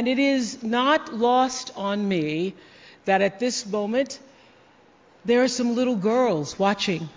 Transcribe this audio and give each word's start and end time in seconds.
And 0.00 0.08
it 0.08 0.18
is 0.18 0.62
not 0.62 1.12
lost 1.14 1.72
on 1.76 2.08
me 2.08 2.54
that 3.04 3.20
at 3.20 3.38
this 3.38 3.66
moment 3.66 4.18
there 5.26 5.42
are 5.42 5.48
some 5.48 5.74
little 5.74 5.96
girls 5.96 6.58
watching 6.58 7.10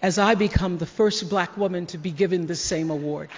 as 0.00 0.16
I 0.16 0.36
become 0.36 0.78
the 0.78 0.86
first 0.86 1.28
black 1.28 1.56
woman 1.56 1.86
to 1.86 1.98
be 1.98 2.12
given 2.12 2.46
the 2.46 2.54
same 2.54 2.90
award. 2.90 3.28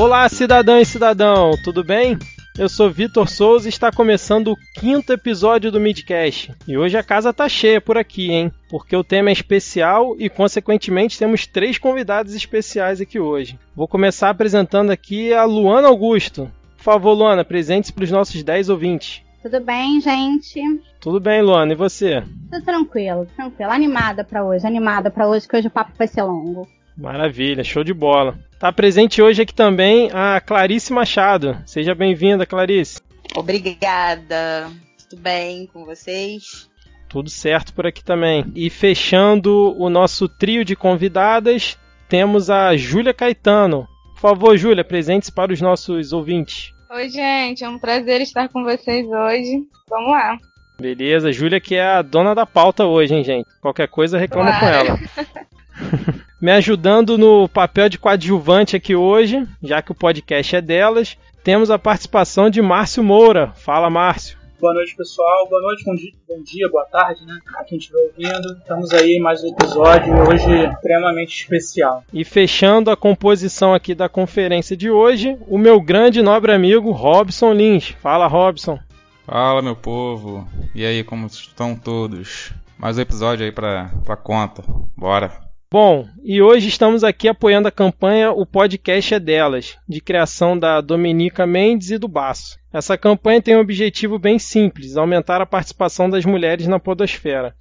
Olá, 0.00 0.26
cidadã 0.30 0.80
e 0.80 0.86
cidadão, 0.86 1.50
tudo 1.62 1.84
bem? 1.84 2.18
Eu 2.58 2.70
sou 2.70 2.90
Vitor 2.90 3.28
Souza 3.28 3.68
e 3.68 3.68
está 3.68 3.92
começando 3.92 4.50
o 4.50 4.56
quinto 4.80 5.12
episódio 5.12 5.70
do 5.70 5.78
Midcast. 5.78 6.54
E 6.66 6.74
hoje 6.74 6.96
a 6.96 7.02
casa 7.02 7.34
tá 7.34 7.46
cheia 7.50 7.82
por 7.82 7.98
aqui, 7.98 8.32
hein? 8.32 8.50
Porque 8.70 8.96
o 8.96 9.04
tema 9.04 9.28
é 9.28 9.32
especial 9.34 10.16
e, 10.18 10.30
consequentemente, 10.30 11.18
temos 11.18 11.46
três 11.46 11.76
convidados 11.76 12.34
especiais 12.34 12.98
aqui 12.98 13.20
hoje. 13.20 13.58
Vou 13.76 13.86
começar 13.86 14.30
apresentando 14.30 14.88
aqui 14.88 15.34
a 15.34 15.44
Luana 15.44 15.88
Augusto. 15.88 16.50
Por 16.78 16.82
favor, 16.82 17.12
Luana, 17.12 17.44
presente 17.44 17.92
para 17.92 18.04
os 18.04 18.10
nossos 18.10 18.42
10 18.42 18.70
ouvintes. 18.70 19.20
Tudo 19.42 19.60
bem, 19.60 20.00
gente? 20.00 20.62
Tudo 20.98 21.20
bem, 21.20 21.42
Luana, 21.42 21.74
e 21.74 21.76
você? 21.76 22.24
Tudo 22.50 22.64
tranquilo, 22.64 23.26
tranquilo. 23.36 23.70
Animada 23.70 24.24
para 24.24 24.42
hoje, 24.42 24.66
animada 24.66 25.10
para 25.10 25.28
hoje, 25.28 25.46
que 25.46 25.58
hoje 25.58 25.68
o 25.68 25.70
papo 25.70 25.92
vai 25.98 26.08
ser 26.08 26.22
longo. 26.22 26.66
Maravilha, 26.96 27.62
show 27.62 27.84
de 27.84 27.92
bola. 27.92 28.38
Está 28.60 28.70
presente 28.70 29.22
hoje 29.22 29.40
aqui 29.40 29.54
também 29.54 30.10
a 30.12 30.38
Clarice 30.38 30.92
Machado. 30.92 31.56
Seja 31.64 31.94
bem-vinda, 31.94 32.44
Clarice. 32.44 33.00
Obrigada. 33.34 34.70
Tudo 35.08 35.22
bem 35.22 35.66
com 35.72 35.86
vocês? 35.86 36.68
Tudo 37.08 37.30
certo 37.30 37.72
por 37.72 37.86
aqui 37.86 38.04
também. 38.04 38.52
E 38.54 38.68
fechando 38.68 39.74
o 39.78 39.88
nosso 39.88 40.28
trio 40.28 40.62
de 40.62 40.76
convidadas, 40.76 41.78
temos 42.06 42.50
a 42.50 42.76
Júlia 42.76 43.14
Caetano. 43.14 43.88
Por 44.12 44.20
favor, 44.20 44.54
Júlia, 44.58 44.84
presente 44.84 45.32
para 45.32 45.54
os 45.54 45.60
nossos 45.62 46.12
ouvintes. 46.12 46.70
Oi, 46.90 47.08
gente, 47.08 47.64
é 47.64 47.68
um 47.70 47.78
prazer 47.78 48.20
estar 48.20 48.50
com 48.50 48.62
vocês 48.62 49.06
hoje. 49.06 49.62
Vamos 49.88 50.10
lá. 50.10 50.36
Beleza, 50.78 51.32
Júlia 51.32 51.62
que 51.62 51.76
é 51.76 51.86
a 51.86 52.02
dona 52.02 52.34
da 52.34 52.44
pauta 52.44 52.84
hoje, 52.84 53.14
hein, 53.14 53.24
gente? 53.24 53.48
Qualquer 53.62 53.88
coisa 53.88 54.18
reclama 54.18 54.58
claro. 54.58 54.86
com 54.86 54.92
ela. 54.92 55.40
me 56.40 56.50
ajudando 56.52 57.18
no 57.18 57.48
papel 57.48 57.88
de 57.88 57.98
coadjuvante 57.98 58.76
aqui 58.76 58.94
hoje, 58.94 59.46
já 59.62 59.82
que 59.82 59.92
o 59.92 59.94
podcast 59.94 60.56
é 60.56 60.60
delas. 60.60 61.16
Temos 61.42 61.70
a 61.70 61.78
participação 61.78 62.50
de 62.50 62.60
Márcio 62.60 63.02
Moura. 63.02 63.52
Fala, 63.56 63.88
Márcio. 63.88 64.40
Boa 64.60 64.74
noite, 64.74 64.94
pessoal. 64.94 65.48
Boa 65.48 65.62
noite, 65.62 65.84
bom 65.84 65.94
dia, 65.94 66.12
bom 66.28 66.42
dia 66.42 66.68
boa 66.68 66.84
tarde, 66.84 67.24
né? 67.24 67.38
A 67.56 67.64
quem 67.64 67.78
estiver 67.78 67.98
ouvindo. 67.98 68.58
Estamos 68.58 68.92
aí 68.92 69.12
em 69.12 69.20
mais 69.20 69.42
um 69.42 69.48
episódio 69.48 70.12
hoje 70.28 70.66
extremamente 70.66 71.34
especial. 71.40 72.04
E 72.12 72.26
fechando 72.26 72.90
a 72.90 72.96
composição 72.96 73.72
aqui 73.72 73.94
da 73.94 74.06
conferência 74.06 74.76
de 74.76 74.90
hoje, 74.90 75.38
o 75.48 75.56
meu 75.56 75.80
grande 75.80 76.20
e 76.20 76.22
nobre 76.22 76.52
amigo 76.52 76.90
Robson 76.90 77.54
Lins. 77.54 77.88
Fala, 78.02 78.26
Robson. 78.26 78.78
Fala, 79.24 79.62
meu 79.62 79.76
povo. 79.76 80.46
E 80.74 80.84
aí, 80.84 81.02
como 81.02 81.26
estão 81.26 81.74
todos? 81.74 82.52
Mais 82.76 82.98
um 82.98 83.00
episódio 83.00 83.46
aí 83.46 83.52
pra, 83.52 83.90
pra 84.04 84.16
conta. 84.16 84.62
Bora. 84.94 85.49
Bom, 85.72 86.08
e 86.24 86.42
hoje 86.42 86.66
estamos 86.66 87.04
aqui 87.04 87.28
apoiando 87.28 87.68
a 87.68 87.70
campanha 87.70 88.32
O 88.32 88.44
Podcast 88.44 89.14
é 89.14 89.20
Delas, 89.20 89.78
de 89.88 90.00
criação 90.00 90.58
da 90.58 90.80
Dominica 90.80 91.46
Mendes 91.46 91.92
e 91.92 91.98
do 91.98 92.08
Baço. 92.08 92.58
Essa 92.72 92.98
campanha 92.98 93.40
tem 93.40 93.56
um 93.56 93.60
objetivo 93.60 94.18
bem 94.18 94.36
simples: 94.36 94.96
aumentar 94.96 95.40
a 95.40 95.46
participação 95.46 96.10
das 96.10 96.24
mulheres 96.24 96.66
na 96.66 96.80
Podosfera 96.80 97.54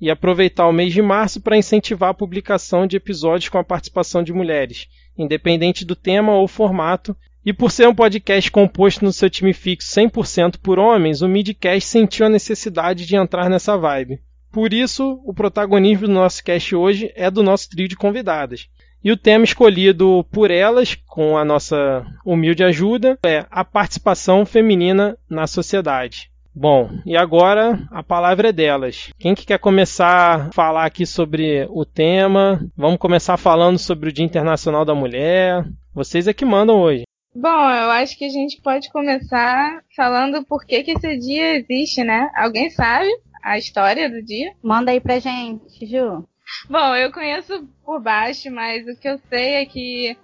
e 0.00 0.08
aproveitar 0.08 0.68
o 0.68 0.72
mês 0.72 0.92
de 0.92 1.02
março 1.02 1.40
para 1.40 1.56
incentivar 1.56 2.10
a 2.10 2.14
publicação 2.14 2.86
de 2.86 2.98
episódios 2.98 3.48
com 3.48 3.58
a 3.58 3.64
participação 3.64 4.22
de 4.22 4.32
mulheres, 4.32 4.86
independente 5.18 5.84
do 5.84 5.96
tema 5.96 6.36
ou 6.36 6.46
formato. 6.46 7.16
E 7.44 7.52
por 7.52 7.72
ser 7.72 7.88
um 7.88 7.94
podcast 7.96 8.48
composto 8.48 9.04
no 9.04 9.12
seu 9.12 9.28
time 9.28 9.52
fixo 9.52 9.92
100% 9.92 10.58
por 10.62 10.78
homens, 10.78 11.20
o 11.20 11.26
Midcast 11.26 11.88
sentiu 11.88 12.26
a 12.26 12.30
necessidade 12.30 13.04
de 13.04 13.16
entrar 13.16 13.50
nessa 13.50 13.76
vibe. 13.76 14.20
Por 14.56 14.72
isso, 14.72 15.20
o 15.22 15.34
protagonismo 15.34 16.06
do 16.06 16.14
nosso 16.14 16.42
cast 16.42 16.74
hoje 16.74 17.12
é 17.14 17.30
do 17.30 17.42
nosso 17.42 17.68
trio 17.68 17.86
de 17.86 17.94
convidadas. 17.94 18.70
E 19.04 19.12
o 19.12 19.16
tema 19.16 19.44
escolhido 19.44 20.24
por 20.32 20.50
elas, 20.50 20.94
com 20.94 21.36
a 21.36 21.44
nossa 21.44 22.06
humilde 22.24 22.64
ajuda, 22.64 23.18
é 23.22 23.44
a 23.50 23.62
participação 23.62 24.46
feminina 24.46 25.14
na 25.28 25.46
sociedade. 25.46 26.30
Bom, 26.54 26.88
e 27.04 27.18
agora 27.18 27.86
a 27.90 28.02
palavra 28.02 28.48
é 28.48 28.52
delas. 28.52 29.10
Quem 29.18 29.34
que 29.34 29.44
quer 29.44 29.58
começar 29.58 30.48
a 30.48 30.52
falar 30.52 30.86
aqui 30.86 31.04
sobre 31.04 31.66
o 31.68 31.84
tema? 31.84 32.66
Vamos 32.74 32.96
começar 32.96 33.36
falando 33.36 33.78
sobre 33.78 34.08
o 34.08 34.12
Dia 34.12 34.24
Internacional 34.24 34.86
da 34.86 34.94
Mulher. 34.94 35.66
Vocês 35.92 36.26
é 36.26 36.32
que 36.32 36.46
mandam 36.46 36.80
hoje. 36.80 37.02
Bom, 37.38 37.70
eu 37.70 37.90
acho 37.90 38.16
que 38.16 38.24
a 38.24 38.30
gente 38.30 38.62
pode 38.62 38.90
começar 38.90 39.82
falando 39.94 40.42
por 40.46 40.64
que, 40.64 40.82
que 40.82 40.92
esse 40.92 41.18
dia 41.18 41.58
existe, 41.58 42.02
né? 42.02 42.30
Alguém 42.34 42.70
sabe? 42.70 43.10
A 43.46 43.56
história 43.56 44.10
do 44.10 44.20
dia? 44.20 44.52
Manda 44.60 44.90
aí 44.90 45.00
pra 45.00 45.20
gente, 45.20 45.86
Ju. 45.86 46.26
Bom, 46.68 46.96
eu 46.96 47.12
conheço 47.12 47.68
por 47.84 48.02
baixo, 48.02 48.50
mas 48.50 48.86
o 48.88 48.98
que 48.98 49.08
eu 49.08 49.18
sei 49.28 49.54
é 49.54 49.66
que 49.66 50.16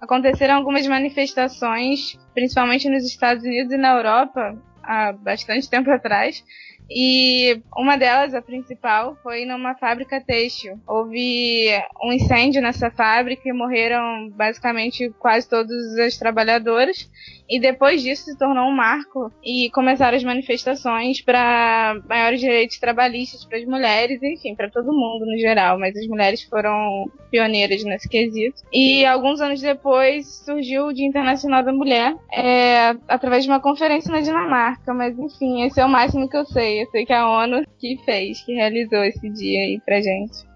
aconteceram 0.00 0.56
algumas 0.56 0.84
manifestações, 0.86 2.18
principalmente 2.34 2.88
nos 2.88 3.04
Estados 3.04 3.44
Unidos 3.44 3.72
e 3.72 3.76
na 3.76 3.96
Europa, 3.96 4.60
há 4.82 5.12
bastante 5.12 5.70
tempo 5.70 5.88
atrás, 5.88 6.44
e 6.90 7.62
uma 7.76 7.96
delas, 7.96 8.34
a 8.34 8.42
principal, 8.42 9.16
foi 9.22 9.46
numa 9.46 9.74
fábrica 9.74 10.20
têxtil. 10.20 10.78
Houve 10.86 11.70
um 12.02 12.12
incêndio 12.12 12.60
nessa 12.60 12.90
fábrica 12.90 13.48
e 13.48 13.52
morreram 13.52 14.28
basicamente 14.30 15.10
quase 15.18 15.48
todas 15.48 15.98
as 15.98 16.18
trabalhadoras. 16.18 17.10
E 17.48 17.60
depois 17.60 18.02
disso 18.02 18.24
se 18.24 18.38
tornou 18.38 18.68
um 18.68 18.74
marco 18.74 19.30
e 19.42 19.70
começaram 19.70 20.16
as 20.16 20.24
manifestações 20.24 21.20
para 21.20 22.00
maiores 22.08 22.40
direitos 22.40 22.78
trabalhistas 22.78 23.44
para 23.44 23.58
as 23.58 23.64
mulheres, 23.64 24.22
enfim, 24.22 24.54
para 24.54 24.70
todo 24.70 24.92
mundo 24.92 25.26
no 25.26 25.38
geral, 25.38 25.78
mas 25.78 25.96
as 25.96 26.06
mulheres 26.06 26.42
foram 26.42 27.10
pioneiras 27.30 27.84
nesse 27.84 28.08
quesito. 28.08 28.62
E 28.72 29.04
alguns 29.04 29.40
anos 29.40 29.60
depois 29.60 30.26
surgiu 30.44 30.86
o 30.86 30.92
Dia 30.92 31.06
Internacional 31.06 31.62
da 31.62 31.72
Mulher, 31.72 32.16
é, 32.32 32.96
através 33.08 33.44
de 33.44 33.50
uma 33.50 33.60
conferência 33.60 34.10
na 34.10 34.20
Dinamarca, 34.20 34.94
mas 34.94 35.18
enfim, 35.18 35.64
esse 35.64 35.80
é 35.80 35.84
o 35.84 35.88
máximo 35.88 36.28
que 36.28 36.36
eu 36.36 36.46
sei. 36.46 36.82
Eu 36.82 36.86
sei 36.90 37.04
que 37.04 37.12
a 37.12 37.28
ONU 37.28 37.64
que 37.78 37.98
fez, 38.04 38.40
que 38.42 38.54
realizou 38.54 39.04
esse 39.04 39.28
dia 39.28 39.60
aí 39.60 39.80
pra 39.84 40.00
gente. 40.00 40.53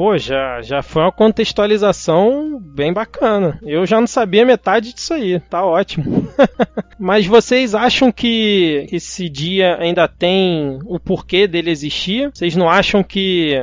Pô, 0.00 0.16
já, 0.16 0.62
já 0.62 0.82
foi 0.82 1.02
uma 1.02 1.12
contextualização 1.12 2.58
bem 2.58 2.90
bacana. 2.90 3.60
Eu 3.62 3.84
já 3.84 4.00
não 4.00 4.06
sabia 4.06 4.46
metade 4.46 4.94
disso 4.94 5.12
aí, 5.12 5.38
tá 5.40 5.62
ótimo. 5.62 6.26
Mas 6.98 7.26
vocês 7.26 7.74
acham 7.74 8.10
que 8.10 8.88
esse 8.90 9.28
dia 9.28 9.76
ainda 9.78 10.08
tem 10.08 10.78
o 10.86 10.98
porquê 10.98 11.46
dele 11.46 11.70
existir? 11.70 12.30
Vocês 12.32 12.56
não 12.56 12.66
acham 12.66 13.02
que 13.02 13.54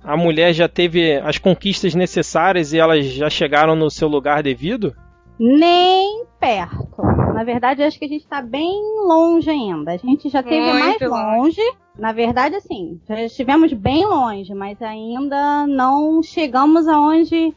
a 0.00 0.16
mulher 0.16 0.52
já 0.52 0.68
teve 0.68 1.16
as 1.16 1.38
conquistas 1.38 1.92
necessárias 1.92 2.72
e 2.72 2.78
elas 2.78 3.06
já 3.06 3.28
chegaram 3.28 3.74
no 3.74 3.90
seu 3.90 4.06
lugar 4.06 4.44
devido? 4.44 4.94
Nem 5.42 6.26
perto. 6.38 7.02
Na 7.02 7.42
verdade, 7.42 7.82
acho 7.82 7.98
que 7.98 8.04
a 8.04 8.08
gente 8.08 8.24
está 8.24 8.42
bem 8.42 8.78
longe 9.06 9.48
ainda. 9.48 9.92
A 9.92 9.96
gente 9.96 10.28
já 10.28 10.42
teve 10.42 10.60
Muito 10.60 10.78
mais 10.78 11.00
longe. 11.00 11.58
longe. 11.60 11.76
Na 11.98 12.12
verdade, 12.12 12.56
assim, 12.56 13.00
já 13.08 13.22
estivemos 13.22 13.72
bem 13.72 14.04
longe, 14.04 14.52
mas 14.52 14.80
ainda 14.82 15.66
não 15.66 16.22
chegamos 16.22 16.86
aonde 16.86 17.54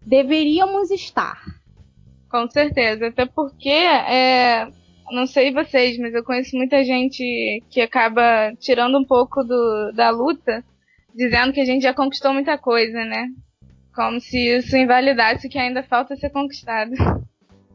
deveríamos 0.00 0.90
estar. 0.90 1.38
Com 2.30 2.48
certeza, 2.48 3.08
até 3.08 3.26
porque 3.26 3.68
é, 3.68 4.68
não 5.10 5.26
sei 5.26 5.52
vocês, 5.52 5.98
mas 5.98 6.14
eu 6.14 6.24
conheço 6.24 6.56
muita 6.56 6.82
gente 6.84 7.62
que 7.70 7.82
acaba 7.82 8.54
tirando 8.58 8.98
um 8.98 9.04
pouco 9.04 9.44
do, 9.44 9.92
da 9.94 10.08
luta, 10.08 10.64
dizendo 11.14 11.52
que 11.52 11.60
a 11.60 11.66
gente 11.66 11.82
já 11.82 11.92
conquistou 11.92 12.32
muita 12.32 12.56
coisa, 12.56 13.04
né? 13.04 13.28
Como 13.96 14.20
se 14.20 14.38
isso 14.58 14.76
invalidasse 14.76 15.46
o 15.46 15.50
que 15.50 15.58
ainda 15.58 15.82
falta 15.82 16.14
ser 16.16 16.28
conquistado. 16.28 16.92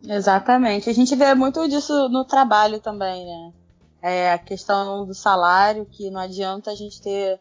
Exatamente. 0.07 0.87
A 0.87 0.93
gente 0.93 1.15
vê 1.15 1.33
muito 1.33 1.67
disso 1.67 2.07
no 2.09 2.23
trabalho 2.23 2.79
também, 2.79 3.25
né? 3.25 3.51
É 4.03 4.31
a 4.31 4.37
questão 4.37 5.05
do 5.05 5.15
salário, 5.15 5.85
que 5.85 6.11
não 6.11 6.21
adianta 6.21 6.69
a 6.69 6.75
gente 6.75 7.01
ter 7.01 7.39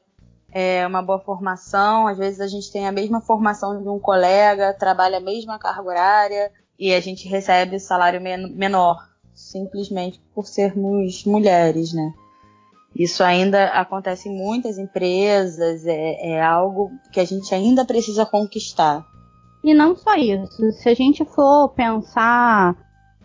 é, 0.51 0.87
uma 0.87 1.03
boa 1.03 1.19
formação, 1.19 2.07
às 2.07 2.17
vezes 2.17 2.41
a 2.41 2.47
gente 2.47 2.73
tem 2.73 2.87
a 2.89 2.93
mesma 2.93 3.21
formação 3.21 3.81
de 3.83 3.89
um 3.89 3.99
colega, 3.99 4.75
trabalha 4.75 5.19
a 5.19 5.21
mesma 5.21 5.59
carga 5.59 5.83
horária 5.83 6.53
e 6.79 6.95
a 6.95 7.01
gente 7.01 7.29
recebe 7.29 7.79
salário 7.79 8.21
men 8.21 8.51
menor, 8.55 8.97
simplesmente 9.35 10.21
por 10.35 10.47
sermos 10.47 11.25
mulheres, 11.25 11.93
né? 11.93 12.13
Isso 12.95 13.23
ainda 13.23 13.67
acontece 13.67 14.29
em 14.29 14.37
muitas 14.37 14.77
empresas, 14.77 15.87
é, 15.87 16.33
é 16.33 16.43
algo 16.43 16.91
que 17.13 17.21
a 17.21 17.25
gente 17.25 17.55
ainda 17.55 17.85
precisa 17.85 18.27
conquistar. 18.27 19.07
E 19.63 19.75
não 19.75 19.95
só 19.95 20.17
isso, 20.17 20.73
se 20.73 20.89
a 20.89 20.95
gente 20.95 21.25
for 21.25 21.69
pensar 21.71 22.77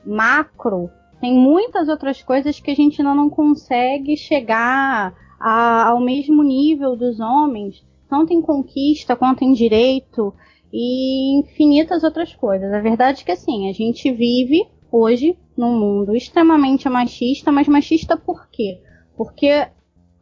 macro, 0.05 0.89
tem 1.19 1.33
muitas 1.33 1.87
outras 1.87 2.21
coisas 2.21 2.59
que 2.59 2.69
a 2.69 2.75
gente 2.75 3.01
ainda 3.01 3.15
não 3.15 3.29
consegue 3.29 4.15
chegar 4.15 5.13
a, 5.39 5.89
ao 5.89 5.99
mesmo 5.99 6.43
nível 6.43 6.95
dos 6.95 7.19
homens, 7.19 7.83
tanto 8.09 8.33
em 8.33 8.41
conquista 8.41 9.15
quanto 9.15 9.43
em 9.43 9.53
direito 9.53 10.33
e 10.71 11.39
infinitas 11.39 12.03
outras 12.03 12.35
coisas. 12.35 12.71
A 12.71 12.81
verdade 12.81 13.21
é 13.21 13.25
que 13.25 13.31
assim, 13.31 13.69
a 13.69 13.73
gente 13.73 14.11
vive 14.11 14.67
hoje 14.91 15.37
num 15.57 15.79
mundo 15.79 16.15
extremamente 16.15 16.87
machista, 16.89 17.51
mas 17.51 17.67
machista 17.67 18.17
por 18.17 18.47
quê? 18.49 18.81
Porque 19.15 19.67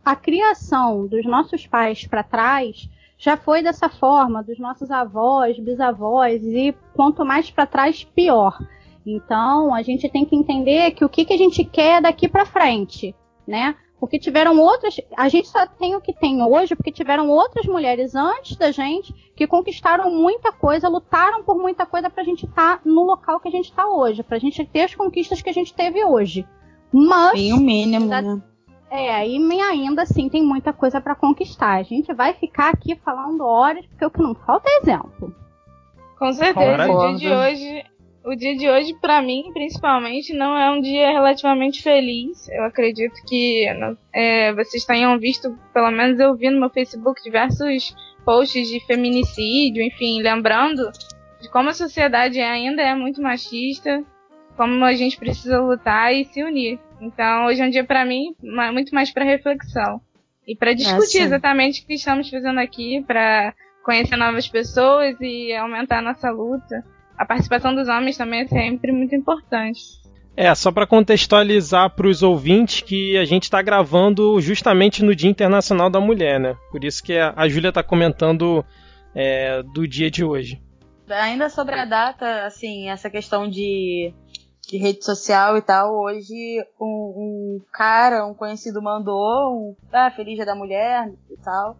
a 0.03 0.15
criação 0.15 1.07
dos 1.07 1.25
nossos 1.25 1.65
pais 1.65 2.05
para 2.05 2.23
trás 2.23 2.89
já 3.17 3.37
foi 3.37 3.63
dessa 3.63 3.87
forma, 3.87 4.43
dos 4.43 4.59
nossos 4.59 4.91
avós, 4.91 5.57
bisavós, 5.57 6.43
e 6.43 6.75
quanto 6.93 7.23
mais 7.23 7.49
para 7.49 7.65
trás, 7.65 8.03
pior. 8.03 8.57
Então, 9.05 9.73
a 9.73 9.81
gente 9.81 10.09
tem 10.09 10.25
que 10.25 10.35
entender 10.35 10.91
que 10.91 11.05
o 11.05 11.09
que, 11.09 11.23
que 11.23 11.33
a 11.33 11.37
gente 11.37 11.63
quer 11.63 12.01
daqui 12.01 12.27
para 12.27 12.45
frente, 12.45 13.15
né? 13.47 13.75
Porque 13.97 14.19
tiveram 14.19 14.59
outras. 14.59 14.99
A 15.15 15.29
gente 15.29 15.47
só 15.47 15.65
tem 15.65 15.95
o 15.95 16.01
que 16.01 16.11
tem 16.13 16.43
hoje 16.43 16.75
porque 16.75 16.91
tiveram 16.91 17.29
outras 17.29 17.65
mulheres 17.65 18.13
antes 18.13 18.57
da 18.57 18.71
gente 18.71 19.13
que 19.33 19.47
conquistaram 19.47 20.11
muita 20.11 20.51
coisa, 20.51 20.89
lutaram 20.89 21.43
por 21.43 21.57
muita 21.57 21.85
coisa 21.85 22.09
para 22.09 22.21
a 22.21 22.25
gente 22.25 22.45
estar 22.45 22.79
tá 22.79 22.81
no 22.83 23.03
local 23.03 23.39
que 23.39 23.47
a 23.47 23.51
gente 23.51 23.69
está 23.69 23.87
hoje, 23.87 24.21
para 24.21 24.35
a 24.35 24.39
gente 24.39 24.65
ter 24.65 24.81
as 24.81 24.95
conquistas 24.95 25.41
que 25.41 25.49
a 25.49 25.53
gente 25.53 25.73
teve 25.73 26.03
hoje. 26.03 26.45
Mas. 26.91 27.31
Tem 27.31 27.53
o 27.53 27.57
mínimo, 27.57 28.07
né? 28.07 28.41
É, 28.95 29.27
e 29.27 29.39
ainda 29.59 30.03
assim 30.03 30.29
tem 30.29 30.43
muita 30.43 30.71
coisa 30.71 31.01
para 31.01 31.15
conquistar. 31.15 31.79
A 31.79 31.83
gente 31.83 32.13
vai 32.13 32.31
ficar 32.35 32.69
aqui 32.69 32.95
falando 33.03 33.43
horas, 33.43 33.83
porque 33.87 34.05
o 34.05 34.11
que 34.11 34.21
não 34.21 34.35
falta 34.35 34.69
é 34.69 34.79
exemplo. 34.83 35.35
Com 36.19 36.31
certeza, 36.31 36.91
o 36.91 37.15
dia 37.15 37.17
de 37.17 37.33
hoje, 37.33 37.85
o 38.23 38.35
dia 38.35 38.55
de 38.55 38.69
hoje 38.69 38.93
para 39.01 39.19
mim, 39.19 39.49
principalmente, 39.51 40.31
não 40.31 40.55
é 40.55 40.69
um 40.69 40.79
dia 40.79 41.09
relativamente 41.09 41.81
feliz. 41.81 42.47
Eu 42.49 42.65
acredito 42.65 43.15
que 43.27 43.65
é, 44.13 44.53
vocês 44.53 44.85
tenham 44.85 45.17
visto, 45.17 45.57
pelo 45.73 45.89
menos 45.89 46.19
eu 46.19 46.35
vi 46.35 46.51
no 46.51 46.59
meu 46.59 46.69
Facebook 46.69 47.23
diversos 47.23 47.95
posts 48.23 48.67
de 48.67 48.79
feminicídio, 48.85 49.81
enfim, 49.81 50.21
lembrando 50.21 50.91
de 51.41 51.49
como 51.49 51.69
a 51.69 51.73
sociedade 51.73 52.39
ainda 52.39 52.83
é 52.83 52.93
muito 52.93 53.19
machista, 53.23 54.05
como 54.55 54.83
a 54.83 54.93
gente 54.93 55.17
precisa 55.17 55.61
lutar 55.61 56.13
e 56.13 56.25
se 56.25 56.43
unir. 56.43 56.79
Então, 57.01 57.45
hoje 57.45 57.61
é 57.61 57.65
um 57.65 57.69
dia 57.69 57.83
para 57.83 58.05
mim 58.05 58.35
muito 58.41 58.93
mais 58.93 59.11
para 59.11 59.25
reflexão 59.25 60.01
e 60.47 60.55
para 60.55 60.73
discutir 60.73 61.19
é, 61.19 61.23
exatamente 61.23 61.81
o 61.81 61.85
que 61.85 61.93
estamos 61.93 62.29
fazendo 62.29 62.59
aqui, 62.59 63.03
para 63.05 63.53
conhecer 63.83 64.15
novas 64.15 64.47
pessoas 64.47 65.15
e 65.19 65.53
aumentar 65.53 65.99
a 65.99 66.01
nossa 66.01 66.29
luta. 66.29 66.83
A 67.17 67.25
participação 67.25 67.75
dos 67.75 67.87
homens 67.87 68.17
também 68.17 68.41
é 68.41 68.47
sempre 68.47 68.91
muito 68.91 69.15
importante. 69.15 69.81
É, 70.35 70.53
só 70.55 70.71
para 70.71 70.87
contextualizar 70.87 71.91
para 71.91 72.07
os 72.07 72.23
ouvintes 72.23 72.81
que 72.81 73.15
a 73.17 73.25
gente 73.25 73.43
está 73.43 73.61
gravando 73.61 74.41
justamente 74.41 75.03
no 75.03 75.15
Dia 75.15 75.29
Internacional 75.29 75.91
da 75.91 75.99
Mulher, 75.99 76.39
né? 76.39 76.55
Por 76.71 76.83
isso 76.83 77.03
que 77.03 77.15
a, 77.15 77.47
Júlia 77.47 77.69
está 77.69 77.83
comentando 77.83 78.65
é, 79.13 79.61
do 79.61 79.87
dia 79.87 80.09
de 80.09 80.23
hoje. 80.23 80.59
Ainda 81.07 81.49
sobre 81.49 81.75
a 81.75 81.85
data, 81.85 82.45
assim, 82.45 82.89
essa 82.89 83.11
questão 83.11 83.47
de 83.47 84.11
de 84.73 84.79
rede 84.79 85.05
social 85.05 85.55
e 85.55 85.61
tal, 85.61 85.95
hoje 85.95 86.65
um, 86.81 86.85
um 86.85 87.61
cara, 87.71 88.25
um 88.25 88.33
conhecido 88.33 88.81
mandou 88.81 89.53
um 89.53 89.75
ah, 89.91 90.09
Feliz 90.09 90.35
Dia 90.35 90.47
da 90.47 90.55
Mulher 90.55 91.13
e 91.29 91.37
tal. 91.37 91.77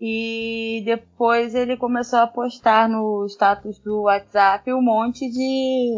E 0.00 0.80
depois 0.84 1.56
ele 1.56 1.76
começou 1.76 2.20
a 2.20 2.28
postar 2.28 2.88
no 2.88 3.26
status 3.26 3.80
do 3.80 4.02
WhatsApp 4.02 4.72
um 4.72 4.80
monte 4.80 5.28
de, 5.28 5.90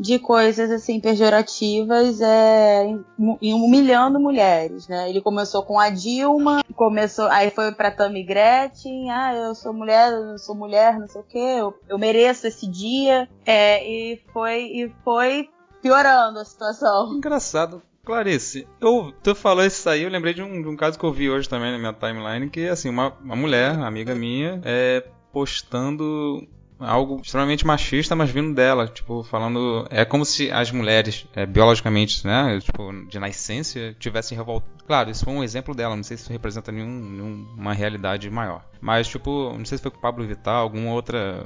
de 0.00 0.18
coisas 0.18 0.68
assim 0.70 1.00
pejorativas 1.00 2.20
é, 2.20 2.94
humilhando 3.16 4.18
mulheres, 4.18 4.88
né? 4.88 5.08
Ele 5.08 5.22
começou 5.22 5.62
com 5.62 5.78
a 5.78 5.90
Dilma, 5.90 6.62
começou, 6.74 7.26
aí 7.28 7.50
foi 7.50 7.70
pra 7.72 7.92
Tammy 7.92 8.24
Gretchen, 8.24 9.10
ah, 9.12 9.32
eu 9.32 9.54
sou 9.54 9.72
mulher, 9.72 10.12
eu 10.12 10.38
sou 10.38 10.56
mulher, 10.56 10.98
não 10.98 11.06
sei 11.06 11.20
o 11.20 11.24
que, 11.24 11.38
eu, 11.38 11.72
eu 11.88 11.98
mereço 11.98 12.48
esse 12.48 12.66
dia, 12.66 13.28
é, 13.46 13.88
e 13.88 14.20
foi 14.32 14.64
e 14.64 14.92
foi 15.04 15.48
piorando 15.82 16.38
a 16.38 16.44
situação. 16.44 17.14
Engraçado. 17.14 17.82
Clarice, 18.04 18.66
eu, 18.80 19.12
tu 19.22 19.34
falou 19.34 19.64
isso 19.64 19.86
aí, 19.88 20.02
eu 20.02 20.08
lembrei 20.08 20.32
de 20.32 20.42
um, 20.42 20.62
de 20.62 20.68
um 20.68 20.76
caso 20.76 20.98
que 20.98 21.04
eu 21.04 21.12
vi 21.12 21.28
hoje 21.28 21.46
também 21.46 21.70
na 21.70 21.78
minha 21.78 21.92
timeline, 21.92 22.48
que 22.48 22.66
assim, 22.66 22.88
uma, 22.88 23.12
uma 23.22 23.36
mulher, 23.36 23.78
amiga 23.78 24.14
minha, 24.14 24.62
é 24.64 25.04
postando 25.30 26.48
algo 26.78 27.20
extremamente 27.22 27.66
machista, 27.66 28.14
mas 28.14 28.30
vindo 28.30 28.54
dela, 28.54 28.86
tipo, 28.86 29.22
falando. 29.24 29.86
É 29.90 30.04
como 30.04 30.24
se 30.24 30.50
as 30.50 30.70
mulheres, 30.70 31.26
é, 31.34 31.44
biologicamente, 31.44 32.26
né, 32.26 32.58
tipo, 32.60 32.92
de 33.08 33.18
nascença, 33.18 33.94
tivessem 33.98 34.36
revoltado. 34.36 34.72
Claro, 34.86 35.10
isso 35.10 35.24
foi 35.24 35.34
um 35.34 35.42
exemplo 35.42 35.74
dela, 35.74 35.96
não 35.96 36.02
sei 36.02 36.16
se 36.16 36.22
isso 36.24 36.32
representa 36.32 36.72
nenhum, 36.72 36.88
nenhuma 36.88 37.72
realidade 37.72 38.30
maior. 38.30 38.64
Mas, 38.80 39.08
tipo, 39.08 39.52
não 39.56 39.64
sei 39.64 39.76
se 39.76 39.82
foi 39.82 39.90
com 39.90 39.98
o 39.98 40.00
Pablo 40.00 40.26
Vittar, 40.26 40.54
alguma 40.54 40.92
outra 40.92 41.44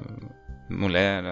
mulher 0.72 1.24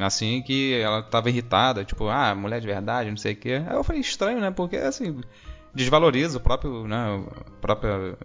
assim 0.00 0.42
que 0.42 0.74
ela 0.80 1.02
tava 1.02 1.28
irritada, 1.28 1.84
tipo, 1.84 2.08
ah, 2.08 2.34
mulher 2.34 2.60
de 2.60 2.66
verdade, 2.66 3.10
não 3.10 3.16
sei 3.16 3.32
o 3.32 3.36
que. 3.36 3.52
Aí 3.52 3.74
eu 3.74 3.84
falei 3.84 4.00
estranho, 4.00 4.40
né? 4.40 4.50
Porque 4.50 4.76
assim 4.76 5.20
desvaloriza 5.74 6.38
o 6.38 6.40
próprio, 6.40 6.86
né, 6.86 7.10
o 7.10 7.60
próprio 7.60 8.16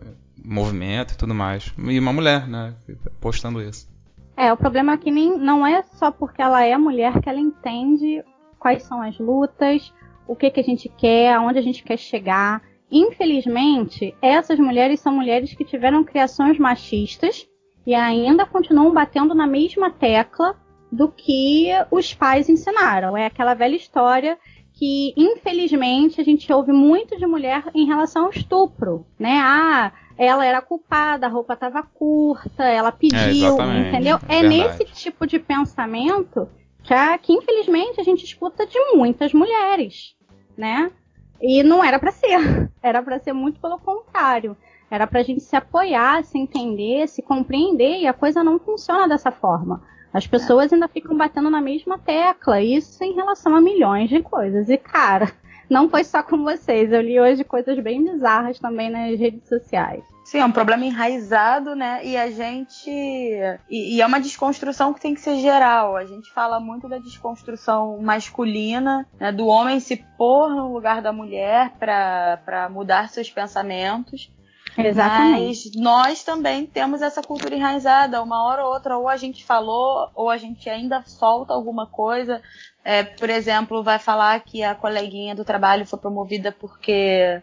movimento 0.44 1.14
e 1.14 1.18
tudo 1.18 1.34
mais. 1.36 1.74
E 1.78 2.00
uma 2.00 2.14
mulher, 2.14 2.48
né, 2.48 2.74
postando 3.20 3.62
isso. 3.62 3.88
É, 4.36 4.52
o 4.52 4.58
problema 4.58 4.94
é 4.94 4.98
que 4.98 5.12
nem, 5.12 5.38
não 5.38 5.66
é 5.66 5.84
só 5.84 6.12
porque 6.12 6.42
ela 6.42 6.64
é 6.64 6.76
mulher 6.78 7.22
que 7.22 7.30
ela 7.30 7.40
entende 7.40 8.24
quais 8.58 8.84
são 8.84 9.02
as 9.02 9.18
lutas, 9.20 9.94
o 10.28 10.36
que, 10.36 10.50
que 10.50 10.60
a 10.60 10.64
gente 10.64 10.90
quer, 10.90 11.34
aonde 11.34 11.60
a 11.60 11.62
gente 11.62 11.84
quer 11.84 11.98
chegar. 11.98 12.62
Infelizmente, 12.92 14.16
essas 14.22 14.60
mulheres 14.60 15.00
são 15.00 15.14
mulheres 15.14 15.54
que 15.54 15.66
tiveram 15.66 16.04
criações 16.04 16.58
machistas 16.58 17.48
e 17.86 17.94
ainda 17.94 18.46
continuam 18.46 18.94
batendo 18.94 19.36
na 19.36 19.46
mesma 19.46 19.92
tecla 19.92 20.56
do 20.94 21.10
que 21.10 21.70
os 21.90 22.14
pais 22.14 22.48
ensinaram. 22.48 23.18
É 23.18 23.26
aquela 23.26 23.56
velha 23.56 23.76
história 23.76 24.38
que, 24.74 25.12
infelizmente, 25.18 26.22
a 26.22 26.24
gente 26.24 26.52
ouve 26.54 26.72
muito 26.72 27.18
de 27.18 27.26
mulher 27.26 27.64
em 27.74 27.88
relação 27.88 28.26
ao 28.26 28.30
estupro, 28.30 29.06
né? 29.18 29.40
Ah, 29.42 29.92
ela 30.16 30.46
era 30.46 30.62
culpada, 30.62 31.26
a 31.26 31.30
roupa 31.30 31.56
estava 31.56 31.82
curta, 31.82 32.64
ela 32.64 32.92
pediu, 32.92 33.60
é, 33.60 33.90
entendeu? 33.90 34.20
É, 34.30 34.38
é 34.38 34.44
nesse 34.44 34.86
tipo 34.86 35.26
de 35.26 35.40
pensamento 35.40 36.48
que, 36.84 36.94
a, 36.94 37.18
que, 37.18 37.34
infelizmente, 37.34 38.00
a 38.00 38.04
gente 38.04 38.24
escuta 38.24 38.66
de 38.68 38.80
muitas 38.94 39.34
mulheres, 39.34 40.16
né? 40.56 40.92
E 41.42 41.64
não 41.64 41.84
era 41.84 41.98
para 41.98 42.12
ser. 42.12 42.72
Era 42.84 43.02
para 43.02 43.18
ser 43.20 43.34
muito 43.34 43.60
pelo 43.60 43.80
contrário. 43.80 44.56
Era 44.92 45.08
para 45.08 45.22
a 45.22 45.24
gente 45.24 45.42
se 45.42 45.56
apoiar, 45.56 46.24
se 46.24 46.38
entender, 46.38 47.08
se 47.08 47.22
compreender, 47.22 48.00
e 48.00 48.08
a 48.08 48.14
coisa 48.14 48.44
não 48.44 48.60
funciona 48.60 49.08
dessa 49.08 49.32
forma. 49.32 49.82
As 50.14 50.28
pessoas 50.28 50.72
ainda 50.72 50.88
ficam 50.88 51.18
batendo 51.18 51.50
na 51.50 51.60
mesma 51.60 51.98
tecla, 51.98 52.62
isso 52.62 53.04
em 53.04 53.14
relação 53.14 53.56
a 53.56 53.62
milhões 53.62 54.10
de 54.10 54.22
coisas. 54.22 54.70
E, 54.70 54.78
cara, 54.78 55.32
não 55.70 55.90
foi 55.90 56.04
só 56.04 56.22
com 56.22 56.44
vocês. 56.44 56.92
Eu 56.92 57.02
li 57.02 57.20
hoje 57.20 57.44
coisas 57.44 57.80
bem 57.80 58.04
bizarras 58.04 58.60
também 58.60 58.90
nas 58.92 59.20
redes 59.20 59.48
sociais. 59.50 60.04
Sim, 60.24 60.40
é 60.40 60.46
um 60.46 60.52
problema 60.52 60.86
enraizado, 60.86 61.76
né? 61.76 62.06
E 62.06 62.16
a 62.16 62.32
gente. 62.32 62.90
E, 62.90 63.98
e, 63.98 64.02
é 64.02 64.06
uma 64.06 64.22
desconstrução 64.22 64.94
que 64.94 65.02
tem 65.02 65.14
que 65.14 65.20
ser 65.20 65.38
geral. 65.38 65.98
A 65.98 66.06
gente 66.06 66.32
fala 66.32 66.60
muito 66.62 66.88
da 66.88 66.98
desconstrução 66.98 68.00
masculina, 68.02 69.06
né? 69.20 69.32
do 69.32 69.48
homem 69.48 69.82
se 69.82 69.98
pôr 70.18 70.50
no 70.50 70.72
lugar 70.72 71.02
da 71.02 71.12
mulher 71.12 71.74
para 71.78 72.70
mudar 72.72 73.10
seus 73.10 73.30
pensamentos. 73.30 74.32
Exatamente. 74.78 75.72
Mas 75.76 75.76
nós 75.76 76.24
também 76.24 76.66
temos 76.66 77.02
essa 77.02 77.22
cultura 77.22 77.56
enraizada. 77.56 78.22
Uma 78.22 78.44
hora 78.44 78.66
ou 78.66 78.74
outra, 78.74 78.98
ou 78.98 79.08
a 79.08 79.18
gente 79.18 79.44
falou, 79.44 80.10
ou 80.16 80.30
a 80.30 80.38
gente 80.38 80.70
ainda 80.70 81.04
solta 81.06 81.54
alguma 81.54 81.88
coisa. 81.88 82.42
É, 82.84 83.04
por 83.04 83.30
exemplo, 83.30 83.84
vai 83.84 84.00
falar 84.00 84.40
que 84.42 84.64
a 84.64 84.76
coleguinha 84.76 85.36
do 85.36 85.46
trabalho 85.46 85.86
foi 85.86 86.00
promovida 86.00 86.52
porque 86.52 87.42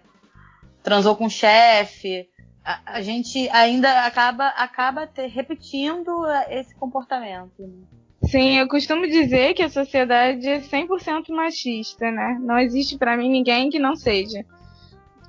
transou 0.83 1.17
com 1.17 1.27
o 1.27 1.31
chefe. 1.31 2.29
A, 2.65 2.97
a, 2.97 3.03
gente 3.03 3.49
ainda 3.51 4.05
acaba, 4.05 4.49
acaba 4.49 5.07
ter, 5.07 5.29
repetindo 5.29 6.11
esse 6.51 6.75
comportamento. 6.75 7.59
Né? 7.59 7.85
Sim, 8.25 8.59
eu 8.59 8.69
costumo 8.69 9.07
dizer 9.07 9.55
que 9.55 9.63
a 9.63 9.71
sociedade 9.71 10.47
é 10.47 10.61
100% 10.61 11.31
machista, 11.31 12.11
né? 12.11 12.39
Não 12.41 12.59
existe 12.59 12.99
para 12.99 13.17
mim 13.17 13.31
ninguém 13.31 13.71
que 13.71 13.79
não 13.79 13.97
seja. 13.97 14.45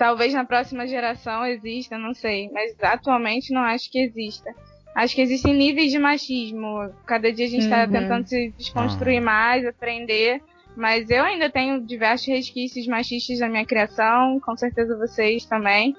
Talvez 0.01 0.33
na 0.33 0.43
próxima 0.43 0.87
geração 0.87 1.45
exista, 1.45 1.95
não 1.95 2.11
sei, 2.15 2.49
mas 2.51 2.75
atualmente 2.81 3.53
não 3.53 3.61
acho 3.61 3.87
que 3.91 3.99
exista. 3.99 4.51
Acho 4.95 5.13
que 5.13 5.21
existem 5.21 5.53
níveis 5.53 5.91
de 5.91 5.99
machismo. 5.99 6.91
Cada 7.05 7.31
dia 7.31 7.45
a 7.45 7.49
gente 7.49 7.65
está 7.65 7.85
uhum. 7.85 7.91
tentando 7.91 8.27
se 8.27 8.51
desconstruir 8.57 9.19
ah. 9.19 9.21
mais, 9.21 9.63
aprender. 9.63 10.41
Mas 10.75 11.07
eu 11.11 11.23
ainda 11.23 11.51
tenho 11.51 11.85
diversos 11.85 12.25
resquícios 12.29 12.87
machistas 12.87 13.37
na 13.41 13.47
minha 13.47 13.63
criação, 13.63 14.39
com 14.39 14.57
certeza 14.57 14.97
vocês 14.97 15.45
também. 15.45 15.95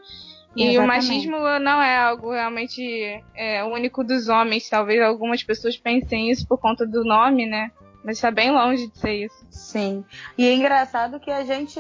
E 0.56 0.70
Exatamente. 0.70 0.78
o 0.78 0.86
machismo 0.88 1.38
não 1.60 1.80
é 1.80 1.96
algo 1.96 2.32
realmente 2.32 3.22
é, 3.36 3.62
único 3.62 4.02
dos 4.02 4.26
homens. 4.28 4.68
Talvez 4.68 5.00
algumas 5.00 5.44
pessoas 5.44 5.76
pensem 5.76 6.28
isso 6.28 6.44
por 6.48 6.58
conta 6.58 6.84
do 6.84 7.04
nome, 7.04 7.46
né? 7.46 7.70
Mas 8.04 8.16
está 8.16 8.30
bem 8.30 8.50
longe 8.50 8.88
de 8.88 8.98
ser 8.98 9.26
isso. 9.26 9.46
Sim. 9.50 10.04
E 10.36 10.46
é 10.46 10.54
engraçado 10.54 11.20
que 11.20 11.30
a 11.30 11.44
gente 11.44 11.78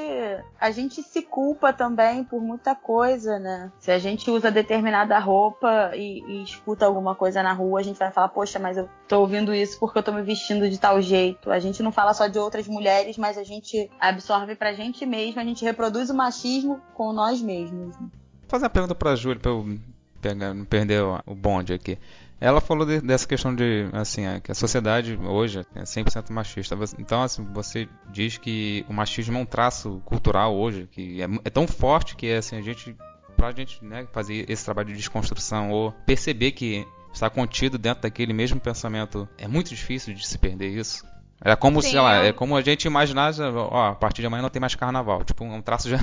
a 0.60 0.70
gente 0.70 1.02
se 1.02 1.22
culpa 1.22 1.72
também 1.72 2.22
por 2.22 2.40
muita 2.40 2.74
coisa, 2.74 3.38
né? 3.38 3.72
Se 3.78 3.90
a 3.90 3.98
gente 3.98 4.30
usa 4.30 4.50
determinada 4.50 5.18
roupa 5.18 5.90
e, 5.94 6.22
e 6.26 6.42
escuta 6.42 6.86
alguma 6.86 7.14
coisa 7.14 7.42
na 7.42 7.52
rua, 7.52 7.80
a 7.80 7.82
gente 7.82 7.98
vai 7.98 8.12
falar, 8.12 8.28
poxa, 8.28 8.58
mas 8.58 8.76
eu 8.76 8.88
tô 9.08 9.20
ouvindo 9.20 9.52
isso 9.52 9.78
porque 9.80 9.98
eu 9.98 10.02
tô 10.02 10.12
me 10.12 10.22
vestindo 10.22 10.68
de 10.70 10.78
tal 10.78 11.00
jeito. 11.02 11.50
A 11.50 11.58
gente 11.58 11.82
não 11.82 11.90
fala 11.90 12.14
só 12.14 12.28
de 12.28 12.38
outras 12.38 12.68
mulheres, 12.68 13.18
mas 13.18 13.36
a 13.36 13.44
gente 13.44 13.90
absorve 13.98 14.54
pra 14.54 14.72
gente 14.72 15.04
mesmo, 15.04 15.40
a 15.40 15.44
gente 15.44 15.64
reproduz 15.64 16.08
o 16.08 16.14
machismo 16.14 16.80
com 16.94 17.12
nós 17.12 17.42
mesmos. 17.42 17.96
Vou 17.96 18.10
fazer 18.46 18.64
uma 18.64 18.70
pergunta 18.70 18.94
pra 18.94 19.16
Júlia, 19.16 19.40
pra 19.40 19.50
eu 19.50 19.78
pegar, 20.20 20.54
não 20.54 20.64
perder 20.64 21.02
o 21.02 21.34
bonde 21.34 21.72
aqui. 21.72 21.98
Ela 22.40 22.60
falou 22.60 22.84
de, 22.84 23.00
dessa 23.00 23.26
questão 23.26 23.54
de, 23.54 23.88
assim, 23.92 24.26
é, 24.26 24.40
que 24.40 24.50
a 24.50 24.54
sociedade 24.54 25.16
hoje 25.16 25.64
é 25.74 25.82
100% 25.82 26.30
machista. 26.30 26.76
Então, 26.98 27.22
assim, 27.22 27.44
você 27.52 27.88
diz 28.10 28.36
que 28.36 28.84
o 28.88 28.92
machismo 28.92 29.38
é 29.38 29.40
um 29.40 29.46
traço 29.46 30.02
cultural 30.04 30.54
hoje, 30.56 30.88
que 30.90 31.22
é, 31.22 31.28
é 31.44 31.50
tão 31.50 31.68
forte 31.68 32.16
que, 32.16 32.32
assim, 32.32 32.56
a 32.56 32.62
gente, 32.62 32.96
pra 33.36 33.52
gente 33.52 33.84
né, 33.84 34.06
fazer 34.12 34.50
esse 34.50 34.64
trabalho 34.64 34.88
de 34.88 34.96
desconstrução 34.96 35.70
ou 35.70 35.92
perceber 36.04 36.50
que 36.52 36.84
está 37.12 37.30
contido 37.30 37.78
dentro 37.78 38.02
daquele 38.02 38.32
mesmo 38.32 38.58
pensamento, 38.58 39.28
é 39.38 39.46
muito 39.46 39.68
difícil 39.68 40.14
de 40.14 40.26
se 40.26 40.36
perder 40.38 40.68
isso. 40.68 41.06
É 41.44 41.56
como, 41.56 41.82
Sim, 41.82 41.90
sei 41.90 42.00
lá, 42.00 42.24
é, 42.24 42.28
é 42.28 42.32
como 42.32 42.56
a 42.56 42.62
gente 42.62 42.84
imaginar, 42.84 43.32
ó, 43.40 43.88
a 43.88 43.94
partir 43.96 44.22
de 44.22 44.26
amanhã 44.28 44.42
não 44.42 44.48
tem 44.48 44.60
mais 44.60 44.76
carnaval. 44.76 45.24
Tipo, 45.24 45.44
é 45.44 45.48
um 45.48 45.60
traço 45.60 45.90
já, 45.90 45.98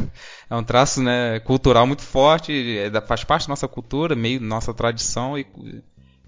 é 0.49 0.55
um 0.55 0.63
traço, 0.63 1.01
né, 1.01 1.39
cultural 1.39 1.87
muito 1.87 2.01
forte, 2.01 2.77
é, 2.77 3.01
faz 3.01 3.23
parte 3.23 3.47
da 3.47 3.51
nossa 3.51 3.67
cultura, 3.67 4.15
meio 4.15 4.41
nossa 4.41 4.73
tradição 4.73 5.37
e 5.37 5.45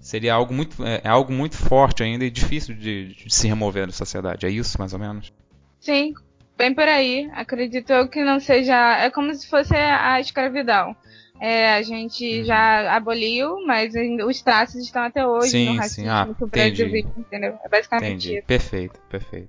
seria 0.02 0.34
algo 0.34 0.52
muito, 0.52 0.84
é, 0.84 1.00
é, 1.04 1.08
algo 1.08 1.32
muito 1.32 1.56
forte 1.56 2.02
ainda 2.02 2.24
e 2.24 2.30
difícil 2.30 2.74
de, 2.74 3.14
de, 3.14 3.32
se 3.32 3.46
remover 3.46 3.86
da 3.86 3.92
sociedade. 3.92 4.44
É 4.44 4.50
isso, 4.50 4.78
mais 4.78 4.92
ou 4.92 4.98
menos? 4.98 5.32
Sim, 5.80 6.12
bem 6.58 6.74
por 6.74 6.86
aí. 6.86 7.30
Acredito 7.32 7.90
eu 7.90 8.08
que 8.08 8.22
não 8.22 8.40
seja. 8.40 8.98
É 8.98 9.08
como 9.10 9.32
se 9.32 9.48
fosse 9.48 9.74
a 9.74 10.20
escravidão. 10.20 10.94
É, 11.40 11.74
a 11.74 11.82
gente 11.82 12.40
uhum. 12.40 12.44
já 12.44 12.94
aboliu, 12.94 13.64
mas 13.66 13.92
os 14.26 14.42
traços 14.42 14.82
estão 14.82 15.02
até 15.02 15.26
hoje 15.26 15.50
sim, 15.50 15.70
no 15.70 15.76
racismo 15.76 16.04
sim. 16.04 16.08
Ah, 16.08 16.28
que 16.36 16.44
o 16.44 16.46
Brasil 16.46 16.86
vive, 16.86 17.08
entendeu? 17.16 17.58
É 17.64 17.68
basicamente 17.68 18.12
entendi. 18.12 18.38
isso. 18.38 18.46
Perfeito, 18.46 19.00
perfeito. 19.08 19.48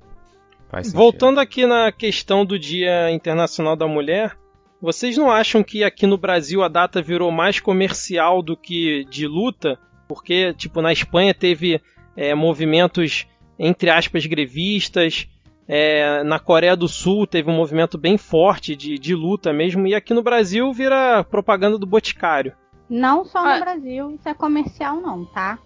Voltando 0.92 1.40
aqui 1.40 1.68
na 1.68 1.92
questão 1.92 2.44
do 2.44 2.58
Dia 2.58 3.12
Internacional 3.12 3.76
da 3.76 3.88
Mulher, 3.88 4.36
vocês 4.82 5.16
não 5.16 5.30
acham 5.30 5.64
que 5.64 5.84
aqui 5.84 6.08
no 6.08 6.18
Brasil 6.18 6.64
a 6.64 6.68
data 6.68 7.00
virou 7.00 7.30
mais 7.32 7.60
comercial 7.60 8.42
do 8.42 8.58
que 8.58 9.06
de 9.06 9.28
luta? 9.28 9.78
Porque, 10.08 10.54
tipo, 10.54 10.82
na 10.82 10.92
Espanha 10.92 11.34
teve 11.34 11.82
é, 12.16 12.34
movimentos, 12.36 13.28
entre 13.58 13.90
aspas, 13.90 14.26
grevistas, 14.26 15.28
é, 15.68 16.24
na 16.24 16.40
Coreia 16.40 16.76
do 16.76 16.88
Sul 16.88 17.26
teve 17.26 17.50
um 17.50 17.56
movimento 17.56 17.98
bem 17.98 18.18
forte 18.18 18.76
de, 18.76 18.98
de 19.00 19.16
luta 19.16 19.54
mesmo, 19.54 19.88
e 19.88 19.96
aqui 19.96 20.14
no 20.14 20.22
Brasil 20.22 20.72
vira 20.74 21.24
propaganda 21.24 21.78
do 21.78 21.86
Boticário. 21.86 22.54
Não 22.90 23.24
só 23.24 23.44
no 23.44 23.50
ah. 23.50 23.60
Brasil, 23.60 24.12
isso 24.12 24.28
é 24.28 24.34
comercial 24.34 25.00
não, 25.00 25.26
tá? 25.26 25.58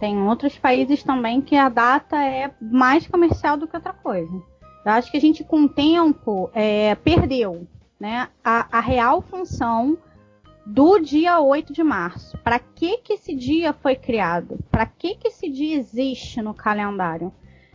Tem 0.00 0.18
outros 0.22 0.56
países 0.58 1.02
também 1.02 1.40
que 1.40 1.56
a 1.56 1.68
data 1.68 2.16
é 2.16 2.50
mais 2.60 3.06
comercial 3.06 3.56
do 3.56 3.66
que 3.66 3.76
outra 3.76 3.92
coisa. 3.92 4.32
Eu 4.84 4.92
acho 4.92 5.10
que 5.10 5.16
a 5.16 5.20
gente, 5.20 5.42
com 5.42 5.64
o 5.64 5.68
tempo, 5.68 6.50
é, 6.54 6.94
perdeu 6.96 7.66
né, 7.98 8.28
a, 8.44 8.78
a 8.78 8.80
real 8.80 9.22
função 9.22 9.96
do 10.66 10.98
dia 10.98 11.38
8 11.38 11.72
de 11.72 11.84
março. 11.84 12.36
Para 12.38 12.58
que, 12.58 12.98
que 12.98 13.12
esse 13.12 13.34
dia 13.34 13.72
foi 13.72 13.94
criado? 13.94 14.58
Para 14.70 14.84
que, 14.84 15.14
que 15.14 15.28
esse 15.28 15.48
dia 15.48 15.76
existe 15.76 16.42
no 16.42 16.52
calendário? 16.52 17.32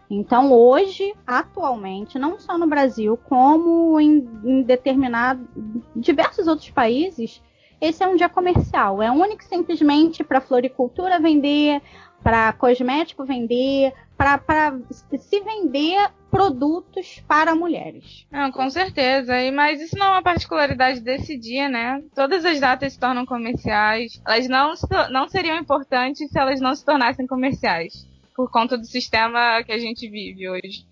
Então, 0.10 0.52
hoje, 0.52 1.14
atualmente, 1.26 2.20
não 2.20 2.38
só 2.38 2.58
no 2.58 2.68
Brasil, 2.68 3.16
como 3.16 3.98
em, 3.98 4.28
em 4.44 4.62
determinados 4.62 5.48
diversos 5.96 6.48
outros 6.48 6.70
países, 6.70 7.42
esse 7.80 8.04
é 8.04 8.08
um 8.08 8.18
dia 8.18 8.28
comercial. 8.28 9.02
É 9.02 9.10
único 9.10 9.42
simplesmente 9.46 10.22
para 10.22 10.42
floricultura 10.42 11.18
vender, 11.18 11.82
para 12.22 12.52
cosmético 12.52 13.24
vender, 13.24 13.94
para 14.18 14.78
se 14.92 15.40
vender 15.40 16.12
produtos 16.32 17.22
para 17.28 17.54
mulheres. 17.54 18.26
Não, 18.32 18.52
com 18.52 18.70
certeza. 18.70 19.38
E, 19.40 19.52
mas 19.52 19.82
isso 19.82 19.98
não 19.98 20.08
é 20.08 20.10
uma 20.12 20.24
particularidade 20.24 21.02
desse 21.02 21.38
dia, 21.38 21.68
né? 21.68 22.02
Todas 22.16 22.46
as 22.46 22.60
datas 22.60 22.94
se 22.94 23.00
tornam 23.00 23.26
comerciais. 23.26 24.20
Elas 24.26 24.48
não, 24.48 24.74
não 25.12 25.28
seriam 25.28 25.58
importantes 25.58 26.32
se 26.32 26.40
elas 26.40 26.62
não 26.62 26.74
se 26.74 26.86
tornassem 26.86 27.28
comerciais. 27.28 28.08
Por 28.34 28.50
conta 28.50 28.78
do 28.78 28.86
sistema 28.86 29.62
que 29.64 29.74
a 29.74 29.78
gente 29.78 30.10
vive 30.10 30.50
hoje. 30.50 30.86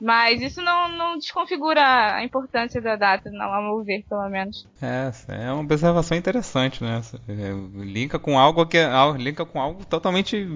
Mas 0.00 0.42
isso 0.42 0.60
não, 0.60 0.88
não 0.88 1.18
desconfigura 1.18 1.80
a 2.14 2.22
importância 2.22 2.80
da 2.82 2.96
data, 2.96 3.30
não, 3.30 3.50
a 3.52 3.62
meu 3.62 3.82
ver, 3.82 4.04
pelo 4.06 4.28
menos. 4.28 4.68
É, 4.80 5.10
é 5.28 5.50
uma 5.50 5.62
observação 5.62 6.16
interessante, 6.16 6.84
né? 6.84 7.00
É, 7.26 7.82
linka 7.82 8.18
com 8.18 8.38
algo 8.38 8.66
que 8.66 8.76
é, 8.76 8.88
linka 9.16 9.46
com 9.46 9.58
algo 9.58 9.86
totalmente 9.86 10.46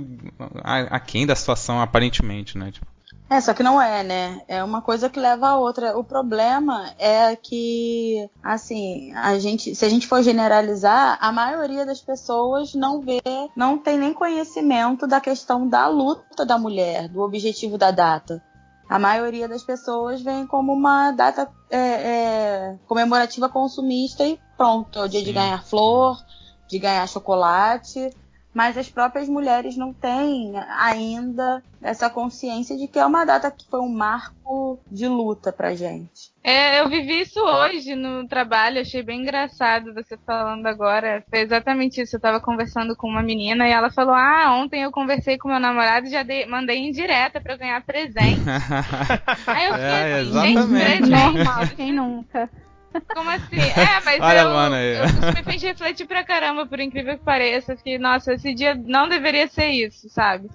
aquém 0.90 1.26
da 1.26 1.34
situação, 1.34 1.80
aparentemente, 1.80 2.58
né? 2.58 2.70
Tipo. 2.70 2.86
É, 3.30 3.40
só 3.40 3.54
que 3.54 3.62
não 3.62 3.80
é, 3.80 4.02
né? 4.02 4.42
É 4.48 4.62
uma 4.64 4.82
coisa 4.82 5.08
que 5.08 5.20
leva 5.20 5.50
a 5.50 5.56
outra. 5.56 5.96
O 5.96 6.02
problema 6.02 6.92
é 6.98 7.36
que, 7.36 8.28
assim, 8.42 9.12
a 9.14 9.38
gente, 9.38 9.72
se 9.72 9.84
a 9.84 9.88
gente 9.88 10.08
for 10.08 10.20
generalizar, 10.20 11.16
a 11.20 11.30
maioria 11.30 11.86
das 11.86 12.00
pessoas 12.00 12.74
não 12.74 13.00
vê, 13.00 13.22
não 13.56 13.78
tem 13.78 13.96
nem 13.98 14.12
conhecimento 14.12 15.06
da 15.06 15.20
questão 15.20 15.68
da 15.68 15.86
luta 15.86 16.44
da 16.44 16.58
mulher, 16.58 17.08
do 17.08 17.20
objetivo 17.20 17.78
da 17.78 17.92
data 17.92 18.42
a 18.90 18.98
maioria 18.98 19.46
das 19.46 19.62
pessoas 19.62 20.20
vem 20.20 20.44
como 20.44 20.72
uma 20.72 21.12
data 21.12 21.48
é, 21.70 21.78
é, 21.78 22.78
comemorativa 22.88 23.48
consumista 23.48 24.24
e 24.26 24.36
pronto, 24.56 24.98
é 24.98 25.04
o 25.04 25.08
dia 25.08 25.20
Sim. 25.20 25.26
de 25.26 25.32
ganhar 25.32 25.64
flor, 25.64 26.18
de 26.68 26.76
ganhar 26.76 27.06
chocolate, 27.06 28.10
mas 28.54 28.76
as 28.76 28.88
próprias 28.88 29.28
mulheres 29.28 29.76
não 29.76 29.92
têm 29.92 30.52
ainda 30.78 31.62
essa 31.80 32.10
consciência 32.10 32.76
de 32.76 32.86
que 32.86 32.98
é 32.98 33.06
uma 33.06 33.24
data 33.24 33.50
que 33.50 33.66
foi 33.70 33.80
um 33.80 33.88
marco 33.88 34.78
de 34.90 35.06
luta 35.08 35.52
pra 35.52 35.74
gente. 35.74 36.30
É, 36.42 36.80
eu 36.80 36.88
vivi 36.88 37.20
isso 37.20 37.40
hoje 37.40 37.94
no 37.94 38.26
trabalho, 38.26 38.80
achei 38.80 39.02
bem 39.02 39.22
engraçado 39.22 39.94
você 39.94 40.16
falando 40.26 40.66
agora. 40.66 41.24
Foi 41.30 41.40
exatamente 41.40 42.00
isso. 42.00 42.16
Eu 42.16 42.20
tava 42.20 42.40
conversando 42.40 42.96
com 42.96 43.08
uma 43.08 43.22
menina 43.22 43.68
e 43.68 43.72
ela 43.72 43.90
falou: 43.90 44.14
Ah, 44.14 44.54
ontem 44.54 44.82
eu 44.82 44.90
conversei 44.90 45.38
com 45.38 45.48
meu 45.48 45.60
namorado 45.60 46.06
e 46.06 46.10
já 46.10 46.22
dei, 46.22 46.46
mandei 46.46 46.78
em 46.78 46.92
direta 46.92 47.40
pra 47.40 47.54
eu 47.54 47.58
ganhar 47.58 47.82
presente. 47.84 48.40
Aí 49.46 49.66
eu 49.66 49.74
fiquei 49.74 49.88
é, 49.88 50.20
assim, 50.20 50.32
gente, 50.32 50.68
presente. 50.68 51.10
Normal, 51.10 51.68
quem 51.76 51.92
nunca? 51.92 52.50
Como 53.14 53.30
assim? 53.30 53.56
É, 53.56 54.00
mas 54.04 54.20
Olha, 54.22 54.40
eu, 54.40 54.50
mano, 54.50 54.76
eu, 54.76 55.04
isso 55.04 55.34
me 55.34 55.42
fez 55.44 55.62
refletir 55.62 56.06
pra 56.06 56.24
caramba, 56.24 56.66
por 56.66 56.80
incrível 56.80 57.16
que 57.16 57.24
pareça. 57.24 57.76
Que, 57.76 57.98
nossa, 57.98 58.34
esse 58.34 58.54
dia 58.54 58.74
não 58.74 59.08
deveria 59.08 59.46
ser 59.48 59.68
isso, 59.68 60.08
sabe? 60.08 60.48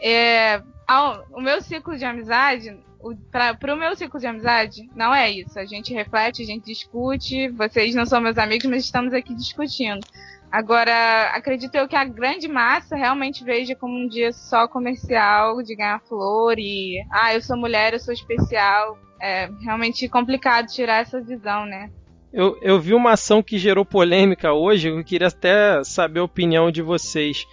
É, 0.00 0.62
ao, 0.86 1.24
o 1.30 1.40
meu 1.40 1.60
ciclo 1.60 1.96
de 1.96 2.04
amizade, 2.04 2.76
o, 3.00 3.14
pra, 3.14 3.54
pro 3.54 3.76
meu 3.76 3.94
ciclo 3.96 4.18
de 4.18 4.26
amizade, 4.26 4.88
não 4.94 5.14
é 5.14 5.30
isso. 5.30 5.58
A 5.58 5.64
gente 5.64 5.92
reflete, 5.92 6.42
a 6.42 6.46
gente 6.46 6.64
discute. 6.64 7.48
Vocês 7.50 7.94
não 7.94 8.06
são 8.06 8.20
meus 8.20 8.38
amigos, 8.38 8.68
mas 8.68 8.84
estamos 8.84 9.12
aqui 9.12 9.34
discutindo. 9.34 10.04
Agora, 10.50 11.30
acredito 11.34 11.74
eu 11.74 11.86
que 11.86 11.96
a 11.96 12.04
grande 12.04 12.48
massa 12.48 12.96
realmente 12.96 13.44
veja 13.44 13.74
como 13.74 13.94
um 13.94 14.08
dia 14.08 14.32
só 14.32 14.66
comercial, 14.66 15.62
de 15.62 15.76
ganhar 15.76 16.00
flor 16.08 16.58
e. 16.58 17.04
Ah, 17.10 17.34
eu 17.34 17.42
sou 17.42 17.56
mulher, 17.56 17.92
eu 17.92 18.00
sou 18.00 18.14
especial 18.14 18.98
é 19.20 19.50
realmente 19.60 20.08
complicado 20.08 20.66
tirar 20.66 21.02
essa 21.02 21.20
visão, 21.20 21.66
né? 21.66 21.90
Eu, 22.32 22.58
eu 22.60 22.80
vi 22.80 22.94
uma 22.94 23.12
ação 23.12 23.42
que 23.42 23.58
gerou 23.58 23.84
polêmica 23.84 24.52
hoje, 24.52 24.88
eu 24.88 25.04
queria 25.04 25.28
até 25.28 25.82
saber 25.82 26.20
a 26.20 26.24
opinião 26.24 26.70
de 26.70 26.82
vocês. 26.82 27.46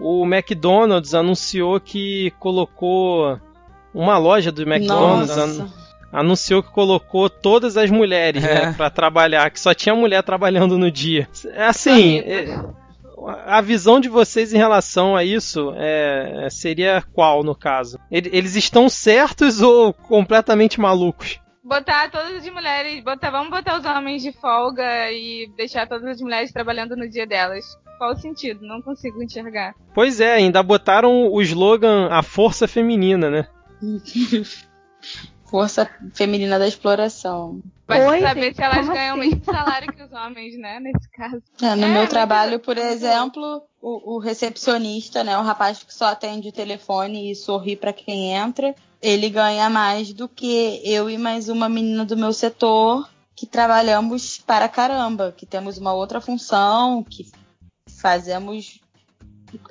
O 0.00 0.24
McDonald's 0.26 1.14
anunciou 1.14 1.80
que 1.80 2.32
colocou 2.38 3.40
uma 3.94 4.18
loja 4.18 4.52
do 4.52 4.62
McDonald's 4.62 5.38
an, 5.38 5.68
anunciou 6.12 6.62
que 6.62 6.70
colocou 6.70 7.28
todas 7.28 7.76
as 7.76 7.90
mulheres 7.90 8.42
né, 8.42 8.50
é. 8.50 8.66
né, 8.66 8.74
para 8.76 8.90
trabalhar, 8.90 9.50
que 9.50 9.60
só 9.60 9.74
tinha 9.74 9.94
mulher 9.94 10.22
trabalhando 10.22 10.78
no 10.78 10.90
dia. 10.90 11.28
Assim, 11.56 12.18
é, 12.18 12.46
a 13.46 13.60
visão 13.60 14.00
de 14.00 14.08
vocês 14.08 14.52
em 14.52 14.58
relação 14.58 15.16
a 15.16 15.24
isso 15.24 15.72
é, 15.76 16.48
seria 16.50 17.02
qual, 17.12 17.42
no 17.42 17.54
caso? 17.54 17.98
Eles 18.10 18.54
estão 18.56 18.88
certos 18.88 19.60
ou 19.60 19.92
completamente 19.92 20.80
malucos? 20.80 21.40
Botar 21.64 22.10
todas 22.10 22.36
as 22.36 22.48
mulheres, 22.48 23.02
botar, 23.02 23.30
vamos 23.30 23.50
botar 23.50 23.78
os 23.78 23.84
homens 23.84 24.22
de 24.22 24.30
folga 24.32 25.10
e 25.10 25.50
deixar 25.56 25.88
todas 25.88 26.06
as 26.06 26.20
mulheres 26.20 26.52
trabalhando 26.52 26.94
no 26.94 27.08
dia 27.08 27.26
delas. 27.26 27.64
Qual 27.98 28.12
o 28.12 28.16
sentido? 28.16 28.64
Não 28.64 28.80
consigo 28.80 29.20
enxergar. 29.22 29.74
Pois 29.94 30.20
é, 30.20 30.34
ainda 30.34 30.62
botaram 30.62 31.32
o 31.32 31.42
slogan 31.42 32.08
A 32.10 32.22
Força 32.22 32.68
Feminina, 32.68 33.30
né? 33.30 33.48
Força 35.48 35.88
Feminina 36.14 36.58
da 36.58 36.66
Exploração. 36.66 37.60
Vai 37.86 38.04
Oi, 38.04 38.20
saber 38.20 38.42
gente, 38.42 38.56
se 38.56 38.62
elas 38.62 38.88
ganham 38.88 39.16
assim? 39.16 39.28
o 39.28 39.30
mesmo 39.30 39.44
salário 39.44 39.92
que 39.92 40.02
os 40.02 40.12
homens, 40.12 40.58
né? 40.58 40.80
Nesse 40.80 41.08
caso. 41.10 41.42
É, 41.62 41.74
no 41.76 41.86
é, 41.86 41.88
meu 41.88 42.08
trabalho, 42.08 42.58
por 42.58 42.76
exemplo, 42.76 43.62
o, 43.80 44.16
o, 44.16 44.18
recepcionista, 44.18 45.22
né? 45.22 45.38
O 45.38 45.42
rapaz 45.42 45.82
que 45.82 45.94
só 45.94 46.06
atende 46.06 46.48
o 46.48 46.52
telefone 46.52 47.30
e 47.30 47.36
sorri 47.36 47.76
para 47.76 47.92
quem 47.92 48.32
entra. 48.32 48.74
ele 49.00 49.30
ganha 49.30 49.70
mais 49.70 50.12
do 50.12 50.28
que 50.28 50.80
eu 50.84 51.08
e 51.08 51.16
mais 51.16 51.48
uma 51.48 51.68
menina 51.68 52.04
do 52.04 52.16
meu 52.16 52.32
setor 52.32 53.08
que 53.36 53.46
trabalhamos 53.46 54.38
para 54.38 54.68
caramba, 54.68 55.32
que 55.36 55.44
temos 55.44 55.76
uma 55.76 55.92
outra 55.92 56.20
função, 56.20 57.04
que 57.04 57.30
fazemos 58.00 58.80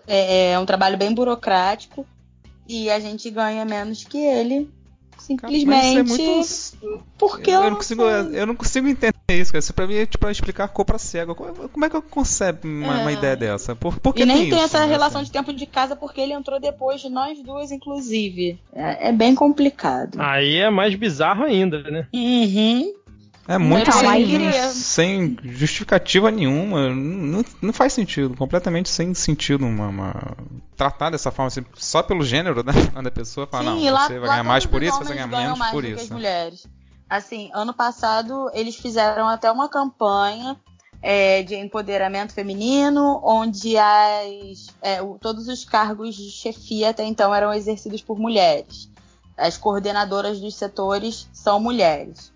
é, 0.07 0.51
é 0.51 0.59
um 0.59 0.65
trabalho 0.65 0.97
bem 0.97 1.13
burocrático 1.13 2.05
e 2.67 2.89
a 2.89 2.99
gente 2.99 3.29
ganha 3.29 3.65
menos 3.65 4.03
que 4.03 4.17
ele 4.17 4.69
simplesmente 5.17 5.65
Mas 5.65 5.95
é 5.95 6.03
muito... 6.03 7.03
porque 7.17 7.49
eu, 7.49 7.63
eu 7.63 7.69
não 7.69 7.77
consigo 7.77 8.03
eu 8.03 8.45
não 8.45 8.55
consigo 8.55 8.87
entender 8.87 9.13
isso 9.29 9.51
cara. 9.51 9.59
isso 9.59 9.73
para 9.73 9.87
mim 9.87 9.95
é 9.95 10.05
tipo 10.05 10.29
explicar 10.29 10.67
cor 10.67 10.85
para 10.85 10.97
cego 10.97 11.35
como 11.35 11.85
é 11.85 11.89
que 11.89 11.95
eu 11.95 12.01
concebo 12.01 12.67
uma, 12.67 12.99
é. 12.99 13.01
uma 13.01 13.11
ideia 13.11 13.35
dessa 13.35 13.75
por, 13.75 13.99
por 13.99 14.13
que 14.13 14.23
e 14.23 14.25
nem 14.25 14.37
tem, 14.37 14.49
tem 14.49 14.57
isso, 14.57 14.65
essa 14.65 14.79
né? 14.79 14.85
relação 14.85 15.23
de 15.23 15.31
tempo 15.31 15.53
de 15.53 15.65
casa 15.65 15.95
porque 15.95 16.21
ele 16.21 16.33
entrou 16.33 16.59
depois 16.59 17.01
de 17.01 17.09
nós 17.09 17.41
duas 17.41 17.71
inclusive 17.71 18.59
é, 18.73 19.09
é 19.09 19.11
bem 19.11 19.33
complicado 19.33 20.19
aí 20.19 20.57
é 20.57 20.69
mais 20.69 20.93
bizarro 20.95 21.43
ainda 21.43 21.81
né 21.83 22.07
uhum. 22.13 22.93
É 23.47 23.59
muito 23.59 23.91
sem, 23.91 24.71
sem, 24.71 25.37
justificativa 25.43 26.31
nenhuma. 26.31 26.89
Não, 26.89 27.45
não, 27.61 27.73
faz 27.73 27.93
sentido. 27.93 28.35
Completamente 28.35 28.89
sem 28.89 29.13
sentido 29.13 29.65
uma, 29.65 29.87
uma... 29.87 30.37
tratar 30.75 31.11
dessa 31.11 31.29
forma, 31.29 31.47
assim, 31.47 31.63
só 31.75 32.01
pelo 32.01 32.23
gênero 32.23 32.63
né, 32.63 32.73
da 33.03 33.11
pessoa. 33.11 33.45
Falar, 33.45 33.63
não, 33.63 33.91
lá, 33.91 34.07
você 34.07 34.17
vai 34.19 34.29
ganhar 34.29 34.43
mais 34.43 34.65
por 34.65 34.81
isso, 34.81 34.97
você 34.97 35.13
vai 35.13 35.27
ganhar 35.27 35.27
menos 35.27 35.59
mais 35.59 35.71
por 35.71 35.83
do 35.83 35.87
isso. 35.87 35.97
Que 35.97 36.03
as 36.03 36.09
mulheres. 36.09 36.67
Assim, 37.07 37.51
ano 37.53 37.71
passado 37.71 38.49
eles 38.51 38.75
fizeram 38.77 39.27
até 39.27 39.51
uma 39.51 39.69
campanha 39.69 40.59
é, 40.99 41.43
de 41.43 41.53
empoderamento 41.53 42.33
feminino, 42.33 43.21
onde 43.23 43.77
as, 43.77 44.73
é, 44.81 45.03
o, 45.03 45.19
todos 45.19 45.47
os 45.47 45.63
cargos 45.63 46.15
de 46.15 46.31
chefia 46.31 46.89
até 46.89 47.05
então 47.05 47.33
eram 47.33 47.53
exercidos 47.53 48.01
por 48.01 48.17
mulheres. 48.17 48.89
As 49.37 49.55
coordenadoras 49.55 50.39
dos 50.39 50.55
setores 50.55 51.29
são 51.31 51.59
mulheres 51.59 52.33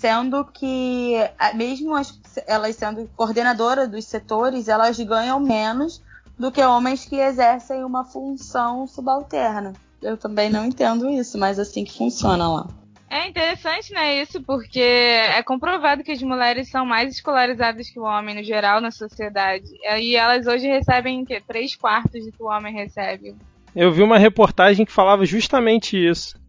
sendo 0.00 0.46
que 0.46 1.14
mesmo 1.54 1.94
as, 1.94 2.18
elas 2.46 2.74
sendo 2.74 3.08
coordenadoras 3.14 3.86
dos 3.86 4.06
setores, 4.06 4.66
elas 4.66 4.98
ganham 4.98 5.38
menos 5.38 6.02
do 6.38 6.50
que 6.50 6.62
homens 6.62 7.04
que 7.04 7.16
exercem 7.16 7.84
uma 7.84 8.02
função 8.02 8.86
subalterna. 8.86 9.74
Eu 10.00 10.16
também 10.16 10.48
não 10.48 10.64
entendo 10.64 11.10
isso, 11.10 11.36
mas 11.36 11.58
assim 11.58 11.84
que 11.84 11.98
funciona 11.98 12.50
lá. 12.50 12.66
É 13.10 13.28
interessante, 13.28 13.92
né, 13.92 14.22
isso, 14.22 14.40
porque 14.40 14.80
é 14.80 15.42
comprovado 15.42 16.02
que 16.02 16.12
as 16.12 16.22
mulheres 16.22 16.70
são 16.70 16.86
mais 16.86 17.12
escolarizadas 17.12 17.90
que 17.90 18.00
o 18.00 18.04
homem 18.04 18.34
no 18.36 18.42
geral 18.42 18.80
na 18.80 18.90
sociedade. 18.90 19.66
E 19.98 20.16
elas 20.16 20.46
hoje 20.46 20.66
recebem 20.66 21.24
que, 21.26 21.42
três 21.42 21.76
quartos 21.76 22.24
do 22.24 22.32
que 22.32 22.42
o 22.42 22.46
homem 22.46 22.72
recebe. 22.72 23.34
Eu 23.76 23.92
vi 23.92 24.02
uma 24.02 24.16
reportagem 24.16 24.86
que 24.86 24.92
falava 24.92 25.26
justamente 25.26 25.96
isso 25.96 26.39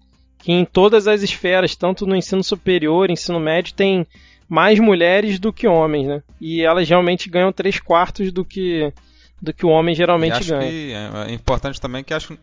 que 0.41 0.51
em 0.51 0.65
todas 0.65 1.07
as 1.07 1.21
esferas, 1.21 1.75
tanto 1.75 2.05
no 2.05 2.15
ensino 2.15 2.43
superior, 2.43 3.09
ensino 3.09 3.39
médio, 3.39 3.73
tem 3.73 4.05
mais 4.49 4.79
mulheres 4.79 5.39
do 5.39 5.53
que 5.53 5.67
homens, 5.67 6.07
né? 6.07 6.23
E 6.39 6.61
elas 6.61 6.89
realmente 6.89 7.29
ganham 7.29 7.53
três 7.53 7.79
quartos 7.79 8.31
do 8.31 8.43
que 8.43 8.91
do 9.41 9.53
que 9.53 9.65
o 9.65 9.69
homem 9.69 9.95
geralmente 9.95 10.33
acho 10.33 10.49
ganha. 10.49 10.69
Que 10.69 10.93
é 10.93 11.33
importante 11.33 11.79
também 11.79 12.03
que 12.03 12.13
acho 12.13 12.37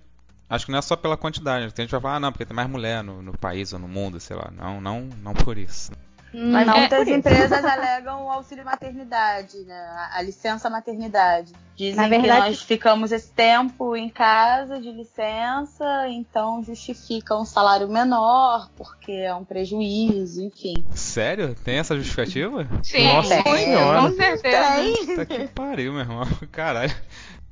acho 0.49 0.67
que 0.67 0.73
não 0.73 0.79
é 0.79 0.83
só 0.83 0.97
pela 0.97 1.17
quantidade. 1.17 1.73
Tem 1.73 1.83
gente 1.83 1.91
que 1.91 1.97
vai 1.97 2.01
falar, 2.01 2.17
ah, 2.17 2.21
não, 2.21 2.33
porque 2.33 2.47
tem 2.47 2.57
mais 2.57 2.69
mulher 2.69 3.05
no, 3.05 3.21
no 3.21 3.37
país 3.37 3.73
ou 3.73 3.79
no 3.79 3.87
mundo, 3.87 4.19
sei 4.19 4.37
lá. 4.37 4.51
Não, 4.57 4.81
não, 4.81 5.09
não 5.23 5.35
por 5.35 5.59
isso. 5.59 5.93
Mas 6.33 6.67
não 6.67 6.79
muitas 6.79 7.09
empresas 7.09 7.65
alegam 7.65 8.27
o 8.27 8.31
auxílio 8.31 8.65
maternidade, 8.65 9.59
né? 9.65 10.09
A 10.13 10.21
licença 10.23 10.69
maternidade. 10.69 11.53
Dizem 11.75 11.97
Na 11.97 12.09
verdade, 12.09 12.43
que 12.43 12.49
nós 12.49 12.63
ficamos 12.63 13.13
esse 13.13 13.31
tempo 13.31 13.95
em 13.97 14.09
casa 14.09 14.81
de 14.81 14.91
licença, 14.91 16.09
então 16.09 16.63
justifica 16.63 17.37
um 17.37 17.45
salário 17.45 17.89
menor, 17.89 18.69
porque 18.77 19.13
é 19.13 19.33
um 19.33 19.45
prejuízo, 19.45 20.43
enfim. 20.43 20.75
Sério? 20.91 21.55
Tem 21.65 21.79
essa 21.79 21.97
justificativa? 21.97 22.67
Sim, 22.83 23.05
Nossa, 23.05 23.43
com 23.45 24.13
certeza. 24.17 25.07
Puta 25.07 25.27
que 25.27 25.49
pariu, 25.49 25.93
meu 25.93 26.01
irmão. 26.01 26.27
Caralho. 26.51 26.95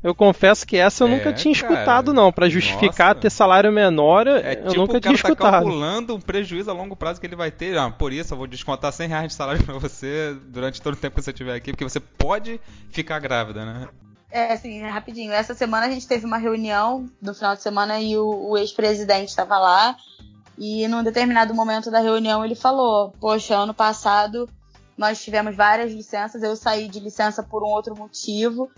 Eu 0.06 0.14
confesso 0.14 0.64
que 0.64 0.76
essa 0.76 1.02
eu 1.02 1.08
é, 1.08 1.10
nunca 1.10 1.32
tinha 1.32 1.52
cara, 1.52 1.74
escutado, 1.74 2.14
não. 2.14 2.30
para 2.30 2.48
justificar 2.48 3.08
nossa. 3.08 3.22
ter 3.22 3.28
salário 3.28 3.72
menor, 3.72 4.28
é, 4.28 4.52
eu 4.52 4.68
tipo, 4.68 4.76
nunca 4.76 5.00
tinha 5.00 5.10
tá 5.10 5.14
escutado. 5.14 5.38
Tá 5.38 5.50
calculando 5.50 6.14
um 6.14 6.20
prejuízo 6.20 6.70
a 6.70 6.72
longo 6.72 6.94
prazo 6.94 7.20
que 7.20 7.26
ele 7.26 7.34
vai 7.34 7.50
ter. 7.50 7.76
Ah, 7.76 7.90
por 7.90 8.12
isso 8.12 8.32
eu 8.32 8.38
vou 8.38 8.46
descontar 8.46 8.92
100 8.92 9.08
reais 9.08 9.26
de 9.26 9.34
salário 9.34 9.64
pra 9.66 9.76
você 9.78 10.36
durante 10.46 10.80
todo 10.80 10.94
o 10.94 10.96
tempo 10.96 11.16
que 11.16 11.22
você 11.22 11.32
estiver 11.32 11.56
aqui, 11.56 11.72
porque 11.72 11.82
você 11.82 11.98
pode 11.98 12.60
ficar 12.88 13.18
grávida, 13.18 13.64
né? 13.64 13.88
É, 14.30 14.52
assim, 14.52 14.80
rapidinho. 14.82 15.32
Essa 15.32 15.54
semana 15.54 15.86
a 15.86 15.90
gente 15.90 16.06
teve 16.06 16.24
uma 16.24 16.38
reunião 16.38 17.10
no 17.20 17.34
final 17.34 17.56
de 17.56 17.62
semana 17.62 18.00
e 18.00 18.16
o, 18.16 18.50
o 18.50 18.56
ex-presidente 18.56 19.30
estava 19.30 19.58
lá. 19.58 19.96
E 20.56 20.86
num 20.86 21.02
determinado 21.02 21.52
momento 21.52 21.90
da 21.90 21.98
reunião 21.98 22.44
ele 22.44 22.54
falou: 22.54 23.12
Poxa, 23.20 23.56
ano 23.56 23.74
passado 23.74 24.48
nós 24.96 25.20
tivemos 25.20 25.56
várias 25.56 25.92
licenças, 25.92 26.44
eu 26.44 26.54
saí 26.54 26.86
de 26.86 27.00
licença 27.00 27.42
por 27.42 27.64
um 27.64 27.66
outro 27.66 27.96
motivo 27.96 28.70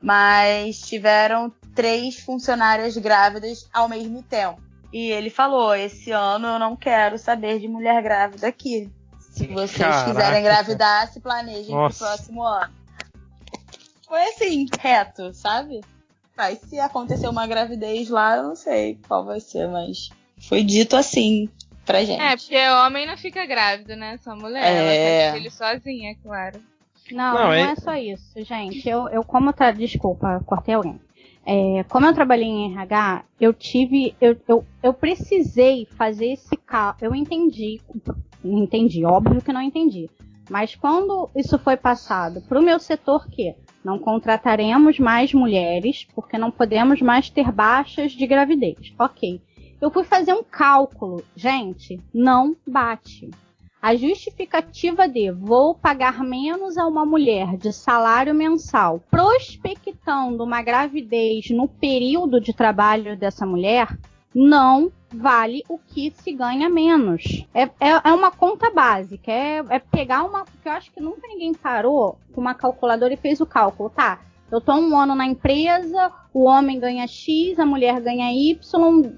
mas 0.00 0.80
tiveram 0.80 1.52
três 1.74 2.18
funcionárias 2.18 2.96
grávidas 2.96 3.68
ao 3.72 3.88
mesmo 3.88 4.22
tempo. 4.22 4.60
E 4.92 5.10
ele 5.10 5.30
falou: 5.30 5.74
esse 5.74 6.10
ano 6.10 6.46
eu 6.46 6.58
não 6.58 6.76
quero 6.76 7.18
saber 7.18 7.58
de 7.58 7.68
mulher 7.68 8.02
grávida 8.02 8.48
aqui. 8.48 8.90
Se 9.18 9.46
vocês 9.46 9.76
Caraca. 9.76 10.10
quiserem 10.10 10.40
engravidar, 10.40 11.12
se 11.12 11.20
planejem 11.20 11.74
Nossa. 11.74 11.98
pro 11.98 12.06
próximo 12.06 12.42
ano. 12.42 12.72
Foi 14.06 14.22
assim, 14.22 14.66
reto, 14.80 15.34
sabe? 15.34 15.80
Mas 16.36 16.60
se 16.60 16.78
acontecer 16.78 17.28
uma 17.28 17.46
gravidez 17.46 18.08
lá, 18.08 18.36
eu 18.36 18.44
não 18.44 18.56
sei 18.56 18.98
qual 19.06 19.24
vai 19.24 19.38
ser, 19.38 19.68
mas 19.68 20.08
foi 20.48 20.64
dito 20.64 20.96
assim 20.96 21.48
pra 21.84 22.04
gente. 22.04 22.20
É, 22.20 22.36
porque 22.36 22.68
homem 22.68 23.06
não 23.06 23.16
fica 23.16 23.44
grávido, 23.44 23.94
né? 23.96 24.18
Só 24.18 24.34
mulher. 24.34 24.64
É... 24.64 25.26
Ela 25.26 25.36
ele 25.36 25.50
sozinha, 25.50 26.16
claro. 26.22 26.60
Não, 27.12 27.34
não, 27.34 27.42
não 27.44 27.52
é... 27.52 27.72
é... 27.72 27.76
só 27.76 27.94
isso, 27.94 28.42
gente. 28.44 28.88
Eu, 28.88 29.08
eu 29.08 29.24
como 29.24 29.52
tá, 29.52 29.70
desculpa, 29.70 30.42
cortei 30.46 30.74
alguém. 30.74 31.00
É, 31.50 31.82
como 31.84 32.04
eu 32.04 32.12
trabalhei 32.12 32.46
em 32.46 32.72
RH, 32.72 33.24
eu 33.40 33.54
tive, 33.54 34.14
eu, 34.20 34.36
eu, 34.46 34.64
eu 34.82 34.92
precisei 34.92 35.86
fazer 35.96 36.32
esse 36.32 36.54
cálculo. 36.58 37.10
Eu 37.10 37.14
entendi, 37.14 37.80
entendi, 38.44 39.04
óbvio 39.04 39.40
que 39.40 39.52
não 39.52 39.62
entendi. 39.62 40.10
Mas 40.50 40.74
quando 40.74 41.30
isso 41.34 41.58
foi 41.58 41.76
passado 41.76 42.42
para 42.42 42.58
o 42.58 42.62
meu 42.62 42.78
setor 42.78 43.26
que 43.28 43.54
não 43.84 43.98
contrataremos 43.98 44.98
mais 44.98 45.32
mulheres 45.32 46.06
porque 46.14 46.36
não 46.36 46.50
podemos 46.50 47.00
mais 47.00 47.30
ter 47.30 47.50
baixas 47.50 48.12
de 48.12 48.26
gravidez. 48.26 48.92
Ok. 48.98 49.40
Eu 49.80 49.90
fui 49.90 50.04
fazer 50.04 50.32
um 50.34 50.42
cálculo. 50.42 51.24
Gente, 51.36 52.00
não 52.12 52.56
bate. 52.66 53.30
A 53.80 53.94
justificativa 53.94 55.06
de 55.06 55.30
vou 55.30 55.72
pagar 55.72 56.24
menos 56.24 56.76
a 56.76 56.84
uma 56.84 57.06
mulher 57.06 57.56
de 57.56 57.72
salário 57.72 58.34
mensal, 58.34 59.00
prospectando 59.08 60.42
uma 60.42 60.60
gravidez 60.60 61.48
no 61.50 61.68
período 61.68 62.40
de 62.40 62.52
trabalho 62.52 63.16
dessa 63.16 63.46
mulher, 63.46 63.96
não 64.34 64.90
vale 65.12 65.62
o 65.68 65.78
que 65.78 66.10
se 66.10 66.32
ganha 66.32 66.68
menos. 66.68 67.46
É, 67.54 67.62
é, 67.62 68.00
é 68.04 68.12
uma 68.12 68.32
conta 68.32 68.68
básica, 68.68 69.30
é, 69.30 69.64
é, 69.68 69.78
pegar 69.78 70.24
uma. 70.24 70.44
que 70.44 70.68
eu 70.68 70.72
acho 70.72 70.90
que 70.90 71.00
nunca 71.00 71.28
ninguém 71.28 71.54
parou 71.54 72.18
com 72.32 72.40
uma 72.40 72.54
calculadora 72.54 73.14
e 73.14 73.16
fez 73.16 73.40
o 73.40 73.46
cálculo, 73.46 73.90
tá? 73.90 74.18
Eu 74.50 74.60
tô 74.60 74.72
um 74.74 74.98
ano 74.98 75.14
na 75.14 75.26
empresa, 75.26 76.10
o 76.38 76.44
homem 76.44 76.78
ganha 76.78 77.04
X, 77.08 77.58
a 77.58 77.66
mulher 77.66 78.00
ganha 78.00 78.32
Y 78.32 78.56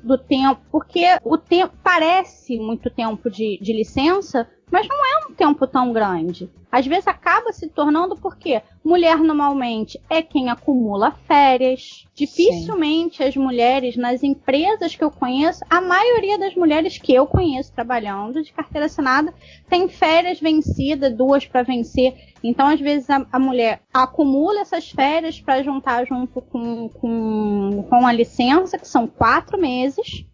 do 0.03 0.17
tempo, 0.17 0.63
porque 0.73 1.05
o 1.23 1.37
tempo 1.37 1.75
parece 1.83 2.59
muito 2.59 2.89
tempo 2.89 3.29
de, 3.29 3.59
de 3.61 3.75
licença, 3.75 4.49
mas 4.71 4.89
não 4.89 4.97
é 4.97 5.27
um 5.27 5.35
tempo 5.35 5.67
tão 5.67 5.93
grande. 5.93 6.51
Às 6.71 6.87
vezes 6.87 7.09
acaba 7.09 7.53
se 7.53 7.69
tornando 7.69 8.17
porque 8.17 8.63
mulher 8.85 9.19
normalmente 9.19 10.01
é 10.09 10.23
quem 10.23 10.49
acumula 10.49 11.11
férias. 11.27 12.07
Dificilmente 12.15 13.17
Sim. 13.17 13.25
as 13.25 13.37
mulheres 13.37 13.97
nas 13.97 14.23
empresas 14.23 14.95
que 14.95 15.03
eu 15.03 15.11
conheço, 15.11 15.65
a 15.69 15.81
maioria 15.81 16.39
das 16.39 16.55
mulheres 16.55 16.97
que 16.97 17.13
eu 17.13 17.27
conheço 17.27 17.73
trabalhando 17.73 18.43
de 18.43 18.53
carteira 18.53 18.87
assinada 18.87 19.35
tem 19.69 19.89
férias 19.89 20.39
vencidas, 20.39 21.13
duas 21.13 21.45
para 21.45 21.65
vencer. 21.65 22.15
Então 22.43 22.69
às 22.69 22.81
vezes 22.81 23.11
a, 23.11 23.27
a 23.33 23.39
mulher 23.39 23.81
acumula 23.93 24.61
essas 24.61 24.91
férias 24.91 25.41
para 25.41 25.63
juntar 25.63 26.07
junto 26.07 26.41
com, 26.41 26.89
com, 26.89 26.89
com 27.89 28.07
a 28.07 28.13
licença, 28.13 28.79
que 28.79 28.89
são 28.89 29.07
quatro 29.07 29.59
meses, 29.59 30.25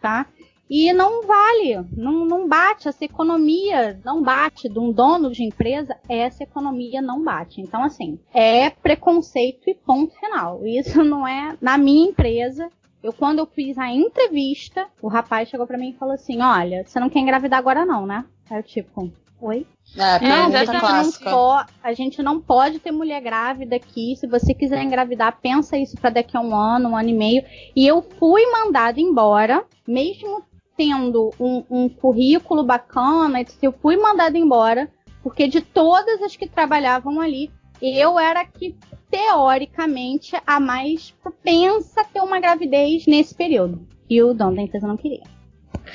tá? 0.00 0.26
E 0.74 0.90
não 0.92 1.26
vale, 1.26 1.86
não, 1.94 2.24
não 2.24 2.48
bate, 2.48 2.88
essa 2.88 3.04
economia 3.04 4.00
não 4.02 4.22
bate 4.22 4.70
de 4.70 4.78
um 4.78 4.90
dono 4.90 5.30
de 5.30 5.44
empresa, 5.44 5.98
essa 6.08 6.44
economia 6.44 7.02
não 7.02 7.22
bate. 7.22 7.60
Então, 7.60 7.82
assim, 7.84 8.18
é 8.32 8.70
preconceito 8.70 9.68
e 9.68 9.74
ponto 9.74 10.14
final. 10.18 10.64
Isso 10.64 11.02
não 11.04 11.28
é 11.28 11.58
na 11.60 11.76
minha 11.76 12.08
empresa. 12.08 12.70
Eu, 13.02 13.12
quando 13.12 13.40
eu 13.40 13.46
fiz 13.46 13.76
a 13.76 13.90
entrevista, 13.90 14.86
o 15.02 15.08
rapaz 15.08 15.48
chegou 15.48 15.66
para 15.66 15.76
mim 15.76 15.90
e 15.90 15.98
falou 15.98 16.14
assim: 16.14 16.40
Olha, 16.40 16.84
você 16.86 16.98
não 16.98 17.10
quer 17.10 17.18
engravidar 17.18 17.58
agora, 17.58 17.84
não, 17.84 18.06
né? 18.06 18.24
Aí 18.48 18.58
eu, 18.58 18.62
tipo, 18.62 19.12
Oi? 19.42 19.66
É, 19.96 20.26
não, 20.26 20.46
a 20.46 20.64
gente 20.64 21.24
não 21.24 21.66
a 21.82 21.92
gente 21.92 22.22
não 22.22 22.40
pode 22.40 22.78
ter 22.78 22.90
mulher 22.90 23.20
grávida 23.20 23.76
aqui. 23.76 24.16
Se 24.16 24.26
você 24.26 24.54
quiser 24.54 24.82
engravidar, 24.82 25.38
pensa 25.40 25.76
isso 25.76 25.96
para 25.96 26.10
daqui 26.10 26.36
a 26.36 26.40
um 26.40 26.54
ano, 26.56 26.90
um 26.90 26.96
ano 26.96 27.10
e 27.10 27.14
meio. 27.14 27.44
E 27.76 27.86
eu 27.86 28.02
fui 28.18 28.44
mandada 28.50 29.00
embora, 29.00 29.64
mesmo 29.86 30.42
tendo 30.76 31.30
um, 31.38 31.64
um 31.70 31.88
currículo 31.88 32.64
bacana, 32.64 33.44
eu 33.60 33.72
fui 33.72 33.96
mandada 33.96 34.38
embora, 34.38 34.90
porque 35.22 35.46
de 35.46 35.60
todas 35.60 36.22
as 36.22 36.36
que 36.36 36.48
trabalhavam 36.48 37.20
ali, 37.20 37.50
eu 37.80 38.18
era 38.18 38.44
que 38.46 38.74
teoricamente 39.10 40.34
a 40.46 40.58
mais 40.58 41.10
propensa 41.22 42.00
a 42.00 42.04
ter 42.04 42.20
uma 42.20 42.40
gravidez 42.40 43.06
nesse 43.06 43.34
período. 43.34 43.86
E 44.08 44.22
o 44.22 44.32
dono 44.32 44.56
da 44.56 44.62
empresa 44.62 44.86
não 44.86 44.96
queria. 44.96 45.22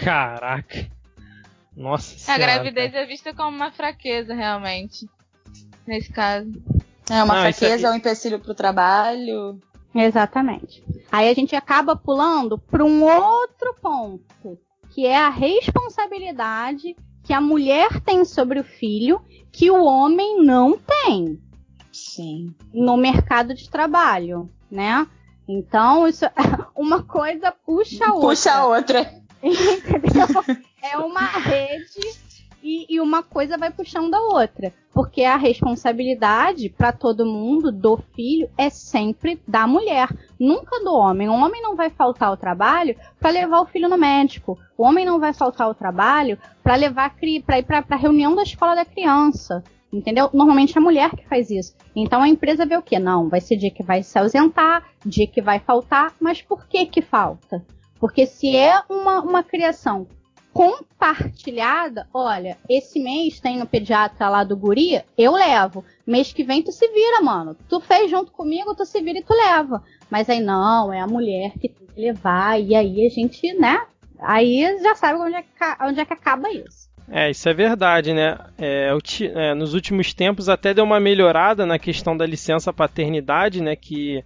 Caraca. 0.04 0.97
Nossa 1.78 2.16
A 2.16 2.18
senhora, 2.18 2.44
gravidez 2.56 2.92
cara. 2.92 3.04
é 3.04 3.08
vista 3.08 3.34
como 3.34 3.56
uma 3.56 3.72
fraqueza, 3.72 4.34
realmente. 4.34 5.08
Nesse 5.86 6.12
caso. 6.12 6.52
É 7.10 7.24
uma 7.24 7.36
Não, 7.36 7.42
fraqueza, 7.44 7.86
é- 7.88 7.90
é 7.90 7.92
um 7.92 7.96
empecilho 7.96 8.40
pro 8.40 8.54
trabalho. 8.56 9.60
Exatamente. 9.96 10.84
Aí 11.12 11.30
a 11.30 11.34
gente 11.34 11.56
acaba 11.56 11.96
pulando 11.96 12.58
para 12.58 12.84
um 12.84 13.04
outro 13.04 13.74
ponto, 13.82 14.60
que 14.90 15.06
é 15.06 15.16
a 15.18 15.30
responsabilidade 15.30 16.96
que 17.24 17.32
a 17.34 17.40
mulher 17.40 18.02
tem 18.02 18.26
sobre 18.26 18.60
o 18.60 18.64
filho 18.64 19.22
que 19.52 19.70
o 19.72 19.84
homem 19.84 20.44
não 20.44 20.78
tem 20.78 21.40
Sim. 21.92 22.54
no 22.74 22.98
mercado 22.98 23.54
de 23.54 23.70
trabalho, 23.70 24.50
né? 24.70 25.08
Então, 25.48 26.08
isso 26.08 26.26
uma 26.76 27.04
coisa 27.04 27.52
puxa 27.52 28.06
a 28.06 28.14
outra. 28.14 28.28
Puxa 28.30 28.52
a 28.54 28.68
outra. 28.68 29.14
Entendeu? 29.42 30.28
É 30.92 30.98
uma 30.98 31.22
rede 31.22 32.28
e, 32.64 32.86
e 32.96 33.00
uma 33.00 33.24
coisa 33.24 33.58
vai 33.58 33.72
puxando 33.72 34.14
a 34.14 34.22
outra. 34.22 34.74
Porque 34.94 35.24
a 35.24 35.38
responsabilidade 35.38 36.70
para 36.70 36.92
todo 36.92 37.26
mundo 37.26 37.72
do 37.72 37.98
filho 38.16 38.50
é 38.58 38.70
sempre 38.70 39.40
da 39.48 39.68
mulher, 39.68 40.10
nunca 40.40 40.80
do 40.84 40.94
homem. 40.94 41.30
O 41.30 41.34
homem 41.34 41.62
não 41.62 41.76
vai 41.76 41.90
faltar 41.90 42.30
ao 42.30 42.38
trabalho 42.38 42.96
para 43.20 43.30
levar 43.30 43.62
o 43.62 43.66
filho 43.66 43.88
no 43.88 43.98
médico. 43.98 44.58
O 44.78 44.84
homem 44.84 45.06
não 45.06 45.20
vai 45.20 45.34
faltar 45.34 45.68
ao 45.68 45.76
trabalho 45.76 46.38
para 46.64 46.76
levar 46.76 47.16
para 47.46 47.60
ir 47.60 47.64
para 47.64 47.86
a 47.90 47.96
reunião 47.96 48.36
da 48.36 48.44
escola 48.44 48.76
da 48.76 48.86
criança. 48.86 49.64
Entendeu? 49.92 50.30
Normalmente 50.34 50.78
é 50.78 50.80
a 50.80 50.84
mulher 50.84 51.12
que 51.12 51.26
faz 51.28 51.50
isso. 51.50 51.74
Então 51.96 52.22
a 52.22 52.28
empresa 52.28 52.66
vê 52.66 52.76
o 52.76 52.82
quê? 52.82 53.00
Não, 53.00 53.30
vai 53.30 53.40
ser 53.40 53.56
dia 53.56 53.72
que 53.72 53.84
vai 53.84 54.04
se 54.04 54.20
ausentar, 54.20 54.84
dia 55.06 55.28
que 55.28 55.42
vai 55.42 55.60
faltar, 55.60 56.14
mas 56.20 56.42
por 56.42 56.68
que 56.68 56.86
que 56.86 57.02
falta? 57.02 57.64
Porque 58.00 58.26
se 58.26 58.56
é 58.56 58.82
uma, 58.90 59.22
uma 59.22 59.44
criação 59.44 60.06
compartilhada, 60.58 62.08
olha, 62.14 62.58
esse 62.70 63.00
mês 63.00 63.40
tem 63.40 63.58
no 63.58 63.66
pediatra 63.66 64.28
lá 64.30 64.44
do 64.44 64.58
guri, 64.58 65.02
eu 65.18 65.34
levo. 65.34 65.84
Mês 66.06 66.34
que 66.34 66.44
vem 66.44 66.62
tu 66.64 66.72
se 66.72 66.88
vira, 66.88 67.22
mano. 67.22 67.56
Tu 67.70 67.80
fez 67.80 68.10
junto 68.10 68.32
comigo, 68.32 68.76
tu 68.76 68.86
se 68.86 69.02
vira 69.02 69.20
e 69.20 69.24
tu 69.24 69.34
leva. 69.34 69.84
Mas 70.10 70.30
aí 70.30 70.40
não, 70.40 70.92
é 70.92 71.00
a 71.00 71.08
mulher 71.08 71.52
que 71.60 71.70
tem 71.70 71.88
que 71.88 72.02
levar, 72.02 72.60
e 72.60 72.76
aí 72.76 73.06
a 73.06 73.10
gente, 73.10 73.54
né? 73.54 73.80
Aí 74.20 74.80
já 74.82 74.96
sabe 74.96 75.20
onde 75.20 75.36
é 75.36 75.42
que, 75.42 75.48
onde 75.84 76.00
é 76.00 76.06
que 76.06 76.14
acaba 76.14 76.50
isso. 76.52 76.88
É, 77.10 77.30
isso 77.30 77.48
é 77.48 77.54
verdade, 77.54 78.14
né? 78.14 78.38
É, 78.58 78.90
ti- 79.02 79.32
é, 79.34 79.54
nos 79.54 79.74
últimos 79.74 80.14
tempos 80.14 80.50
até 80.50 80.74
deu 80.74 80.84
uma 80.84 81.00
melhorada 81.00 81.66
na 81.66 81.80
questão 81.80 82.18
da 82.18 82.26
licença 82.26 82.74
paternidade, 82.74 83.62
né? 83.62 83.76
Que 83.76 84.24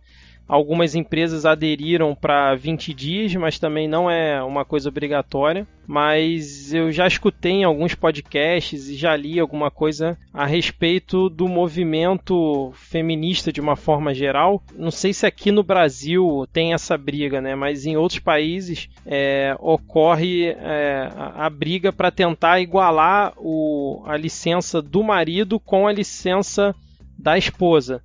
algumas 0.51 0.95
empresas 0.95 1.45
aderiram 1.45 2.13
para 2.13 2.53
20 2.55 2.93
dias, 2.93 3.33
mas 3.35 3.57
também 3.57 3.87
não 3.87 4.11
é 4.11 4.43
uma 4.43 4.65
coisa 4.65 4.89
obrigatória. 4.89 5.65
Mas 5.87 6.73
eu 6.73 6.91
já 6.91 7.07
escutei 7.07 7.53
em 7.53 7.63
alguns 7.63 7.95
podcasts 7.95 8.89
e 8.89 8.95
já 8.95 9.15
li 9.15 9.39
alguma 9.39 9.71
coisa 9.71 10.17
a 10.33 10.45
respeito 10.45 11.29
do 11.29 11.47
movimento 11.47 12.71
feminista 12.75 13.51
de 13.51 13.61
uma 13.61 13.77
forma 13.77 14.13
geral. 14.13 14.61
Não 14.77 14.91
sei 14.91 15.13
se 15.13 15.25
aqui 15.25 15.51
no 15.51 15.63
Brasil 15.63 16.45
tem 16.51 16.73
essa 16.73 16.97
briga, 16.97 17.39
né? 17.39 17.55
Mas 17.55 17.85
em 17.85 17.95
outros 17.95 18.19
países 18.19 18.89
é, 19.05 19.55
ocorre 19.57 20.47
é, 20.47 21.09
a, 21.15 21.49
briga 21.49 21.93
para 21.93 22.11
tentar 22.11 22.59
igualar 22.59 23.33
o, 23.37 24.03
a 24.05 24.17
licença 24.17 24.81
do 24.81 25.01
marido 25.01 25.61
com 25.61 25.87
a 25.87 25.93
licença 25.93 26.75
da 27.17 27.37
esposa. 27.37 28.03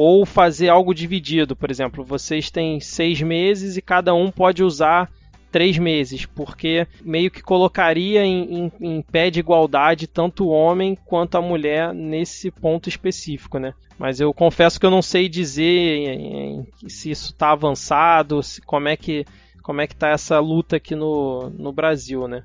Ou 0.00 0.24
fazer 0.24 0.68
algo 0.68 0.94
dividido, 0.94 1.56
por 1.56 1.72
exemplo, 1.72 2.04
vocês 2.04 2.52
têm 2.52 2.78
seis 2.78 3.20
meses 3.20 3.76
e 3.76 3.82
cada 3.82 4.14
um 4.14 4.30
pode 4.30 4.62
usar 4.62 5.10
três 5.50 5.76
meses, 5.76 6.24
porque 6.24 6.86
meio 7.02 7.32
que 7.32 7.42
colocaria 7.42 8.24
em, 8.24 8.44
em, 8.54 8.72
em 8.80 9.02
pé 9.02 9.28
de 9.28 9.40
igualdade 9.40 10.06
tanto 10.06 10.44
o 10.44 10.50
homem 10.50 10.96
quanto 11.04 11.36
a 11.36 11.42
mulher 11.42 11.92
nesse 11.92 12.48
ponto 12.48 12.88
específico, 12.88 13.58
né? 13.58 13.74
Mas 13.98 14.20
eu 14.20 14.32
confesso 14.32 14.78
que 14.78 14.86
eu 14.86 14.90
não 14.92 15.02
sei 15.02 15.28
dizer 15.28 16.64
se 16.86 17.10
isso 17.10 17.32
está 17.32 17.50
avançado, 17.50 18.40
se, 18.40 18.62
como 18.62 18.86
é 18.86 18.96
que 18.96 19.26
como 19.64 19.80
é 19.80 19.88
que 19.88 19.96
tá 19.96 20.10
essa 20.10 20.38
luta 20.38 20.76
aqui 20.76 20.94
no, 20.94 21.50
no 21.50 21.72
Brasil, 21.72 22.28
né? 22.28 22.44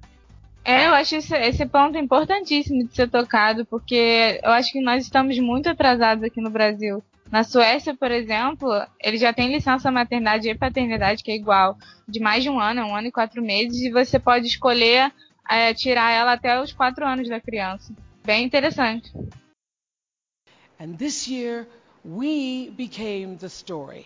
É, 0.65 0.87
eu 0.87 0.93
acho 0.93 1.17
esse, 1.17 1.35
esse 1.35 1.67
ponto 1.67 1.99
importantíssimo 1.99 2.83
de 2.87 2.95
ser 2.95 3.11
tocado, 3.11 3.63
porque 3.63 4.39
eu 4.43 4.49
acho 4.49 4.71
que 4.71 4.81
nós 4.81 5.03
estamos 5.03 5.37
muito 5.37 5.69
atrasados 5.69 6.23
aqui 6.23 6.41
no 6.41 6.49
Brasil. 6.49 7.03
Na 7.33 7.43
Suécia, 7.43 7.95
por 7.95 8.11
exemplo, 8.11 8.69
ele 8.99 9.17
já 9.17 9.33
tem 9.33 9.51
licença 9.51 9.89
maternidade 9.89 10.47
e 10.47 10.53
paternidade 10.53 11.23
que 11.23 11.31
é 11.31 11.35
igual, 11.35 11.75
de 12.07 12.19
mais 12.19 12.43
de 12.43 12.49
um 12.51 12.59
ano, 12.59 12.83
um 12.83 12.95
ano 12.95 13.07
e 13.07 13.11
quatro 13.11 13.41
meses, 13.41 13.81
e 13.81 13.89
você 13.89 14.19
pode 14.19 14.45
escolher 14.45 15.11
é, 15.49 15.73
tirar 15.73 16.11
ela 16.11 16.33
até 16.33 16.61
os 16.61 16.71
quatro 16.71 17.03
anos 17.03 17.27
da 17.27 17.41
criança. 17.41 17.91
Bem 18.23 18.45
interessante. 18.45 19.11
And 20.79 20.95
this 20.99 21.27
year, 21.27 21.65
we 22.05 22.69
became 22.77 23.37
the 23.37 23.49
story. 23.49 24.05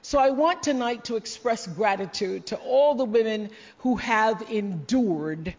So 0.00 0.20
I 0.20 0.30
want 0.30 0.62
tonight 0.62 1.02
to 1.06 1.16
express 1.16 1.66
gratitude 1.66 2.46
to 2.46 2.56
all 2.64 2.94
the 2.94 3.04
women 3.04 3.50
who 3.78 3.96
have 3.96 4.46
endured 4.48 5.56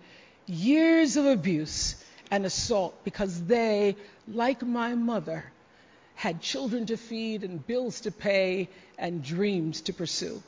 years 0.47 1.17
of 1.17 1.26
abuse 1.28 1.97
and 2.32 2.45
assault 2.45 2.93
because 3.04 3.43
they, 3.47 3.97
like 4.30 4.65
my 4.65 4.95
mother, 4.95 5.43
had 6.23 6.39
children 6.41 6.86
to 6.86 6.95
feed 6.95 7.43
and 7.43 7.60
bills 7.65 7.99
to 8.01 8.12
pay 8.12 8.67
and 8.97 9.21
dreams 9.21 9.81
to 9.81 9.93
pursue. 9.93 10.41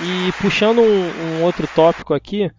E 0.00 0.32
puxando 0.40 0.80
um, 0.80 1.38
um 1.38 1.44
outro 1.44 1.68
tópico 1.68 2.14
aqui, 2.14 2.50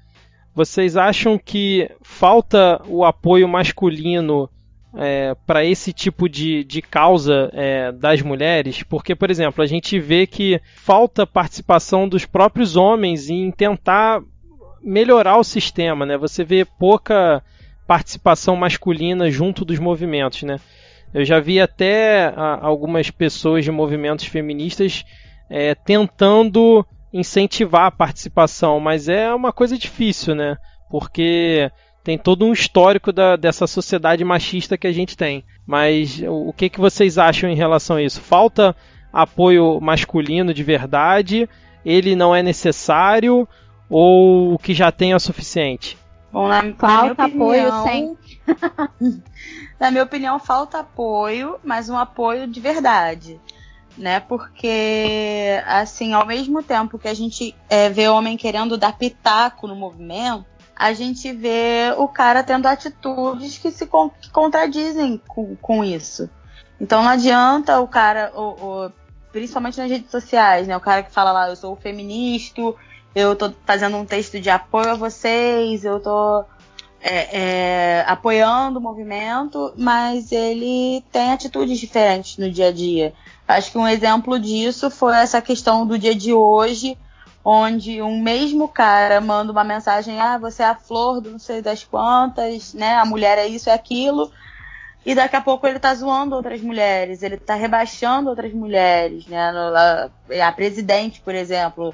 vocês 0.56 0.96
acham 0.96 1.38
que 1.38 1.90
falta 2.02 2.82
o 2.88 3.04
apoio 3.04 3.48
masculino 3.48 4.50
é, 4.96 5.36
para 5.48 5.66
esse 5.66 5.92
tipo 5.92 6.30
de, 6.30 6.64
de 6.64 6.82
causa 6.82 7.50
é, 7.54 7.92
das 7.92 8.22
mulheres? 8.22 8.84
Porque, 8.84 9.16
por 9.16 9.32
exemplo, 9.32 9.64
a 9.64 9.68
gente 9.68 10.00
vê 10.00 10.28
que 10.28 10.62
falta 10.76 11.26
participação 11.26 12.08
dos 12.08 12.26
próprios 12.26 12.76
homens 12.76 13.30
em 13.30 13.52
tentar 13.52 14.22
melhorar 14.82 15.38
o 15.38 15.44
sistema, 15.44 16.06
né? 16.06 16.18
Você 16.18 16.44
vê 16.44 16.64
pouca 16.64 17.44
participação 17.88 18.56
masculina 18.56 19.30
junto 19.30 19.66
dos 19.66 19.80
movimentos, 19.80 20.44
né? 20.44 20.60
Eu 21.14 21.24
já 21.24 21.40
vi 21.40 21.62
até 21.62 22.34
algumas 22.36 23.12
pessoas 23.12 23.64
de 23.64 23.72
movimentos 23.72 24.26
feministas 24.26 25.06
é, 25.50 25.76
tentando 25.76 26.86
incentivar 27.14 27.86
a 27.86 27.92
participação, 27.92 28.80
mas 28.80 29.08
é 29.08 29.34
uma 29.34 29.54
coisa 29.54 29.78
difícil, 29.78 30.34
né? 30.34 30.58
Porque 30.90 31.70
tem 32.04 32.18
todo 32.18 32.46
um 32.46 32.52
histórico 32.52 33.14
da, 33.14 33.36
dessa 33.36 33.68
sociedade 33.68 34.26
machista 34.26 34.78
que 34.78 34.88
a 34.88 34.92
gente 34.92 35.16
tem. 35.16 35.44
Mas 35.66 36.20
o, 36.22 36.50
o 36.50 36.54
que, 36.54 36.70
que 36.70 36.80
vocês 36.80 37.20
acham 37.20 37.50
em 37.50 37.56
relação 37.56 37.98
a 37.98 38.02
isso? 38.02 38.20
Falta 38.20 38.76
apoio 39.12 39.80
masculino 39.80 40.54
de 40.54 40.64
verdade? 40.64 41.48
Ele 41.86 42.16
não 42.16 42.36
é 42.36 42.42
necessário? 42.42 43.48
Ou 43.90 44.56
o 44.56 44.58
que 44.58 44.74
já 44.74 44.92
tem 44.92 45.14
é 45.14 45.20
suficiente? 45.20 45.98
Bom, 46.34 46.48
na, 46.48 46.64
na 46.64 46.74
Falta 46.74 47.28
minha 47.28 47.28
opinião, 47.28 47.68
apoio 47.68 47.84
sem. 47.84 48.18
na 49.80 49.92
minha 49.92 50.04
opinião, 50.04 50.40
falta 50.40 50.80
apoio, 50.80 51.60
mas 51.64 51.92
um 51.92 51.98
apoio 51.98 52.48
de 52.48 52.60
verdade. 52.60 53.40
Né? 53.96 54.20
Porque, 54.20 55.62
assim, 55.68 56.14
ao 56.14 56.26
mesmo 56.26 56.64
tempo 56.64 56.98
que 56.98 57.08
a 57.08 57.14
gente 57.14 57.56
é, 57.70 57.88
vê 57.88 58.08
homem 58.08 58.36
querendo 58.36 58.80
dar 58.80 58.98
pitaco 58.98 59.68
no 59.68 59.76
movimento, 59.76 60.44
a 60.76 60.92
gente 60.94 61.32
vê 61.32 61.94
o 61.98 62.08
cara 62.08 62.44
tendo 62.44 62.66
atitudes 62.66 63.60
que 63.60 63.70
se 63.70 63.86
con 63.86 64.10
que 64.10 64.32
contradizem 64.32 65.22
com, 65.28 65.56
com 65.58 65.84
isso. 65.84 66.28
Então 66.82 67.04
não 67.04 67.10
adianta 67.12 67.80
o 67.80 67.88
cara, 67.88 68.32
o, 68.36 68.86
o, 68.86 68.92
principalmente 69.32 69.78
nas 69.78 69.92
redes 69.92 70.10
sociais, 70.10 70.68
né? 70.68 70.76
O 70.76 70.82
cara 70.82 71.04
que 71.04 71.12
fala 71.12 71.32
lá, 71.32 71.48
eu 71.48 71.56
sou 71.56 71.76
feminista, 71.76 72.60
eu 73.16 73.36
tô 73.36 73.54
fazendo 73.66 73.98
um 73.98 74.06
texto 74.06 74.40
de 74.40 74.50
apoio 74.50 74.92
a 74.92 74.96
vocês, 74.96 75.86
eu 75.86 76.00
tô 76.00 76.44
é, 77.02 77.38
é, 78.00 78.06
apoiando 78.08 78.80
o 78.80 78.82
movimento, 78.82 79.74
mas 79.78 80.32
ele 80.32 81.04
tem 81.12 81.32
atitudes 81.32 81.80
diferentes 81.80 82.38
no 82.38 82.50
dia 82.50 82.70
a 82.70 82.72
dia. 82.72 83.14
Acho 83.48 83.72
que 83.72 83.78
um 83.78 83.88
exemplo 83.88 84.40
disso 84.40 84.90
foi 84.90 85.16
essa 85.16 85.42
questão 85.42 85.86
do 85.86 86.00
dia 86.00 86.16
de 86.16 86.34
hoje, 86.34 86.98
onde 87.44 88.02
um 88.02 88.22
mesmo 88.22 88.70
cara 88.70 89.20
manda 89.20 89.52
uma 89.52 89.66
mensagem, 89.66 90.20
ah, 90.20 90.38
você 90.38 90.64
é 90.64 90.68
a 90.68 90.76
flor 90.76 91.20
do 91.20 91.32
não 91.32 91.40
sei 91.40 91.62
das 91.62 91.84
quantas, 91.84 92.74
né? 92.74 92.96
A 92.96 93.06
mulher 93.06 93.38
é 93.38 93.48
isso, 93.48 93.70
é 93.70 93.74
aquilo. 93.74 94.32
E 95.06 95.14
daqui 95.14 95.36
a 95.36 95.42
pouco 95.42 95.68
ele 95.68 95.80
tá 95.80 95.94
zoando 95.94 96.36
outras 96.36 96.62
mulheres, 96.62 97.22
ele 97.22 97.36
tá 97.36 97.56
rebaixando 97.56 98.30
outras 98.30 98.54
mulheres, 98.54 99.28
né? 99.28 99.52
A, 100.42 100.52
presidente, 100.54 101.20
por 101.20 101.36
exemplo, 101.36 101.94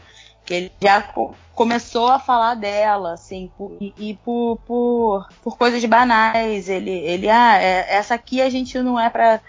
que 0.49 0.53
ele 0.55 0.71
já 0.81 0.99
co 0.99 1.35
começou 1.53 2.07
a 2.07 2.17
falar 2.17 2.55
dela, 2.55 3.13
assim, 3.13 3.51
por, 3.55 3.77
e, 3.79 3.93
e, 3.97 4.13
por, 4.15 4.57
por, 4.65 5.27
por 5.43 5.57
coisas 5.57 5.83
banais. 5.85 6.67
Ele, 6.67 6.89
ele 6.89 7.29
ah, 7.29 7.61
é, 7.61 7.85
essa 7.95 8.15
aqui 8.15 8.41
a 8.41 8.49
gente 8.49 8.79
não 8.79 8.99
é 8.99 9.09
para 9.09 9.41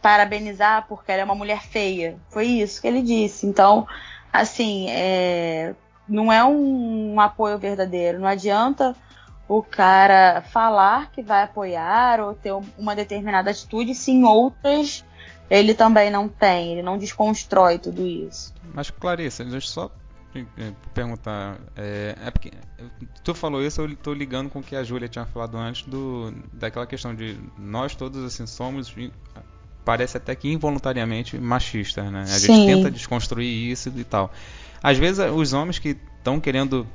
parabenizar 0.00 0.86
porque 0.86 1.10
ela 1.10 1.22
é 1.22 1.24
uma 1.24 1.34
mulher 1.34 1.62
feia. 1.62 2.16
Foi 2.28 2.46
isso 2.46 2.80
que 2.80 2.86
ele 2.86 3.02
disse. 3.02 3.44
Então, 3.46 3.88
assim, 4.32 4.88
é, 4.90 5.74
não 6.06 6.32
é 6.32 6.44
um, 6.44 7.14
um 7.14 7.20
apoio 7.20 7.58
verdadeiro. 7.58 8.20
Não 8.20 8.28
adianta 8.28 8.94
o 9.48 9.62
cara 9.62 10.42
falar 10.52 11.10
que 11.10 11.22
vai 11.22 11.42
apoiar 11.42 12.20
ou 12.20 12.34
ter 12.34 12.52
uma 12.78 12.94
determinada 12.94 13.50
atitude 13.50 13.96
se 13.96 14.12
em 14.12 14.24
outras 14.24 15.04
ele 15.50 15.74
também 15.74 16.10
não 16.10 16.28
tem, 16.28 16.72
ele 16.72 16.82
não 16.82 16.98
desconstrói 16.98 17.78
tudo 17.78 18.06
isso. 18.06 18.52
Mas 18.74 18.90
Clarissa, 18.90 19.44
só 19.60 19.90
perguntar, 20.92 21.58
é, 21.76 22.16
é, 22.26 22.30
porque 22.30 22.50
tu 23.22 23.34
falou 23.34 23.62
isso, 23.62 23.80
eu 23.80 23.90
estou 23.92 24.12
ligando 24.12 24.50
com 24.50 24.58
o 24.58 24.62
que 24.62 24.74
a 24.74 24.82
Júlia 24.82 25.08
tinha 25.08 25.24
falado 25.24 25.56
antes 25.56 25.86
do 25.86 26.32
daquela 26.52 26.86
questão 26.86 27.14
de 27.14 27.38
nós 27.58 27.94
todos 27.94 28.24
assim 28.24 28.46
somos 28.46 28.94
parece 29.84 30.16
até 30.16 30.34
que 30.34 30.50
involuntariamente 30.50 31.38
machistas, 31.38 32.10
né? 32.10 32.22
A 32.22 32.26
Sim. 32.26 32.46
gente 32.46 32.74
tenta 32.74 32.90
desconstruir 32.90 33.70
isso 33.70 33.92
e 33.94 34.04
tal. 34.04 34.32
Às 34.82 34.98
vezes 34.98 35.24
os 35.32 35.52
homens 35.52 35.78
que 35.78 35.96
estão 36.18 36.40
querendo 36.40 36.86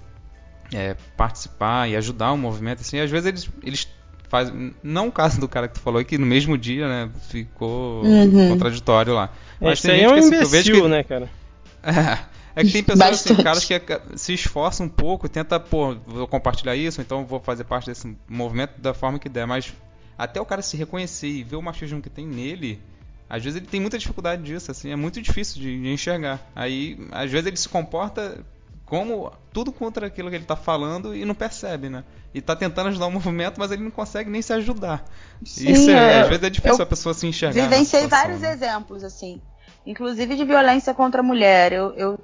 é, 0.73 0.95
participar 1.15 1.89
e 1.89 1.95
ajudar 1.95 2.33
o 2.33 2.37
movimento, 2.37 2.81
assim, 2.81 2.99
às 2.99 3.09
vezes 3.09 3.27
eles, 3.27 3.49
eles 3.63 3.87
fazem. 4.27 4.73
Não 4.81 5.07
o 5.07 5.11
caso 5.11 5.39
do 5.39 5.47
cara 5.47 5.67
que 5.67 5.75
tu 5.75 5.81
falou 5.81 6.03
que 6.03 6.17
no 6.17 6.25
mesmo 6.25 6.57
dia, 6.57 6.87
né, 6.87 7.09
ficou 7.29 8.03
uhum. 8.03 8.49
contraditório 8.49 9.13
lá. 9.13 9.29
Mas 9.59 9.79
Esse 9.79 9.87
tem 9.87 9.97
aí 9.97 10.03
é 10.03 10.09
um 10.09 10.13
que, 10.13 10.25
imbecil, 10.25 10.59
assim, 10.59 10.71
que, 10.71 10.87
né, 10.87 11.03
cara? 11.03 11.29
É, 11.83 12.19
é 12.55 12.63
que 12.63 12.71
tem 12.71 12.83
pessoas 12.83 13.25
assim, 13.25 13.35
caras 13.35 13.65
que 13.65 13.79
se 14.15 14.33
esforçam 14.33 14.85
um 14.85 14.89
pouco, 14.89 15.29
tenta, 15.29 15.59
pô, 15.59 15.95
vou 16.05 16.27
compartilhar 16.27 16.75
isso, 16.75 17.01
então 17.01 17.25
vou 17.25 17.39
fazer 17.39 17.63
parte 17.63 17.85
desse 17.85 18.15
movimento 18.27 18.79
da 18.79 18.93
forma 18.93 19.19
que 19.19 19.29
der, 19.29 19.47
mas 19.47 19.73
até 20.17 20.39
o 20.39 20.45
cara 20.45 20.61
se 20.61 20.77
reconhecer 20.77 21.29
e 21.29 21.43
ver 21.43 21.55
o 21.55 21.61
machismo 21.61 22.01
que 22.01 22.09
tem 22.09 22.27
nele, 22.27 22.81
às 23.29 23.43
vezes 23.43 23.57
ele 23.57 23.67
tem 23.67 23.79
muita 23.79 23.97
dificuldade 23.97 24.43
disso, 24.43 24.69
assim, 24.69 24.91
é 24.91 24.95
muito 24.95 25.21
difícil 25.21 25.61
de, 25.61 25.81
de 25.81 25.87
enxergar. 25.87 26.39
Aí, 26.53 26.99
às 27.11 27.31
vezes 27.31 27.47
ele 27.47 27.55
se 27.55 27.69
comporta 27.69 28.43
como 28.91 29.31
tudo 29.53 29.71
contra 29.71 30.07
aquilo 30.07 30.29
que 30.29 30.35
ele 30.35 30.43
está 30.43 30.57
falando 30.57 31.15
e 31.15 31.23
não 31.23 31.33
percebe, 31.33 31.87
né? 31.87 32.03
E 32.33 32.39
está 32.39 32.57
tentando 32.57 32.89
ajudar 32.89 33.05
o 33.05 33.11
movimento, 33.11 33.57
mas 33.57 33.71
ele 33.71 33.81
não 33.81 33.89
consegue 33.89 34.29
nem 34.29 34.41
se 34.41 34.51
ajudar. 34.51 35.05
Sim, 35.45 35.71
Isso 35.71 35.89
é, 35.89 36.19
às 36.19 36.27
vezes 36.27 36.43
é 36.43 36.49
difícil 36.49 36.83
a 36.83 36.85
pessoa 36.85 37.13
se 37.13 37.25
enxergar. 37.25 37.69
Vivenciei 37.69 38.05
vários 38.05 38.41
né? 38.41 38.51
exemplos 38.51 39.01
assim, 39.01 39.41
inclusive 39.85 40.35
de 40.35 40.43
violência 40.43 40.93
contra 40.93 41.21
a 41.21 41.23
mulher. 41.23 41.71
Eu, 41.71 41.93
eu 41.93 42.19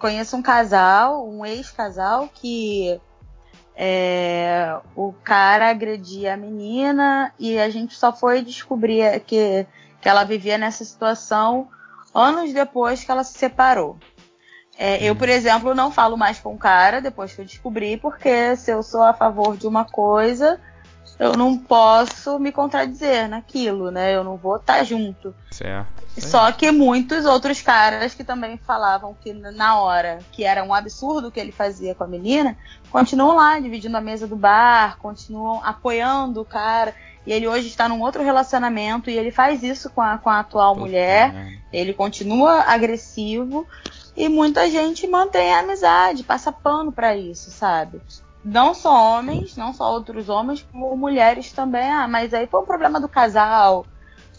conheço 0.00 0.36
um 0.36 0.42
casal, 0.42 1.28
um 1.28 1.44
ex-casal 1.46 2.28
que 2.32 2.98
é, 3.76 4.80
o 4.96 5.12
cara 5.22 5.68
agredia 5.68 6.34
a 6.34 6.36
menina 6.36 7.32
e 7.38 7.58
a 7.58 7.68
gente 7.68 7.94
só 7.94 8.12
foi 8.12 8.42
descobrir 8.42 9.20
que, 9.20 9.66
que 10.00 10.08
ela 10.08 10.24
vivia 10.24 10.58
nessa 10.58 10.84
situação 10.84 11.68
anos 12.14 12.52
depois 12.52 13.04
que 13.04 13.10
ela 13.10 13.22
se 13.22 13.38
separou. 13.38 13.96
É, 14.76 15.04
eu, 15.04 15.14
por 15.14 15.28
exemplo, 15.28 15.74
não 15.74 15.92
falo 15.92 16.16
mais 16.16 16.40
com 16.40 16.54
o 16.54 16.58
cara 16.58 17.02
depois 17.02 17.34
que 17.34 17.42
eu 17.42 17.44
descobri, 17.44 17.98
porque 17.98 18.56
se 18.56 18.72
eu 18.72 18.82
sou 18.82 19.02
a 19.02 19.12
favor 19.12 19.56
de 19.56 19.66
uma 19.66 19.84
coisa, 19.84 20.58
eu 21.20 21.36
não 21.36 21.58
posso 21.58 22.38
me 22.38 22.50
contradizer 22.50 23.28
naquilo, 23.28 23.90
né? 23.90 24.14
Eu 24.16 24.24
não 24.24 24.38
vou 24.38 24.56
estar 24.56 24.78
tá 24.78 24.84
junto. 24.84 25.34
Certo. 25.50 26.02
Só 26.16 26.50
que 26.50 26.70
muitos 26.70 27.26
outros 27.26 27.60
caras 27.60 28.14
que 28.14 28.24
também 28.24 28.56
falavam 28.56 29.14
que 29.20 29.34
na 29.34 29.78
hora 29.78 30.20
que 30.32 30.44
era 30.44 30.64
um 30.64 30.72
absurdo 30.72 31.28
o 31.28 31.30
que 31.30 31.38
ele 31.38 31.52
fazia 31.52 31.94
com 31.94 32.04
a 32.04 32.06
menina, 32.06 32.56
continuam 32.90 33.36
lá 33.36 33.60
dividindo 33.60 33.98
a 33.98 34.00
mesa 34.00 34.26
do 34.26 34.34
bar, 34.34 34.96
continuam 34.96 35.60
apoiando 35.62 36.40
o 36.40 36.44
cara. 36.44 36.94
E 37.26 37.32
ele 37.32 37.46
hoje 37.46 37.68
está 37.68 37.86
num 37.86 38.00
outro 38.00 38.22
relacionamento 38.22 39.10
e 39.10 39.18
ele 39.18 39.30
faz 39.30 39.62
isso 39.62 39.90
com 39.90 40.00
a, 40.00 40.16
com 40.16 40.30
a 40.30 40.40
atual 40.40 40.72
Puta 40.72 40.86
mulher. 40.86 41.60
Ele 41.70 41.92
continua 41.92 42.62
agressivo 42.62 43.66
e 44.16 44.26
muita 44.26 44.70
gente 44.70 45.06
mantém 45.06 45.52
a 45.52 45.58
amizade, 45.58 46.24
passa 46.24 46.50
pano 46.50 46.90
para 46.90 47.14
isso, 47.14 47.50
sabe? 47.50 48.00
Não 48.44 48.74
só 48.74 49.18
homens, 49.18 49.56
não 49.56 49.72
só 49.72 49.92
outros 49.92 50.28
homens, 50.28 50.66
como 50.72 50.96
mulheres 50.96 51.52
também. 51.52 51.90
Ah, 51.90 52.08
mas 52.08 52.32
aí 52.32 52.46
foi 52.46 52.60
um 52.60 52.66
problema 52.66 53.00
do 53.00 53.08
casal 53.08 53.84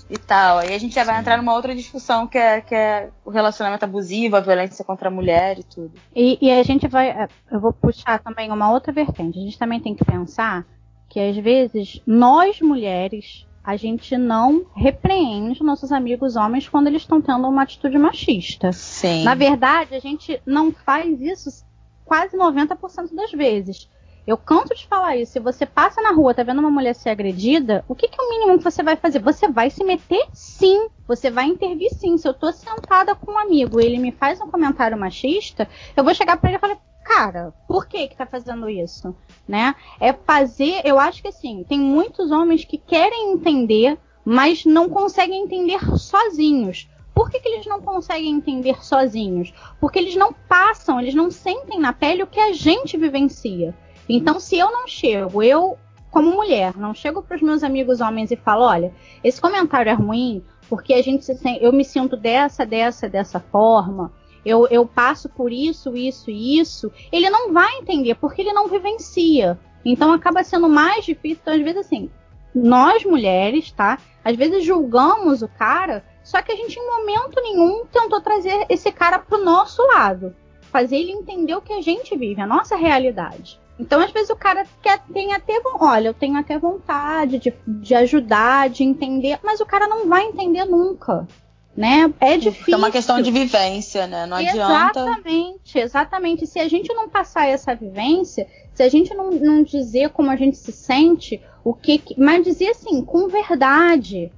e 0.10 0.18
tal. 0.18 0.60
Aí 0.60 0.74
a 0.74 0.78
gente 0.78 0.94
já 0.96 1.04
vai 1.04 1.16
Sim. 1.16 1.22
entrar 1.22 1.38
numa 1.38 1.54
outra 1.54 1.74
discussão 1.76 2.28
que 2.28 2.38
é, 2.38 2.62
que 2.62 2.76
é 2.76 3.10
o 3.24 3.30
relacionamento 3.30 3.86
abusivo, 3.86 4.36
a 4.36 4.42
violência 4.42 4.84
contra 4.84 5.08
a 5.08 5.12
mulher 5.12 5.60
e 5.60 5.64
tudo. 5.64 5.94
E, 6.16 6.38
e 6.42 6.52
a 6.52 6.64
gente 6.64 6.88
vai. 6.88 7.10
É, 7.10 7.28
eu 7.52 7.60
vou 7.60 7.72
puxar 7.72 8.20
também 8.20 8.52
uma 8.52 8.72
outra 8.72 8.92
vertente. 8.92 9.40
A 9.40 9.42
gente 9.42 9.58
também 9.58 9.80
tem 9.80 9.96
que 9.96 10.04
pensar 10.04 10.66
que 11.08 11.20
às 11.20 11.38
vezes 11.38 12.02
nós 12.06 12.60
mulheres 12.62 13.46
a 13.64 13.78
gente 13.78 14.18
não 14.18 14.66
repreende 14.76 15.64
nossos 15.64 15.92
amigos 15.92 16.36
homens 16.36 16.68
quando 16.68 16.88
eles 16.88 17.04
estão 17.04 17.22
tendo 17.22 17.48
uma 17.48 17.62
atitude 17.62 17.98
machista. 17.98 18.72
Sim. 18.72 19.24
Na 19.24 19.36
verdade, 19.36 19.94
a 19.94 20.00
gente 20.00 20.42
não 20.46 20.72
faz 20.72 21.22
isso 21.22 21.64
quase 22.06 22.38
90% 22.38 23.14
das 23.14 23.32
vezes. 23.32 23.90
Eu 24.26 24.38
canto 24.38 24.76
de 24.76 24.88
falar 24.88 25.18
isso. 25.18 25.34
Se 25.34 25.40
você 25.40 25.66
passa 25.66 26.02
na 26.02 26.12
rua, 26.12 26.34
tá 26.34 26.44
vendo 26.44 26.60
uma 26.60 26.70
mulher 26.70 26.94
ser 26.94 27.10
agredida, 27.10 27.84
o 27.88 27.96
que, 27.96 28.08
que 28.08 28.22
é 28.22 28.24
o 28.24 28.30
mínimo 28.30 28.58
que 28.58 28.64
você 28.64 28.84
vai 28.84 28.96
fazer? 28.96 29.20
Você 29.20 29.48
vai 29.48 29.70
se 29.70 29.84
meter 29.84 30.28
sim. 30.32 30.88
Você 31.08 31.32
vai 31.32 31.46
intervir 31.46 31.90
sim. 31.92 32.18
Se 32.18 32.28
eu 32.28 32.34
tô 32.34 32.52
sentada 32.52 33.16
com 33.16 33.32
um 33.32 33.40
amigo 33.40 33.80
e 33.80 33.86
ele 33.86 33.98
me 33.98 34.12
faz 34.12 34.40
um 34.40 34.50
comentário 34.50 34.98
machista, 34.98 35.68
eu 35.96 36.04
vou 36.04 36.14
chegar 36.14 36.38
para 36.38 36.50
ele 36.50 36.58
e 36.58 36.62
falar, 36.62 36.78
cara, 37.04 37.52
por 37.68 37.88
que 37.88 38.08
que 38.08 38.16
tá 38.16 38.26
fazendo 38.26 38.70
isso? 38.70 39.16
Né? 39.48 39.76
É 40.00 40.14
fazer, 40.14 40.82
eu 40.86 41.00
acho 41.00 41.22
que 41.22 41.30
assim, 41.30 41.66
tem 41.68 41.80
muitos 41.80 42.32
homens 42.32 42.64
que 42.64 42.78
querem 42.78 43.32
entender, 43.32 43.98
mas 44.24 44.66
não 44.66 44.88
conseguem 44.88 45.44
entender 45.44 45.80
sozinhos. 45.98 46.88
Por 47.14 47.30
que, 47.30 47.40
que 47.40 47.48
eles 47.48 47.66
não 47.66 47.82
conseguem 47.82 48.32
entender 48.32 48.84
sozinhos? 48.84 49.54
Porque 49.80 50.00
eles 50.00 50.16
não 50.16 50.34
passam, 50.34 51.00
eles 51.00 51.14
não 51.14 51.30
sentem 51.30 51.80
na 51.80 51.94
pele 51.94 52.24
o 52.24 52.28
que 52.28 52.40
a 52.40 52.54
gente 52.54 52.98
vivencia. 52.98 53.76
Então, 54.08 54.40
se 54.40 54.58
eu 54.58 54.72
não 54.72 54.88
chego, 54.88 55.44
eu, 55.44 55.78
como 56.10 56.32
mulher, 56.32 56.78
não 56.78 56.94
chego 56.94 57.22
para 57.22 57.36
os 57.36 57.42
meus 57.42 57.64
amigos 57.64 58.02
homens 58.02 58.32
e 58.32 58.36
falo: 58.36 58.64
olha, 58.64 58.94
esse 59.24 59.40
comentário 59.40 59.90
é 59.90 59.94
ruim 59.94 60.44
porque 60.70 60.94
a 60.94 61.02
gente 61.02 61.26
se, 61.26 61.38
eu 61.60 61.74
me 61.74 61.84
sinto 61.84 62.16
dessa, 62.16 62.66
dessa, 62.66 63.10
dessa 63.10 63.40
forma 63.40 64.12
eu, 64.46 64.68
eu 64.70 64.86
passo 64.86 65.30
por 65.30 65.52
isso, 65.52 65.96
isso 65.96 66.30
e 66.30 66.60
isso, 66.60 66.92
ele 67.12 67.30
não 67.30 67.54
vai 67.54 67.78
entender, 67.78 68.16
porque 68.16 68.42
ele 68.42 68.54
não 68.54 68.68
vivencia. 68.68 69.60
Então 69.86 70.12
acaba 70.12 70.44
sendo 70.44 70.68
mais 70.68 71.06
difícil. 71.06 71.40
Então, 71.42 71.54
às 71.54 71.62
vezes, 71.62 71.86
assim, 71.86 72.10
nós 72.54 73.06
mulheres, 73.06 73.72
tá? 73.72 74.00
Às 74.24 74.36
vezes 74.36 74.64
julgamos 74.64 75.42
o 75.42 75.48
cara, 75.48 76.04
só 76.32 76.42
que 76.42 76.54
a 76.54 76.56
gente, 76.56 76.80
em 76.80 76.86
momento 76.90 77.42
nenhum, 77.42 77.86
tentou 77.92 78.22
trazer 78.22 78.66
esse 78.70 78.90
cara 78.90 79.20
pro 79.20 79.44
nosso 79.44 79.86
lado. 79.86 80.34
Fazer 80.72 80.96
ele 80.96 81.12
entender 81.12 81.54
o 81.56 81.62
que 81.62 81.74
a 81.74 81.82
gente 81.82 82.18
vive, 82.18 82.40
a 82.40 82.48
nossa 82.48 82.78
realidade. 82.78 83.60
Então, 83.78 84.00
às 84.00 84.12
vezes, 84.12 84.30
o 84.30 84.36
cara 84.38 84.66
quer, 84.82 85.04
tem 85.14 85.34
até. 85.34 85.62
Olha, 85.78 86.08
eu 86.08 86.14
tenho 86.14 86.38
até 86.38 86.58
vontade 86.58 87.38
de, 87.38 87.54
de 87.68 87.94
ajudar, 87.96 88.70
de 88.70 88.82
entender, 88.82 89.40
mas 89.44 89.60
o 89.60 89.66
cara 89.66 89.90
não 89.90 90.08
vai 90.08 90.24
entender 90.24 90.64
nunca 90.64 91.28
né? 91.76 92.14
É 92.20 92.38
difícil. 92.38 92.74
É 92.74 92.78
uma 92.78 92.92
questão 92.92 93.22
de 93.22 93.32
vivência, 93.32 94.06
né? 94.06 94.26
Não 94.26 94.38
adianta. 94.38 95.00
Exatamente, 95.00 95.80
exatamente. 95.80 96.48
Se 96.48 96.60
a 96.60 96.68
gente 96.68 96.94
não 96.94 97.08
passar 97.08 97.48
essa 97.48 97.74
vivência, 97.74 98.46
se 98.74 98.84
a 98.84 98.90
gente 98.90 99.14
não, 99.14 99.32
não 99.32 99.64
dizer 99.64 100.10
como 100.10 100.30
a 100.30 100.36
gente 100.36 100.58
se 100.58 100.72
sente, 100.72 101.42
o 101.64 101.74
que, 101.74 102.04
mas 102.18 102.44
dizer 102.44 102.72
assim, 102.72 103.04
com 103.04 103.28
verdade, 103.30 104.32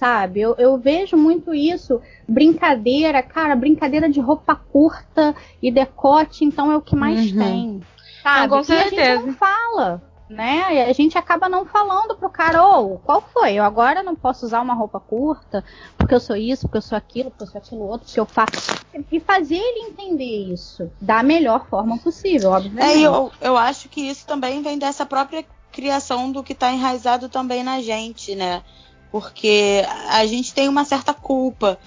sabe? 0.00 0.40
Eu, 0.40 0.54
eu 0.56 0.78
vejo 0.78 1.14
muito 1.14 1.52
isso, 1.52 2.00
brincadeira, 2.26 3.22
cara, 3.22 3.54
brincadeira 3.54 4.08
de 4.08 4.18
roupa 4.18 4.54
curta 4.54 5.34
e 5.62 5.70
decote, 5.70 6.42
então 6.42 6.72
é 6.72 6.76
o 6.76 6.80
que 6.80 6.96
mais 6.96 7.30
uhum. 7.30 7.38
tem. 7.38 7.80
Sabe? 8.22 8.48
Não, 8.48 8.56
com 8.56 8.64
certeza. 8.64 9.02
A 9.02 9.16
gente 9.16 9.26
não 9.26 9.34
fala 9.34 10.02
né? 10.30 10.84
A 10.88 10.92
gente 10.92 11.18
acaba 11.18 11.48
não 11.48 11.66
falando 11.66 12.16
pro 12.16 12.30
cara, 12.30 12.64
ô, 12.64 12.94
oh, 12.94 12.98
qual 12.98 13.20
foi? 13.20 13.54
Eu 13.54 13.64
agora 13.64 14.00
não 14.00 14.14
posso 14.14 14.46
usar 14.46 14.60
uma 14.60 14.74
roupa 14.74 15.00
curta, 15.00 15.64
porque 15.98 16.14
eu 16.14 16.20
sou 16.20 16.36
isso, 16.36 16.62
porque 16.62 16.78
eu 16.78 16.82
sou 16.82 16.96
aquilo, 16.96 17.30
porque 17.32 17.42
eu 17.42 17.48
sou 17.48 17.58
aquilo 17.58 17.82
outro, 17.82 18.06
porque 18.06 18.20
eu 18.20 18.26
faço. 18.26 18.80
E 19.10 19.18
fazer 19.18 19.56
ele 19.56 19.88
entender 19.88 20.52
isso 20.52 20.88
da 21.00 21.20
melhor 21.20 21.66
forma 21.66 21.98
possível, 21.98 22.52
obviamente. 22.52 22.98
É, 22.98 23.00
eu, 23.00 23.32
eu 23.40 23.56
acho 23.56 23.88
que 23.88 24.02
isso 24.02 24.24
também 24.24 24.62
vem 24.62 24.78
dessa 24.78 25.04
própria 25.04 25.44
criação 25.72 26.30
do 26.30 26.44
que 26.44 26.52
está 26.52 26.70
enraizado 26.72 27.28
também 27.28 27.64
na 27.64 27.80
gente, 27.80 28.36
né? 28.36 28.62
Porque 29.10 29.84
a 30.08 30.24
gente 30.26 30.54
tem 30.54 30.68
uma 30.68 30.84
certa 30.84 31.12
culpa 31.12 31.78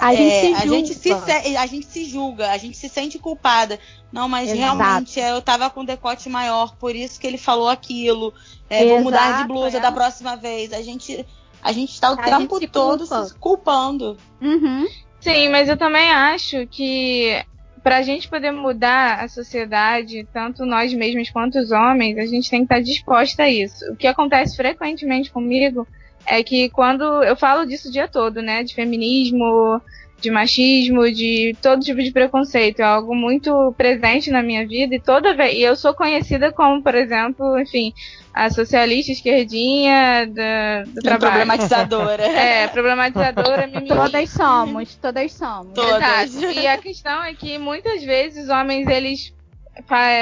a, 0.00 0.14
é, 0.14 0.54
a, 0.54 0.66
gente 0.66 0.94
se, 0.94 1.12
a 1.12 1.66
gente 1.66 1.86
se 1.86 2.06
julga, 2.06 2.50
a 2.50 2.56
gente 2.56 2.76
se 2.76 2.88
sente 2.88 3.18
culpada. 3.18 3.78
Não, 4.10 4.28
mas 4.28 4.48
Exato. 4.48 4.58
realmente 4.58 5.20
eu 5.20 5.42
tava 5.42 5.68
com 5.68 5.84
decote 5.84 6.28
maior, 6.30 6.74
por 6.76 6.96
isso 6.96 7.20
que 7.20 7.26
ele 7.26 7.36
falou 7.36 7.68
aquilo. 7.68 8.32
É, 8.68 8.86
vou 8.86 9.02
mudar 9.02 9.42
de 9.42 9.48
blusa 9.48 9.76
é. 9.76 9.80
da 9.80 9.92
próxima 9.92 10.36
vez. 10.36 10.72
A 10.72 10.80
gente, 10.80 11.24
a 11.62 11.70
gente 11.70 11.92
está 11.92 12.10
o 12.10 12.14
a 12.14 12.16
tempo 12.16 12.58
todo 12.66 13.06
culpa. 13.06 13.24
se 13.24 13.34
culpando. 13.34 14.16
Uhum. 14.40 14.88
Sim, 15.20 15.50
mas 15.50 15.68
eu 15.68 15.76
também 15.76 16.08
acho 16.10 16.66
que 16.66 17.44
para 17.82 17.98
a 17.98 18.02
gente 18.02 18.26
poder 18.26 18.52
mudar 18.52 19.22
a 19.22 19.28
sociedade, 19.28 20.26
tanto 20.32 20.64
nós 20.64 20.94
mesmos 20.94 21.28
quanto 21.28 21.58
os 21.58 21.70
homens, 21.70 22.16
a 22.16 22.24
gente 22.24 22.48
tem 22.48 22.60
que 22.60 22.72
estar 22.72 22.80
disposta 22.80 23.42
a 23.42 23.50
isso. 23.50 23.84
O 23.92 23.96
que 23.96 24.06
acontece 24.06 24.56
frequentemente 24.56 25.30
comigo 25.30 25.86
é 26.26 26.42
que 26.42 26.68
quando 26.70 27.02
eu 27.24 27.36
falo 27.36 27.66
disso 27.66 27.88
o 27.88 27.92
dia 27.92 28.08
todo, 28.08 28.42
né, 28.42 28.62
de 28.62 28.74
feminismo, 28.74 29.80
de 30.20 30.30
machismo, 30.30 31.10
de 31.10 31.56
todo 31.62 31.82
tipo 31.82 32.02
de 32.02 32.12
preconceito, 32.12 32.80
é 32.80 32.84
algo 32.84 33.14
muito 33.14 33.74
presente 33.76 34.30
na 34.30 34.42
minha 34.42 34.66
vida 34.66 34.94
e 34.94 35.00
toda 35.00 35.34
vez, 35.34 35.54
e 35.54 35.62
eu 35.62 35.74
sou 35.74 35.94
conhecida 35.94 36.52
como, 36.52 36.82
por 36.82 36.94
exemplo, 36.94 37.58
enfim, 37.58 37.92
a 38.32 38.50
socialista 38.50 39.12
esquerdinha 39.12 40.26
do, 40.26 40.92
do 40.92 41.00
trabalho. 41.00 41.32
Problematizadora. 41.32 42.22
É, 42.30 42.68
problematizadora. 42.68 43.66
mimimi. 43.66 43.88
Todas 43.88 44.30
somos, 44.30 44.94
todas 44.96 45.32
somos. 45.32 45.72
Todas. 45.74 46.34
Exato. 46.36 46.58
E 46.58 46.66
a 46.66 46.78
questão 46.78 47.24
é 47.24 47.34
que 47.34 47.58
muitas 47.58 48.02
vezes 48.02 48.44
os 48.44 48.50
homens, 48.50 48.86
eles 48.88 49.32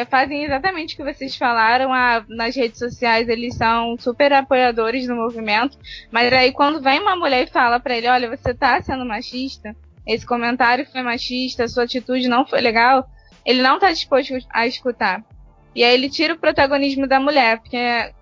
fazem 0.09 0.45
exatamente 0.45 0.95
o 0.95 0.97
que 0.97 1.13
vocês 1.13 1.37
falaram. 1.37 1.93
A, 1.93 2.25
nas 2.29 2.55
redes 2.55 2.79
sociais 2.79 3.29
eles 3.29 3.55
são 3.57 3.97
super 3.99 4.33
apoiadores 4.33 5.07
do 5.07 5.15
movimento. 5.15 5.79
Mas 6.11 6.33
aí 6.33 6.53
quando 6.53 6.81
vem 6.81 7.01
uma 7.01 7.17
mulher 7.17 7.45
e 7.45 7.51
fala 7.51 7.81
para 7.81 7.97
ele, 7.97 8.09
olha, 8.09 8.37
você 8.37 8.55
tá 8.55 8.81
sendo 8.81 9.05
machista, 9.05 9.75
esse 10.07 10.27
comentário 10.27 10.87
foi 10.91 11.03
machista, 11.03 11.69
sua 11.69 11.85
atitude 11.85 12.29
não 12.29 12.47
foi 12.47 12.61
legal, 12.61 13.09
ele 13.45 13.63
não 13.63 13.79
tá 13.79 13.91
disposto 13.91 14.35
a 14.51 14.67
escutar. 14.67 15.25
E 15.75 15.85
aí 15.85 15.95
ele 15.95 16.11
tira 16.11 16.35
o 16.35 16.39
protagonismo 16.39 17.07
da 17.07 17.21
mulher, 17.21 17.61
porque 17.61 17.77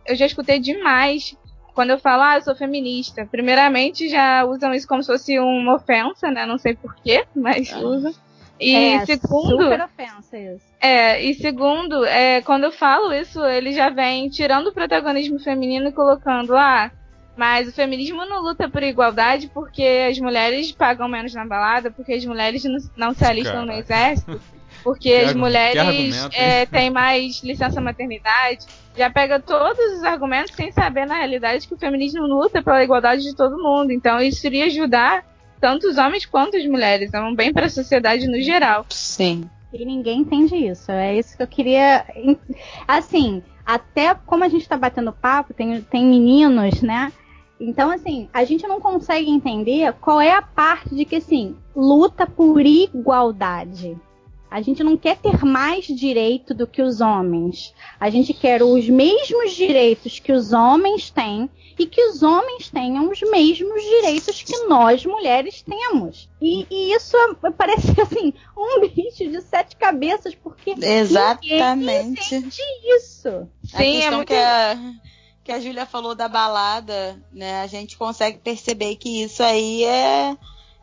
eu 0.06 0.14
já 0.14 0.26
escutei 0.26 0.58
demais 0.58 1.36
quando 1.74 1.90
eu 1.90 1.98
falo, 1.98 2.22
ah, 2.22 2.36
eu 2.36 2.42
sou 2.42 2.56
feminista. 2.56 3.26
Primeiramente 3.26 4.08
já 4.08 4.44
usam 4.44 4.74
isso 4.74 4.88
como 4.88 5.02
se 5.02 5.12
fosse 5.12 5.38
uma 5.38 5.76
ofensa, 5.76 6.30
né? 6.30 6.46
Não 6.46 6.58
sei 6.58 6.74
porquê, 6.74 7.26
mas 7.34 7.72
ah. 7.72 7.78
usam. 7.78 8.14
E 8.58 8.74
é, 8.74 9.04
segundo. 9.04 9.62
Super 9.62 9.82
ofensa 9.82 10.38
isso. 10.38 10.64
É, 10.86 11.20
e 11.20 11.34
segundo, 11.34 12.04
é, 12.04 12.40
quando 12.42 12.62
eu 12.62 12.70
falo 12.70 13.12
isso, 13.12 13.44
ele 13.44 13.72
já 13.72 13.90
vem 13.90 14.28
tirando 14.28 14.68
o 14.68 14.72
protagonismo 14.72 15.36
feminino 15.40 15.88
e 15.88 15.92
colocando, 15.92 16.54
ah, 16.54 16.92
mas 17.36 17.66
o 17.66 17.72
feminismo 17.72 18.24
não 18.24 18.40
luta 18.40 18.68
por 18.68 18.84
igualdade 18.84 19.50
porque 19.52 20.06
as 20.08 20.16
mulheres 20.20 20.70
pagam 20.70 21.08
menos 21.08 21.34
na 21.34 21.44
balada, 21.44 21.90
porque 21.90 22.12
as 22.12 22.24
mulheres 22.24 22.62
não, 22.62 22.78
não 22.96 23.12
se 23.12 23.24
alistam 23.24 23.66
no 23.66 23.72
exército, 23.72 24.40
porque 24.84 25.10
as 25.26 25.34
mulheres 25.34 26.24
é, 26.32 26.64
têm 26.66 26.88
mais 26.88 27.42
licença 27.42 27.80
maternidade. 27.80 28.64
Já 28.96 29.10
pega 29.10 29.40
todos 29.40 29.98
os 29.98 30.04
argumentos 30.04 30.54
sem 30.54 30.70
saber 30.70 31.04
na 31.04 31.16
realidade 31.16 31.66
que 31.66 31.74
o 31.74 31.78
feminismo 31.78 32.22
luta 32.22 32.62
pela 32.62 32.84
igualdade 32.84 33.22
de 33.22 33.34
todo 33.34 33.60
mundo. 33.60 33.90
Então 33.90 34.20
isso 34.20 34.46
iria 34.46 34.66
ajudar 34.66 35.24
tanto 35.60 35.88
os 35.88 35.98
homens 35.98 36.24
quanto 36.24 36.56
as 36.56 36.64
mulheres. 36.64 37.12
É 37.12 37.20
um 37.20 37.34
bem 37.34 37.52
para 37.52 37.66
a 37.66 37.70
sociedade 37.70 38.28
no 38.28 38.40
geral. 38.40 38.86
Sim. 38.88 39.50
E 39.72 39.84
ninguém 39.84 40.20
entende 40.20 40.56
isso. 40.56 40.90
É 40.90 41.16
isso 41.16 41.36
que 41.36 41.42
eu 41.42 41.46
queria. 41.46 42.04
Assim, 42.86 43.42
até 43.64 44.14
como 44.14 44.44
a 44.44 44.48
gente 44.48 44.62
está 44.62 44.76
batendo 44.76 45.12
papo, 45.12 45.52
tem, 45.52 45.80
tem 45.82 46.06
meninos, 46.06 46.80
né? 46.82 47.12
Então, 47.58 47.90
assim, 47.90 48.28
a 48.32 48.44
gente 48.44 48.66
não 48.66 48.80
consegue 48.80 49.30
entender 49.30 49.92
qual 49.94 50.20
é 50.20 50.32
a 50.32 50.42
parte 50.42 50.94
de 50.94 51.04
que, 51.04 51.16
assim, 51.16 51.56
luta 51.74 52.26
por 52.26 52.60
igualdade. 52.60 53.98
A 54.50 54.60
gente 54.62 54.82
não 54.82 54.96
quer 54.96 55.16
ter 55.16 55.44
mais 55.44 55.86
direito 55.86 56.54
do 56.54 56.66
que 56.66 56.80
os 56.80 57.00
homens. 57.00 57.74
A 57.98 58.08
gente 58.10 58.32
quer 58.32 58.62
os 58.62 58.88
mesmos 58.88 59.52
direitos 59.54 60.18
que 60.18 60.32
os 60.32 60.52
homens 60.52 61.10
têm 61.10 61.50
e 61.78 61.86
que 61.86 62.02
os 62.08 62.22
homens 62.22 62.70
tenham 62.70 63.10
os 63.10 63.20
mesmos 63.22 63.82
direitos 63.82 64.42
que 64.42 64.56
nós 64.66 65.04
mulheres 65.04 65.62
temos. 65.62 66.28
E, 66.40 66.66
e 66.70 66.94
isso 66.94 67.16
é, 67.44 67.50
parece 67.50 67.88
assim 68.00 68.32
um 68.56 68.80
bicho 68.80 69.28
de 69.30 69.40
sete 69.42 69.76
cabeças 69.76 70.34
porque 70.34 70.74
exatamente 70.80 72.34
ninguém 72.34 72.96
isso. 72.96 73.48
Sim, 73.64 74.02
a 74.02 74.04
é 74.04 74.10
muito... 74.10 74.28
que 74.28 74.34
a 74.34 74.76
que 75.44 75.52
a 75.52 75.60
Júlia 75.60 75.86
falou 75.86 76.12
da 76.12 76.26
balada, 76.28 77.22
né? 77.32 77.60
A 77.62 77.68
gente 77.68 77.96
consegue 77.96 78.38
perceber 78.38 78.96
que 78.96 79.22
isso 79.22 79.44
aí 79.44 79.84
é 79.84 80.36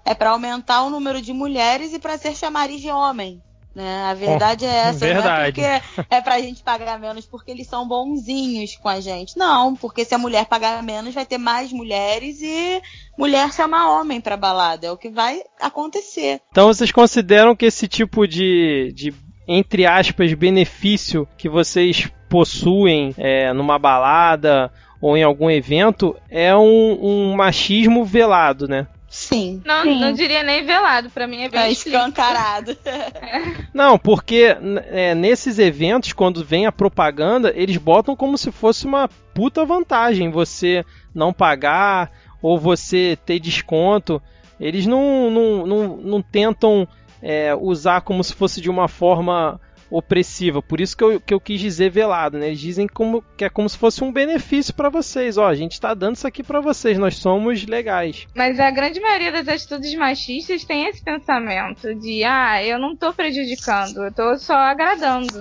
é 0.06 0.13
para 0.13 0.32
aumentar 0.32 0.84
o 0.84 0.89
número 0.89 1.21
de 1.21 1.34
mulheres 1.34 1.93
e 1.93 1.99
para 1.99 2.17
ser 2.17 2.34
chamariz 2.36 2.82
de 2.82 2.89
homem. 2.89 3.41
Né? 3.75 4.03
A 4.03 4.13
verdade 4.13 4.65
é, 4.65 4.69
é 4.69 4.77
essa, 4.89 4.99
verdade. 4.99 5.59
não 5.59 5.67
é 5.67 5.79
porque 5.81 6.05
é 6.09 6.21
pra 6.21 6.39
gente 6.39 6.62
pagar 6.62 6.99
menos 6.99 7.25
porque 7.25 7.49
eles 7.49 7.67
são 7.67 7.88
bonzinhos 7.88 8.75
com 8.75 8.88
a 8.88 8.99
gente. 8.99 9.38
Não, 9.38 9.75
porque 9.75 10.05
se 10.05 10.13
a 10.13 10.17
mulher 10.17 10.45
pagar 10.45 10.83
menos, 10.83 11.13
vai 11.13 11.25
ter 11.25 11.39
mais 11.39 11.73
mulheres 11.73 12.39
e 12.41 12.81
mulher 13.17 13.51
chama 13.51 13.99
homem 13.99 14.21
pra 14.21 14.38
balada. 14.38 14.88
É 14.88 14.91
o 14.91 14.97
que 14.97 15.09
vai 15.09 15.41
acontecer. 15.59 16.39
Então 16.51 16.67
vocês 16.67 16.91
consideram 16.91 17.55
que 17.55 17.65
esse 17.65 17.88
tipo 17.88 18.27
de, 18.27 18.91
de 18.95 19.13
entre 19.47 19.86
aspas, 19.86 20.33
benefício 20.33 21.27
que 21.36 21.49
vocês 21.49 22.07
possuem 22.29 23.13
é, 23.17 23.51
numa 23.53 23.77
balada 23.79 24.71
ou 25.01 25.17
em 25.17 25.23
algum 25.23 25.49
evento 25.49 26.15
é 26.29 26.55
um, 26.55 26.97
um 27.01 27.36
machismo 27.36 28.05
velado, 28.05 28.67
né? 28.67 28.88
Sim. 29.13 29.62
Não, 29.63 29.84
Sim. 29.84 29.99
não 29.99 30.12
diria 30.12 30.41
nem 30.41 30.65
velado, 30.65 31.08
para 31.12 31.28
mim 31.28 31.43
é 31.43 31.49
bem 31.49 31.62
é 31.62 31.71
escancarado. 31.71 32.76
Não, 33.71 33.95
porque 33.95 34.58
é, 34.88 35.13
nesses 35.13 35.60
eventos, 35.60 36.13
quando 36.13 36.43
vem 36.43 36.65
a 36.65 36.71
propaganda, 36.71 37.54
eles 37.56 37.78
botam 37.78 38.15
como 38.15 38.39
se 38.39 38.52
fosse 38.52 38.88
uma 38.88 39.08
puta 39.32 39.63
vantagem 39.65 40.32
você 40.32 40.84
não 41.13 41.32
pagar 41.32 42.12
ou 42.41 42.58
você 42.58 43.15
ter 43.23 43.39
desconto. 43.39 44.19
Eles 44.60 44.88
não, 44.88 45.30
não, 45.30 45.67
não, 45.67 45.97
não 45.97 46.21
tentam 46.23 46.88
é, 47.21 47.54
usar 47.54 48.02
como 48.02 48.23
se 48.23 48.34
fosse 48.34 48.60
de 48.60 48.69
uma 48.69 48.88
forma 48.88 49.62
opressiva. 49.93 50.60
Por 50.60 50.82
isso 50.82 50.97
que 50.97 51.03
eu, 51.03 51.21
que 51.21 51.34
eu 51.34 51.39
quis 51.39 51.62
dizer 51.62 51.91
velado, 51.91 52.39
né? 52.39 52.47
Eles 52.47 52.60
dizem 52.60 52.88
como, 52.88 53.23
que 53.38 53.45
é 53.45 53.49
como 53.49 53.69
se 53.69 53.77
fosse 53.77 54.03
um 54.03 54.12
benefício 54.12 54.73
para 54.73 54.89
vocês. 54.89 55.38
Ó, 55.38 55.47
a 55.47 55.53
gente 55.53 55.79
tá 55.79 55.93
dando 55.93 56.15
isso 56.15 56.27
aqui 56.27 56.41
para 56.41 56.60
vocês, 56.60 56.97
nós 56.97 57.17
somos 57.17 57.63
legais. 57.67 58.27
Mas 58.36 58.60
a 58.60 58.71
grande 58.71 58.99
maioria 58.99 59.32
das 59.32 59.47
atitudes 59.47 59.93
machistas 59.93 60.65
tem 60.65 60.88
esse 60.88 61.03
pensamento 61.03 61.93
de, 61.93 62.23
ah, 62.23 62.63
eu 62.63 62.79
não 62.79 62.95
tô 62.95 63.13
prejudicando, 63.13 64.03
eu 64.03 64.12
tô 64.12 64.36
só 64.39 64.56
agradando. 64.56 65.39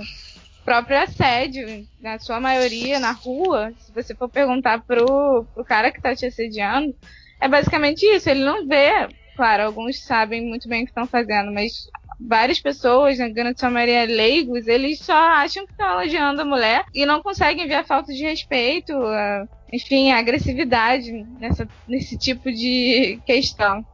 Próprio 0.66 0.98
assédio, 0.98 1.88
na 2.00 2.18
sua 2.18 2.38
maioria, 2.38 3.00
na 3.00 3.12
rua, 3.12 3.72
se 3.78 3.92
você 3.92 4.14
for 4.14 4.28
perguntar 4.28 4.82
pro, 4.82 5.44
pro 5.54 5.64
cara 5.64 5.90
que 5.90 6.00
tá 6.00 6.14
te 6.14 6.26
assediando, 6.26 6.94
é 7.40 7.48
basicamente 7.48 8.04
isso. 8.04 8.28
Ele 8.28 8.44
não 8.44 8.68
vê, 8.68 9.08
claro, 9.34 9.64
alguns 9.64 10.04
sabem 10.04 10.46
muito 10.46 10.68
bem 10.68 10.82
o 10.82 10.84
que 10.84 10.90
estão 10.90 11.06
fazendo, 11.06 11.50
mas 11.52 11.88
várias 12.26 12.60
pessoas, 12.60 13.18
na 13.18 13.28
grande 13.28 13.60
sua 13.60 13.70
maioria 13.70 14.04
leigos, 14.04 14.66
eles 14.66 15.00
só 15.00 15.16
acham 15.16 15.66
que 15.66 15.72
estão 15.72 15.92
elogiando 15.92 16.42
a 16.42 16.44
mulher 16.44 16.84
e 16.94 17.04
não 17.06 17.22
conseguem 17.22 17.66
ver 17.66 17.76
a 17.76 17.84
falta 17.84 18.12
de 18.12 18.22
respeito, 18.22 18.92
a, 18.94 19.46
enfim, 19.72 20.10
a 20.12 20.18
agressividade 20.18 21.12
nessa, 21.38 21.68
nesse 21.86 22.18
tipo 22.18 22.50
de 22.50 23.20
questão. 23.26 23.84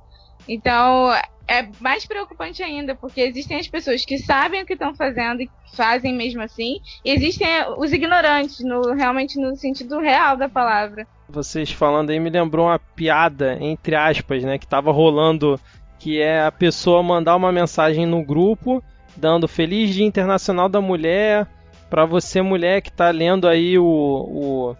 Então, 0.48 1.12
é 1.48 1.66
mais 1.80 2.04
preocupante 2.04 2.62
ainda, 2.62 2.94
porque 2.94 3.22
existem 3.22 3.58
as 3.58 3.66
pessoas 3.66 4.04
que 4.04 4.18
sabem 4.18 4.62
o 4.62 4.66
que 4.66 4.74
estão 4.74 4.94
fazendo 4.94 5.40
e 5.40 5.50
fazem 5.74 6.14
mesmo 6.14 6.42
assim, 6.42 6.78
e 7.04 7.10
existem 7.10 7.46
os 7.78 7.92
ignorantes, 7.92 8.60
no, 8.60 8.94
realmente 8.94 9.38
no 9.40 9.56
sentido 9.56 9.98
real 9.98 10.36
da 10.36 10.48
palavra. 10.48 11.06
Vocês 11.28 11.70
falando 11.70 12.10
aí 12.10 12.20
me 12.20 12.30
lembrou 12.30 12.66
uma 12.66 12.78
piada, 12.78 13.58
entre 13.60 13.94
aspas, 13.94 14.42
né, 14.44 14.58
que 14.58 14.64
estava 14.64 14.92
rolando 14.92 15.60
que 15.98 16.20
é 16.20 16.42
a 16.42 16.52
pessoa 16.52 17.02
mandar 17.02 17.36
uma 17.36 17.52
mensagem 17.52 18.06
no 18.06 18.24
grupo 18.24 18.82
dando 19.16 19.48
Feliz 19.48 19.94
Dia 19.94 20.06
Internacional 20.06 20.68
da 20.68 20.80
Mulher 20.80 21.46
para 21.90 22.04
você 22.04 22.40
mulher 22.40 22.80
que 22.80 22.90
está 22.90 23.10
lendo 23.10 23.48
aí 23.48 23.78
o, 23.78 23.84
o 23.84 24.76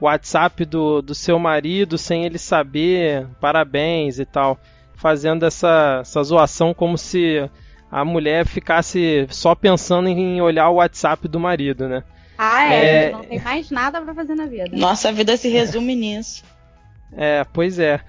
WhatsApp 0.00 0.64
do, 0.64 1.00
do 1.00 1.14
seu 1.14 1.38
marido 1.38 1.96
sem 1.96 2.24
ele 2.24 2.38
saber, 2.38 3.26
parabéns 3.40 4.18
e 4.18 4.24
tal, 4.24 4.58
fazendo 4.94 5.46
essa, 5.46 5.98
essa 6.00 6.22
zoação 6.22 6.74
como 6.74 6.98
se 6.98 7.48
a 7.90 8.04
mulher 8.04 8.46
ficasse 8.46 9.26
só 9.30 9.54
pensando 9.54 10.08
em 10.08 10.40
olhar 10.40 10.68
o 10.68 10.76
WhatsApp 10.76 11.28
do 11.28 11.38
marido, 11.38 11.88
né? 11.88 12.02
Ah, 12.36 12.64
é, 12.72 13.04
é... 13.04 13.10
não 13.12 13.20
tem 13.22 13.40
mais 13.40 13.70
nada 13.70 14.00
para 14.00 14.14
fazer 14.14 14.34
na 14.34 14.46
vida. 14.46 14.68
Nossa 14.72 15.12
vida 15.12 15.36
se 15.36 15.48
resume 15.48 15.94
nisso. 15.94 16.44
É, 17.12 17.44
pois 17.52 17.78
é. 17.78 18.00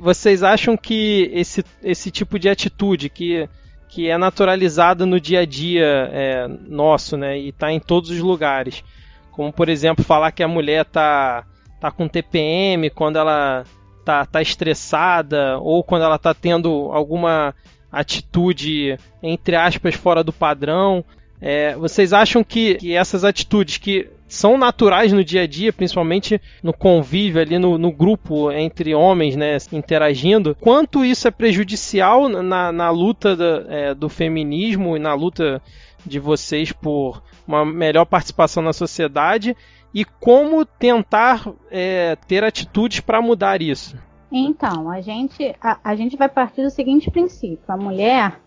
Vocês 0.00 0.42
acham 0.42 0.76
que 0.76 1.30
esse, 1.32 1.64
esse 1.82 2.10
tipo 2.10 2.38
de 2.38 2.48
atitude 2.48 3.08
que, 3.08 3.48
que 3.88 4.08
é 4.08 4.16
naturalizada 4.16 5.04
no 5.04 5.20
dia 5.20 5.40
a 5.40 5.44
dia 5.44 6.08
é, 6.12 6.48
nosso, 6.48 7.16
né, 7.16 7.38
e 7.38 7.48
está 7.48 7.70
em 7.70 7.80
todos 7.80 8.10
os 8.10 8.20
lugares, 8.20 8.82
como 9.30 9.52
por 9.52 9.68
exemplo 9.68 10.04
falar 10.04 10.32
que 10.32 10.42
a 10.42 10.48
mulher 10.48 10.84
tá, 10.84 11.44
tá 11.80 11.90
com 11.90 12.08
TPM 12.08 12.90
quando 12.90 13.18
ela 13.18 13.64
tá, 14.04 14.24
tá 14.24 14.40
estressada 14.40 15.58
ou 15.58 15.84
quando 15.84 16.02
ela 16.02 16.18
tá 16.18 16.32
tendo 16.32 16.90
alguma 16.92 17.54
atitude, 17.92 18.98
entre 19.22 19.56
aspas, 19.56 19.94
fora 19.94 20.22
do 20.22 20.32
padrão. 20.32 21.04
É, 21.40 21.74
vocês 21.76 22.12
acham 22.12 22.42
que, 22.42 22.76
que, 22.76 22.94
essas 22.94 23.24
atitudes 23.24 23.78
que 23.78 24.08
são 24.28 24.58
naturais 24.58 25.12
no 25.12 25.24
dia 25.24 25.42
a 25.42 25.46
dia, 25.46 25.72
principalmente 25.72 26.40
no 26.62 26.72
convívio 26.72 27.40
ali 27.40 27.58
no, 27.58 27.78
no 27.78 27.90
grupo 27.90 28.52
entre 28.52 28.94
homens, 28.94 29.34
né, 29.34 29.56
interagindo, 29.72 30.54
quanto 30.60 31.04
isso 31.04 31.26
é 31.26 31.30
prejudicial 31.30 32.28
na, 32.28 32.70
na 32.70 32.90
luta 32.90 33.34
do, 33.34 33.72
é, 33.72 33.94
do 33.94 34.08
feminismo 34.08 34.96
e 34.96 35.00
na 35.00 35.14
luta 35.14 35.62
de 36.04 36.20
vocês 36.20 36.70
por 36.70 37.22
uma 37.46 37.64
melhor 37.64 38.04
participação 38.04 38.62
na 38.62 38.72
sociedade? 38.72 39.56
E 39.94 40.04
como 40.04 40.66
tentar 40.66 41.50
é, 41.70 42.14
ter 42.28 42.44
atitudes 42.44 43.00
para 43.00 43.22
mudar 43.22 43.62
isso? 43.62 43.96
Então, 44.30 44.90
a 44.90 45.00
gente, 45.00 45.56
a, 45.60 45.78
a, 45.82 45.96
gente 45.96 46.14
vai 46.16 46.28
partir 46.28 46.62
do 46.62 46.70
seguinte 46.70 47.10
princípio: 47.10 47.64
a 47.66 47.76
mulher, 47.76 48.38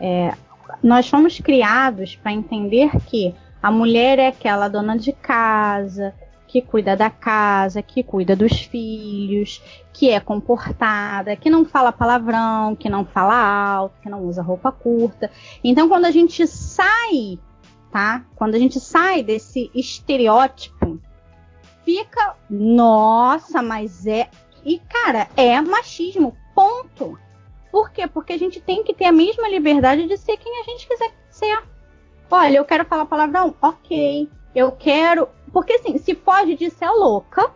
é, 0.00 0.32
nós 0.82 1.06
fomos 1.06 1.38
criados 1.38 2.16
para 2.16 2.32
entender 2.32 2.90
que 3.06 3.34
a 3.62 3.70
mulher 3.70 4.18
é 4.18 4.28
aquela 4.28 4.68
dona 4.68 4.96
de 4.96 5.12
casa, 5.12 6.14
que 6.48 6.62
cuida 6.62 6.96
da 6.96 7.10
casa, 7.10 7.82
que 7.82 8.02
cuida 8.02 8.34
dos 8.34 8.52
filhos, 8.52 9.62
que 9.92 10.10
é 10.10 10.18
comportada, 10.18 11.36
que 11.36 11.50
não 11.50 11.64
fala 11.64 11.92
palavrão, 11.92 12.74
que 12.74 12.88
não 12.88 13.04
fala 13.04 13.34
alto, 13.34 14.00
que 14.00 14.08
não 14.08 14.24
usa 14.24 14.42
roupa 14.42 14.72
curta. 14.72 15.30
Então, 15.62 15.88
quando 15.88 16.06
a 16.06 16.10
gente 16.10 16.46
sai, 16.46 17.38
tá? 17.92 18.24
Quando 18.34 18.54
a 18.54 18.58
gente 18.58 18.80
sai 18.80 19.22
desse 19.22 19.70
estereótipo, 19.74 21.00
fica, 21.84 22.36
nossa, 22.48 23.62
mas 23.62 24.06
é. 24.06 24.28
E, 24.64 24.78
cara, 24.78 25.28
é 25.36 25.60
machismo, 25.60 26.36
ponto. 26.54 27.18
Por 27.70 27.90
quê? 27.90 28.06
Porque 28.06 28.32
a 28.32 28.38
gente 28.38 28.60
tem 28.60 28.82
que 28.82 28.94
ter 28.94 29.04
a 29.04 29.12
mesma 29.12 29.48
liberdade 29.48 30.06
de 30.06 30.16
ser 30.16 30.36
quem 30.38 30.60
a 30.60 30.64
gente 30.64 30.88
quiser 30.88 31.12
ser. 31.28 31.62
Olha, 32.30 32.58
eu 32.58 32.64
quero 32.64 32.84
falar 32.84 33.06
palavrão? 33.06 33.54
Ok. 33.60 34.28
Eu 34.54 34.72
quero. 34.72 35.28
Porque 35.52 35.74
assim, 35.74 35.98
se 35.98 36.14
foge 36.14 36.54
disso 36.54 36.84
é 36.84 36.90
louca. 36.90 37.50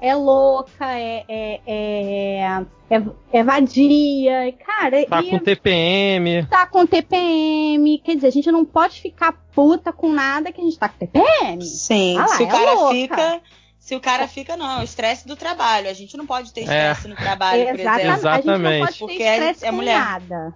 É 0.00 0.14
louca, 0.14 0.92
é, 0.92 1.24
é, 1.28 1.60
é, 1.66 2.64
é, 2.88 3.02
é 3.32 3.42
vadia, 3.42 4.52
cara. 4.64 5.04
Tá 5.06 5.22
com 5.24 5.38
TPM. 5.40 6.46
Tá 6.46 6.66
com 6.66 6.86
TPM. 6.86 7.98
Quer 7.98 8.14
dizer, 8.14 8.28
a 8.28 8.30
gente 8.30 8.52
não 8.52 8.64
pode 8.64 9.00
ficar 9.00 9.32
puta 9.52 9.92
com 9.92 10.08
nada 10.08 10.52
que 10.52 10.60
a 10.60 10.64
gente 10.64 10.78
tá 10.78 10.88
com 10.88 10.98
TPM. 10.98 11.64
Sim, 11.64 12.16
ah 12.16 12.20
lá, 12.20 12.28
se 12.28 12.42
o 12.44 12.46
é 12.46 12.48
cara 12.48 12.74
louca. 12.74 12.94
fica 12.94 13.42
se 13.88 13.96
o 13.96 14.00
cara 14.00 14.28
fica, 14.28 14.54
não, 14.54 14.82
estresse 14.82 15.26
do 15.26 15.34
trabalho. 15.34 15.88
A 15.88 15.94
gente 15.94 16.14
não 16.14 16.26
pode 16.26 16.52
ter 16.52 16.60
estresse 16.60 17.06
é. 17.06 17.08
no 17.08 17.16
trabalho, 17.16 17.68
por 17.68 17.80
exemplo. 17.80 18.00
Exatamente. 18.00 18.28
A 18.28 18.36
gente 18.36 18.78
não 18.78 18.86
pode 18.86 18.98
Porque 18.98 19.16
ter 19.16 19.24
estresse 19.24 19.64
é, 19.64 19.68
é 19.68 19.70
mulher. 19.70 19.98
nada. 19.98 20.54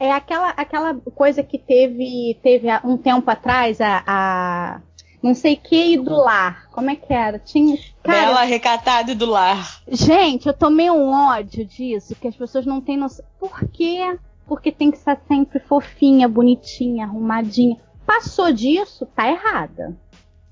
É 0.00 0.12
aquela, 0.12 0.48
aquela 0.56 0.94
coisa 1.14 1.42
que 1.42 1.58
teve, 1.58 2.40
teve 2.42 2.68
um 2.84 2.96
tempo 2.96 3.30
atrás, 3.30 3.82
a, 3.82 4.02
a 4.06 4.80
não 5.22 5.34
sei 5.34 5.56
que 5.56 5.98
do 5.98 6.14
lar. 6.14 6.70
Como 6.70 6.88
é 6.88 6.96
que 6.96 7.12
era? 7.12 7.38
Tinha. 7.38 7.76
Cara, 8.02 8.18
Bela 8.18 8.44
recatada 8.44 9.14
do 9.14 9.26
lar. 9.26 9.82
Gente, 9.86 10.48
eu 10.48 10.54
tomei 10.54 10.90
um 10.90 11.12
ódio 11.12 11.66
disso, 11.66 12.14
que 12.14 12.28
as 12.28 12.34
pessoas 12.34 12.64
não 12.64 12.80
têm 12.80 12.96
noção. 12.96 13.26
Por 13.38 13.68
quê? 13.68 14.18
Porque 14.46 14.72
tem 14.72 14.90
que 14.90 14.96
estar 14.96 15.20
sempre 15.28 15.60
fofinha, 15.60 16.26
bonitinha, 16.26 17.04
arrumadinha. 17.04 17.76
Passou 18.06 18.50
disso, 18.50 19.04
tá 19.14 19.28
errada 19.28 19.94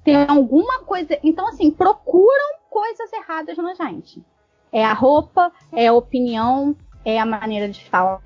tem 0.06 0.14
alguma 0.14 0.84
coisa. 0.84 1.18
Então, 1.24 1.48
assim, 1.48 1.68
procuram 1.68 2.60
coisas 2.70 3.12
erradas 3.12 3.56
na 3.56 3.74
gente. 3.74 4.22
É 4.72 4.84
a 4.84 4.92
roupa, 4.92 5.50
é 5.72 5.88
a 5.88 5.92
opinião, 5.92 6.76
é 7.04 7.18
a 7.18 7.26
maneira 7.26 7.68
de 7.68 7.84
falar, 7.86 8.22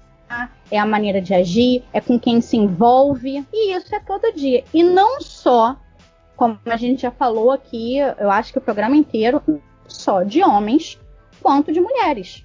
é 0.70 0.78
a 0.78 0.84
maneira 0.84 1.22
de 1.22 1.32
agir, 1.32 1.82
é 1.90 1.98
com 1.98 2.20
quem 2.20 2.42
se 2.42 2.58
envolve. 2.58 3.46
E 3.50 3.74
isso 3.74 3.94
é 3.94 3.98
todo 3.98 4.30
dia. 4.34 4.62
E 4.74 4.82
não 4.82 5.22
só, 5.22 5.74
como 6.36 6.58
a 6.66 6.76
gente 6.76 7.00
já 7.00 7.10
falou 7.10 7.50
aqui, 7.50 7.96
eu 7.96 8.30
acho 8.30 8.52
que 8.52 8.58
o 8.58 8.62
programa 8.62 8.94
inteiro, 8.94 9.42
só 9.88 10.22
de 10.22 10.42
homens 10.42 11.00
quanto 11.42 11.72
de 11.72 11.80
mulheres. 11.80 12.44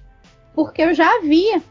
Porque 0.54 0.80
eu 0.80 0.94
já 0.94 1.20
vi 1.20 1.62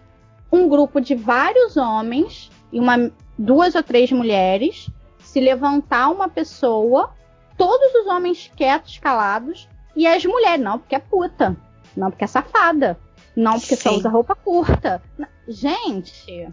um 0.51 0.69
grupo 0.69 1.01
de 1.01 1.15
vários 1.15 1.77
homens 1.77 2.51
e 2.71 2.79
uma, 2.79 3.11
duas 3.39 3.73
ou 3.73 3.81
três 3.81 4.11
mulheres 4.11 4.87
se 5.17 5.39
levantar 5.39 6.11
uma 6.11 6.29
pessoa 6.29 7.15
todos 7.57 7.93
os 7.95 8.07
homens 8.07 8.51
quietos, 8.55 8.97
calados, 8.97 9.67
e 9.95 10.05
as 10.05 10.25
mulheres, 10.25 10.63
não, 10.63 10.77
porque 10.77 10.95
é 10.95 10.99
puta, 10.99 11.55
não, 11.95 12.09
porque 12.09 12.25
é 12.25 12.27
safada, 12.27 12.99
não, 13.35 13.59
porque 13.59 13.75
Sim. 13.75 13.89
só 13.89 13.95
usa 13.95 14.09
roupa 14.09 14.35
curta. 14.35 15.01
Gente, 15.47 16.47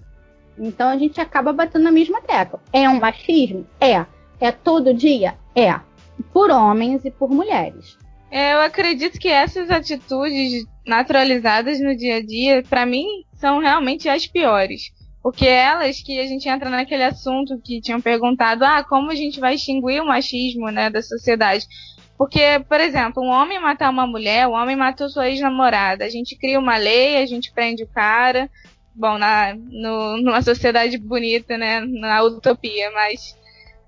então 0.59 0.89
a 0.89 0.97
gente 0.97 1.21
acaba 1.21 1.53
batendo 1.53 1.85
na 1.85 1.93
mesma 1.93 2.21
tecla. 2.21 2.61
É 2.73 2.89
um 2.89 3.01
machismo? 3.01 3.67
É. 3.81 4.05
É 4.41 4.51
todo 4.51 4.93
dia? 4.93 5.37
É. 5.55 5.79
Por 6.33 6.51
homens 6.51 7.05
e 7.05 7.11
por 7.11 7.31
mulheres. 7.31 7.97
É, 8.31 8.55
eu 8.55 8.63
acredito 8.63 9.19
que 9.19 9.29
essas 9.29 9.71
atitudes 9.71 10.65
naturalizadas 10.87 11.81
no 11.81 11.97
dia 11.97 12.17
a 12.17 12.23
dia, 12.25 12.63
para 12.63 12.87
mim, 12.87 13.07
são 13.35 13.59
realmente 13.59 14.09
as 14.09 14.27
piores. 14.27 14.93
Porque 15.23 15.47
elas 15.47 16.01
que 16.01 16.19
a 16.19 16.27
gente 16.27 16.49
entra 16.49 16.69
naquele 16.69 17.05
assunto 17.05 17.61
que 17.63 17.81
tinham 17.81 18.01
perguntado, 18.01 18.65
ah, 18.65 18.83
como 18.83 19.11
a 19.11 19.15
gente 19.15 19.39
vai 19.39 19.55
extinguir 19.55 20.03
o 20.03 20.07
machismo, 20.07 20.69
né, 20.71 20.91
da 20.91 21.01
sociedade? 21.01 21.67
Porque, 22.19 22.41
por 22.69 22.81
exemplo, 22.81 23.23
um 23.23 23.31
homem 23.31 23.61
matar 23.61 23.91
uma 23.91 24.07
mulher, 24.07 24.47
um 24.47 24.53
homem 24.53 24.77
matou 24.77 25.09
sua 25.09 25.29
ex-namorada. 25.29 26.05
A 26.05 26.09
gente 26.09 26.37
cria 26.37 26.59
uma 26.59 26.77
lei, 26.77 27.23
a 27.23 27.27
gente 27.27 27.53
prende 27.53 27.85
o 27.85 27.89
cara. 27.89 28.51
Bom, 28.95 29.17
na, 29.17 29.55
no, 29.55 30.19
numa 30.19 30.43
sociedade 30.43 30.99
bonita, 30.99 31.57
né? 31.57 31.81
Na 31.81 32.23
utopia, 32.23 32.91
mas. 32.93 33.37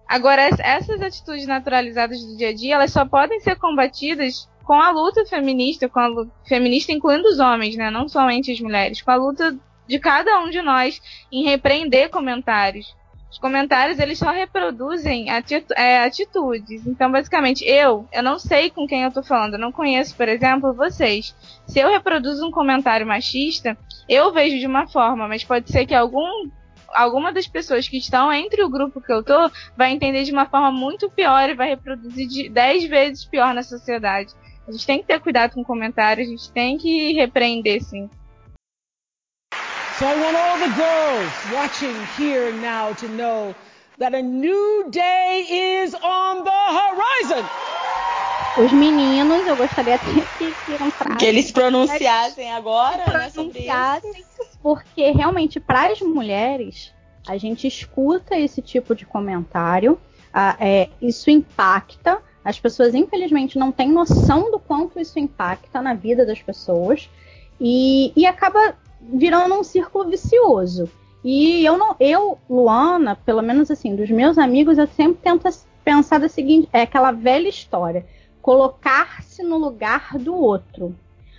Agora, 0.09 0.43
essas 0.59 1.01
atitudes 1.01 1.47
naturalizadas 1.47 2.21
do 2.25 2.37
dia 2.37 2.51
a 2.51 2.55
dia, 2.55 2.75
elas 2.75 2.93
só 2.93 3.05
podem 3.05 3.41
ser 3.41 3.57
combatidas 3.57 4.49
com 4.65 4.75
a 4.75 4.91
luta 4.91 5.25
feminista, 5.27 5.89
com 5.89 6.01
a 6.01 6.07
luta, 6.07 6.33
feminista 6.47 6.93
incluindo 6.93 7.29
os 7.29 7.39
homens, 7.39 7.77
né? 7.77 7.91
Não 7.91 8.09
somente 8.09 8.51
as 8.51 8.61
mulheres, 8.61 9.01
com 9.01 9.11
a 9.11 9.17
luta 9.17 9.57
de 9.87 9.99
cada 9.99 10.41
um 10.41 10.51
de 10.51 10.63
nós 10.63 11.01
em 11.31 11.45
repreender 11.45 12.11
comentários. 12.11 12.95
Os 13.35 13.39
comentários 13.39 13.99
eles 13.99 14.17
só 14.17 14.31
reproduzem 14.31 15.29
atitu 15.29 15.75
é, 15.77 16.05
atitudes. 16.05 16.87
Então, 16.87 17.11
basicamente, 17.11 17.65
eu, 17.65 18.09
eu 18.13 18.23
não 18.23 18.39
sei 18.39 18.71
com 18.71 18.87
quem 18.87 19.03
eu 19.03 19.11
tô 19.11 19.25
falando, 19.25 19.55
eu 19.55 19.59
não 19.59 19.73
conheço, 19.73 20.17
por 20.17 20.29
exemplo, 20.29 20.73
vocês. 20.73 21.35
Se 21.67 21.81
eu 21.81 21.91
reproduzo 21.91 22.47
um 22.47 22.53
comentário 22.53 23.05
machista, 23.05 23.77
eu 24.09 24.33
vejo 24.33 24.61
de 24.61 24.67
uma 24.69 24.87
forma, 24.87 25.27
mas 25.27 25.43
pode 25.43 25.69
ser 25.69 25.85
que 25.85 25.95
algum 25.95 26.49
alguma 26.95 27.33
das 27.33 27.49
pessoas 27.49 27.89
que 27.89 27.99
estão 27.99 28.33
entre 28.33 28.63
o 28.63 28.71
grupo 28.71 29.01
que 29.01 29.13
eu 29.13 29.21
tô 29.21 29.51
vai 29.77 29.91
entender 29.91 30.23
de 30.23 30.31
uma 30.31 30.47
forma 30.47 30.71
muito 30.71 31.11
pior 31.11 31.51
e 31.51 31.55
vai 31.55 31.71
reproduzir 31.71 32.29
de 32.29 32.49
10 32.49 32.85
vezes 32.85 33.25
pior 33.25 33.53
na 33.53 33.65
sociedade. 33.65 34.33
A 34.69 34.71
gente 34.71 34.87
tem 34.87 35.01
que 35.01 35.07
ter 35.07 35.19
cuidado 35.19 35.55
com 35.55 35.65
comentários, 35.65 36.29
a 36.29 36.31
gente 36.31 36.53
tem 36.53 36.79
que 36.79 37.13
repreender, 37.15 37.83
sim. 37.83 38.09
So 39.99 40.07
I 40.07 40.17
want 40.21 40.37
all 40.37 40.59
the 40.59 40.75
girls 40.75 41.33
watching 41.53 41.95
here 42.19 42.53
now 42.53 42.95
to 42.95 43.09
know 43.11 43.55
that 43.99 44.13
a 44.13 44.21
new 44.21 44.87
day 44.91 45.47
is 45.85 45.95
on 45.95 46.43
the 46.43 46.51
horizon. 46.51 47.45
Os 48.59 48.73
meninos, 48.73 49.47
eu 49.47 49.57
gostaria 49.57 49.97
que, 49.99 50.21
que 50.37 51.17
Que 51.17 51.27
eles 51.27 51.53
pronunciassem 51.53 52.53
agora, 52.53 52.97
né, 52.97 53.05
pronunciassem, 53.05 54.11
né, 54.11 54.19
Porque 54.61 55.13
realmente, 55.13 55.61
para 55.61 55.93
as 55.93 56.01
mulheres, 56.01 56.93
a 57.25 57.37
gente 57.37 57.69
escuta 57.69 58.37
esse 58.37 58.61
tipo 58.61 58.97
de 58.97 59.07
comentário, 59.07 59.97
ah, 60.33 60.57
é, 60.59 60.89
isso 61.01 61.31
impacta. 61.31 62.21
As 62.45 62.59
pessoas, 62.59 62.97
infelizmente, 62.97 63.57
não 63.57 63.71
têm 63.71 63.93
noção 63.93 64.51
do 64.51 64.59
quanto 64.59 64.99
isso 64.99 65.21
impacta 65.21 65.81
na 65.81 65.95
vida 65.95 66.27
das 66.27 66.43
pessoas. 66.43 67.09
E, 67.61 68.13
e 68.17 68.27
acaba 68.27 68.75
virando 69.13 69.55
um 69.55 69.65
círculo 69.65 70.09
vicioso. 70.09 70.91
E 71.23 71.65
eu 71.65 71.79
não, 71.79 71.97
eu, 71.99 72.39
Luana, 72.49 73.17
pelo 73.17 73.43
menos 73.43 73.71
assim, 73.71 73.97
dos 73.97 74.11
meus 74.11 74.37
amigos, 74.37 74.77
eu 74.77 74.87
sempre 74.87 75.23
tento 75.23 75.49
pensar 75.83 76.19
da 76.19 76.29
seguinte, 76.29 76.69
é 76.73 76.83
aquela 76.83 77.13
velha 77.13 77.49
história, 77.49 78.07
colocar-se 78.43 79.43
no 79.43 79.57
lugar 79.57 80.19
do 80.19 80.35
outro. 80.35 80.95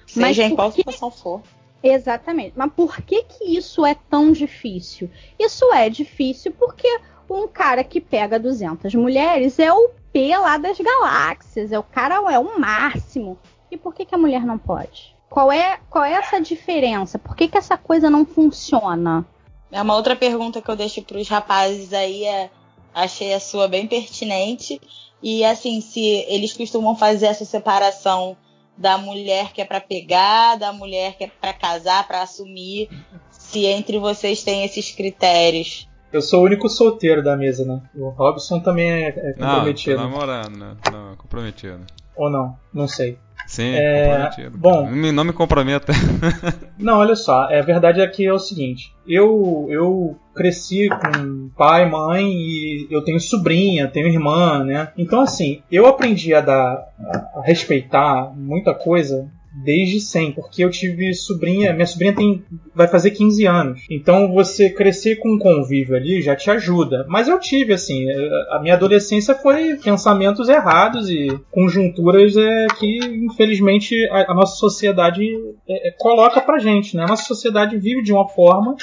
Seja 0.08 0.22
Mas 0.22 0.40
em 0.40 0.56
qual 0.56 0.72
que... 0.72 0.78
situação 0.78 1.12
for. 1.12 1.42
Exatamente. 1.84 2.54
Mas 2.56 2.72
por 2.74 3.00
que 3.02 3.24
que 3.24 3.44
isso 3.56 3.86
é 3.86 3.96
tão 4.10 4.32
difícil? 4.32 5.10
Isso 5.38 5.72
é 5.72 5.88
difícil 5.88 6.52
porque 6.52 6.88
um 7.30 7.48
cara 7.48 7.84
que 7.84 8.02
pega 8.02 8.40
200 8.40 8.94
mulheres 8.96 9.60
é 9.60 9.72
o 9.72 9.90
P 10.12 10.36
lá 10.36 10.58
das 10.58 10.80
galáxias, 10.80 11.72
é 11.72 11.78
o 11.78 11.84
cara 11.84 12.16
é 12.32 12.40
o 12.40 12.60
máximo. 12.60 13.38
E 13.70 13.78
por 13.78 13.94
que 13.94 14.06
que 14.06 14.16
a 14.16 14.18
mulher 14.18 14.44
não 14.46 14.58
pode? 14.58 15.15
Qual 15.36 15.52
é, 15.52 15.80
qual 15.90 16.06
é 16.06 16.14
essa 16.14 16.40
diferença? 16.40 17.20
Por 17.20 17.36
que, 17.36 17.50
que 17.50 17.58
essa 17.58 17.78
coisa 17.78 18.10
não 18.10 18.26
funciona? 18.26 19.26
É 19.70 19.82
uma 19.82 19.94
outra 19.94 20.16
pergunta 20.16 20.62
que 20.62 20.72
eu 20.72 20.78
deixo 20.78 21.02
para 21.02 21.18
os 21.18 21.28
rapazes 21.28 21.92
aí 21.92 22.24
é, 22.24 22.50
achei 22.94 23.34
a 23.34 23.40
sua 23.42 23.68
bem 23.68 23.86
pertinente 23.86 24.80
e 25.22 25.44
assim 25.44 25.82
se 25.82 26.00
eles 26.30 26.54
costumam 26.54 26.96
fazer 26.96 27.26
essa 27.26 27.44
separação 27.44 28.38
da 28.78 28.98
mulher 28.98 29.52
que 29.52 29.60
é 29.60 29.66
para 29.66 29.82
pegar, 29.82 30.56
da 30.56 30.72
mulher 30.72 31.18
que 31.18 31.26
é 31.26 31.28
para 31.28 31.52
casar, 31.52 32.08
para 32.08 32.22
assumir, 32.22 32.88
se 33.30 33.66
entre 33.66 34.00
vocês 34.00 34.42
tem 34.42 34.64
esses 34.64 34.92
critérios. 34.92 35.86
Eu 36.14 36.22
sou 36.22 36.44
o 36.44 36.46
único 36.46 36.70
solteiro 36.70 37.22
da 37.22 37.36
mesa, 37.36 37.66
né? 37.66 37.82
O 37.94 38.08
Robson 38.08 38.62
também 38.62 38.90
é, 38.90 39.08
é 39.10 39.34
comprometido. 39.34 39.98
Não, 39.98 40.04
tô 40.10 40.18
namorando, 40.18 40.58
né? 40.58 40.78
Não, 40.90 41.12
é 41.12 41.16
comprometido. 41.18 41.86
Ou 42.16 42.30
não, 42.30 42.58
não 42.74 42.88
sei. 42.88 43.20
Sim, 43.48 43.74
é. 43.76 44.30
Bom, 44.54 44.90
não 44.90 45.24
me 45.24 45.34
comprometa. 45.34 45.94
não, 46.78 46.98
olha 46.98 47.16
só, 47.16 47.44
a 47.44 47.62
verdade 47.62 48.02
é 48.02 48.08
que 48.08 48.26
é 48.26 48.34
o 48.34 48.40
seguinte, 48.40 48.92
eu 49.08 49.68
eu 49.70 50.18
cresci 50.34 50.90
com 50.90 51.50
pai, 51.56 51.90
mãe 51.90 52.28
e 52.28 52.88
eu 52.90 53.04
tenho 53.04 53.20
sobrinha, 53.20 53.88
tenho 53.88 54.08
irmã, 54.08 54.64
né? 54.64 54.90
Então 54.98 55.22
assim, 55.22 55.62
eu 55.72 55.86
aprendi 55.86 56.34
a 56.34 56.42
dar 56.42 56.88
a 57.36 57.42
respeitar 57.44 58.34
muita 58.36 58.74
coisa 58.74 59.30
desde 59.64 60.02
sempre, 60.02 60.42
porque 60.42 60.64
eu 60.64 60.70
tive 60.70 61.14
sobrinha, 61.14 61.74
minha 61.74 61.86
sobrinha 61.86 62.14
tem 62.14 62.44
vai 62.74 62.88
fazer 62.88 63.12
15 63.12 63.46
anos. 63.46 63.82
Então 63.90 64.34
você 64.34 64.70
crescer 64.70 65.16
com 65.18 65.36
um 65.36 65.40
convívio 65.40 65.96
ali 65.96 66.22
já 66.22 66.36
te 66.36 66.52
ajuda. 66.52 67.06
Mas 67.08 67.28
eu 67.28 67.40
tive 67.40 67.74
assim, 67.74 68.06
a 68.52 68.60
minha 68.62 68.74
adolescência 68.74 69.34
foi 69.36 69.76
pensamentos 69.78 70.50
errados 70.50 71.10
e 71.10 71.28
conjunturas 71.52 72.36
é, 72.36 72.68
que 72.78 73.00
infelizmente 73.26 73.96
a, 74.10 74.32
a 74.32 74.34
nossa 74.34 74.58
sociedade 74.58 75.24
é, 75.68 75.92
coloca 75.98 76.42
pra 76.42 76.60
gente, 76.60 76.98
né? 76.98 77.04
A 77.04 77.08
nossa 77.08 77.26
sociedade 77.26 77.78
vive 77.78 78.04
de 78.04 78.12
uma 78.12 78.28
forma 78.28 78.76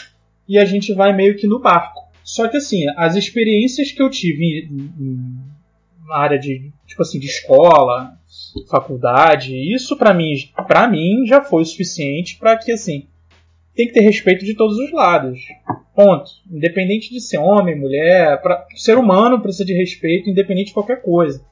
e 0.49 0.59
a 0.59 0.65
gente 0.65 0.95
vai 0.95 1.15
meio 1.15 1.37
que 1.37 1.47
no 1.47 1.61
barco. 1.61 2.01
Só 2.25 2.49
que 2.49 2.57
assim, 2.57 2.85
as 2.97 3.17
experiências 3.17 3.91
que 3.91 4.03
eu 4.03 4.09
tive 4.09 4.69
na 6.07 6.17
área 6.17 6.39
de 6.39 6.73
tipo 6.93 7.03
assim 7.03 7.19
de 7.19 7.27
escola, 7.27 8.17
faculdade, 8.71 9.55
isso 9.75 9.97
para 9.97 10.15
mim, 10.15 10.35
para 10.67 10.87
mim 10.87 11.27
já 11.27 11.43
foi 11.43 11.63
o 11.63 11.67
suficiente 11.67 12.39
para 12.39 12.57
que 12.57 12.71
assim, 12.73 13.07
tem 13.75 13.87
que 13.87 13.95
ter 13.95 14.01
respeito 14.01 14.45
de 14.45 14.55
todos 14.55 14.79
os 14.79 14.93
lados. 14.93 15.41
Ponto. 15.95 16.31
Independente 16.51 17.11
de 17.11 17.21
ser 17.21 17.39
homem, 17.39 17.79
mulher, 17.79 18.41
pra, 18.41 18.67
ser 18.75 18.97
humano 18.97 19.41
precisa 19.41 19.65
de 19.65 19.75
respeito, 19.75 20.31
independente 20.31 20.69
de 20.69 20.75
qualquer 20.75 21.03
coisa. 21.03 21.45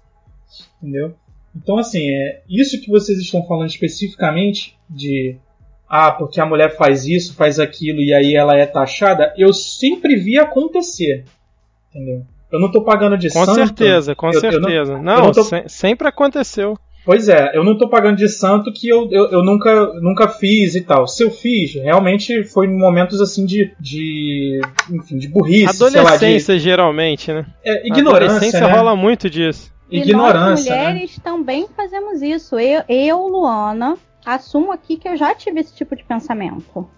Entendeu? 0.81 1.15
Então, 1.55 1.79
assim, 1.79 2.11
é 2.11 2.43
isso 2.49 2.81
que 2.81 2.91
vocês 2.91 3.19
estão 3.19 3.47
falando 3.47 3.69
especificamente 3.69 4.79
de 4.89 5.37
ah, 5.89 6.13
porque 6.13 6.41
a 6.41 6.47
mulher 6.47 6.77
faz 6.77 7.05
isso, 7.07 7.35
faz 7.35 7.59
aquilo 7.59 8.01
e 8.01 8.15
aí 8.15 8.37
ela 8.37 8.57
é 8.57 8.65
taxada, 8.65 9.35
eu 9.37 9.53
sempre 9.53 10.17
vi 10.17 10.39
acontecer. 10.39 11.25
Entendeu? 11.91 12.25
Eu 12.53 12.59
não 12.59 12.71
tô 12.71 12.83
pagando 12.83 13.17
de 13.17 13.29
com 13.29 13.45
santo. 13.45 13.49
Com 13.49 13.55
certeza, 13.55 14.15
com 14.15 14.27
eu, 14.29 14.41
certeza. 14.41 14.93
Eu 14.93 15.03
não, 15.03 15.03
não, 15.03 15.25
não 15.27 15.33
tô... 15.33 15.45
se, 15.45 15.65
sempre 15.69 16.09
aconteceu. 16.09 16.77
Pois 17.05 17.29
é, 17.29 17.57
eu 17.57 17.65
não 17.65 17.79
tô 17.79 17.89
pagando 17.89 18.17
de 18.17 18.29
santo 18.29 18.73
que 18.73 18.89
eu, 18.89 19.09
eu, 19.11 19.31
eu, 19.31 19.43
nunca, 19.43 19.87
nunca 20.01 20.29
fiz 20.29 20.75
e 20.75 20.83
tal. 20.83 21.07
Se 21.07 21.25
eu 21.25 21.31
fiz, 21.31 21.75
realmente 21.75 22.45
foi 22.45 22.67
em 22.67 22.77
momentos 22.77 23.21
assim 23.21 23.47
de. 23.47 23.73
de 23.81 24.61
enfim, 24.91 25.17
de 25.17 25.29
burrice. 25.29 25.83
Adolescência, 25.83 26.53
lá, 26.53 26.59
de... 26.59 26.65
geralmente, 26.65 27.33
né? 27.33 27.47
É, 27.65 27.87
ignorância. 27.87 28.27
Adolescência 28.27 28.61
né? 28.61 28.73
rola 28.73 28.95
muito 28.95 29.31
disso. 29.31 29.73
Ignorância. 29.91 30.73
E 30.73 30.77
nós 30.77 30.79
mulheres 30.87 31.17
né? 31.17 31.23
também 31.25 31.67
fazemos 31.75 32.21
isso. 32.21 32.59
Eu, 32.59 32.83
eu, 32.89 33.27
Luana, 33.27 33.97
assumo 34.25 34.71
aqui 34.71 34.97
que 34.97 35.09
eu 35.09 35.17
já 35.17 35.35
tive 35.35 35.61
esse 35.61 35.75
tipo 35.75 35.97
de 35.97 36.05
pensamento. 36.05 36.89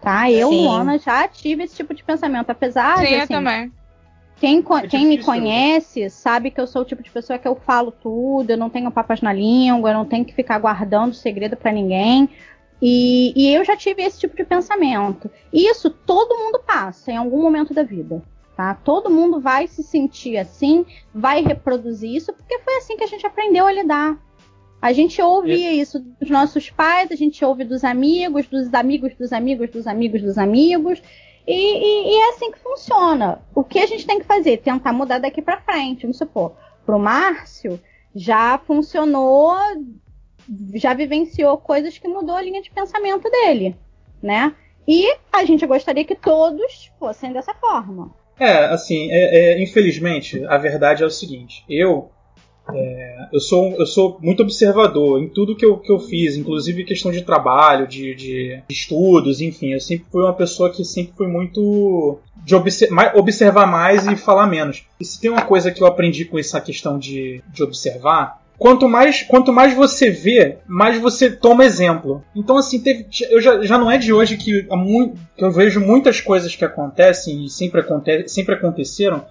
Tá? 0.00 0.30
Eu, 0.30 0.48
Sim. 0.48 0.66
Luana, 0.66 0.98
já 0.98 1.28
tive 1.28 1.64
esse 1.64 1.76
tipo 1.76 1.94
de 1.94 2.02
pensamento. 2.02 2.48
Apesar 2.50 2.98
Sim, 2.98 3.04
de. 3.04 3.14
Assim, 3.14 3.20
eu 3.20 3.28
também 3.28 3.72
quem, 4.40 4.58
é 4.58 4.86
quem 4.88 5.06
me 5.06 5.22
conhece 5.22 6.10
sabe 6.10 6.50
que 6.50 6.60
eu 6.60 6.66
sou 6.66 6.82
o 6.82 6.84
tipo 6.84 7.02
de 7.02 7.10
pessoa 7.10 7.38
que 7.38 7.46
eu 7.46 7.54
falo 7.54 7.92
tudo, 7.92 8.50
eu 8.50 8.56
não 8.56 8.68
tenho 8.68 8.90
papas 8.90 9.20
na 9.20 9.32
língua, 9.32 9.90
eu 9.90 9.94
não 9.94 10.04
tenho 10.04 10.24
que 10.24 10.34
ficar 10.34 10.58
guardando 10.58 11.14
segredo 11.14 11.56
para 11.56 11.72
ninguém. 11.72 12.28
E, 12.82 13.32
e, 13.34 13.54
eu 13.54 13.64
já 13.64 13.76
tive 13.76 14.02
esse 14.02 14.20
tipo 14.20 14.36
de 14.36 14.44
pensamento. 14.44 15.30
E 15.52 15.70
isso 15.70 15.88
todo 15.88 16.36
mundo 16.36 16.60
passa 16.66 17.12
em 17.12 17.16
algum 17.16 17.40
momento 17.40 17.72
da 17.72 17.82
vida. 17.82 18.22
Tá? 18.56 18.74
Todo 18.74 19.10
mundo 19.10 19.40
vai 19.40 19.66
se 19.66 19.82
sentir 19.82 20.36
assim, 20.36 20.84
vai 21.12 21.42
reproduzir 21.42 22.14
isso, 22.14 22.32
porque 22.32 22.58
foi 22.60 22.76
assim 22.76 22.96
que 22.96 23.04
a 23.04 23.08
gente 23.08 23.26
aprendeu 23.26 23.66
a 23.66 23.72
lidar. 23.72 24.18
A 24.80 24.92
gente 24.92 25.20
ouvia 25.22 25.72
isso 25.72 25.98
dos 25.98 26.28
nossos 26.28 26.68
pais, 26.68 27.10
a 27.10 27.16
gente 27.16 27.42
ouve 27.42 27.64
dos 27.64 27.82
amigos, 27.82 28.46
dos 28.46 28.72
amigos, 28.74 29.14
dos 29.14 29.32
amigos, 29.32 29.70
dos 29.70 29.86
amigos, 29.86 30.20
dos 30.20 30.36
amigos. 30.36 31.02
E, 31.46 31.52
e, 31.52 32.14
e, 32.14 32.20
é 32.20 32.28
assim 32.30 32.50
que 32.50 32.58
funciona. 32.58 33.42
O 33.54 33.62
que 33.62 33.78
a 33.78 33.86
gente 33.86 34.06
tem 34.06 34.18
que 34.18 34.24
fazer? 34.24 34.58
Tentar 34.58 34.92
mudar 34.92 35.18
daqui 35.18 35.42
para 35.42 35.60
frente. 35.60 36.02
Vamos 36.02 36.16
supor, 36.16 36.56
pro 36.86 36.98
Márcio 36.98 37.80
já 38.14 38.58
funcionou, 38.58 39.56
já 40.74 40.94
vivenciou 40.94 41.58
coisas 41.58 41.98
que 41.98 42.08
mudou 42.08 42.36
a 42.36 42.42
linha 42.42 42.62
de 42.62 42.70
pensamento 42.70 43.28
dele, 43.28 43.76
né? 44.22 44.54
E 44.86 45.16
a 45.32 45.44
gente 45.44 45.66
gostaria 45.66 46.04
que 46.04 46.14
todos 46.14 46.92
fossem 46.98 47.32
dessa 47.32 47.54
forma. 47.54 48.14
É, 48.38 48.66
assim, 48.66 49.10
é, 49.10 49.52
é, 49.52 49.62
infelizmente, 49.62 50.44
a 50.46 50.58
verdade 50.58 51.02
é 51.02 51.06
o 51.06 51.10
seguinte: 51.10 51.64
eu 51.68 52.10
é, 52.72 53.28
eu, 53.32 53.40
sou, 53.40 53.74
eu 53.78 53.86
sou 53.86 54.18
muito 54.22 54.42
observador 54.42 55.22
em 55.22 55.28
tudo 55.28 55.54
que 55.54 55.64
eu, 55.64 55.76
que 55.76 55.92
eu 55.92 55.98
fiz, 55.98 56.36
inclusive 56.36 56.84
questão 56.84 57.12
de 57.12 57.22
trabalho, 57.22 57.86
de, 57.86 58.14
de 58.14 58.62
estudos, 58.70 59.40
enfim. 59.40 59.72
Eu 59.72 59.80
sempre 59.80 60.06
fui 60.10 60.22
uma 60.22 60.32
pessoa 60.32 60.70
que 60.70 60.84
sempre 60.84 61.12
foi 61.16 61.26
muito 61.26 62.18
de 62.42 62.54
observar 62.54 63.66
mais 63.66 64.06
e 64.06 64.16
falar 64.16 64.46
menos. 64.46 64.84
E 64.98 65.04
se 65.04 65.20
tem 65.20 65.30
uma 65.30 65.42
coisa 65.42 65.70
que 65.70 65.82
eu 65.82 65.86
aprendi 65.86 66.24
com 66.24 66.38
essa 66.38 66.60
questão 66.60 66.98
de, 66.98 67.42
de 67.52 67.62
observar, 67.62 68.42
quanto 68.58 68.88
mais, 68.88 69.22
quanto 69.22 69.52
mais 69.52 69.74
você 69.74 70.10
vê, 70.10 70.58
mais 70.66 70.98
você 70.98 71.30
toma 71.30 71.64
exemplo. 71.64 72.24
Então, 72.34 72.56
assim, 72.56 72.80
teve, 72.80 73.06
eu 73.28 73.40
já, 73.42 73.62
já 73.62 73.76
não 73.76 73.90
é 73.90 73.98
de 73.98 74.12
hoje 74.12 74.38
que, 74.38 74.62
que 74.62 75.44
eu 75.44 75.50
vejo 75.50 75.80
muitas 75.80 76.20
coisas 76.20 76.56
que 76.56 76.64
acontecem 76.64 77.44
e 77.44 77.50
sempre, 77.50 77.80
aconte, 77.80 78.26
sempre 78.28 78.54
aconteceram 78.54 79.24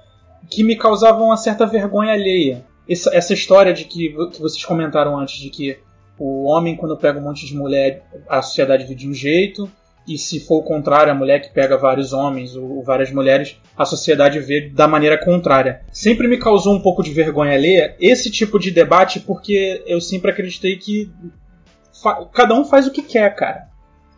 que 0.49 0.63
me 0.63 0.75
causavam 0.75 1.27
uma 1.27 1.37
certa 1.37 1.65
vergonha 1.65 2.13
alheia 2.13 2.63
essa, 2.89 3.15
essa 3.15 3.33
história 3.33 3.73
de 3.73 3.85
que, 3.85 4.09
que 4.09 4.41
vocês 4.41 4.63
comentaram 4.63 5.17
antes, 5.17 5.39
de 5.39 5.49
que 5.49 5.79
o 6.17 6.43
homem, 6.43 6.75
quando 6.75 6.97
pega 6.97 7.19
um 7.19 7.23
monte 7.23 7.45
de 7.45 7.55
mulher, 7.55 8.05
a 8.29 8.41
sociedade 8.41 8.83
vive 8.83 8.95
de 8.95 9.09
um 9.09 9.13
jeito, 9.13 9.69
e 10.07 10.17
se 10.17 10.39
for 10.41 10.57
o 10.57 10.63
contrário, 10.63 11.11
a 11.11 11.15
mulher 11.15 11.39
que 11.39 11.53
pega 11.53 11.77
vários 11.77 12.11
homens 12.11 12.55
ou, 12.55 12.83
várias 12.83 13.11
mulheres, 13.11 13.57
a 13.75 13.85
sociedade 13.85 14.39
vê 14.39 14.69
da 14.69 14.87
maneira 14.87 15.17
contrária. 15.17 15.81
Sempre 15.91 16.27
me 16.27 16.37
causou 16.37 16.75
um 16.75 16.81
pouco 16.81 17.01
de 17.01 17.11
vergonha 17.11 17.57
ler 17.57 17.95
esse 17.99 18.29
tipo 18.29 18.59
de 18.59 18.69
debate, 18.69 19.21
porque 19.21 19.81
eu 19.85 20.01
sempre 20.01 20.31
acreditei 20.31 20.75
que 20.75 21.09
cada 22.33 22.53
um 22.53 22.65
faz 22.65 22.85
o 22.85 22.91
que 22.91 23.01
quer, 23.01 23.33
cara. 23.33 23.69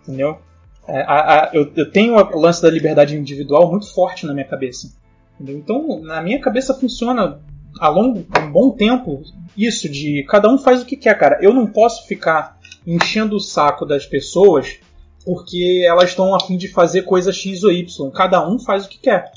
Entendeu? 0.01 0.39
É, 0.87 1.01
a, 1.01 1.43
a, 1.43 1.49
eu, 1.53 1.71
eu, 1.75 1.91
tenho 1.91 2.15
o 2.15 2.39
lance 2.39 2.61
da 2.61 2.69
liberdade 2.69 3.15
individual 3.15 3.69
muito 3.69 3.91
forte 3.93 4.25
na 4.25 4.33
minha 4.33 4.47
cabeça. 4.47 4.91
Entendeu? 5.35 5.57
Então, 5.57 6.01
na 6.01 6.21
minha 6.21 6.39
cabeça 6.39 6.73
funciona 6.73 7.39
a 7.79 7.89
longo, 7.89 8.25
um 8.39 8.51
bom 8.51 8.71
tempo, 8.71 9.21
isso 9.57 9.89
de 9.89 10.23
cada 10.29 10.49
um 10.49 10.57
faz 10.57 10.81
o 10.81 10.85
que 10.85 10.95
quer, 10.95 11.17
cara. 11.17 11.39
Eu 11.41 11.53
não 11.53 11.67
posso 11.67 12.07
ficar 12.07 12.57
enchendo 12.85 13.35
o 13.35 13.39
saco 13.39 13.85
das 13.85 14.05
pessoas 14.05 14.79
porque 15.25 15.83
elas 15.85 16.09
estão 16.09 16.35
a 16.35 16.39
fim 16.39 16.55
de 16.55 16.67
fazer 16.67 17.01
coisa 17.01 17.33
X 17.33 17.63
ou 17.63 17.71
Y. 17.71 18.11
Cada 18.11 18.47
um 18.47 18.59
faz 18.59 18.85
o 18.85 18.89
que 18.89 18.99
quer. 18.99 19.31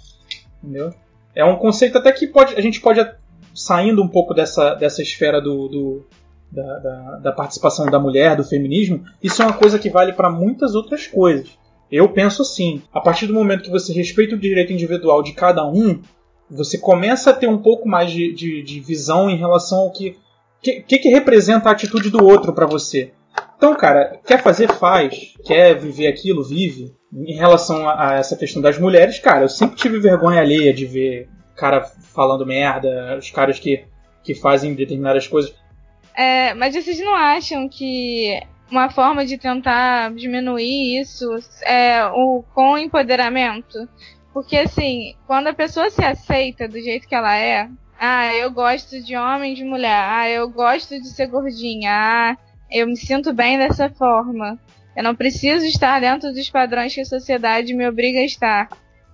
Entendeu? 0.63 0.93
É 1.35 1.45
um 1.45 1.57
conceito 1.57 1.97
até 1.97 2.13
que 2.13 2.27
pode, 2.27 2.55
a 2.55 2.61
gente 2.61 2.81
pode, 2.81 3.01
saindo 3.55 4.03
um 4.03 4.09
pouco 4.09 4.35
dessa, 4.35 4.75
dessa 4.75 5.01
esfera 5.01 5.41
do, 5.41 5.69
do 5.69 6.07
da, 6.51 6.79
da, 6.79 7.17
da, 7.17 7.33
participação 7.33 7.87
da 7.87 7.99
mulher, 7.99 8.37
do 8.37 8.45
feminismo, 8.45 9.05
isso 9.23 9.41
é 9.43 9.47
uma 9.47 9.55
coisa 9.55 9.79
que 9.79 9.91
vale 9.91 10.13
para 10.13 10.31
muitas 10.31 10.75
outras 10.75 11.07
coisas. 11.07 11.49
Eu 11.91 12.09
penso 12.11 12.43
assim: 12.43 12.83
a 12.93 13.01
partir 13.01 13.27
do 13.27 13.35
momento 13.35 13.63
que 13.63 13.71
você 13.71 13.93
respeita 13.93 14.35
o 14.35 14.39
direito 14.39 14.73
individual 14.73 15.23
de 15.23 15.33
cada 15.33 15.67
um, 15.67 16.03
você 16.51 16.79
começa 16.79 17.31
a 17.31 17.35
ter 17.35 17.49
um 17.49 17.59
pouco 17.59 17.89
mais 17.89 18.11
de, 18.11 18.33
de, 18.33 18.63
de 18.63 18.81
visão 18.81 19.29
em 19.29 19.37
relação 19.37 19.79
ao 19.81 19.93
que, 19.93 20.17
que, 20.63 20.81
que 20.83 21.09
representa 21.09 21.69
a 21.69 21.73
atitude 21.73 22.11
do 22.11 22.25
outro 22.25 22.53
para 22.53 22.67
você. 22.67 23.13
Então, 23.57 23.75
cara, 23.75 24.19
quer 24.27 24.43
fazer, 24.43 24.69
faz. 24.69 25.35
Quer 25.45 25.75
viver 25.75 26.07
aquilo, 26.07 26.45
vive. 26.45 26.95
Em 27.13 27.35
relação 27.35 27.89
a, 27.89 28.11
a, 28.11 28.15
essa 28.15 28.37
questão 28.37 28.63
das 28.63 28.79
mulheres, 28.79 29.19
cara, 29.19 29.45
eu 29.45 29.49
sempre 29.49 29.77
tive 29.77 29.99
vergonha 29.99 30.41
alheia 30.41 30.73
de 30.73 30.87
ver 30.87 31.29
cara 31.59 31.83
falando 31.83 32.47
merda, 32.47 33.19
os 33.19 33.31
caras 33.31 33.59
que, 33.59 33.85
que 34.23 34.35
fazem 34.35 34.75
determinadas 34.75 35.27
coisas. 35.27 35.53
É, 36.15 36.55
mas 36.55 36.75
vocês 36.75 37.01
não 37.01 37.15
acham 37.15 37.69
que 37.69 38.41
uma 38.71 38.91
forma 38.91 39.27
de 39.27 39.37
tentar 39.37 40.15
diminuir 40.15 41.01
isso 41.01 41.29
é 41.65 42.07
o 42.07 42.45
com 42.55 42.79
empoderamento? 42.79 43.89
Porque 44.39 44.57
assim, 44.57 45.17
quando 45.27 45.49
a 45.49 45.53
pessoa 45.53 45.91
se 45.91 46.01
aceita 46.01 46.69
do 46.69 46.81
jeito 46.81 47.09
que 47.09 47.15
ela 47.17 47.37
é, 47.37 47.69
ah, 47.99 48.33
eu 48.37 48.53
gosto 48.53 49.03
de 49.03 49.17
homem 49.17 49.53
de 49.53 49.65
mulher, 49.65 50.01
ah, 50.01 50.31
eu 50.31 50.49
gosto 50.49 50.91
de 50.91 51.09
ser 51.09 51.27
gordinha, 51.27 51.91
ah, 51.91 52.37
eu 52.71 52.87
me 52.87 52.97
sinto 52.97 53.33
bem 53.33 53.59
dessa 53.59 53.91
forma. 53.91 54.57
Eu 54.97 55.03
não 55.03 55.17
preciso 55.17 55.67
estar 55.67 56.01
dentro 56.01 56.33
dos 56.33 56.49
padrões 56.51 56.95
que 56.95 57.01
a 57.01 57.05
sociedade 57.05 57.75
me 57.75 57.89
obriga 57.89 58.21
a 58.21 58.25
estar. 58.25 58.69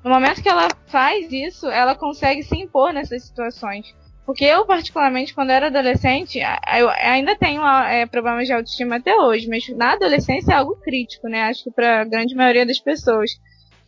No 0.04 0.10
momento 0.10 0.42
que 0.42 0.48
ela 0.48 0.68
faz 0.88 1.32
isso, 1.32 1.70
ela 1.70 1.94
consegue 1.94 2.42
se 2.42 2.58
impor 2.58 2.92
nessas 2.92 3.24
situações. 3.24 3.94
Porque 4.26 4.44
eu, 4.44 4.66
particularmente, 4.66 5.34
quando 5.34 5.52
era 5.52 5.68
adolescente, 5.68 6.38
eu 6.78 6.90
ainda 6.90 7.34
tenho 7.34 7.66
é, 7.66 8.04
problemas 8.04 8.46
de 8.46 8.52
autoestima 8.52 8.96
até 8.96 9.16
hoje, 9.16 9.48
mas 9.48 9.66
na 9.70 9.94
adolescência 9.94 10.52
é 10.52 10.56
algo 10.56 10.76
crítico, 10.82 11.28
né? 11.28 11.44
Acho 11.44 11.64
que 11.64 11.70
para 11.70 12.02
a 12.02 12.04
grande 12.04 12.34
maioria 12.34 12.66
das 12.66 12.78
pessoas. 12.78 13.30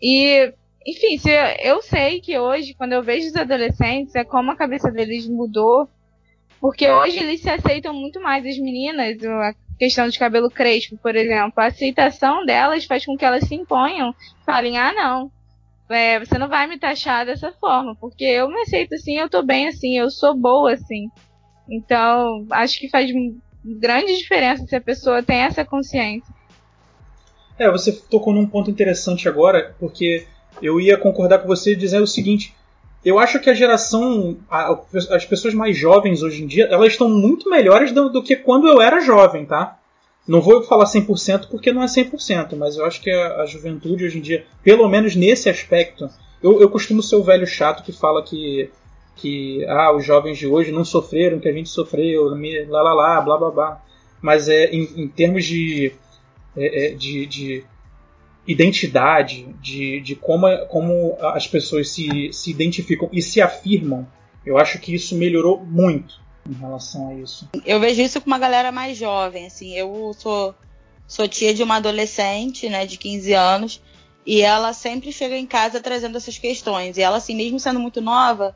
E, 0.00 0.50
enfim, 0.86 1.18
se 1.18 1.30
eu 1.62 1.82
sei 1.82 2.20
que 2.20 2.38
hoje, 2.38 2.74
quando 2.74 2.92
eu 2.92 3.02
vejo 3.02 3.26
os 3.26 3.36
adolescentes, 3.36 4.14
é 4.14 4.24
como 4.24 4.52
a 4.52 4.56
cabeça 4.56 4.90
deles 4.90 5.26
mudou. 5.26 5.88
Porque 6.60 6.88
hoje 6.88 7.18
eles 7.18 7.40
se 7.40 7.50
aceitam 7.50 7.92
muito 7.92 8.20
mais, 8.20 8.46
as 8.46 8.58
meninas, 8.58 9.22
a 9.24 9.54
questão 9.78 10.08
de 10.08 10.18
cabelo 10.18 10.50
crespo, 10.50 10.96
por 10.96 11.14
exemplo. 11.14 11.52
A 11.56 11.66
aceitação 11.66 12.46
delas 12.46 12.84
faz 12.84 13.04
com 13.04 13.16
que 13.16 13.24
elas 13.24 13.44
se 13.44 13.54
imponham, 13.54 14.14
falem, 14.44 14.78
ah, 14.78 14.92
não, 14.92 15.30
é, 15.88 16.18
você 16.18 16.38
não 16.38 16.48
vai 16.48 16.66
me 16.66 16.78
taxar 16.78 17.26
dessa 17.26 17.52
forma, 17.52 17.94
porque 17.96 18.24
eu 18.24 18.48
me 18.48 18.60
aceito 18.62 18.94
assim, 18.94 19.18
eu 19.18 19.28
tô 19.28 19.42
bem 19.42 19.68
assim, 19.68 19.98
eu 19.98 20.10
sou 20.10 20.34
boa 20.34 20.72
assim. 20.72 21.08
Então, 21.68 22.46
acho 22.50 22.78
que 22.78 22.88
faz 22.88 23.10
grande 23.64 24.16
diferença 24.16 24.64
se 24.66 24.76
a 24.76 24.80
pessoa 24.80 25.22
tem 25.22 25.38
essa 25.38 25.64
consciência. 25.64 26.34
É, 27.58 27.70
você 27.70 27.92
tocou 27.92 28.32
num 28.32 28.46
ponto 28.46 28.70
interessante 28.70 29.28
agora, 29.28 29.74
porque 29.78 30.26
eu 30.62 30.80
ia 30.80 30.96
concordar 30.96 31.38
com 31.38 31.48
você 31.48 31.74
dizendo 31.74 32.04
o 32.04 32.08
seguinte: 32.08 32.54
eu 33.04 33.18
acho 33.18 33.38
que 33.38 33.48
a 33.48 33.54
geração, 33.54 34.36
a, 34.50 34.78
as 35.10 35.24
pessoas 35.24 35.54
mais 35.54 35.76
jovens 35.76 36.22
hoje 36.22 36.42
em 36.42 36.46
dia, 36.46 36.66
elas 36.70 36.92
estão 36.92 37.08
muito 37.08 37.48
melhores 37.48 37.92
do, 37.92 38.08
do 38.08 38.22
que 38.22 38.36
quando 38.36 38.66
eu 38.66 38.80
era 38.80 39.00
jovem, 39.00 39.44
tá? 39.44 39.78
Não 40.26 40.40
vou 40.40 40.62
falar 40.62 40.86
100% 40.86 41.48
porque 41.48 41.72
não 41.72 41.82
é 41.82 41.86
100%, 41.86 42.56
mas 42.56 42.76
eu 42.76 42.84
acho 42.84 43.00
que 43.00 43.10
a, 43.10 43.42
a 43.42 43.46
juventude 43.46 44.04
hoje 44.04 44.18
em 44.18 44.20
dia, 44.20 44.44
pelo 44.62 44.88
menos 44.88 45.14
nesse 45.14 45.48
aspecto, 45.48 46.10
eu, 46.42 46.60
eu 46.60 46.68
costumo 46.68 47.02
ser 47.02 47.16
o 47.16 47.22
velho 47.22 47.46
chato 47.46 47.84
que 47.84 47.92
fala 47.92 48.24
que, 48.24 48.68
que 49.14 49.64
ah, 49.66 49.94
os 49.94 50.04
jovens 50.04 50.36
de 50.36 50.48
hoje 50.48 50.72
não 50.72 50.84
sofreram, 50.84 51.38
que 51.38 51.48
a 51.48 51.52
gente 51.52 51.68
sofreu, 51.68 52.24
lá 52.68 52.82
lá 52.82 52.92
lá, 52.92 53.20
blá 53.20 53.38
blá 53.38 53.50
blá. 53.50 53.82
Mas 54.20 54.48
é, 54.48 54.66
em, 54.66 54.82
em 54.96 55.06
termos 55.06 55.44
de, 55.44 55.92
é, 56.56 56.86
é, 56.86 56.90
de, 56.94 57.26
de 57.26 57.64
identidade, 58.46 59.54
de, 59.60 60.00
de 60.00 60.14
como, 60.14 60.46
como 60.66 61.16
as 61.20 61.46
pessoas 61.46 61.90
se, 61.90 62.32
se 62.32 62.50
identificam 62.50 63.08
e 63.12 63.20
se 63.20 63.40
afirmam, 63.40 64.06
eu 64.44 64.56
acho 64.56 64.78
que 64.78 64.94
isso 64.94 65.16
melhorou 65.16 65.64
muito 65.64 66.20
em 66.48 66.54
relação 66.54 67.08
a 67.08 67.14
isso? 67.14 67.48
Eu 67.64 67.80
vejo 67.80 68.00
isso 68.00 68.20
com 68.20 68.28
uma 68.28 68.38
galera 68.38 68.70
mais 68.70 68.96
jovem, 68.96 69.46
assim. 69.46 69.74
Eu 69.74 70.14
sou, 70.16 70.54
sou 71.06 71.26
tia 71.26 71.52
de 71.52 71.62
uma 71.62 71.76
adolescente, 71.76 72.68
né, 72.68 72.86
de 72.86 72.96
15 72.96 73.32
anos, 73.32 73.82
e 74.24 74.40
ela 74.42 74.72
sempre 74.72 75.12
chega 75.12 75.36
em 75.36 75.46
casa 75.46 75.80
trazendo 75.80 76.16
essas 76.16 76.38
questões. 76.38 76.96
E 76.96 77.02
ela, 77.02 77.16
assim, 77.16 77.34
mesmo 77.34 77.58
sendo 77.58 77.80
muito 77.80 78.00
nova, 78.00 78.54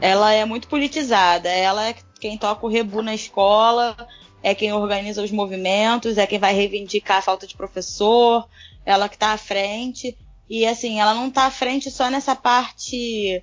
ela 0.00 0.32
é 0.32 0.44
muito 0.44 0.68
politizada. 0.68 1.48
Ela 1.48 1.88
é 1.88 1.94
quem 2.20 2.36
toca 2.36 2.66
o 2.66 2.68
rebu 2.68 3.02
na 3.02 3.14
escola, 3.14 3.96
é 4.42 4.54
quem 4.54 4.72
organiza 4.72 5.22
os 5.22 5.30
movimentos, 5.30 6.18
é 6.18 6.26
quem 6.26 6.38
vai 6.38 6.54
reivindicar 6.54 7.18
a 7.18 7.22
falta 7.22 7.46
de 7.46 7.56
professor, 7.56 8.48
ela 8.88 9.08
que 9.08 9.16
está 9.16 9.32
à 9.32 9.36
frente. 9.38 10.16
E 10.48 10.66
assim, 10.66 10.98
ela 10.98 11.14
não 11.14 11.28
está 11.28 11.44
à 11.44 11.50
frente 11.50 11.90
só 11.90 12.10
nessa 12.10 12.34
parte 12.34 13.42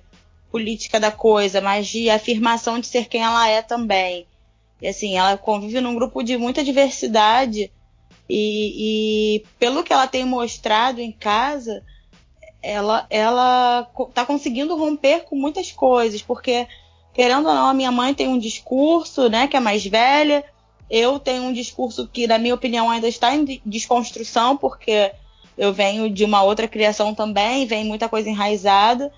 política 0.50 0.98
da 0.98 1.12
coisa, 1.12 1.60
mas 1.60 1.86
de 1.86 2.10
afirmação 2.10 2.80
de 2.80 2.88
ser 2.88 3.06
quem 3.06 3.22
ela 3.22 3.48
é 3.48 3.62
também. 3.62 4.26
E 4.82 4.88
assim, 4.88 5.16
ela 5.16 5.38
convive 5.38 5.80
num 5.80 5.94
grupo 5.94 6.22
de 6.22 6.36
muita 6.36 6.64
diversidade 6.64 7.70
e, 8.28 9.36
e 9.38 9.44
pelo 9.58 9.84
que 9.84 9.92
ela 9.92 10.08
tem 10.08 10.24
mostrado 10.24 11.00
em 11.00 11.12
casa, 11.12 11.82
ela 12.60 13.06
ela 13.08 13.88
tá 14.12 14.26
conseguindo 14.26 14.76
romper 14.76 15.24
com 15.24 15.36
muitas 15.36 15.70
coisas, 15.70 16.20
porque 16.22 16.66
querendo 17.14 17.48
ou 17.48 17.54
não, 17.54 17.66
a 17.66 17.74
minha 17.74 17.92
mãe 17.92 18.12
tem 18.12 18.28
um 18.28 18.38
discurso, 18.38 19.28
né, 19.30 19.46
que 19.46 19.56
é 19.56 19.60
mais 19.60 19.86
velha, 19.86 20.44
eu 20.90 21.18
tenho 21.18 21.44
um 21.44 21.52
discurso 21.52 22.08
que, 22.08 22.26
na 22.26 22.36
minha 22.36 22.54
opinião, 22.54 22.90
ainda 22.90 23.08
está 23.08 23.34
em 23.34 23.60
desconstrução, 23.64 24.56
porque 24.56 25.12
eu 25.56 25.72
venho 25.72 26.10
de 26.10 26.24
uma 26.24 26.42
outra 26.42 26.68
criação 26.68 27.14
também, 27.14 27.66
vem 27.66 27.84
muita 27.84 28.08
coisa 28.08 28.28
enraizada, 28.28 29.12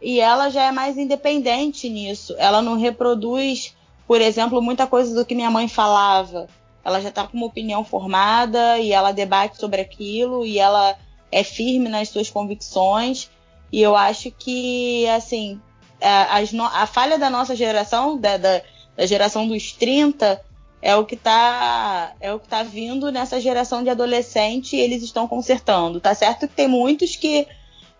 e 0.00 0.20
ela 0.20 0.50
já 0.50 0.64
é 0.64 0.72
mais 0.72 0.98
independente 0.98 1.88
nisso. 1.88 2.34
Ela 2.38 2.60
não 2.60 2.78
reproduz, 2.78 3.74
por 4.06 4.20
exemplo, 4.20 4.60
muita 4.60 4.86
coisa 4.86 5.14
do 5.14 5.24
que 5.24 5.34
minha 5.34 5.50
mãe 5.50 5.68
falava. 5.68 6.46
Ela 6.84 7.00
já 7.00 7.08
está 7.08 7.26
com 7.26 7.36
uma 7.36 7.46
opinião 7.46 7.82
formada 7.84 8.78
e 8.78 8.92
ela 8.92 9.12
debate 9.12 9.56
sobre 9.56 9.80
aquilo 9.80 10.44
e 10.44 10.58
ela 10.58 10.96
é 11.32 11.42
firme 11.42 11.88
nas 11.88 12.10
suas 12.10 12.28
convicções. 12.28 13.30
E 13.72 13.80
eu 13.80 13.96
acho 13.96 14.30
que, 14.30 15.06
assim, 15.08 15.60
a, 16.00 16.38
a 16.82 16.86
falha 16.86 17.18
da 17.18 17.30
nossa 17.30 17.56
geração, 17.56 18.18
da, 18.18 18.36
da, 18.36 18.60
da, 18.96 19.06
geração 19.06 19.48
dos 19.48 19.72
30, 19.72 20.40
é 20.84 20.94
o 20.94 21.06
que 21.06 21.14
está 21.14 22.12
é 22.20 22.30
o 22.30 22.38
que 22.38 22.46
tá 22.46 22.62
vindo 22.62 23.10
nessa 23.10 23.40
geração 23.40 23.82
de 23.82 23.88
adolescente 23.88 24.76
e 24.76 24.80
eles 24.80 25.02
estão 25.02 25.26
consertando. 25.26 25.98
Tá 25.98 26.14
certo 26.14 26.46
que 26.46 26.54
tem 26.54 26.68
muitos 26.68 27.16
que 27.16 27.48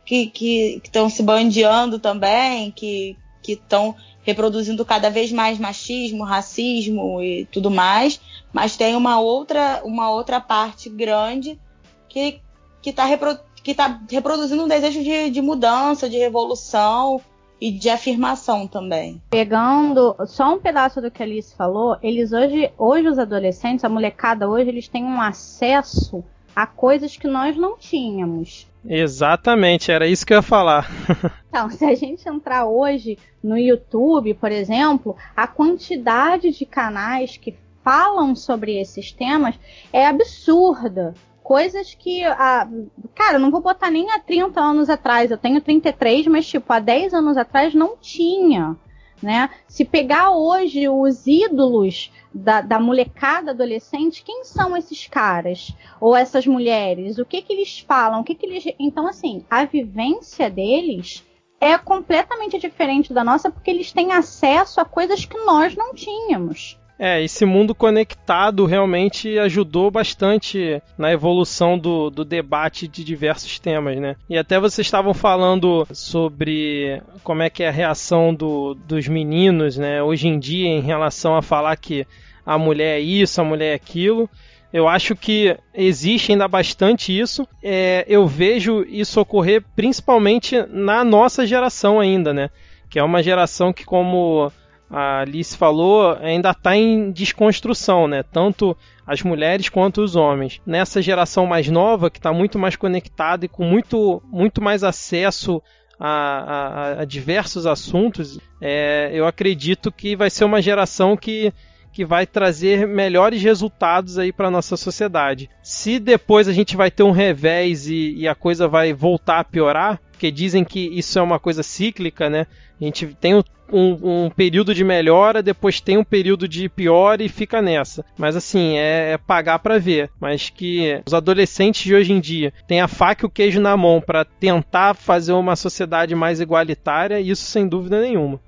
que 0.05 0.83
estão 0.85 1.09
se 1.09 1.23
bandeando 1.23 1.99
também, 1.99 2.71
que 2.71 3.17
estão 3.49 3.97
reproduzindo 4.23 4.85
cada 4.85 5.09
vez 5.09 5.33
mais 5.33 5.59
machismo, 5.59 6.25
racismo 6.25 7.23
e 7.23 7.47
tudo 7.47 7.71
mais, 7.71 8.21
mas 8.53 8.77
tem 8.77 8.95
uma 8.95 9.19
outra, 9.19 9.81
uma 9.83 10.11
outra 10.11 10.39
parte 10.39 10.91
grande 10.91 11.59
que 12.07 12.43
está 12.85 13.07
repro, 13.07 13.39
tá 13.75 13.99
reproduzindo 14.11 14.63
um 14.63 14.69
desejo 14.69 15.03
de, 15.03 15.31
de 15.31 15.41
mudança, 15.41 16.09
de 16.09 16.19
revolução 16.19 17.19
e 17.61 17.71
de 17.71 17.89
afirmação 17.89 18.67
também. 18.67 19.23
Pegando 19.31 20.17
só 20.27 20.55
um 20.55 20.59
pedaço 20.59 21.01
do 21.01 21.11
que 21.11 21.23
a 21.23 21.27
Alice 21.27 21.55
falou, 21.57 21.97
eles 22.03 22.33
hoje, 22.33 22.71
hoje 22.77 23.09
os 23.09 23.19
adolescentes, 23.19 23.85
a 23.85 23.89
molecada 23.89 24.49
hoje, 24.49 24.69
eles 24.69 24.89
têm 24.89 25.05
um 25.05 25.21
acesso 25.21 26.25
a 26.55 26.67
coisas 26.67 27.17
que 27.17 27.27
nós 27.27 27.57
não 27.57 27.77
tínhamos. 27.77 28.69
Exatamente, 28.87 29.91
era 29.91 30.07
isso 30.07 30.27
que 30.27 30.33
eu 30.33 30.39
ia 30.39 30.43
falar. 30.43 30.89
então, 31.49 31.71
se 31.71 31.85
a 31.85 31.95
gente 31.95 32.29
entrar 32.29 32.67
hoje 32.67 33.19
no 33.43 33.57
YouTube, 33.57 34.35
por 34.35 34.53
exemplo, 34.53 35.17
a 35.35 35.47
quantidade 35.47 36.51
de 36.51 36.67
canais 36.67 37.37
que 37.37 37.57
falam 37.83 38.35
sobre 38.35 38.79
esses 38.81 39.13
temas 39.13 39.59
é 39.93 40.07
absurda. 40.07 41.15
Coisas 41.45 41.95
que, 41.95 42.25
a, 42.25 42.67
cara, 43.15 43.39
não 43.39 43.51
vou 43.51 43.61
botar 43.61 43.91
nem 43.91 44.11
há 44.11 44.19
30 44.19 44.59
anos 44.59 44.89
atrás, 44.89 45.31
eu 45.31 45.37
tenho 45.37 45.61
33, 45.61 46.27
mas 46.27 46.47
tipo, 46.47 46.73
há 46.73 46.79
10 46.79 47.13
anos 47.13 47.37
atrás 47.37 47.75
não 47.75 47.99
tinha. 47.99 48.75
Né? 49.23 49.51
Se 49.69 49.85
pegar 49.85 50.31
hoje 50.31 50.89
os 50.89 51.27
ídolos 51.27 52.11
da, 52.33 52.63
da, 52.63 52.81
molecada 52.81 53.51
adolescente, 53.51 54.25
quem 54.25 54.43
são 54.43 54.75
esses 54.75 55.07
caras 55.07 55.71
ou 56.01 56.17
essas 56.17 56.47
mulheres? 56.47 57.19
O 57.19 57.27
que 57.27 57.43
que 57.43 57.53
eles 57.53 57.79
falam? 57.79 58.23
O 58.23 58.25
que 58.25 58.35
que 58.35 58.47
eles 58.47 58.65
Então 58.79 59.07
assim, 59.07 59.45
a 59.51 59.67
vivência 59.67 60.49
deles 60.49 61.23
é 61.61 61.77
completamente 61.77 62.59
diferente 62.59 63.13
da 63.13 63.23
nossa 63.23 63.51
porque 63.51 63.71
eles 63.71 63.93
têm 63.93 64.13
acesso 64.13 64.81
a 64.81 64.85
coisas 64.85 65.27
que 65.27 65.39
nós 65.45 65.77
não 65.77 65.93
tínhamos. 65.95 66.79
É, 66.99 67.23
esse 67.23 67.45
mundo 67.45 67.75
conectado 67.75 68.67
realmente 68.67 69.37
ajudou 69.39 69.91
bastante 69.91 70.81
na 70.97 71.13
evolução 71.13 71.77
do, 71.77 72.09
do 72.09 72.25
debate 72.25 72.87
de 72.87 73.03
diversos 73.03 73.59
temas, 73.59 73.99
né? 73.99 74.15
E 74.31 74.39
até 74.39 74.61
vocês 74.61 74.87
estavam 74.87 75.13
falando 75.13 75.87
sobre 75.93 77.03
como 77.25 77.43
é 77.43 77.51
que 77.51 77.65
é 77.65 77.69
a 77.69 77.73
reação 77.73 78.33
do, 78.33 78.75
dos 78.75 79.09
meninos, 79.09 79.77
né? 79.77 80.03
Hoje 80.03 80.29
em 80.29 80.39
dia, 80.39 80.69
em 80.69 80.81
relação 80.81 81.37
a 81.37 81.43
falar 81.43 81.77
que 81.77 82.07
a 82.47 82.57
mulher 82.57 82.99
é 82.99 83.01
isso, 83.01 83.41
a 83.41 83.45
mulher 83.45 83.73
é 83.73 83.75
aquilo. 83.75 84.31
Eu 84.73 84.89
acho 84.89 85.15
que 85.15 85.57
existe 85.73 86.33
ainda 86.33 86.49
bastante 86.49 87.17
isso. 87.17 87.47
É, 87.63 88.05
eu 88.09 88.27
vejo 88.27 88.85
isso 88.89 89.21
ocorrer 89.21 89.65
principalmente 89.75 90.65
na 90.69 91.05
nossa 91.05 91.47
geração 91.47 92.01
ainda, 92.01 92.35
né? 92.35 92.51
Que 92.91 92.99
é 92.99 93.03
uma 93.03 93.23
geração 93.23 93.73
que, 93.73 93.85
como 93.85 94.53
a 94.95 95.23
Alice 95.23 95.57
falou, 95.57 96.17
ainda 96.21 96.51
está 96.51 96.77
em 96.77 97.11
desconstrução, 97.11 98.07
né? 98.07 98.23
Tanto 98.23 98.77
as 99.05 99.23
mulheres 99.23 99.69
quanto 99.69 100.01
os 100.01 100.15
homens. 100.15 100.61
Nessa 100.65 101.03
geração 101.03 101.47
mais 101.47 101.69
nova, 101.69 102.09
que 102.09 102.19
está 102.19 102.33
muito 102.33 102.61
mais 102.61 102.77
conectada 102.77 103.45
e 103.45 103.49
com 103.49 103.65
muito, 103.65 104.23
muito 104.31 104.63
mais 104.63 104.85
acesso 104.85 105.61
a, 105.99 106.09
a, 106.09 107.03
a 107.03 107.05
diversos 107.05 107.67
assuntos, 107.67 108.39
é, 108.61 109.11
eu 109.13 109.27
acredito 109.27 109.91
que 109.91 110.15
vai 110.15 110.31
ser 110.31 110.45
uma 110.45 110.63
geração 110.63 111.17
que 111.17 111.53
que 111.95 112.05
vai 112.05 112.27
trazer 112.27 112.89
melhores 112.89 113.41
resultados 113.41 114.19
aí 114.19 114.33
para 114.33 114.51
nossa 114.51 114.77
sociedade. 114.77 115.49
Se 115.63 116.01
depois 116.01 116.49
a 116.49 116.53
gente 116.53 116.77
vai 116.77 116.91
ter 116.91 117.05
um 117.05 117.13
revés 117.13 117.87
e, 117.87 118.15
e, 118.17 118.29
a 118.29 118.35
coisa 118.35 118.67
vai 118.67 118.93
voltar 118.93 119.39
a 119.39 119.45
piorar, 119.45 120.01
porque 120.11 120.33
dizem 120.33 120.65
que 120.65 120.81
isso 120.81 121.17
é 121.19 121.23
uma 121.23 121.39
coisa 121.39 121.63
cíclica, 121.63 122.29
né? 122.29 122.49
A 122.81 122.85
gente 122.85 123.07
tem 123.21 123.37
um, 123.37 123.45
um, 123.73 124.25
um 124.25 124.31
período 124.31 124.75
de 124.75 124.83
melhora, 124.83 125.41
depois 125.41 125.81
tem 125.81 125.97
um 125.97 126.03
período 126.03 126.49
de 126.49 126.69
pior 126.69 127.21
e 127.21 127.29
fica 127.29 127.63
nessa. 127.63 128.05
Mas 128.19 128.35
assim, 128.35 128.77
é, 128.77 129.13
é 129.13 129.19
pagar 129.19 129.61
para 129.61 129.79
ver. 129.79 130.11
Mas 130.21 130.51
que 130.51 131.01
os 131.07 131.15
adolescentes 131.15 131.85
de 131.85 131.95
hoje 131.95 132.13
em 132.13 132.19
dia 132.19 132.53
têm 132.67 132.81
a 132.81 132.89
faca 132.89 133.25
e 133.25 133.29
o 133.29 133.31
queijo 133.31 133.61
na 133.61 133.77
mão 133.77 134.01
para 134.01 134.25
tentar 134.25 134.95
fazer 134.95 135.33
uma 135.33 135.55
sociedade 135.55 136.13
mais 136.17 136.41
igualitária, 136.41 137.21
isso 137.21 137.45
sem 137.45 137.69
dúvida 137.69 138.01
nenhuma. 138.01 138.41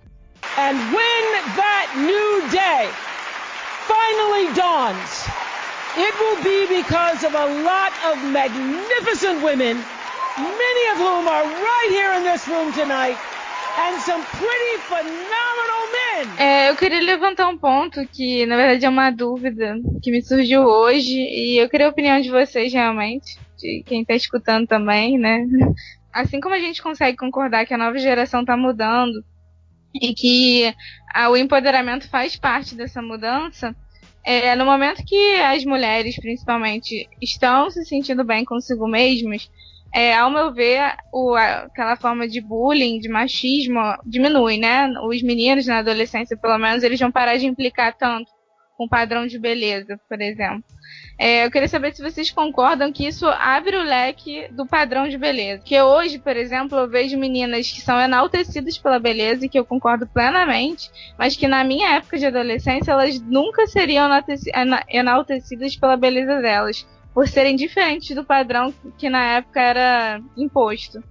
And 0.58 0.76
when 0.92 1.56
that 1.56 1.96
new 1.96 2.50
day 2.50 3.15
finally 3.86 4.52
dawns, 4.54 5.26
it 5.96 6.14
will 6.20 6.42
be 6.42 6.66
because 6.66 7.24
of 7.24 7.34
a 7.34 7.46
lot 7.62 7.92
of 8.04 8.18
magnificent 8.30 9.42
women, 9.42 9.76
many 10.36 10.84
of 10.92 10.98
whom 10.98 11.26
are 11.28 11.44
right 11.44 11.88
here 11.90 12.12
in 12.14 12.22
this 12.22 12.46
room 12.48 12.72
tonight. 12.72 13.16
And 13.78 14.00
some 14.00 14.22
pretty 14.24 14.76
phenomenal 14.88 15.82
men. 15.92 16.38
É, 16.38 16.70
eu 16.70 16.76
queria 16.76 17.00
levantar 17.00 17.46
um 17.48 17.58
ponto 17.58 18.06
que, 18.08 18.46
na 18.46 18.56
verdade, 18.56 18.86
é 18.86 18.88
uma 18.88 19.10
dúvida 19.10 19.76
que 20.02 20.10
me 20.10 20.22
surgiu 20.22 20.62
hoje 20.62 21.14
e 21.14 21.58
eu 21.58 21.68
queria 21.68 21.86
a 21.86 21.90
opinião 21.90 22.18
de 22.18 22.30
vocês 22.30 22.72
realmente, 22.72 23.38
de 23.58 23.82
quem 23.84 24.00
está 24.00 24.14
escutando 24.14 24.66
também, 24.66 25.18
né? 25.18 25.44
Assim 26.10 26.40
como 26.40 26.54
a 26.54 26.58
gente 26.58 26.82
consegue 26.82 27.18
concordar 27.18 27.66
que 27.66 27.74
a 27.74 27.78
nova 27.78 27.98
geração 27.98 28.40
está 28.40 28.56
mudando 28.56 29.22
e 30.00 30.14
que 30.14 30.74
o 31.30 31.36
empoderamento 31.36 32.08
faz 32.08 32.36
parte 32.36 32.74
dessa 32.74 33.00
mudança, 33.00 33.74
é, 34.24 34.56
no 34.56 34.64
momento 34.64 35.04
que 35.04 35.36
as 35.36 35.64
mulheres, 35.64 36.16
principalmente, 36.16 37.08
estão 37.22 37.70
se 37.70 37.84
sentindo 37.84 38.24
bem 38.24 38.44
consigo 38.44 38.88
mesmas, 38.88 39.48
é, 39.94 40.14
ao 40.14 40.30
meu 40.30 40.52
ver, 40.52 40.96
o, 41.12 41.34
aquela 41.34 41.96
forma 41.96 42.28
de 42.28 42.40
bullying, 42.40 42.98
de 42.98 43.08
machismo, 43.08 43.80
diminui, 44.04 44.58
né? 44.58 44.90
Os 45.04 45.22
meninos 45.22 45.66
na 45.66 45.78
adolescência, 45.78 46.36
pelo 46.36 46.58
menos, 46.58 46.82
eles 46.82 46.98
vão 46.98 47.10
parar 47.10 47.36
de 47.36 47.46
implicar 47.46 47.96
tanto 47.96 48.30
com 48.76 48.88
padrão 48.88 49.26
de 49.26 49.38
beleza, 49.38 49.98
por 50.08 50.20
exemplo. 50.20 50.62
É, 51.18 51.46
eu 51.46 51.50
queria 51.50 51.68
saber 51.68 51.94
se 51.94 52.02
vocês 52.02 52.30
concordam 52.30 52.92
que 52.92 53.06
isso 53.06 53.26
abre 53.26 53.76
o 53.76 53.82
leque 53.82 54.48
do 54.50 54.66
padrão 54.66 55.08
de 55.08 55.16
beleza. 55.16 55.62
Que 55.64 55.80
hoje, 55.80 56.18
por 56.18 56.36
exemplo, 56.36 56.76
eu 56.78 56.88
vejo 56.88 57.16
meninas 57.16 57.70
que 57.70 57.80
são 57.80 57.98
enaltecidas 57.98 58.76
pela 58.76 58.98
beleza, 58.98 59.46
e 59.46 59.48
que 59.48 59.58
eu 59.58 59.64
concordo 59.64 60.06
plenamente, 60.06 60.90
mas 61.18 61.36
que 61.36 61.48
na 61.48 61.64
minha 61.64 61.96
época 61.96 62.18
de 62.18 62.26
adolescência 62.26 62.92
elas 62.92 63.20
nunca 63.20 63.66
seriam 63.66 64.08
enaltecidas 64.88 65.76
pela 65.76 65.96
beleza 65.96 66.40
delas 66.40 66.86
por 67.14 67.26
serem 67.26 67.56
diferentes 67.56 68.14
do 68.14 68.22
padrão 68.22 68.74
que 68.98 69.08
na 69.08 69.36
época 69.36 69.58
era 69.58 70.20
imposto. 70.36 71.02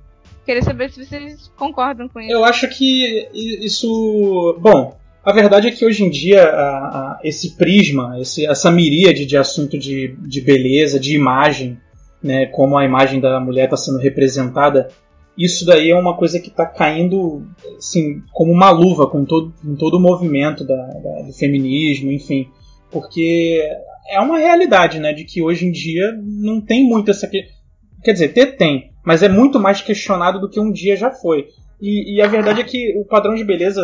Queria 0.45 0.61
saber 0.61 0.91
se 0.91 1.03
vocês 1.03 1.51
concordam 1.57 2.07
com 2.07 2.22
isso. 2.22 2.32
Eu 2.32 2.45
acho 2.45 2.70
que 2.70 3.28
isso. 3.34 4.55
Bom, 4.59 4.95
a 5.26 5.34
verdade 5.34 5.67
é 5.67 5.71
que 5.71 5.84
hoje 5.84 6.03
em 6.03 6.09
dia 6.09 6.43
a, 6.43 6.78
a, 6.78 7.19
esse 7.23 7.57
prisma, 7.57 8.19
esse, 8.19 8.45
essa 8.45 8.69
miríade 8.71 9.26
de 9.26 9.36
assunto 9.36 9.78
de, 9.78 10.15
de 10.19 10.39
beleza, 10.39 10.99
de 10.99 11.15
imagem, 11.15 11.80
né, 12.21 12.45
como 12.45 12.78
a 12.78 12.86
imagem 12.86 13.19
da 13.19 13.39
mulher 13.39 13.65
está 13.65 13.76
sendo 13.76 13.97
representada, 13.97 14.88
isso 15.36 15.65
daí 15.65 15.89
é 15.89 15.95
uma 15.95 16.15
coisa 16.15 16.39
que 16.39 16.49
está 16.49 16.65
caindo 16.65 17.43
assim, 17.76 18.21
como 18.32 18.51
uma 18.51 18.69
luva 18.69 19.09
com 19.09 19.26
todo, 19.26 19.51
com 19.61 19.76
todo 19.76 19.97
o 19.97 19.99
movimento 19.99 20.63
da, 20.63 20.76
da, 20.76 21.21
do 21.23 21.34
feminismo, 21.34 22.11
enfim. 22.11 22.47
Porque 22.91 23.59
é 24.07 24.19
uma 24.19 24.38
realidade, 24.38 24.99
né? 24.99 25.11
De 25.11 25.26
que 25.26 25.41
hoje 25.41 25.65
em 25.65 25.71
dia 25.71 26.13
não 26.23 26.61
tem 26.61 26.88
muito 26.88 27.11
essa. 27.11 27.28
Quer 27.28 28.13
dizer, 28.13 28.30
ter 28.30 28.55
tem, 28.55 28.91
mas 29.03 29.23
é 29.23 29.28
muito 29.28 29.59
mais 29.59 29.82
questionado 29.82 30.39
do 30.39 30.49
que 30.49 30.59
um 30.59 30.71
dia 30.71 30.95
já 30.95 31.11
foi. 31.11 31.47
E, 31.82 32.15
e 32.15 32.21
a 32.21 32.28
verdade 32.28 32.61
é 32.61 32.63
que 32.63 32.97
o 32.97 33.03
padrão 33.03 33.36
de 33.36 33.43
beleza 33.43 33.82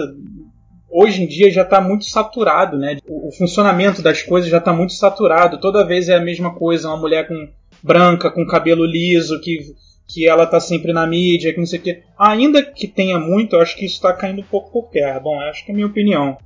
hoje 0.91 1.23
em 1.23 1.27
dia 1.27 1.49
já 1.49 1.61
está 1.61 1.79
muito 1.79 2.05
saturado, 2.05 2.77
né? 2.77 2.97
O, 3.07 3.31
funcionamento 3.31 4.01
das 4.01 4.21
coisas 4.21 4.49
já 4.49 4.57
está 4.57 4.73
muito 4.73 4.93
saturado. 4.93 5.59
Toda 5.59 5.85
vez 5.85 6.09
é 6.09 6.15
a 6.15 6.21
mesma 6.21 6.53
coisa, 6.53 6.89
uma 6.89 6.97
mulher 6.97 7.27
com 7.27 7.47
branca, 7.81 8.29
com 8.29 8.45
cabelo 8.45 8.85
liso, 8.85 9.39
que, 9.41 9.73
que 10.07 10.27
ela 10.27 10.43
está 10.43 10.59
sempre 10.59 10.91
na 10.91 11.07
mídia, 11.07 11.53
que 11.53 11.59
não 11.59 11.65
sei 11.65 11.79
o 11.79 11.81
quê. 11.81 12.03
Ainda 12.19 12.61
que 12.61 12.87
tenha 12.87 13.17
muito, 13.17 13.55
eu 13.55 13.61
acho 13.61 13.75
que 13.75 13.85
isso 13.85 13.95
está 13.95 14.13
caindo 14.13 14.41
um 14.41 14.45
pouco 14.45 14.71
por 14.71 14.89
terra. 14.89 15.19
Bom, 15.19 15.39
acho 15.39 15.65
que 15.65 15.71
é 15.71 15.73
a 15.73 15.75
minha 15.75 15.87
opinião. 15.87 16.37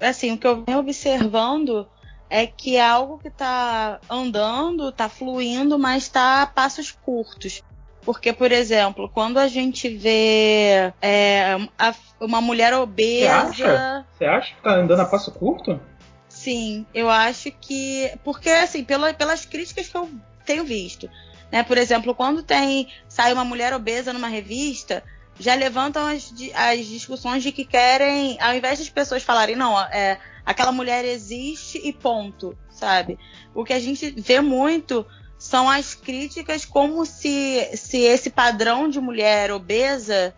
Assim, 0.00 0.32
o 0.32 0.38
que 0.38 0.46
eu 0.46 0.62
venho 0.64 0.78
observando 0.78 1.86
é 2.28 2.46
que 2.46 2.76
é 2.76 2.86
algo 2.86 3.18
que 3.18 3.28
está 3.28 4.00
andando, 4.10 4.88
está 4.88 5.08
fluindo, 5.08 5.78
mas 5.78 6.04
está 6.04 6.42
a 6.42 6.46
passos 6.46 6.90
curtos. 6.90 7.62
Porque, 8.06 8.32
por 8.32 8.52
exemplo, 8.52 9.10
quando 9.12 9.36
a 9.38 9.48
gente 9.48 9.88
vê 9.88 10.92
é, 11.02 11.58
a, 11.76 11.92
uma 12.20 12.40
mulher 12.40 12.72
obesa. 12.72 13.46
Você 13.52 13.64
acha? 13.64 14.06
Você 14.12 14.24
acha 14.24 14.52
que 14.52 14.58
está 14.58 14.74
andando 14.76 15.00
a 15.00 15.04
passo 15.04 15.32
curto? 15.32 15.80
Sim, 16.28 16.86
eu 16.94 17.10
acho 17.10 17.50
que. 17.50 18.12
Porque, 18.22 18.48
assim, 18.48 18.84
pela, 18.84 19.12
pelas 19.12 19.44
críticas 19.44 19.88
que 19.88 19.96
eu 19.96 20.08
tenho 20.44 20.64
visto. 20.64 21.10
Né? 21.50 21.64
Por 21.64 21.76
exemplo, 21.76 22.14
quando 22.14 22.44
tem 22.44 22.86
sai 23.08 23.32
uma 23.32 23.44
mulher 23.44 23.74
obesa 23.74 24.12
numa 24.12 24.28
revista, 24.28 25.02
já 25.36 25.56
levantam 25.56 26.06
as, 26.06 26.32
as 26.54 26.86
discussões 26.86 27.42
de 27.42 27.50
que 27.50 27.64
querem, 27.64 28.40
ao 28.40 28.54
invés 28.54 28.78
das 28.78 28.88
pessoas 28.88 29.24
falarem, 29.24 29.56
não, 29.56 29.80
é, 29.80 30.20
aquela 30.44 30.70
mulher 30.70 31.04
existe 31.04 31.80
e 31.82 31.92
ponto, 31.92 32.56
sabe? 32.70 33.18
O 33.52 33.64
que 33.64 33.72
a 33.72 33.80
gente 33.80 34.12
vê 34.12 34.40
muito 34.40 35.04
são 35.38 35.68
as 35.68 35.94
críticas 35.94 36.64
como 36.64 37.04
se, 37.04 37.70
se 37.76 37.98
esse 37.98 38.30
padrão 38.30 38.88
de 38.88 39.00
mulher 39.00 39.50
obesa 39.50 40.34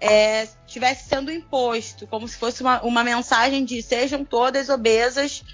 é, 0.00 0.48
estivesse 0.66 1.08
sendo 1.08 1.30
imposto, 1.30 2.06
como 2.06 2.26
se 2.26 2.36
fosse 2.36 2.62
uma, 2.62 2.80
uma 2.82 3.04
mensagem 3.04 3.64
de 3.64 3.82
sejam 3.82 4.24
todas 4.24 4.70
obesas 4.70 5.44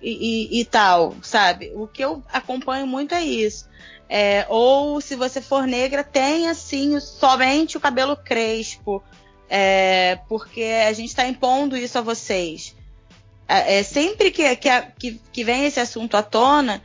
e, 0.00 0.58
e, 0.58 0.60
e 0.60 0.64
tal, 0.64 1.16
sabe? 1.22 1.72
O 1.74 1.86
que 1.88 2.04
eu 2.04 2.22
acompanho 2.32 2.86
muito 2.86 3.14
é 3.14 3.22
isso. 3.22 3.68
É, 4.08 4.46
ou 4.48 5.00
se 5.00 5.16
você 5.16 5.40
for 5.40 5.66
negra, 5.66 6.04
tenha 6.04 6.54
sim 6.54 6.98
somente 7.00 7.76
o 7.76 7.80
cabelo 7.80 8.16
crespo, 8.16 9.02
é, 9.48 10.20
porque 10.28 10.62
a 10.62 10.92
gente 10.92 11.08
está 11.08 11.26
impondo 11.26 11.76
isso 11.76 11.98
a 11.98 12.02
vocês. 12.02 12.76
É, 13.48 13.78
é 13.78 13.82
sempre 13.82 14.30
que, 14.30 14.44
que, 14.56 15.20
que 15.32 15.44
vem 15.44 15.66
esse 15.66 15.80
assunto 15.80 16.16
à 16.16 16.22
tona, 16.22 16.80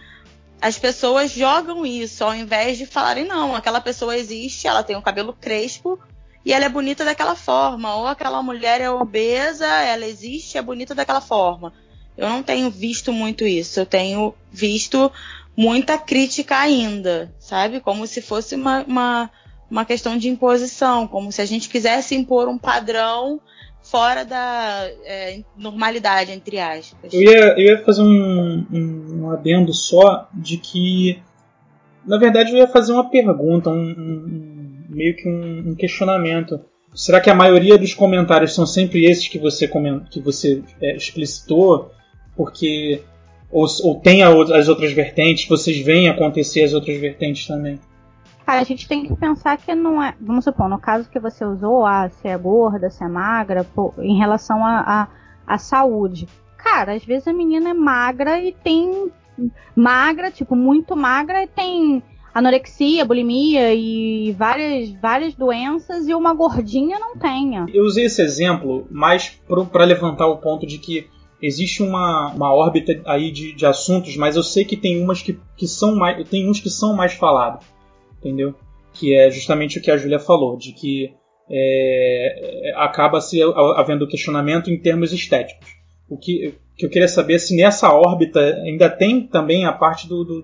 as 0.62 0.78
pessoas 0.78 1.32
jogam 1.32 1.84
isso, 1.84 2.24
ao 2.24 2.36
invés 2.36 2.78
de 2.78 2.86
falarem, 2.86 3.26
não, 3.26 3.56
aquela 3.56 3.82
pessoa 3.82 4.16
existe, 4.16 4.68
ela 4.68 4.84
tem 4.84 4.96
o 4.96 5.02
cabelo 5.02 5.34
crespo 5.34 6.00
e 6.46 6.54
ela 6.54 6.66
é 6.66 6.70
bonita 6.70 7.04
daquela 7.04 7.36
forma, 7.36 7.96
ou 7.96 8.06
aquela 8.06 8.44
mulher 8.44 8.80
é 8.80 8.90
obesa, 8.90 9.66
ela 9.66 10.06
existe, 10.06 10.60
é 10.60 10.62
bonita 10.62 10.94
daquela 10.94 11.20
forma. 11.20 11.74
Eu 12.16 12.30
não 12.30 12.44
tenho 12.44 12.70
visto 12.70 13.12
muito 13.12 13.44
isso, 13.44 13.80
eu 13.80 13.86
tenho 13.88 14.36
visto 14.52 15.12
muita 15.58 15.98
crítica 15.98 16.58
ainda, 16.60 17.34
sabe? 17.40 17.80
Como 17.80 18.06
se 18.06 18.22
fosse 18.22 18.54
uma, 18.54 18.84
uma, 18.84 19.32
uma 19.70 19.86
questão 19.86 20.16
de 20.16 20.30
imposição, 20.30 21.08
como 21.08 21.32
se 21.32 21.42
a 21.42 21.46
gente 21.46 21.70
quisesse 21.70 22.14
impor 22.14 22.48
um 22.48 22.58
padrão 22.58 23.42
fora 23.84 24.24
da 24.24 24.90
é, 25.04 25.42
normalidade, 25.58 26.32
entre 26.32 26.60
aspas. 26.60 27.14
Eu 27.14 27.22
ia, 27.22 27.60
eu 27.60 27.60
ia 27.60 27.84
fazer 27.84 28.02
um, 28.02 28.66
um, 28.72 29.22
um, 29.22 29.32
adendo 29.32 29.74
só 29.74 30.30
de 30.34 30.58
que, 30.58 31.20
na 32.06 32.18
verdade, 32.18 32.52
eu 32.52 32.58
ia 32.58 32.68
fazer 32.68 32.94
uma 32.94 33.10
pergunta, 33.10 33.70
um, 33.70 33.82
um 33.82 34.86
meio 34.90 35.16
que 35.16 35.28
um, 35.28 35.76
questionamento. 35.76 36.60
Será 36.94 37.22
que 37.22 37.30
a 37.30 37.36
maioria 37.36 37.78
dos 37.78 37.94
comentários 37.94 38.54
são 38.54 38.66
sempre 38.66 39.06
esses 39.06 39.28
que 39.28 39.40
você, 39.40 39.70
que 40.10 40.20
você 40.20 40.62
é, 40.82 40.96
explicitou? 40.96 41.92
Porque. 42.36 43.02
Ou, 43.50 43.66
ou 43.84 44.00
tem 44.00 44.24
as 44.24 44.70
outras 44.70 44.94
vertentes? 44.94 45.48
Vocês 45.48 45.78
veem 45.80 46.08
acontecer 46.08 46.64
as 46.64 46.74
outras 46.74 46.98
vertentes 46.98 47.46
também? 47.46 47.80
A 48.46 48.64
gente 48.64 48.88
tem 48.88 49.06
que 49.06 49.16
pensar 49.16 49.58
que 49.58 49.74
não 49.74 50.02
é. 50.02 50.16
Vamos 50.20 50.44
supor, 50.44 50.68
no 50.68 50.80
caso 50.80 51.10
que 51.10 51.20
você 51.20 51.46
usou, 51.46 51.86
ah, 51.86 52.10
se 52.10 52.28
é 52.28 52.38
gorda, 52.38 52.90
se 52.90 53.04
é 53.04 53.08
magra, 53.08 53.64
pô, 53.64 53.94
em 54.00 54.18
relação 54.18 54.66
à 54.66 55.08
a, 55.48 55.58
saúde. 55.58 56.28
Cara, 56.58 56.94
às 56.94 57.04
vezes 57.04 57.28
a 57.28 57.34
menina 57.34 57.70
é 57.70 57.74
magra 57.74 58.40
e 58.42 58.52
tem. 58.52 59.12
Magra, 59.76 60.30
tipo, 60.30 60.56
muito 60.56 60.96
magra 60.96 61.44
e 61.44 61.48
tem 61.48 62.04
anorexia, 62.34 63.06
bulimia 63.06 63.74
e 63.74 64.34
várias, 64.34 64.92
várias 65.02 65.34
doenças 65.34 66.08
e 66.08 66.14
uma 66.14 66.34
gordinha 66.34 67.00
não 67.00 67.18
tenha. 67.18 67.66
Eu 67.74 67.84
usei 67.86 68.06
esse 68.06 68.22
exemplo 68.22 68.88
mais 68.92 69.40
para 69.72 69.84
levantar 69.84 70.28
o 70.28 70.38
ponto 70.38 70.66
de 70.68 70.78
que 70.78 71.08
existe 71.42 71.82
uma, 71.82 72.32
uma 72.34 72.54
órbita 72.54 73.02
aí 73.06 73.32
de, 73.32 73.54
de 73.54 73.66
assuntos, 73.66 74.16
mas 74.16 74.36
eu 74.36 74.44
sei 74.44 74.64
que 74.64 74.78
tem 74.78 75.02
umas 75.02 75.22
que, 75.22 75.40
que 75.58 75.68
são 75.68 75.96
mais. 75.96 76.28
Tem 76.30 76.50
uns 76.50 76.60
que 76.60 76.70
são 76.70 76.96
mais 76.96 77.14
falados 77.14 77.66
entendeu? 78.22 78.56
Que 78.94 79.16
é 79.16 79.30
justamente 79.30 79.80
o 79.80 79.82
que 79.82 79.92
a 79.92 79.98
Júlia 79.98 80.20
falou, 80.20 80.56
de 80.58 80.72
que 80.72 81.14
é, 81.50 82.72
acaba 82.78 83.20
se 83.20 83.42
havendo 83.76 84.08
questionamento 84.08 84.72
em 84.72 84.80
termos 84.80 85.12
estéticos. 85.12 85.68
O 86.10 86.18
que, 86.18 86.56
que 86.78 86.86
eu 86.86 86.90
queria 86.90 87.08
saber 87.08 87.36
é 87.36 87.40
se 87.40 87.56
nessa 87.56 87.92
órbita 87.92 88.40
ainda 88.40 88.90
tem 88.90 89.28
também 89.28 89.66
a 89.66 89.74
parte 89.74 90.08
do, 90.08 90.24
do 90.24 90.44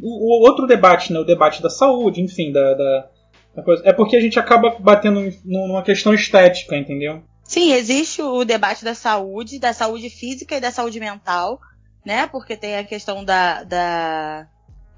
o, 0.00 0.42
o, 0.42 0.48
outro 0.48 0.66
debate, 0.66 1.12
né? 1.12 1.18
O 1.18 1.24
debate 1.24 1.62
da 1.62 1.70
saúde, 1.70 2.20
enfim, 2.20 2.50
da, 2.50 2.74
da, 2.74 3.08
da 3.56 3.62
coisa. 3.62 3.82
É 3.84 3.92
porque 3.92 4.16
a 4.16 4.20
gente 4.20 4.38
acaba 4.38 4.76
batendo 4.78 5.32
numa 5.44 5.82
questão 5.82 6.12
estética, 6.12 6.76
entendeu? 6.76 7.22
Sim, 7.44 7.72
existe 7.72 8.22
o 8.22 8.44
debate 8.44 8.84
da 8.84 8.94
saúde, 8.94 9.58
da 9.58 9.72
saúde 9.72 10.08
física 10.08 10.56
e 10.56 10.60
da 10.60 10.70
saúde 10.70 10.98
mental, 10.98 11.60
né? 12.04 12.26
Porque 12.26 12.56
tem 12.56 12.76
a 12.76 12.84
questão 12.84 13.24
da, 13.24 13.62
da 13.62 14.46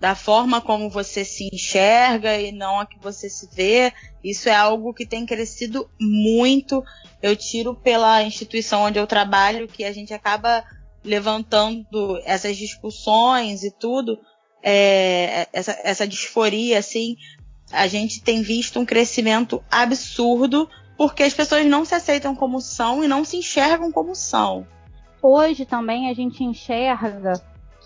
da 0.01 0.15
forma 0.15 0.61
como 0.61 0.91
você 0.91 1.25
se 1.25 1.49
enxerga 1.53 2.39
e 2.39 2.53
não 2.53 2.81
a 2.81 2.87
que 2.87 2.99
você 2.99 3.29
se 3.31 3.49
vê. 3.53 3.93
Isso 4.23 4.49
é 4.49 4.55
algo 4.55 4.93
que 4.93 5.07
tem 5.07 5.25
crescido 5.25 5.89
muito. 6.01 6.85
Eu 7.23 7.35
tiro 7.37 7.75
pela 7.75 8.23
instituição 8.23 8.83
onde 8.83 8.99
eu 8.99 9.07
trabalho 9.07 9.69
que 9.69 9.85
a 9.85 9.93
gente 9.93 10.13
acaba 10.13 10.65
levantando 11.05 12.21
essas 12.25 12.57
discussões 12.57 13.63
e 13.63 13.71
tudo, 13.71 14.19
é, 14.63 15.47
essa, 15.53 15.79
essa 15.85 16.09
disforia, 16.09 16.79
assim, 16.79 17.17
a 17.71 17.87
gente 17.87 18.23
tem 18.23 18.43
visto 18.43 18.81
um 18.81 18.87
crescimento 18.87 19.63
absurdo 19.71 20.69
porque 20.97 21.23
as 21.23 21.35
pessoas 21.35 21.67
não 21.67 21.85
se 21.85 21.95
aceitam 21.95 22.35
como 22.35 22.61
são 22.61 23.05
e 23.05 23.09
não 23.09 23.25
se 23.25 23.37
enxergam 23.37 23.93
como 23.93 24.15
são. 24.15 24.67
Hoje 25.21 25.67
também 25.67 26.09
a 26.09 26.15
gente 26.15 26.43
enxerga 26.43 27.33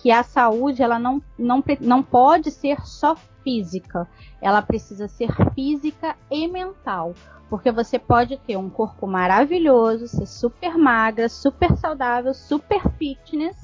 que 0.01 0.11
a 0.11 0.23
saúde 0.23 0.83
ela 0.83 0.99
não, 0.99 1.23
não, 1.39 1.63
não 1.81 2.03
pode 2.03 2.51
ser 2.51 2.81
só 2.87 3.17
física, 3.43 4.09
ela 4.41 4.63
precisa 4.63 5.09
ser 5.09 5.31
física 5.55 6.17
e 6.31 6.47
mental. 6.47 7.15
Porque 7.51 7.73
você 7.73 7.99
pode 7.99 8.37
ter 8.37 8.57
um 8.57 8.69
corpo 8.69 9.07
maravilhoso, 9.07 10.07
ser 10.07 10.27
super 10.27 10.77
magra, 10.77 11.29
super 11.29 11.75
saudável, 11.77 12.35
super 12.35 12.83
fitness, 12.99 13.57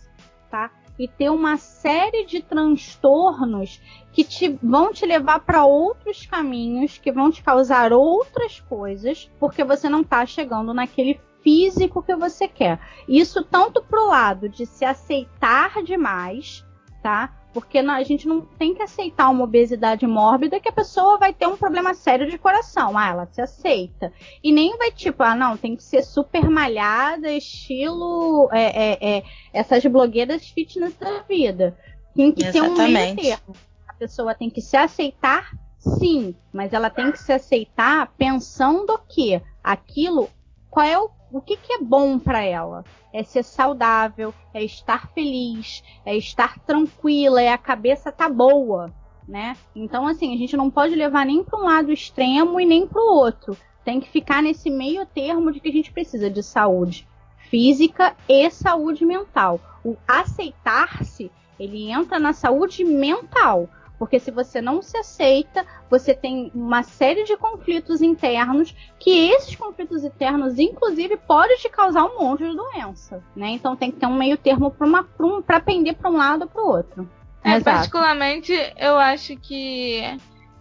tá? 0.50 0.70
E 0.98 1.06
ter 1.06 1.28
uma 1.28 1.58
série 1.58 2.24
de 2.24 2.40
transtornos 2.40 3.80
que 4.10 4.24
te, 4.24 4.58
vão 4.62 4.92
te 4.92 5.04
levar 5.04 5.40
para 5.40 5.66
outros 5.66 6.24
caminhos, 6.24 6.96
que 6.96 7.12
vão 7.12 7.30
te 7.30 7.42
causar 7.42 7.92
outras 7.92 8.60
coisas, 8.60 9.30
porque 9.38 9.62
você 9.62 9.88
não 9.88 10.00
está 10.00 10.24
chegando 10.24 10.72
naquele 10.72 11.20
físico 11.44 12.02
que 12.02 12.16
você 12.16 12.48
quer. 12.48 12.80
Isso 13.06 13.44
tanto 13.44 13.82
pro 13.82 14.08
lado 14.08 14.48
de 14.48 14.64
se 14.64 14.84
aceitar 14.84 15.82
demais, 15.84 16.64
tá? 17.02 17.30
Porque 17.52 17.78
a 17.78 18.02
gente 18.02 18.26
não 18.26 18.40
tem 18.40 18.74
que 18.74 18.82
aceitar 18.82 19.30
uma 19.30 19.44
obesidade 19.44 20.04
mórbida 20.08 20.58
que 20.58 20.68
a 20.68 20.72
pessoa 20.72 21.18
vai 21.18 21.32
ter 21.32 21.46
um 21.46 21.56
problema 21.56 21.94
sério 21.94 22.28
de 22.28 22.36
coração. 22.36 22.98
Ah, 22.98 23.10
ela 23.10 23.28
se 23.30 23.40
aceita. 23.40 24.12
E 24.42 24.50
nem 24.50 24.76
vai 24.76 24.90
tipo, 24.90 25.22
ah, 25.22 25.36
não, 25.36 25.56
tem 25.56 25.76
que 25.76 25.84
ser 25.84 26.02
super 26.02 26.48
malhada, 26.50 27.30
estilo 27.30 28.48
é, 28.50 28.62
é, 28.64 29.16
é, 29.18 29.22
essas 29.52 29.84
blogueiras 29.84 30.48
fitness 30.48 30.96
da 30.96 31.20
vida. 31.20 31.78
Tem 32.12 32.32
que 32.32 32.44
Exatamente. 32.44 32.76
ter 32.76 32.82
um 32.82 32.92
meio 32.92 33.16
termo. 33.16 33.54
A 33.86 33.92
pessoa 33.92 34.34
tem 34.34 34.50
que 34.50 34.60
se 34.60 34.76
aceitar, 34.76 35.52
sim, 35.78 36.34
mas 36.52 36.72
ela 36.72 36.90
tem 36.90 37.12
que 37.12 37.18
se 37.20 37.32
aceitar 37.32 38.12
pensando 38.18 38.98
que 39.08 39.40
aquilo, 39.62 40.28
qual 40.68 40.84
é 40.84 40.98
o 40.98 41.08
o 41.34 41.40
que, 41.40 41.56
que 41.56 41.72
é 41.72 41.78
bom 41.78 42.16
para 42.16 42.44
ela? 42.44 42.84
É 43.12 43.24
ser 43.24 43.42
saudável, 43.42 44.32
é 44.54 44.62
estar 44.62 45.08
feliz, 45.12 45.82
é 46.06 46.16
estar 46.16 46.60
tranquila, 46.60 47.42
é 47.42 47.52
a 47.52 47.58
cabeça 47.58 48.12
tá 48.12 48.28
boa, 48.28 48.94
né? 49.26 49.56
Então 49.74 50.06
assim, 50.06 50.32
a 50.32 50.38
gente 50.38 50.56
não 50.56 50.70
pode 50.70 50.94
levar 50.94 51.26
nem 51.26 51.42
para 51.42 51.58
um 51.58 51.64
lado 51.64 51.90
extremo 51.90 52.60
e 52.60 52.64
nem 52.64 52.86
para 52.86 53.02
o 53.02 53.16
outro. 53.16 53.56
Tem 53.84 53.98
que 53.98 54.08
ficar 54.08 54.44
nesse 54.44 54.70
meio 54.70 55.04
termo 55.06 55.50
de 55.50 55.58
que 55.58 55.68
a 55.68 55.72
gente 55.72 55.92
precisa 55.92 56.30
de 56.30 56.42
saúde 56.42 57.06
física 57.50 58.14
e 58.28 58.48
saúde 58.50 59.04
mental. 59.04 59.60
O 59.84 59.96
aceitar-se, 60.06 61.32
ele 61.58 61.90
entra 61.90 62.18
na 62.18 62.32
saúde 62.32 62.84
mental. 62.84 63.68
Porque 63.98 64.18
se 64.18 64.30
você 64.30 64.60
não 64.60 64.82
se 64.82 64.96
aceita, 64.96 65.64
você 65.88 66.14
tem 66.14 66.50
uma 66.54 66.82
série 66.82 67.24
de 67.24 67.36
conflitos 67.36 68.02
internos, 68.02 68.74
que 68.98 69.30
esses 69.30 69.54
conflitos 69.54 70.04
internos, 70.04 70.58
inclusive, 70.58 71.16
podem 71.16 71.56
te 71.58 71.68
causar 71.68 72.04
um 72.04 72.18
monte 72.18 72.44
de 72.44 72.56
doença, 72.56 73.22
né? 73.36 73.50
Então 73.50 73.76
tem 73.76 73.90
que 73.90 73.98
ter 74.00 74.06
um 74.06 74.16
meio 74.16 74.36
termo 74.36 74.74
para 75.46 75.60
pender 75.60 75.94
para 75.94 76.10
um 76.10 76.16
lado 76.16 76.42
ou 76.42 76.48
para 76.48 76.62
o 76.62 76.68
outro. 76.68 77.10
É, 77.44 77.60
particularmente, 77.60 78.52
eu 78.76 78.96
acho 78.96 79.36
que 79.36 80.02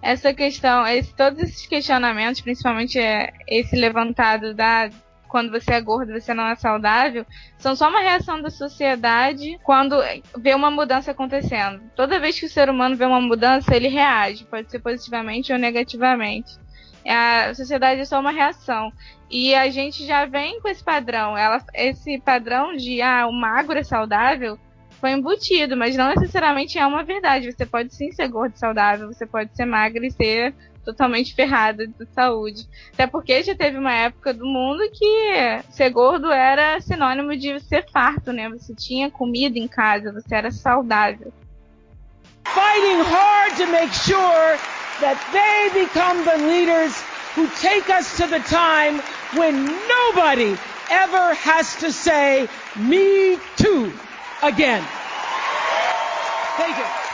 essa 0.02 0.34
questão, 0.34 0.86
esse, 0.86 1.16
todos 1.16 1.40
esses 1.40 1.66
questionamentos, 1.66 2.42
principalmente 2.42 3.00
é, 3.00 3.32
esse 3.48 3.76
levantado 3.76 4.54
da 4.54 4.90
quando 5.34 5.50
você 5.50 5.74
é 5.74 5.82
gordo 5.82 6.14
você 6.14 6.32
não 6.32 6.46
é 6.46 6.56
saudável, 6.56 7.26
são 7.58 7.76
só 7.76 7.90
uma 7.90 8.02
reação 8.02 8.40
da 8.40 8.52
sociedade 8.52 9.60
quando 9.64 9.96
vê 10.38 10.54
uma 10.54 10.70
mudança 10.70 11.10
acontecendo. 11.10 11.82
Toda 11.96 12.20
vez 12.20 12.40
que 12.40 12.46
o 12.46 12.50
ser 12.50 12.70
humano 12.70 12.96
vê 12.96 13.04
uma 13.04 13.20
mudança, 13.20 13.76
ele 13.76 13.88
reage, 13.88 14.46
pode 14.46 14.70
ser 14.70 14.78
positivamente 14.78 15.52
ou 15.52 15.58
negativamente. 15.58 16.56
A 17.04 17.52
sociedade 17.56 18.02
é 18.02 18.06
só 18.06 18.20
uma 18.20 18.32
reação. 18.32 18.94
E 19.28 19.56
a 19.56 19.68
gente 19.72 20.06
já 20.06 20.28
vem 20.28 20.62
com 20.62 20.70
esse 20.70 20.84
padrão. 20.84 21.36
Ela, 21.36 21.60
esse 21.74 22.20
padrão 22.20 22.76
de 22.76 23.02
ah, 23.02 23.26
o 23.28 23.34
magro 23.34 23.80
é 23.80 23.84
saudável 23.84 24.60
foi 25.02 25.14
embutido, 25.14 25.76
mas 25.76 25.98
não 25.98 26.10
necessariamente 26.10 26.78
é 26.78 26.86
uma 26.86 27.04
verdade. 27.04 27.52
Você 27.52 27.66
pode 27.66 27.94
sim 27.96 28.12
ser 28.12 28.28
gordo 28.28 28.54
e 28.56 28.60
saudável, 28.60 29.12
você 29.12 29.26
pode 29.26 29.54
ser 29.56 29.66
magro 29.66 30.06
e 30.06 30.12
ser 30.12 30.54
totalmente 30.84 31.34
ferrada 31.34 31.88
de 31.88 32.06
saúde. 32.14 32.68
Até 32.94 33.08
porque 33.08 33.42
já 33.44 33.56
teve 33.56 33.78
uma 33.78 33.94
época 33.94 34.34
do 34.34 34.46
mundo 34.46 34.84
que 34.92 35.64
ser 35.72 35.90
gordo 35.90 36.32
era 36.32 36.80
sinônimo 36.82 37.36
de 37.36 37.60
ser 37.62 37.90
farto, 37.92 38.32
né? 38.32 38.50
Você 38.50 38.76
tinha 38.76 39.10
comida 39.10 39.58
em 39.58 39.68
casa, 39.68 40.12
você 40.12 40.36
era 40.36 40.52
saudável. 40.52 41.34
Fighting 42.46 43.02
hard 43.02 43.58
to 43.58 43.68
make 43.68 43.94
sure 43.94 44.58
that 45.00 45.18
they 45.32 45.84
become 45.84 46.24
the 46.24 46.38
leaders 46.46 46.94
who 47.36 47.48
take 47.62 47.90
us 47.90 48.16
to 48.18 48.28
the 48.28 48.40
time 48.42 49.02
when 49.36 49.66
nobody 49.88 50.56
ever 50.90 51.34
has 51.34 51.76
to 51.78 51.92
say 51.92 52.48
me 52.76 53.38
too 53.56 53.92
again. 54.44 54.84
Thank 56.58 56.78
you. 56.78 57.13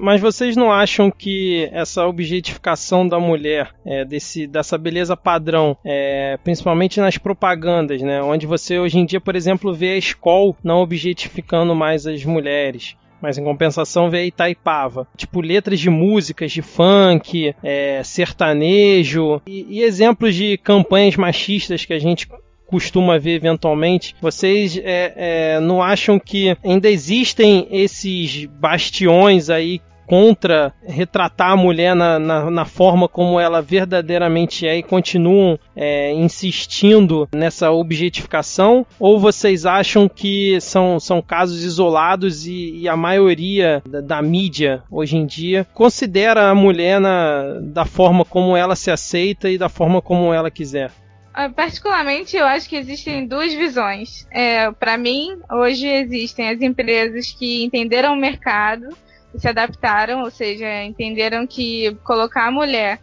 Mas 0.00 0.20
vocês 0.20 0.56
não 0.56 0.72
acham 0.72 1.10
que 1.10 1.68
essa 1.72 2.06
objetificação 2.06 3.06
da 3.06 3.18
mulher, 3.18 3.74
é, 3.84 4.04
desse, 4.04 4.46
dessa 4.46 4.78
beleza 4.78 5.16
padrão, 5.16 5.76
é, 5.84 6.38
principalmente 6.42 7.00
nas 7.00 7.18
propagandas, 7.18 8.00
né? 8.02 8.22
Onde 8.22 8.46
você 8.46 8.78
hoje 8.78 8.98
em 8.98 9.06
dia, 9.06 9.20
por 9.20 9.36
exemplo, 9.36 9.72
vê 9.72 9.92
a 9.92 9.98
escola 9.98 10.54
não 10.62 10.78
objetificando 10.78 11.74
mais 11.74 12.06
as 12.06 12.24
mulheres 12.24 12.96
mas 13.22 13.38
em 13.38 13.44
compensação 13.44 14.10
vê 14.10 14.18
a 14.18 14.26
Itaipava. 14.26 15.06
Tipo, 15.16 15.40
letras 15.40 15.78
de 15.78 15.88
músicas 15.88 16.50
de 16.50 16.60
funk, 16.60 17.54
é, 17.62 18.02
sertanejo 18.02 19.40
e, 19.46 19.78
e, 19.78 19.82
exemplos 19.82 20.34
de 20.34 20.58
campanhas 20.58 21.14
machistas 21.14 21.84
que 21.84 21.92
a 21.92 22.00
gente 22.00 22.28
costuma 22.72 23.18
ver 23.18 23.34
eventualmente, 23.34 24.16
vocês 24.18 24.78
é, 24.78 25.12
é, 25.14 25.60
não 25.60 25.82
acham 25.82 26.18
que 26.18 26.56
ainda 26.64 26.88
existem 26.88 27.68
esses 27.70 28.46
bastiões 28.46 29.50
aí 29.50 29.78
contra 30.06 30.72
retratar 30.82 31.52
a 31.52 31.56
mulher 31.56 31.94
na, 31.94 32.18
na, 32.18 32.50
na, 32.50 32.64
forma 32.64 33.08
como 33.08 33.38
ela 33.38 33.62
verdadeiramente 33.62 34.66
é 34.66 34.76
e 34.76 34.82
continuam 34.82 35.58
é, 35.76 36.12
insistindo 36.12 37.28
nessa 37.34 37.70
objetificação? 37.70 38.86
Ou 38.98 39.18
vocês 39.18 39.64
acham 39.64 40.08
que 40.08 40.60
são, 40.60 40.98
são 40.98 41.22
casos 41.22 41.62
isolados 41.62 42.46
e, 42.46 42.80
e 42.80 42.88
a 42.88 42.96
maioria 42.96 43.82
da, 43.88 44.00
da, 44.00 44.22
mídia 44.22 44.82
hoje 44.90 45.16
em 45.16 45.26
dia 45.26 45.66
considera 45.74 46.50
a 46.50 46.54
mulher 46.54 47.00
na, 47.00 47.60
da 47.60 47.84
forma 47.84 48.24
como 48.24 48.56
ela 48.56 48.74
se 48.74 48.90
aceita 48.90 49.50
e 49.50 49.58
da 49.58 49.68
forma 49.68 50.02
como 50.02 50.32
ela 50.32 50.50
quiser? 50.50 50.90
Ah, 51.34 51.48
particularmente, 51.48 52.36
eu 52.36 52.46
acho 52.46 52.68
que 52.68 52.76
existem 52.76 53.26
duas 53.26 53.54
visões. 53.54 54.26
É, 54.30 54.70
Para 54.72 54.98
mim, 54.98 55.38
hoje 55.50 55.86
existem 55.86 56.50
as 56.50 56.60
empresas 56.60 57.32
que 57.32 57.64
entenderam 57.64 58.12
o 58.12 58.16
mercado 58.16 58.88
e 59.34 59.40
se 59.40 59.48
adaptaram, 59.48 60.22
ou 60.22 60.30
seja, 60.30 60.84
entenderam 60.84 61.46
que 61.46 61.94
colocar 62.04 62.46
a 62.48 62.50
mulher 62.50 63.00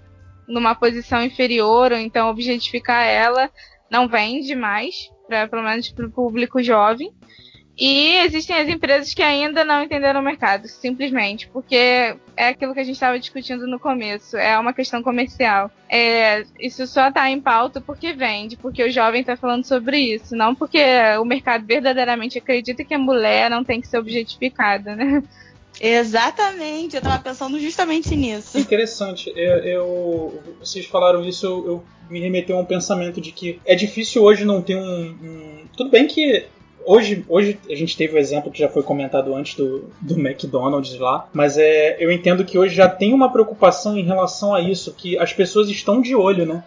numa 0.47 0.75
posição 0.75 1.23
inferior 1.23 1.91
ou 1.91 1.97
então 1.97 2.29
objetificar 2.29 3.03
ela 3.03 3.49
não 3.89 4.07
vende 4.07 4.55
mais, 4.55 5.09
pra, 5.27 5.47
pelo 5.47 5.63
menos 5.63 5.89
para 5.89 6.05
o 6.05 6.11
público 6.11 6.61
jovem. 6.61 7.11
E 7.79 8.17
existem 8.25 8.57
as 8.57 8.67
empresas 8.67 9.13
que 9.13 9.23
ainda 9.23 9.63
não 9.63 9.81
entenderam 9.81 10.19
o 10.19 10.23
mercado, 10.23 10.67
simplesmente, 10.67 11.47
porque 11.47 12.13
é 12.35 12.49
aquilo 12.49 12.73
que 12.73 12.81
a 12.81 12.83
gente 12.83 12.95
estava 12.95 13.17
discutindo 13.17 13.65
no 13.65 13.79
começo, 13.79 14.35
é 14.35 14.59
uma 14.59 14.73
questão 14.73 15.01
comercial. 15.01 15.71
É, 15.87 16.43
isso 16.59 16.85
só 16.85 17.07
está 17.07 17.29
em 17.29 17.39
pauta 17.39 17.79
porque 17.79 18.11
vende, 18.11 18.57
porque 18.57 18.83
o 18.83 18.91
jovem 18.91 19.21
está 19.21 19.37
falando 19.37 19.63
sobre 19.63 19.97
isso, 19.97 20.35
não 20.35 20.53
porque 20.53 20.83
o 21.21 21.23
mercado 21.23 21.65
verdadeiramente 21.65 22.37
acredita 22.37 22.83
que 22.83 22.93
a 22.93 22.99
mulher 22.99 23.49
não 23.49 23.63
tem 23.63 23.79
que 23.79 23.87
ser 23.87 23.97
objetificada, 23.97 24.93
né? 24.93 25.23
Exatamente, 25.79 26.95
eu 26.95 26.99
estava 26.99 27.23
pensando 27.23 27.57
justamente 27.61 28.13
nisso. 28.13 28.57
Interessante, 28.57 29.31
eu, 29.33 29.57
eu 29.59 30.43
vocês 30.59 30.85
falaram 30.85 31.23
isso, 31.23 31.45
eu, 31.45 31.65
eu, 31.65 31.83
me 32.09 32.19
remeteu 32.19 32.57
a 32.57 32.61
um 32.61 32.65
pensamento 32.65 33.21
de 33.21 33.31
que 33.31 33.61
é 33.65 33.73
difícil 33.73 34.23
hoje 34.23 34.43
não 34.43 34.61
ter 34.61 34.75
um, 34.75 34.81
um 34.81 35.67
tudo 35.77 35.91
bem 35.91 36.07
que 36.07 36.45
Hoje, 36.85 37.25
hoje 37.27 37.59
a 37.69 37.75
gente 37.75 37.95
teve 37.95 38.15
o 38.15 38.17
exemplo 38.17 38.51
que 38.51 38.59
já 38.59 38.69
foi 38.69 38.81
comentado 38.81 39.35
antes 39.35 39.55
do, 39.55 39.89
do 40.01 40.19
McDonald's 40.19 40.97
lá, 40.97 41.27
mas 41.33 41.57
é, 41.57 41.97
eu 41.99 42.11
entendo 42.11 42.43
que 42.45 42.57
hoje 42.57 42.75
já 42.75 42.89
tem 42.89 43.13
uma 43.13 43.31
preocupação 43.31 43.97
em 43.97 44.03
relação 44.03 44.53
a 44.53 44.61
isso, 44.61 44.93
que 44.93 45.17
as 45.17 45.33
pessoas 45.33 45.69
estão 45.69 46.01
de 46.01 46.15
olho, 46.15 46.45
né? 46.45 46.63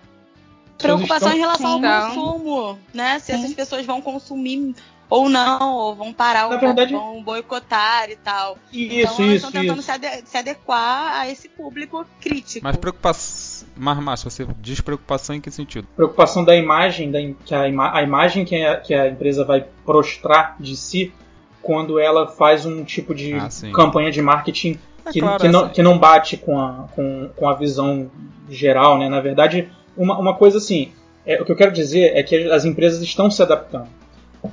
Preocupação 0.79 1.29
estão... 1.29 1.37
em 1.37 1.41
relação 1.41 1.79
Sim. 1.79 1.87
ao 1.87 2.09
consumo, 2.09 2.79
né? 2.93 3.19
Se 3.19 3.27
Sim. 3.27 3.33
essas 3.33 3.55
pessoas 3.55 3.87
vão 3.87 4.01
consumir 4.01 4.75
ou 5.13 5.29
não, 5.29 5.77
ou 5.77 5.95
vão 5.95 6.11
parar, 6.11 6.47
ou 6.49 6.59
verdade... 6.59 6.95
vão 6.95 7.23
boicotar 7.23 8.09
e 8.09 8.17
tal. 8.17 8.57
Isso, 8.73 9.21
então 9.21 9.25
elas 9.27 9.35
estão 9.35 9.53
tentando 9.53 9.83
se, 9.83 9.91
ade 9.91 10.07
se, 10.25 10.39
adequar 10.39 11.21
a 11.21 11.29
esse 11.29 11.51
público 11.51 12.07
crítico. 12.19 12.65
Mas 12.65 12.77
preocupação. 12.79 13.69
Mas, 13.77 14.21
se 14.21 14.25
você 14.25 14.47
diz 14.59 14.81
preocupação 14.81 15.37
em 15.37 15.41
que 15.41 15.51
sentido? 15.51 15.87
Preocupação 15.95 16.43
da 16.43 16.57
imagem, 16.57 17.11
da, 17.11 17.19
que 17.45 17.55
a, 17.55 17.69
ima 17.69 17.95
a 17.95 18.03
imagem 18.03 18.47
que 18.47 18.57
a, 18.65 18.81
que 18.81 18.95
a 18.95 19.09
empresa 19.09 19.45
vai 19.45 19.67
prostrar 19.85 20.57
de 20.59 20.75
si 20.75 21.13
quando 21.61 21.99
ela 21.99 22.27
faz 22.27 22.65
um 22.65 22.83
tipo 22.83 23.15
de 23.15 23.35
ah, 23.35 23.51
campanha 23.75 24.11
de 24.11 24.23
marketing 24.23 24.79
é 25.05 25.13
que, 25.13 25.21
claro, 25.21 25.43
que, 25.43 25.49
não, 25.49 25.69
que 25.69 25.83
não 25.83 25.99
bate 25.99 26.39
com 26.39 26.59
a, 26.59 26.89
com, 26.95 27.29
com 27.37 27.49
a 27.49 27.53
visão 27.53 28.11
geral, 28.49 28.99
né? 28.99 29.11
Na 29.11 29.21
verdade, 29.21 29.69
uma, 29.95 30.19
uma 30.19 30.35
coisa 30.35 30.57
assim, 30.57 30.91
é, 31.27 31.41
o 31.41 31.45
que 31.45 31.53
eu 31.53 31.57
quero 31.57 31.71
dizer 31.71 32.17
é 32.17 32.23
que 32.23 32.51
as 32.51 32.65
empresas 32.65 33.03
estão 33.03 33.31
se 33.31 33.43
adaptando. 33.43 34.01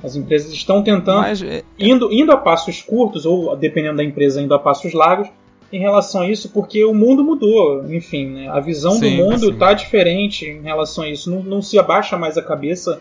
As 0.02 0.14
empresas 0.14 0.52
estão 0.52 0.82
tentando, 0.82 1.20
Mas, 1.20 1.42
é, 1.42 1.58
é... 1.58 1.64
indo, 1.78 2.12
indo 2.12 2.30
a 2.30 2.36
passos 2.36 2.80
curtos, 2.80 3.26
ou 3.26 3.56
dependendo 3.56 3.96
da 3.96 4.04
empresa, 4.04 4.40
indo 4.40 4.54
a 4.54 4.58
passos 4.58 4.92
largos, 4.92 5.28
em 5.72 5.78
relação 5.78 6.22
a 6.22 6.28
isso, 6.28 6.50
porque 6.50 6.84
o 6.84 6.94
mundo 6.94 7.22
mudou. 7.22 7.84
Enfim, 7.92 8.26
né? 8.26 8.48
a 8.48 8.60
visão 8.60 8.92
sim, 8.92 9.16
do 9.16 9.24
mundo 9.24 9.50
está 9.50 9.72
diferente 9.72 10.46
em 10.46 10.62
relação 10.62 11.04
a 11.04 11.08
isso. 11.08 11.30
Não, 11.30 11.42
não 11.42 11.62
se 11.62 11.78
abaixa 11.78 12.16
mais 12.16 12.36
a 12.36 12.42
cabeça, 12.42 13.00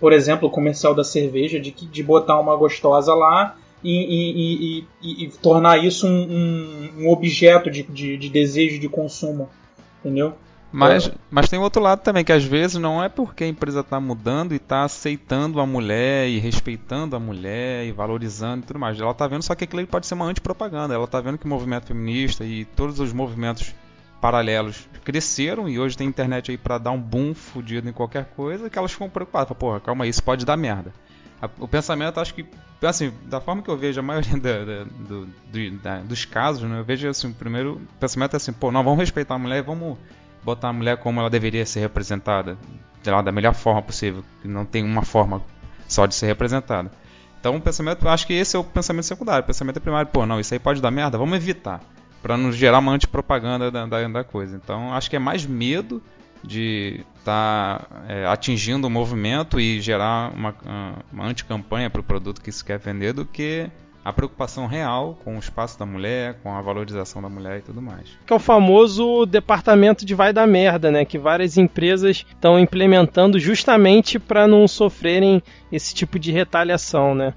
por 0.00 0.12
exemplo, 0.12 0.48
o 0.48 0.50
comercial 0.50 0.94
da 0.94 1.04
cerveja, 1.04 1.60
de, 1.60 1.70
de 1.70 2.02
botar 2.02 2.38
uma 2.40 2.56
gostosa 2.56 3.14
lá 3.14 3.56
e, 3.82 3.92
e, 3.92 4.84
e, 5.02 5.24
e 5.24 5.28
tornar 5.28 5.82
isso 5.84 6.06
um, 6.06 6.10
um, 6.10 7.04
um 7.04 7.10
objeto 7.10 7.70
de, 7.70 7.84
de, 7.84 8.16
de, 8.16 8.28
desejo 8.28 8.80
de 8.80 8.88
consumo. 8.88 9.48
Entendeu? 10.00 10.34
Mas, 10.70 11.08
é. 11.08 11.14
mas 11.30 11.48
tem 11.48 11.58
outro 11.58 11.80
lado 11.80 12.00
também, 12.00 12.24
que 12.24 12.32
às 12.32 12.44
vezes 12.44 12.76
não 12.76 13.02
é 13.02 13.08
porque 13.08 13.44
a 13.44 13.48
empresa 13.48 13.80
está 13.80 13.98
mudando 13.98 14.52
e 14.52 14.56
está 14.56 14.84
aceitando 14.84 15.60
a 15.60 15.66
mulher 15.66 16.28
e 16.28 16.38
respeitando 16.38 17.16
a 17.16 17.20
mulher 17.20 17.86
e 17.86 17.92
valorizando 17.92 18.64
e 18.64 18.66
tudo 18.66 18.78
mais. 18.78 19.00
Ela 19.00 19.12
está 19.12 19.26
vendo 19.26 19.42
só 19.42 19.54
que 19.54 19.64
aquilo 19.64 19.86
pode 19.86 20.06
ser 20.06 20.14
uma 20.14 20.26
antipropaganda. 20.26 20.94
Ela 20.94 21.04
está 21.04 21.20
vendo 21.20 21.38
que 21.38 21.46
o 21.46 21.48
movimento 21.48 21.86
feminista 21.86 22.44
e 22.44 22.64
todos 22.64 23.00
os 23.00 23.12
movimentos 23.12 23.74
paralelos 24.20 24.88
cresceram 25.04 25.68
e 25.68 25.78
hoje 25.78 25.96
tem 25.96 26.06
internet 26.06 26.50
aí 26.50 26.58
para 26.58 26.76
dar 26.76 26.90
um 26.90 27.00
boom 27.00 27.34
fudido 27.34 27.88
em 27.88 27.92
qualquer 27.92 28.26
coisa 28.36 28.68
que 28.68 28.78
elas 28.78 28.92
ficam 28.92 29.08
preocupadas. 29.08 29.56
Porra, 29.56 29.80
calma 29.80 30.04
aí, 30.04 30.10
isso 30.10 30.22
pode 30.22 30.44
dar 30.44 30.56
merda. 30.56 30.92
O 31.60 31.68
pensamento, 31.68 32.18
acho 32.18 32.34
que, 32.34 32.44
assim, 32.82 33.12
da 33.26 33.40
forma 33.40 33.62
que 33.62 33.70
eu 33.70 33.76
vejo 33.76 34.00
a 34.00 34.02
maioria 34.02 34.36
da, 34.38 34.64
da, 34.64 34.84
do, 34.84 35.26
do, 35.26 35.70
da, 35.80 36.00
dos 36.00 36.24
casos, 36.24 36.68
né, 36.68 36.80
eu 36.80 36.84
vejo 36.84 37.08
assim, 37.08 37.30
o 37.30 37.34
primeiro 37.34 37.80
pensamento 38.00 38.34
é 38.34 38.36
assim, 38.36 38.52
pô, 38.52 38.72
não, 38.72 38.82
vamos 38.82 38.98
respeitar 38.98 39.36
a 39.36 39.38
mulher 39.38 39.58
e 39.58 39.62
vamos 39.62 39.96
botar 40.44 40.68
a 40.68 40.72
mulher 40.72 40.96
como 40.98 41.20
ela 41.20 41.30
deveria 41.30 41.64
ser 41.66 41.80
representada, 41.80 42.56
lá, 43.06 43.22
da 43.22 43.32
melhor 43.32 43.54
forma 43.54 43.82
possível, 43.82 44.24
que 44.42 44.48
não 44.48 44.64
tem 44.64 44.84
uma 44.84 45.02
forma 45.02 45.42
só 45.86 46.06
de 46.06 46.14
ser 46.14 46.26
representada. 46.26 46.90
Então 47.40 47.56
o 47.56 47.60
pensamento, 47.60 48.08
acho 48.08 48.26
que 48.26 48.32
esse 48.32 48.56
é 48.56 48.58
o 48.58 48.64
pensamento 48.64 49.04
secundário, 49.04 49.42
o 49.42 49.46
pensamento 49.46 49.80
primário, 49.80 50.10
pô, 50.10 50.26
não, 50.26 50.40
isso 50.40 50.52
aí 50.52 50.58
pode 50.58 50.82
dar 50.82 50.90
merda, 50.90 51.16
vamos 51.16 51.36
evitar, 51.36 51.80
para 52.20 52.36
não 52.36 52.52
gerar 52.52 52.78
uma 52.78 52.92
antipropaganda 52.92 53.70
da, 53.70 53.86
da, 53.86 54.08
da 54.08 54.24
coisa. 54.24 54.56
Então 54.56 54.92
acho 54.92 55.08
que 55.08 55.16
é 55.16 55.20
mais 55.20 55.46
medo 55.46 56.02
de 56.42 57.04
estar 57.18 57.78
tá, 57.80 57.86
é, 58.08 58.26
atingindo 58.26 58.86
o 58.86 58.90
movimento 58.90 59.58
e 59.58 59.80
gerar 59.80 60.32
uma, 60.34 60.54
uma 61.12 61.26
anticampanha 61.26 61.90
para 61.90 62.00
o 62.00 62.04
produto 62.04 62.40
que 62.40 62.50
se 62.52 62.64
quer 62.64 62.78
vender 62.78 63.12
do 63.12 63.24
que 63.24 63.70
a 64.08 64.12
preocupação 64.12 64.66
real 64.66 65.18
com 65.22 65.36
o 65.36 65.38
espaço 65.38 65.78
da 65.78 65.84
mulher, 65.84 66.38
com 66.42 66.50
a 66.50 66.62
valorização 66.62 67.20
da 67.20 67.28
mulher 67.28 67.58
e 67.58 67.60
tudo 67.60 67.82
mais. 67.82 68.08
Que 68.26 68.32
é 68.32 68.36
o 68.36 68.38
famoso 68.38 69.26
departamento 69.26 70.02
de 70.06 70.14
vai 70.14 70.32
da 70.32 70.46
merda, 70.46 70.90
né? 70.90 71.04
Que 71.04 71.18
várias 71.18 71.58
empresas 71.58 72.24
estão 72.26 72.58
implementando 72.58 73.38
justamente 73.38 74.18
para 74.18 74.48
não 74.48 74.66
sofrerem 74.66 75.42
esse 75.70 75.94
tipo 75.94 76.18
de 76.18 76.32
retaliação, 76.32 77.14
né? 77.14 77.34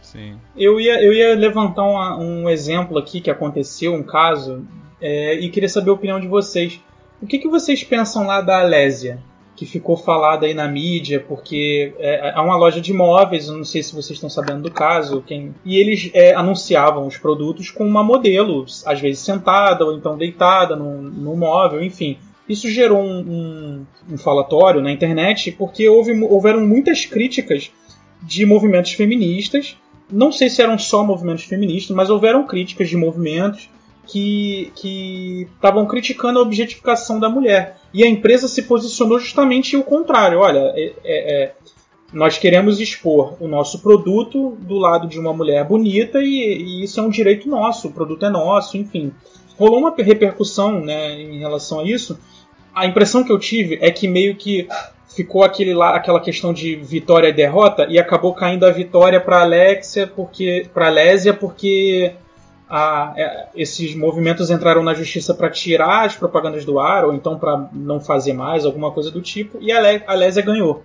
Sim. 0.00 0.40
Eu 0.56 0.80
ia, 0.80 1.00
eu 1.00 1.12
ia 1.12 1.36
levantar 1.36 1.84
uma, 1.84 2.18
um 2.18 2.50
exemplo 2.50 2.98
aqui 2.98 3.20
que 3.20 3.30
aconteceu, 3.30 3.94
um 3.94 4.02
caso, 4.02 4.66
é, 5.00 5.36
e 5.36 5.48
queria 5.50 5.68
saber 5.68 5.90
a 5.90 5.94
opinião 5.94 6.18
de 6.18 6.26
vocês. 6.26 6.80
O 7.22 7.28
que, 7.28 7.38
que 7.38 7.48
vocês 7.48 7.84
pensam 7.84 8.26
lá 8.26 8.40
da 8.40 8.58
Alésia? 8.58 9.20
Que 9.54 9.66
ficou 9.66 9.96
falada 9.96 10.46
aí 10.46 10.54
na 10.54 10.66
mídia, 10.66 11.20
porque 11.20 11.94
é, 11.98 12.32
é 12.34 12.40
uma 12.40 12.56
loja 12.56 12.80
de 12.80 12.90
imóveis, 12.90 13.48
eu 13.48 13.56
não 13.56 13.64
sei 13.64 13.82
se 13.82 13.94
vocês 13.94 14.16
estão 14.16 14.30
sabendo 14.30 14.62
do 14.62 14.70
caso, 14.70 15.22
quem... 15.26 15.54
e 15.64 15.76
eles 15.76 16.10
é, 16.14 16.34
anunciavam 16.34 17.06
os 17.06 17.18
produtos 17.18 17.70
com 17.70 17.84
uma 17.84 18.02
modelo, 18.02 18.64
às 18.86 19.00
vezes 19.00 19.20
sentada 19.20 19.84
ou 19.84 19.94
então 19.96 20.16
deitada 20.16 20.74
no, 20.74 21.02
no 21.02 21.36
móvel, 21.36 21.82
enfim. 21.82 22.16
Isso 22.48 22.68
gerou 22.68 23.00
um, 23.00 23.20
um, 23.20 23.86
um 24.14 24.18
falatório 24.18 24.80
na 24.80 24.90
internet 24.90 25.52
porque 25.52 25.88
houve, 25.88 26.12
houveram 26.24 26.66
muitas 26.66 27.04
críticas 27.04 27.70
de 28.22 28.44
movimentos 28.44 28.92
feministas. 28.92 29.76
Não 30.10 30.32
sei 30.32 30.50
se 30.50 30.60
eram 30.60 30.78
só 30.78 31.04
movimentos 31.04 31.44
feministas, 31.44 31.94
mas 31.96 32.10
houveram 32.10 32.46
críticas 32.46 32.88
de 32.88 32.96
movimentos 32.96 33.70
que 34.12 35.48
estavam 35.54 35.86
criticando 35.86 36.38
a 36.38 36.42
objetificação 36.42 37.18
da 37.18 37.28
mulher. 37.28 37.78
E 37.94 38.02
a 38.02 38.06
empresa 38.06 38.48
se 38.48 38.62
posicionou 38.62 39.18
justamente 39.18 39.76
o 39.76 39.82
contrário. 39.82 40.40
Olha, 40.40 40.72
é, 40.74 40.92
é, 41.04 41.44
é, 41.44 41.52
nós 42.12 42.38
queremos 42.38 42.80
expor 42.80 43.36
o 43.40 43.48
nosso 43.48 43.80
produto 43.80 44.56
do 44.60 44.76
lado 44.76 45.08
de 45.08 45.18
uma 45.18 45.32
mulher 45.32 45.64
bonita 45.64 46.20
e, 46.20 46.26
e, 46.26 46.84
isso 46.84 47.00
é 47.00 47.02
um 47.02 47.08
direito 47.08 47.48
nosso, 47.48 47.88
o 47.88 47.92
produto 47.92 48.24
é 48.26 48.30
nosso, 48.30 48.76
enfim. 48.76 49.12
Rolou 49.58 49.78
uma 49.78 49.94
repercussão 49.96 50.80
né, 50.80 51.20
em 51.20 51.38
relação 51.38 51.80
a 51.80 51.84
isso. 51.84 52.18
A 52.74 52.86
impressão 52.86 53.22
que 53.24 53.32
eu 53.32 53.38
tive 53.38 53.78
é 53.80 53.90
que 53.90 54.08
meio 54.08 54.34
que 54.36 54.66
ficou 55.14 55.42
aquele 55.42 55.74
lá, 55.74 55.94
aquela 55.94 56.20
questão 56.20 56.52
de 56.52 56.76
vitória 56.76 57.28
e 57.28 57.32
derrota 57.32 57.86
e 57.88 57.98
acabou 57.98 58.34
caindo 58.34 58.64
a 58.64 58.70
vitória 58.70 59.20
para 59.20 59.42
Alexia 59.42 60.06
porque 60.06 60.66
para 60.72 60.88
Lésia 60.88 61.34
porque 61.34 62.14
a, 62.74 63.12
é, 63.14 63.48
esses 63.54 63.94
movimentos 63.94 64.50
entraram 64.50 64.82
na 64.82 64.94
justiça 64.94 65.34
para 65.34 65.50
tirar 65.50 66.06
as 66.06 66.16
propagandas 66.16 66.64
do 66.64 66.80
ar, 66.80 67.04
ou 67.04 67.12
então 67.12 67.38
para 67.38 67.68
não 67.70 68.00
fazer 68.00 68.32
mais, 68.32 68.64
alguma 68.64 68.90
coisa 68.90 69.10
do 69.10 69.20
tipo, 69.20 69.58
e 69.60 69.70
a 69.70 70.14
Lésia 70.14 70.42
ganhou. 70.42 70.82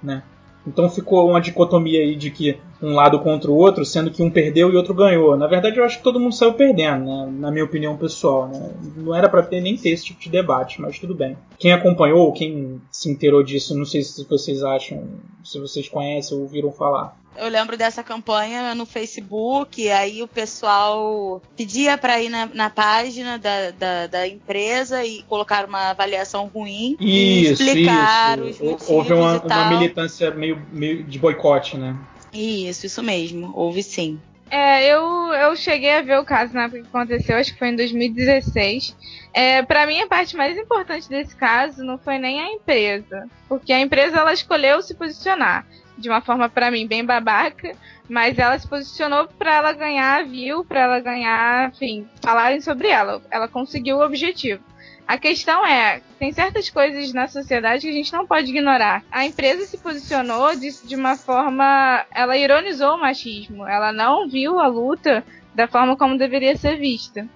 Né? 0.00 0.22
Então 0.64 0.88
ficou 0.88 1.28
uma 1.28 1.40
dicotomia 1.40 2.00
aí 2.00 2.14
de 2.14 2.30
que 2.30 2.56
um 2.80 2.94
lado 2.94 3.18
contra 3.18 3.50
o 3.50 3.56
outro, 3.56 3.84
sendo 3.84 4.12
que 4.12 4.22
um 4.22 4.30
perdeu 4.30 4.72
e 4.72 4.76
outro 4.76 4.94
ganhou. 4.94 5.36
Na 5.36 5.48
verdade, 5.48 5.76
eu 5.76 5.84
acho 5.84 5.98
que 5.98 6.04
todo 6.04 6.20
mundo 6.20 6.36
saiu 6.36 6.54
perdendo, 6.54 7.04
né? 7.04 7.28
na 7.32 7.50
minha 7.50 7.64
opinião 7.64 7.96
pessoal. 7.96 8.46
Né? 8.46 8.70
Não 8.96 9.12
era 9.12 9.28
para 9.28 9.42
ter 9.42 9.60
nem 9.60 9.76
ter 9.76 9.90
esse 9.90 10.04
tipo 10.04 10.20
de 10.20 10.30
debate, 10.30 10.80
mas 10.80 11.00
tudo 11.00 11.16
bem. 11.16 11.36
Quem 11.58 11.72
acompanhou, 11.72 12.32
quem 12.32 12.80
se 12.92 13.10
inteirou 13.10 13.42
disso, 13.42 13.76
não 13.76 13.84
sei 13.84 14.02
se 14.02 14.24
vocês 14.24 14.62
acham, 14.62 15.02
se 15.42 15.58
vocês 15.58 15.88
conhecem 15.88 16.36
ou 16.36 16.44
ouviram 16.44 16.70
falar. 16.70 17.16
Eu 17.36 17.48
lembro 17.48 17.76
dessa 17.76 18.02
campanha 18.02 18.74
no 18.74 18.86
Facebook, 18.86 19.90
aí 19.90 20.22
o 20.22 20.28
pessoal 20.28 21.42
pedia 21.56 21.98
para 21.98 22.20
ir 22.20 22.28
na, 22.28 22.46
na 22.46 22.70
página 22.70 23.38
da, 23.38 23.70
da, 23.72 24.06
da, 24.06 24.28
empresa 24.28 25.04
e 25.04 25.22
colocar 25.24 25.66
uma 25.66 25.90
avaliação 25.90 26.46
ruim 26.46 26.96
isso, 27.00 27.02
e 27.02 27.46
explicar 27.46 28.38
isso. 28.38 28.48
os 28.48 28.60
motivos 28.60 28.90
Houve 28.90 29.12
uma, 29.12 29.42
uma 29.42 29.70
militância 29.70 30.30
meio, 30.30 30.62
meio 30.72 31.02
de 31.02 31.18
boicote, 31.18 31.76
né? 31.76 31.96
Isso, 32.32 32.86
isso 32.86 33.02
mesmo. 33.02 33.52
Houve 33.54 33.82
sim. 33.82 34.20
É, 34.50 34.86
eu, 34.86 35.02
eu 35.32 35.56
cheguei 35.56 35.92
a 35.96 36.02
ver 36.02 36.18
o 36.18 36.24
caso 36.24 36.54
na 36.54 36.64
época 36.64 36.82
que 36.82 36.86
aconteceu, 36.86 37.36
acho 37.36 37.52
que 37.52 37.58
foi 37.58 37.68
em 37.68 37.76
2016. 37.76 38.94
É, 39.32 39.62
para 39.62 39.86
mim, 39.86 40.00
a 40.00 40.06
parte 40.06 40.36
mais 40.36 40.56
importante 40.56 41.08
desse 41.08 41.34
caso 41.34 41.82
não 41.82 41.98
foi 41.98 42.18
nem 42.18 42.40
a 42.40 42.52
empresa, 42.52 43.28
porque 43.48 43.72
a 43.72 43.80
empresa 43.80 44.18
ela 44.18 44.32
escolheu 44.32 44.80
se 44.80 44.94
posicionar 44.94 45.66
de 45.96 46.08
uma 46.08 46.20
forma 46.20 46.48
para 46.48 46.70
mim 46.70 46.86
bem 46.86 47.04
babaca, 47.04 47.76
mas 48.08 48.38
ela 48.38 48.58
se 48.58 48.68
posicionou 48.68 49.26
para 49.26 49.54
ela 49.54 49.72
ganhar 49.72 50.24
view, 50.24 50.64
para 50.64 50.80
ela 50.80 51.00
ganhar, 51.00 51.68
enfim, 51.68 52.06
falarem 52.22 52.60
sobre 52.60 52.88
ela. 52.88 53.22
Ela 53.30 53.48
conseguiu 53.48 53.98
o 53.98 54.04
objetivo. 54.04 54.62
A 55.06 55.18
questão 55.18 55.64
é, 55.66 56.00
tem 56.18 56.32
certas 56.32 56.70
coisas 56.70 57.12
na 57.12 57.28
sociedade 57.28 57.82
que 57.82 57.90
a 57.90 57.94
gente 57.94 58.12
não 58.12 58.26
pode 58.26 58.50
ignorar. 58.50 59.04
A 59.12 59.26
empresa 59.26 59.66
se 59.66 59.76
posicionou 59.76 60.56
de, 60.56 60.70
de 60.82 60.96
uma 60.96 61.14
forma, 61.14 62.06
ela 62.10 62.36
ironizou 62.36 62.94
o 62.94 63.00
machismo. 63.00 63.68
Ela 63.68 63.92
não 63.92 64.28
viu 64.28 64.58
a 64.58 64.66
luta 64.66 65.22
da 65.54 65.68
forma 65.68 65.94
como 65.96 66.16
deveria 66.16 66.56
ser 66.56 66.78
vista. 66.78 67.28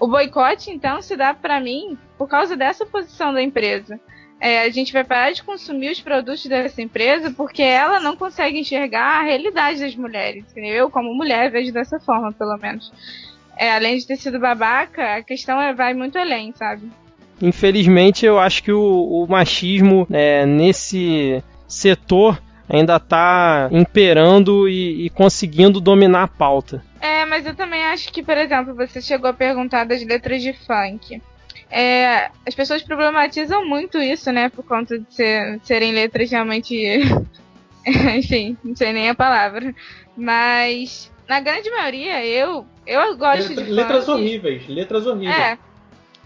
O 0.00 0.08
boicote, 0.08 0.70
então, 0.70 1.00
se 1.00 1.16
dá 1.16 1.32
para 1.32 1.60
mim 1.60 1.96
por 2.18 2.26
causa 2.28 2.56
dessa 2.56 2.84
posição 2.84 3.32
da 3.32 3.40
empresa 3.40 4.00
é, 4.42 4.62
a 4.62 4.70
gente 4.70 4.92
vai 4.92 5.04
parar 5.04 5.30
de 5.30 5.40
consumir 5.40 5.92
os 5.92 6.00
produtos 6.00 6.44
dessa 6.46 6.82
empresa 6.82 7.30
porque 7.30 7.62
ela 7.62 8.00
não 8.00 8.16
consegue 8.16 8.58
enxergar 8.58 9.20
a 9.20 9.22
realidade 9.22 9.78
das 9.78 9.94
mulheres. 9.94 10.44
Eu, 10.56 10.90
como 10.90 11.14
mulher, 11.14 11.48
vejo 11.48 11.72
dessa 11.72 12.00
forma, 12.00 12.32
pelo 12.32 12.58
menos. 12.58 12.92
É, 13.56 13.70
além 13.70 13.96
de 13.96 14.04
ter 14.04 14.16
sido 14.16 14.40
babaca, 14.40 15.14
a 15.14 15.22
questão 15.22 15.60
é, 15.60 15.72
vai 15.72 15.94
muito 15.94 16.18
além, 16.18 16.52
sabe? 16.56 16.90
Infelizmente, 17.40 18.26
eu 18.26 18.36
acho 18.36 18.64
que 18.64 18.72
o, 18.72 18.80
o 18.82 19.28
machismo 19.28 20.08
é, 20.10 20.44
nesse 20.44 21.40
setor 21.68 22.42
ainda 22.68 22.96
está 22.96 23.68
imperando 23.70 24.68
e, 24.68 25.06
e, 25.06 25.10
conseguindo 25.10 25.80
dominar 25.80 26.24
a 26.24 26.28
pauta. 26.28 26.82
É, 27.00 27.24
mas 27.26 27.46
eu 27.46 27.54
também 27.54 27.84
acho 27.84 28.12
que, 28.12 28.24
por 28.24 28.36
exemplo, 28.36 28.74
você 28.74 29.00
chegou 29.00 29.30
a 29.30 29.34
perguntar 29.34 29.84
das 29.84 30.04
letras 30.04 30.42
de 30.42 30.52
funk. 30.52 31.22
É, 31.72 32.30
as 32.46 32.54
pessoas 32.54 32.82
problematizam 32.82 33.66
muito 33.66 33.98
isso, 33.98 34.30
né? 34.30 34.50
Por 34.50 34.62
conta 34.64 34.98
de, 34.98 35.06
ser, 35.14 35.58
de 35.58 35.66
serem 35.66 35.92
letras 35.92 36.30
realmente 36.30 37.00
Enfim, 38.16 38.56
não 38.62 38.76
sei 38.76 38.92
nem 38.92 39.08
a 39.08 39.14
palavra. 39.14 39.74
Mas 40.16 41.10
na 41.28 41.40
grande 41.40 41.70
maioria, 41.70 42.24
eu 42.24 42.66
eu 42.86 43.16
gosto 43.16 43.48
Letra, 43.50 43.64
de 43.64 43.70
letras 43.70 44.06
funk. 44.06 44.20
horríveis, 44.20 44.68
letras 44.68 45.06
horríveis. 45.06 45.36
É. 45.38 45.58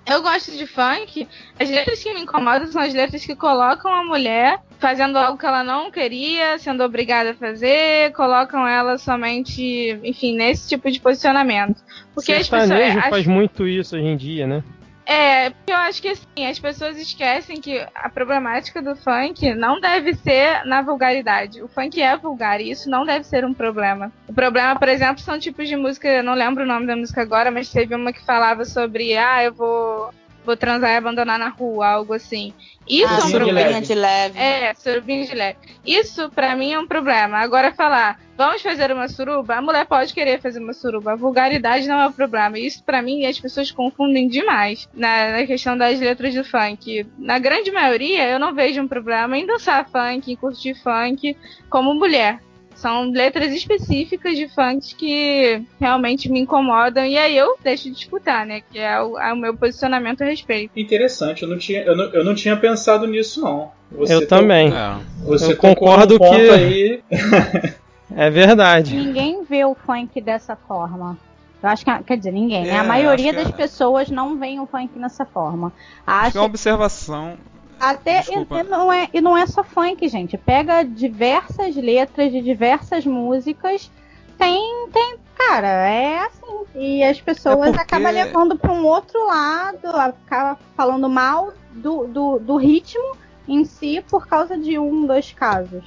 Eu 0.09 0.23
gosto 0.23 0.53
de 0.57 0.67
funk. 0.67 1.27
As 1.59 1.69
letras 1.69 2.03
que 2.03 2.15
me 2.15 2.21
incomodam 2.21 2.67
são 2.69 2.81
as 2.81 2.95
letras 2.95 3.25
que 3.27 3.35
colocam 3.35 3.93
a 3.93 4.05
mulher 4.05 4.59
fazendo 4.79 5.17
algo 5.17 5.39
que 5.39 5.47
ela 5.47 5.65
não 5.65 5.91
queria, 5.91 6.59
sendo 6.59 6.85
obrigada 6.85 7.31
a 7.31 7.35
fazer, 7.35 8.13
colocam 8.13 8.67
ela 8.69 8.99
somente, 8.99 9.99
enfim, 10.05 10.37
nesse 10.37 10.69
tipo 10.69 10.91
de 10.91 11.01
posicionamento. 11.01 11.83
Porque 12.15 12.33
as 12.33 12.49
pessoas. 12.49 12.69
Sertanejo 12.69 12.99
as- 13.01 13.09
faz 13.09 13.27
muito 13.27 13.67
isso 13.67 13.97
hoje 13.97 14.07
em 14.07 14.17
dia, 14.17 14.47
né? 14.47 14.63
É, 15.07 15.51
porque 15.51 15.73
eu 15.73 15.77
acho 15.77 16.03
que 16.03 16.09
assim, 16.09 16.47
as 16.51 16.59
pessoas 16.59 16.99
esquecem 16.99 17.61
que 17.61 17.87
a 17.95 18.09
problemática 18.09 18.83
do 18.83 18.97
funk 18.97 19.55
não 19.55 19.81
deve 19.81 20.15
ser 20.15 20.65
na 20.65 20.83
vulgaridade. 20.83 21.63
O 21.63 21.69
funk 21.69 22.03
é 22.03 22.17
vulgar 22.17 22.61
e 22.61 22.73
isso 22.73 22.91
não 22.91 23.07
deve 23.07 23.25
ser 23.25 23.45
um 23.45 23.55
problema. 23.55 24.11
O 24.27 24.35
problema, 24.35 24.77
por 24.77 24.89
exemplo, 24.89 25.21
são 25.21 25.39
tipos 25.39 25.69
de 25.69 25.77
música, 25.77 26.09
eu 26.09 26.25
não 26.25 26.35
lembro 26.35 26.65
o 26.65 26.67
nome 26.67 26.89
da 26.89 26.97
música 26.97 27.23
agora, 27.23 27.53
mas 27.53 27.71
teve 27.71 27.95
uma 27.95 28.13
que 28.13 28.25
falava 28.25 28.65
sobre, 28.65 29.17
ah, 29.17 29.45
eu 29.45 29.55
vou 29.55 30.11
vou 30.47 30.57
transar 30.57 30.91
e 30.93 30.97
abandonar 30.97 31.39
na 31.39 31.49
rua, 31.49 31.89
algo 31.89 32.15
assim. 32.15 32.55
Isso 32.89 33.13
ah, 33.13 33.19
é 33.21 33.25
um 33.25 33.31
problema. 33.33 33.83
de 33.83 33.95
leve. 33.95 34.39
É, 34.39 34.73
surubinha 34.75 35.27
de 35.27 35.35
leve. 35.35 35.59
Isso 35.85 36.31
pra 36.31 36.55
mim 36.55 36.73
é 36.73 36.79
um 36.79 36.87
problema. 36.87 37.39
Agora 37.39 37.75
falar, 37.75 38.21
vamos 38.37 38.63
fazer 38.63 38.93
uma 38.93 39.09
suruba, 39.09 39.57
a 39.57 39.63
mulher 39.63 39.85
pode 39.87 40.15
querer 40.15 40.41
fazer 40.41 40.61
uma 40.61 40.73
suruba. 40.73 41.13
A 41.13 41.17
vulgaridade 41.17 41.89
não 41.89 42.01
é 42.01 42.07
o 42.07 42.13
problema. 42.13 42.59
Isso 42.59 42.83
pra 42.85 43.03
mim 43.03 43.27
as 43.27 43.41
pessoas 43.41 43.73
confundem 43.73 44.29
demais 44.29 44.89
na, 44.95 45.33
na 45.33 45.47
questão 45.47 45.77
das 45.77 45.99
letras 45.99 46.35
do 46.35 46.45
funk. 46.45 47.05
Na 47.19 47.39
grande 47.41 47.73
maioria 47.73 48.29
eu 48.29 48.39
não 48.39 48.55
vejo 48.55 48.81
um 48.81 48.89
problema 48.89 49.37
em 49.37 49.47
dançar 49.47 49.89
funk, 49.89 50.31
em 50.31 50.37
curtir 50.37 50.75
funk 50.75 51.37
como 51.69 51.93
mulher. 51.93 52.39
São 52.77 53.11
letras 53.11 53.53
específicas 53.53 54.37
de 54.37 54.49
funk 54.49 54.95
que 54.95 55.63
realmente 55.81 56.31
me 56.31 56.41
incomodam 56.41 57.05
e 57.05 57.17
aí 57.17 57.37
eu 57.37 57.57
deixo 57.65 57.91
de 57.91 57.97
escutar, 57.99 58.45
né? 58.47 58.63
Que 58.71 58.79
é 58.79 59.01
o, 59.03 59.19
é 59.19 59.33
o 59.33 59.37
meu 59.37 59.57
posicionamento 59.57 60.23
a 60.23 60.27
respeito. 60.27 60.79
Interessante, 60.79 61.43
eu 61.43 61.49
não 61.49 61.59
tinha, 61.59 61.83
eu 61.83 61.97
não, 61.97 62.05
eu 62.13 62.23
não 62.25 62.35
tinha 62.35 62.57
pensado 62.57 63.07
nisso, 63.07 63.41
não. 63.41 63.71
Você 63.93 64.15
eu 64.15 64.21
tocou- 64.27 64.39
também. 64.39 64.69
É. 64.69 64.97
Você 65.25 65.53
Eu 65.53 65.57
concordo 65.57 66.19
ponto 66.19 66.37
que- 66.37 66.51
aí. 66.51 67.03
É 68.15 68.31
verdade. 68.31 68.95
Ninguém 68.97 69.43
vê 69.45 69.65
o 69.65 69.75
funk 69.75 70.21
dessa 70.21 70.55
forma. 70.57 71.19
Eu 71.63 71.69
acho 71.69 71.85
que, 71.85 72.03
quer 72.05 72.17
dizer, 72.17 72.31
ninguém, 72.33 72.63
né? 72.63 72.71
É, 72.75 72.79
A 72.79 72.85
maioria 72.85 73.31
acho 73.33 73.39
que 73.39 73.45
das 73.45 73.53
é- 73.53 73.57
pessoas 73.57 74.09
não 74.09 74.39
veem 74.39 74.61
o 74.61 74.67
funk 74.67 74.97
dessa 74.99 75.25
forma. 75.27 75.73
Acho 76.07 76.21
que 76.23 76.29
Acha 76.29 76.39
é 76.39 76.41
uma 76.41 76.47
observação. 76.47 77.37
Até 77.79 78.23
e, 78.23 78.59
e 78.59 78.63
não 78.63 78.93
é, 78.93 79.09
e 79.13 79.21
não 79.21 79.37
é 79.37 79.47
só 79.47 79.63
funk, 79.63 80.09
gente. 80.09 80.37
Pega 80.39 80.83
diversas 80.83 81.77
letras 81.77 82.33
de 82.33 82.41
diversas 82.41 83.05
músicas. 83.05 83.91
Tem, 84.39 84.89
tem, 84.93 85.17
cara, 85.37 85.69
é 85.69 86.19
assim. 86.21 86.65
E 86.75 87.03
as 87.03 87.21
pessoas 87.21 87.69
É 87.69 87.73
porque- 87.73 87.81
acabam 87.83 88.13
levando 88.13 88.57
para 88.59 88.73
um 88.73 88.85
outro 88.85 89.27
lado, 89.27 89.89
acaba 89.89 90.59
falando 90.77 91.09
mal 91.09 91.53
do, 91.73 92.07
do, 92.07 92.39
do 92.39 92.57
ritmo 92.57 93.17
em 93.49 93.65
si 93.65 94.03
por 94.11 94.27
causa 94.27 94.57
de 94.59 94.79
um, 94.79 95.07
dois 95.07 95.33
casos. 95.33 95.85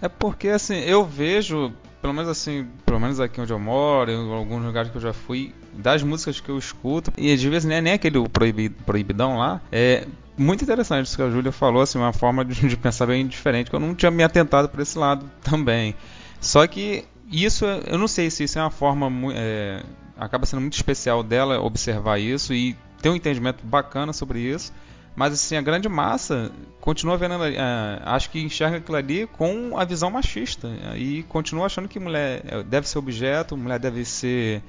É 0.00 0.08
porque 0.08 0.48
assim, 0.48 0.78
eu 0.80 1.04
vejo, 1.04 1.72
pelo 2.02 2.12
menos 2.12 2.28
assim, 2.28 2.66
pelo 2.84 2.98
menos 3.00 3.20
aqui 3.20 3.40
onde 3.40 3.52
eu 3.52 3.58
moro, 3.58 4.10
em 4.10 4.34
alguns 4.34 4.62
lugares 4.64 4.90
que 4.90 4.96
eu 4.96 5.00
já 5.00 5.12
fui, 5.12 5.54
das 5.72 6.02
músicas 6.02 6.40
que 6.40 6.48
eu 6.50 6.58
escuto, 6.58 7.12
e 7.16 7.32
às 7.32 7.42
vezes 7.42 7.64
nem, 7.64 7.80
nem 7.80 7.92
aquele 7.94 8.28
proibi- 8.28 8.68
proibidão 8.68 9.38
lá, 9.38 9.60
é 9.70 10.06
muito 10.36 10.64
interessante 10.64 11.06
isso 11.06 11.16
que 11.16 11.22
a 11.22 11.30
Júlia 11.30 11.52
falou, 11.52 11.80
assim, 11.80 11.98
uma 11.98 12.12
forma 12.12 12.44
de, 12.44 12.54
de 12.68 12.76
pensar 12.76 13.06
bem 13.06 13.26
diferente, 13.26 13.70
que 13.70 13.76
eu 13.76 13.80
não 13.80 13.94
tinha 13.94 14.10
me 14.10 14.24
atentado 14.24 14.68
por 14.68 14.80
esse 14.80 14.98
lado 14.98 15.24
também. 15.42 15.94
Só 16.40 16.66
que 16.66 17.04
isso, 17.30 17.64
eu 17.64 17.96
não 17.96 18.08
sei 18.08 18.28
se 18.30 18.44
isso 18.44 18.58
é 18.58 18.62
uma 18.62 18.70
forma, 18.70 19.08
é, 19.34 19.82
acaba 20.18 20.44
sendo 20.44 20.60
muito 20.60 20.74
especial 20.74 21.22
dela 21.22 21.60
observar 21.60 22.18
isso 22.18 22.52
e 22.52 22.76
ter 23.00 23.08
um 23.10 23.16
entendimento 23.16 23.64
bacana 23.64 24.12
sobre 24.12 24.40
isso. 24.40 24.72
Mas 25.14 25.34
assim, 25.34 25.56
a 25.56 25.60
grande 25.60 25.88
massa 25.88 26.50
continua 26.80 27.18
vendo, 27.18 27.34
eh, 27.44 28.02
acho 28.04 28.30
que 28.30 28.40
enxerga 28.40 28.78
aquilo 28.78 28.96
ali 28.96 29.26
com 29.26 29.78
a 29.78 29.84
visão 29.84 30.10
machista 30.10 30.68
e 30.96 31.22
continua 31.24 31.66
achando 31.66 31.86
que 31.86 32.00
mulher 32.00 32.42
eh, 32.46 32.62
deve 32.62 32.88
ser 32.88 32.98
objeto, 32.98 33.56
mulher 33.56 33.78
deve 33.78 34.04
ser 34.06 34.62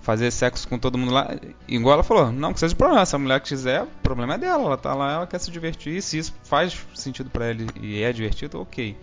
fazer 0.00 0.30
sexo 0.30 0.66
com 0.68 0.78
todo 0.78 0.96
mundo 0.96 1.12
lá. 1.12 1.36
Igual 1.68 1.94
ela 1.94 2.02
falou, 2.02 2.32
não 2.32 2.54
que 2.54 2.60
seja 2.60 2.74
problema, 2.74 3.04
se 3.04 3.14
a 3.14 3.18
mulher 3.18 3.40
quiser, 3.40 3.82
o 3.82 3.88
problema 4.02 4.34
é 4.34 4.38
dela, 4.38 4.64
ela 4.64 4.76
tá 4.78 4.94
lá, 4.94 5.12
ela 5.14 5.26
quer 5.26 5.38
se 5.38 5.50
divertir, 5.50 6.00
se 6.02 6.18
isso 6.18 6.34
faz 6.44 6.78
sentido 6.94 7.28
pra 7.28 7.46
ela 7.46 7.60
e 7.80 8.02
é 8.02 8.12
divertido, 8.12 8.60
OK. 8.60 8.96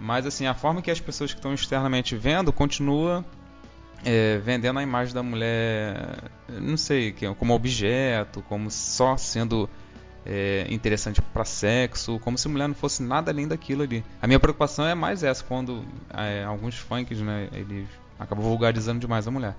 Mas 0.00 0.26
assim, 0.26 0.46
a 0.46 0.54
forma 0.54 0.82
que 0.82 0.90
as 0.90 1.00
pessoas 1.00 1.32
que 1.32 1.38
estão 1.38 1.54
externamente 1.54 2.16
vendo 2.16 2.52
continua 2.52 3.24
eh, 4.04 4.40
vendendo 4.44 4.78
a 4.78 4.82
imagem 4.82 5.14
da 5.14 5.22
mulher, 5.22 6.24
não 6.48 6.76
sei, 6.76 7.14
é 7.20 7.34
como 7.34 7.54
objeto, 7.54 8.42
como 8.48 8.70
só 8.70 9.16
sendo 9.16 9.68
é, 10.26 10.66
interessante 10.70 11.20
para 11.22 11.44
sexo, 11.44 12.18
como 12.20 12.36
se 12.38 12.48
mulher 12.48 12.68
não 12.68 12.74
fosse 12.74 13.02
nada 13.02 13.30
além 13.30 13.46
daquilo 13.48 13.82
ali. 13.82 14.04
A 14.20 14.26
minha 14.26 14.38
preocupação 14.40 14.86
é 14.86 14.94
mais 14.94 15.22
essa, 15.22 15.42
quando 15.44 15.84
é, 16.12 16.44
alguns 16.44 16.76
funks, 16.76 17.20
né, 17.20 17.48
eles 17.52 17.88
acabam 18.18 18.44
vulgarizando 18.44 19.00
demais 19.00 19.26
a 19.26 19.30
mulher. 19.30 19.56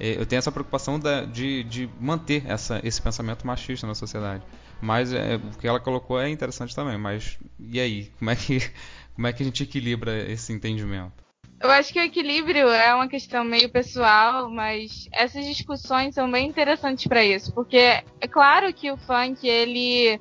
É, 0.00 0.18
eu 0.18 0.26
tenho 0.26 0.38
essa 0.38 0.50
preocupação 0.50 0.98
da- 0.98 1.24
de, 1.24 1.62
de 1.64 1.88
manter 2.00 2.44
essa, 2.46 2.80
esse 2.82 3.00
pensamento 3.00 3.46
machista 3.46 3.86
na 3.86 3.94
sociedade. 3.94 4.42
Mas 4.80 5.12
é, 5.12 5.36
o 5.36 5.58
que 5.58 5.66
ela 5.68 5.78
colocou 5.78 6.18
é 6.20 6.28
interessante 6.28 6.74
também. 6.74 6.98
Mas 6.98 7.38
e 7.60 7.78
aí? 7.78 8.10
Como 8.18 8.30
é 8.30 8.34
que, 8.34 8.58
como 9.14 9.26
é 9.28 9.32
que 9.32 9.42
a 9.42 9.46
gente 9.46 9.62
equilibra 9.62 10.28
esse 10.28 10.52
entendimento? 10.52 11.21
Eu 11.62 11.70
acho 11.70 11.92
que 11.92 12.00
o 12.00 12.02
equilíbrio 12.02 12.68
é 12.68 12.92
uma 12.92 13.06
questão 13.06 13.44
meio 13.44 13.68
pessoal, 13.70 14.50
mas 14.50 15.08
essas 15.12 15.46
discussões 15.46 16.12
são 16.12 16.28
bem 16.28 16.48
interessantes 16.48 17.06
para 17.06 17.24
isso, 17.24 17.52
porque 17.52 17.76
é 18.20 18.26
claro 18.28 18.72
que 18.74 18.90
o 18.90 18.96
funk 18.96 19.46
ele 19.46 20.20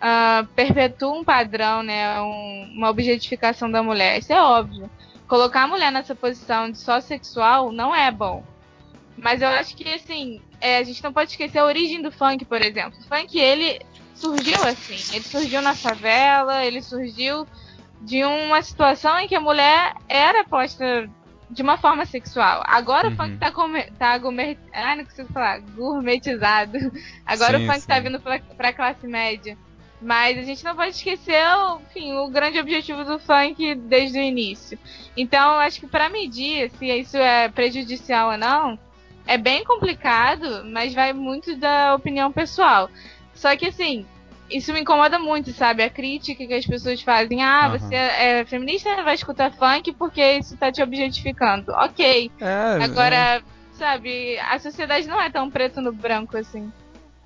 ah, 0.00 0.44
perpetua 0.56 1.12
um 1.12 1.22
padrão, 1.22 1.84
né, 1.84 2.20
um- 2.20 2.72
uma 2.76 2.90
objetificação 2.90 3.70
da 3.70 3.80
mulher. 3.84 4.18
Isso 4.18 4.32
é 4.32 4.42
óbvio. 4.42 4.90
Colocar 5.28 5.62
a 5.62 5.66
mulher 5.68 5.92
nessa 5.92 6.12
posição 6.16 6.68
de 6.68 6.78
só 6.78 6.98
sexual 7.00 7.70
não 7.70 7.94
é 7.94 8.10
bom. 8.10 8.42
Mas 9.16 9.40
eu 9.40 9.46
acho 9.48 9.76
que 9.76 9.88
assim, 9.88 10.40
é, 10.60 10.78
a 10.78 10.82
gente 10.82 11.00
não 11.04 11.12
pode 11.12 11.30
esquecer 11.30 11.58
a 11.60 11.64
origem 11.64 12.02
do 12.02 12.10
funk, 12.10 12.44
por 12.44 12.60
exemplo. 12.60 12.98
O 12.98 13.04
funk 13.04 13.38
ele 13.38 13.78
surgiu 14.16 14.60
assim, 14.64 15.14
ele 15.14 15.24
surgiu 15.24 15.62
na 15.62 15.76
favela, 15.76 16.64
ele 16.64 16.82
surgiu 16.82 17.46
de 18.02 18.24
uma 18.24 18.60
situação 18.62 19.18
em 19.18 19.28
que 19.28 19.34
a 19.34 19.40
mulher 19.40 19.94
era 20.08 20.44
posta 20.44 21.08
de 21.48 21.62
uma 21.62 21.76
forma 21.76 22.04
sexual. 22.06 22.62
Agora 22.66 23.08
Uhum. 23.08 23.12
o 23.14 23.16
funk 23.16 23.36
tá, 23.38 23.50
come, 23.52 23.82
tá 23.98 24.16
gourmet, 24.18 24.56
ah, 24.72 24.96
não 24.96 25.04
consigo 25.04 25.32
falar, 25.32 25.60
gourmetizado. 25.60 26.78
Agora 27.26 27.58
Sim, 27.58 27.64
o 27.64 27.72
funk 27.72 27.86
tá 27.86 27.96
sim. 27.96 28.02
vindo 28.02 28.20
pra, 28.20 28.38
pra 28.56 28.72
classe 28.72 29.06
média. 29.06 29.56
Mas 30.00 30.36
a 30.36 30.42
gente 30.42 30.64
não 30.64 30.74
pode 30.74 30.90
esquecer, 30.96 31.40
o- 31.58 31.80
enfim, 31.82 32.12
o 32.14 32.28
grande 32.28 32.58
objetivo 32.58 33.04
do 33.04 33.20
funk 33.20 33.74
desde 33.76 34.18
o 34.18 34.22
início. 34.22 34.76
Então, 35.16 35.58
acho 35.60 35.78
que 35.78 35.86
pra 35.86 36.08
medir 36.08 36.70
se 36.72 36.86
isso 36.86 37.16
é 37.16 37.48
prejudicial 37.48 38.32
ou 38.32 38.36
não, 38.38 38.76
é 39.26 39.38
bem 39.38 39.62
complicado, 39.64 40.64
mas 40.72 40.92
vai 40.92 41.12
muito 41.12 41.54
da 41.54 41.94
opinião 41.94 42.32
pessoal. 42.32 42.90
Só 43.34 43.54
que 43.56 43.66
assim, 43.66 44.04
isso 44.56 44.72
me 44.72 44.80
incomoda 44.80 45.18
muito, 45.18 45.52
sabe? 45.52 45.82
A 45.82 45.90
crítica 45.90 46.46
que 46.46 46.54
as 46.54 46.66
pessoas 46.66 47.00
fazem. 47.02 47.42
Ah, 47.42 47.66
Aham. 47.66 47.78
você 47.78 47.94
é 47.94 48.44
feminista, 48.44 49.02
vai 49.02 49.14
escutar 49.14 49.52
funk 49.52 49.92
porque 49.94 50.22
isso 50.38 50.56
tá 50.56 50.70
te 50.70 50.82
objetificando. 50.82 51.72
Ok. 51.72 52.30
É, 52.40 52.82
Agora, 52.84 53.42
sabe, 53.78 54.38
a 54.38 54.58
sociedade 54.58 55.06
não 55.06 55.20
é 55.20 55.30
tão 55.30 55.50
preto 55.50 55.80
no 55.80 55.92
branco 55.92 56.36
assim. 56.36 56.72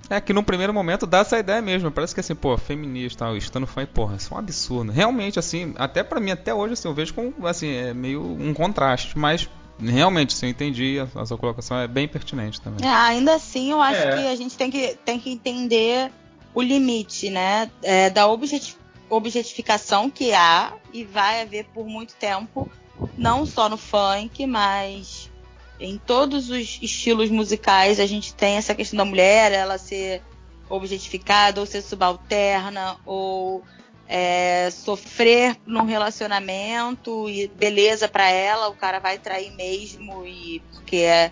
É 0.09 0.20
que 0.20 0.32
num 0.32 0.43
primeiro 0.44 0.73
momento 0.73 1.05
dá 1.05 1.19
essa 1.19 1.39
ideia 1.39 1.61
mesmo. 1.61 1.90
Parece 1.90 2.15
que 2.15 2.20
assim, 2.20 2.35
pô, 2.35 2.57
feminista, 2.57 3.28
estando 3.36 3.66
fã, 3.66 3.85
porra, 3.85 4.16
isso 4.16 4.32
é 4.32 4.36
um 4.36 4.40
absurdo. 4.40 4.93
Realmente, 4.93 5.39
assim, 5.39 5.74
até 5.77 6.05
pra 6.05 6.20
mim, 6.20 6.31
até 6.31 6.55
hoje, 6.55 6.74
assim, 6.74 6.86
eu 6.86 6.94
vejo 6.94 7.12
como, 7.12 7.35
assim, 7.47 7.74
é 7.74 7.93
meio 7.93 8.23
um 8.23 8.55
contraste. 8.55 9.19
Mas, 9.19 9.48
realmente, 9.81 10.32
assim, 10.35 10.47
eu 10.47 10.51
entendi, 10.51 10.98
a, 11.01 11.20
a 11.20 11.27
sua 11.27 11.36
colocação 11.36 11.77
é 11.78 11.89
bem 11.89 12.07
pertinente 12.07 12.61
também. 12.61 12.89
É, 12.89 12.93
ainda 12.93 13.35
assim, 13.35 13.73
eu 13.73 13.81
acho 13.82 14.01
É. 14.01 14.12
que 14.12 14.28
a 14.28 14.36
gente 14.36 14.57
tem 14.57 14.70
que, 14.70 14.97
tem 15.05 15.19
que 15.19 15.31
entender 15.32 16.12
o 16.57 16.62
limite, 16.62 17.28
né? 17.28 17.70
é, 17.83 18.09
da 18.09 18.27
objeti- 18.27 18.78
objetificação 19.11 20.09
que 20.09 20.33
há 20.33 20.73
e 20.91 21.05
vai 21.05 21.43
haver 21.43 21.66
por 21.66 21.87
muito 21.87 22.15
tempo, 22.15 22.66
não 23.15 23.45
só 23.45 23.69
no 23.69 23.77
funk, 23.77 24.47
mas 24.47 25.31
em 25.78 25.99
todos 25.99 26.49
os 26.49 26.78
estilos 26.81 27.28
musicais 27.28 28.01
a 28.01 28.07
gente 28.07 28.35
tem 28.35 28.57
essa 28.57 28.74
questão 28.74 28.97
da 28.97 29.05
mulher, 29.05 29.53
ela 29.53 29.77
ser 29.77 30.23
objetificada 30.66 31.61
ou 31.61 31.66
ser 31.66 31.83
subalterna 31.83 32.97
ou 33.05 33.62
é, 34.09 34.70
sofrer 34.70 35.59
num 35.66 35.85
relacionamento 35.85 37.28
e 37.28 37.49
beleza 37.49 38.09
pra 38.09 38.31
ela, 38.31 38.69
o 38.69 38.74
cara 38.74 38.99
vai 38.99 39.19
trair 39.19 39.55
mesmo 39.55 40.24
e 40.24 40.62
porque 40.73 40.97
é 40.97 41.31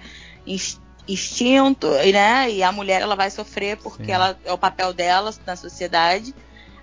instinto, 1.06 1.86
e, 2.04 2.12
né? 2.12 2.50
E 2.50 2.62
a 2.62 2.72
mulher 2.72 3.02
ela 3.02 3.14
vai 3.14 3.30
sofrer 3.30 3.76
porque 3.76 4.06
Sim. 4.06 4.12
ela 4.12 4.38
é 4.44 4.52
o 4.52 4.58
papel 4.58 4.92
dela 4.92 5.32
na 5.46 5.56
sociedade. 5.56 6.34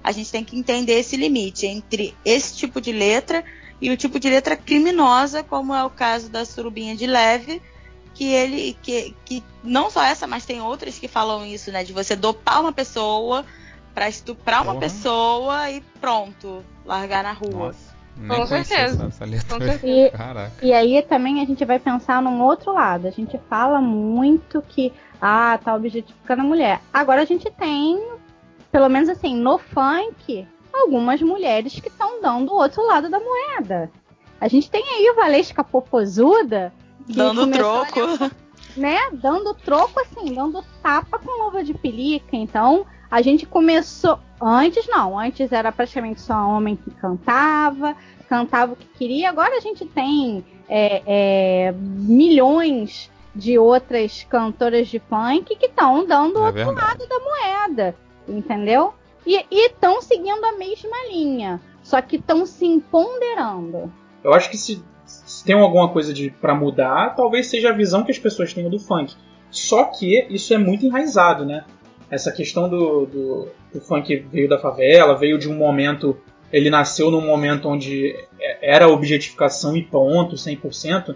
A 0.04 0.12
gente 0.12 0.32
tem 0.32 0.44
que 0.44 0.58
entender 0.58 1.00
esse 1.00 1.16
limite 1.16 1.66
entre 1.66 2.16
esse 2.26 2.56
tipo 2.56 2.82
de 2.82 2.92
letra 2.92 3.44
e 3.80 3.90
o 3.90 3.98
tipo 3.98 4.20
de 4.20 4.30
letra 4.30 4.56
criminosa, 4.56 5.44
como 5.44 5.74
é 5.74 5.84
o 5.84 5.90
caso 5.90 6.30
da 6.30 6.46
Surubinha 6.46 6.96
de 6.96 7.08
Leve, 7.08 7.62
que 8.14 8.26
ele 8.26 8.78
que, 8.82 9.16
que 9.26 9.44
não 9.64 9.90
só 9.90 10.04
essa, 10.04 10.28
mas 10.28 10.46
tem 10.46 10.62
outras 10.62 11.00
que 11.00 11.08
falam 11.08 11.46
isso, 11.46 11.72
né, 11.72 11.84
de 11.84 11.94
você 11.94 12.16
dopar 12.16 12.62
uma 12.62 12.72
pessoa 12.72 13.46
para 13.94 14.08
estuprar 14.08 14.64
uma 14.64 14.76
pessoa 14.76 15.70
e 15.70 15.82
pronto, 16.00 16.64
largar 16.86 17.24
na 17.24 17.34
rua. 17.34 17.68
Nossa. 17.68 17.91
Com 18.28 18.46
certeza. 18.46 19.08
Essa, 19.08 19.26
essa 19.26 19.48
Com 19.48 19.60
certeza. 19.60 20.52
E, 20.62 20.68
e, 20.68 20.74
aí 20.74 21.02
também 21.02 21.42
a 21.42 21.46
gente 21.46 21.66
vai 21.66 21.80
pensar 21.80 22.22
num 22.22 22.42
outro 22.44 22.74
lado. 22.74 23.08
A 23.08 23.12
gente 23.12 23.40
fala 23.50 23.82
muito 23.82 24.62
que 24.62 24.94
ah, 25.22 25.60
tá 25.64 25.76
objetificando 25.76 26.42
a 26.42 26.46
mulher. 26.46 26.82
Agora 26.94 27.22
a 27.22 27.26
gente 27.26 27.50
tem, 27.52 28.00
pelo 28.72 28.90
menos 28.90 29.10
assim, 29.10 29.36
no 29.36 29.58
funk, 29.58 30.48
algumas 30.74 31.22
mulheres 31.22 31.80
que 31.80 31.88
estão 31.88 32.22
dando 32.22 32.52
o 32.52 32.58
outro 32.58 32.86
lado 32.86 33.10
da 33.10 33.20
moeda. 33.20 33.92
A 34.40 34.48
gente 34.48 34.70
tem 34.70 34.84
aí 34.84 35.10
o 35.10 35.16
Valesca 35.16 35.64
Popozuda. 35.64 36.74
Dando 37.08 37.48
troco. 37.52 38.00
A, 38.00 38.32
né? 38.76 38.98
Dando 39.14 39.54
troco, 39.54 40.00
assim, 40.00 40.34
dando 40.34 40.64
tapa 40.82 41.20
com 41.20 41.46
luva 41.46 41.64
de 41.64 41.74
pelica. 41.74 42.36
Então, 42.36 42.86
a 43.12 43.22
gente 43.22 43.46
começou. 43.46 44.18
Antes 44.42 44.88
não, 44.88 45.20
antes 45.20 45.52
era 45.52 45.70
praticamente 45.72 46.22
só 46.22 46.34
homem 46.34 46.78
que 46.78 46.90
cantava, 46.92 47.96
cantava 48.30 48.72
o 48.72 48.76
que 48.78 48.88
queria. 48.98 49.30
Agora 49.30 49.58
a 49.58 49.60
gente 49.60 49.86
tem 49.86 50.44
é, 50.70 51.04
é, 51.06 51.72
milhões 51.76 53.12
de 53.36 53.60
outras 53.60 54.24
cantoras 54.24 54.88
de 54.88 55.00
funk 55.00 55.56
que 55.58 55.66
estão 55.66 56.06
dando 56.08 56.38
o 56.38 56.44
é 56.44 56.46
outro 56.48 56.66
verdade. 56.66 56.82
lado 56.82 57.08
da 57.08 57.20
moeda, 57.20 57.96
entendeu? 58.28 58.94
E 59.26 59.46
estão 59.52 60.02
seguindo 60.02 60.44
a 60.44 60.54
mesma 60.54 60.98
linha, 61.12 61.62
só 61.84 62.02
que 62.02 62.16
estão 62.16 62.46
se 62.46 62.66
empoderando. 62.66 63.92
Eu 64.24 64.34
acho 64.34 64.50
que 64.50 64.58
se, 64.58 64.84
se 65.06 65.44
tem 65.44 65.56
alguma 65.56 65.90
coisa 65.90 66.14
de 66.14 66.32
para 66.32 66.56
mudar, 66.56 67.16
talvez 67.16 67.48
seja 67.48 67.70
a 67.70 67.74
visão 67.74 68.04
que 68.04 68.12
as 68.12 68.20
pessoas 68.20 68.54
tenham 68.54 68.70
do 68.70 68.80
funk. 68.80 69.14
Só 69.52 69.84
que 69.84 70.28
isso 70.30 70.54
é 70.54 70.58
muito 70.58 70.86
enraizado, 70.86 71.46
né? 71.46 71.66
Essa 72.12 72.32
questão 72.32 72.68
do, 72.68 73.06
do, 73.06 73.48
do 73.74 73.82
funk 73.82 74.26
veio 74.32 74.50
da 74.50 74.60
favela, 74.60 75.18
veio 75.18 75.40
de 75.40 75.50
um 75.50 75.56
momento. 75.56 76.18
Ele 76.52 76.70
nasceu 76.70 77.10
num 77.10 77.26
momento 77.26 77.70
onde 77.70 78.14
era 78.62 78.90
objetificação 78.90 79.78
e 79.78 79.82
ponto, 79.82 80.36
100%. 80.36 81.16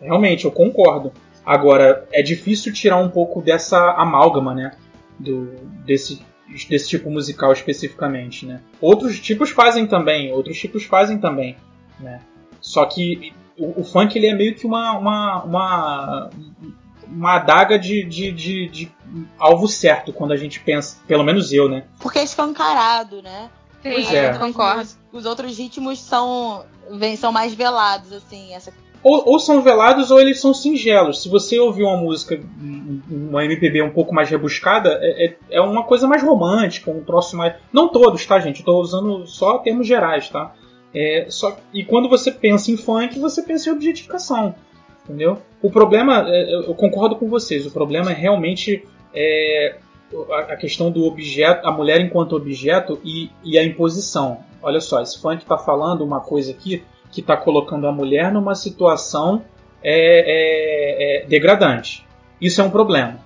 Realmente, 0.00 0.44
eu 0.44 0.52
concordo. 0.52 1.10
Agora, 1.44 2.06
é 2.12 2.20
difícil 2.22 2.72
tirar 2.72 2.98
um 2.98 3.08
pouco 3.08 3.40
dessa 3.40 3.92
amálgama, 3.92 4.54
né? 4.54 4.72
Do, 5.18 5.54
desse, 5.86 6.20
desse 6.68 6.88
tipo 6.88 7.10
musical 7.10 7.52
especificamente, 7.52 8.44
né? 8.44 8.60
Outros 8.78 9.18
tipos 9.18 9.50
fazem 9.50 9.86
também, 9.86 10.30
outros 10.32 10.58
tipos 10.58 10.84
fazem 10.84 11.18
também, 11.18 11.56
né? 11.98 12.20
Só 12.60 12.84
que 12.84 13.32
o, 13.58 13.80
o 13.80 13.84
funk 13.84 14.18
ele 14.18 14.26
é 14.26 14.34
meio 14.34 14.54
que 14.54 14.66
uma, 14.66 14.98
uma, 14.98 15.42
uma, 15.44 16.30
uma 17.08 17.36
adaga 17.36 17.78
de, 17.78 18.04
de, 18.04 18.32
de, 18.32 18.68
de, 18.68 18.92
alvo 19.38 19.68
certo 19.68 20.12
quando 20.12 20.32
a 20.32 20.36
gente 20.36 20.60
pensa, 20.60 20.98
pelo 21.06 21.24
menos 21.24 21.52
eu, 21.52 21.68
né? 21.68 21.84
Porque 22.00 22.18
é 22.18 22.24
escancarado, 22.24 23.22
né? 23.22 23.50
Sim, 23.82 24.16
é. 24.16 24.36
concordo. 24.36 24.82
Os, 24.82 24.98
os 25.12 25.26
outros 25.26 25.58
ritmos 25.58 26.00
são, 26.00 26.64
são 27.18 27.30
mais 27.30 27.54
velados, 27.54 28.12
assim, 28.12 28.52
essa 28.52 28.72
ou, 29.08 29.22
ou, 29.24 29.38
são 29.38 29.62
velados 29.62 30.10
ou 30.10 30.20
eles 30.20 30.40
são 30.40 30.52
singelos. 30.52 31.22
Se 31.22 31.28
você 31.28 31.60
ouvir 31.60 31.84
uma 31.84 31.96
música, 31.96 32.40
uma 33.08 33.44
MPB 33.44 33.80
um 33.80 33.92
pouco 33.92 34.12
mais 34.12 34.28
rebuscada, 34.28 34.98
é, 35.00 35.26
é, 35.26 35.36
é 35.48 35.60
uma 35.60 35.84
coisa 35.84 36.08
mais 36.08 36.24
romântica, 36.24 36.90
um 36.90 37.04
troço 37.04 37.36
mais. 37.36 37.54
Não 37.72 37.86
todos, 37.88 38.26
tá, 38.26 38.40
gente? 38.40 38.58
Estou 38.58 38.80
usando 38.80 39.24
só 39.24 39.58
termos 39.58 39.86
gerais, 39.86 40.28
tá? 40.28 40.52
É, 40.92 41.26
só... 41.28 41.56
E 41.72 41.84
quando 41.84 42.08
você 42.08 42.32
pensa 42.32 42.72
em 42.72 42.76
funk, 42.76 43.16
você 43.20 43.42
pensa 43.42 43.68
em 43.68 43.72
objetificação. 43.74 44.56
Entendeu? 45.04 45.40
O 45.66 45.70
problema, 45.70 46.24
é, 46.28 46.54
eu 46.54 46.74
concordo 46.76 47.16
com 47.16 47.28
vocês, 47.28 47.66
o 47.66 47.72
problema 47.72 48.12
é 48.12 48.14
realmente 48.14 48.86
é, 49.12 49.74
a 50.48 50.54
questão 50.54 50.92
do 50.92 51.02
objeto, 51.02 51.66
a 51.66 51.72
mulher 51.72 52.00
enquanto 52.00 52.36
objeto 52.36 53.00
e, 53.04 53.32
e 53.42 53.58
a 53.58 53.64
imposição. 53.64 54.44
Olha 54.62 54.80
só, 54.80 55.02
esse 55.02 55.20
funk 55.20 55.42
está 55.42 55.58
falando 55.58 56.04
uma 56.04 56.20
coisa 56.20 56.52
aqui 56.52 56.84
que 57.10 57.20
está 57.20 57.36
colocando 57.36 57.88
a 57.88 57.90
mulher 57.90 58.30
numa 58.30 58.54
situação 58.54 59.42
é, 59.82 61.22
é, 61.22 61.24
é, 61.24 61.26
degradante. 61.26 62.06
Isso 62.40 62.60
é 62.60 62.64
um 62.64 62.70
problema. 62.70 63.18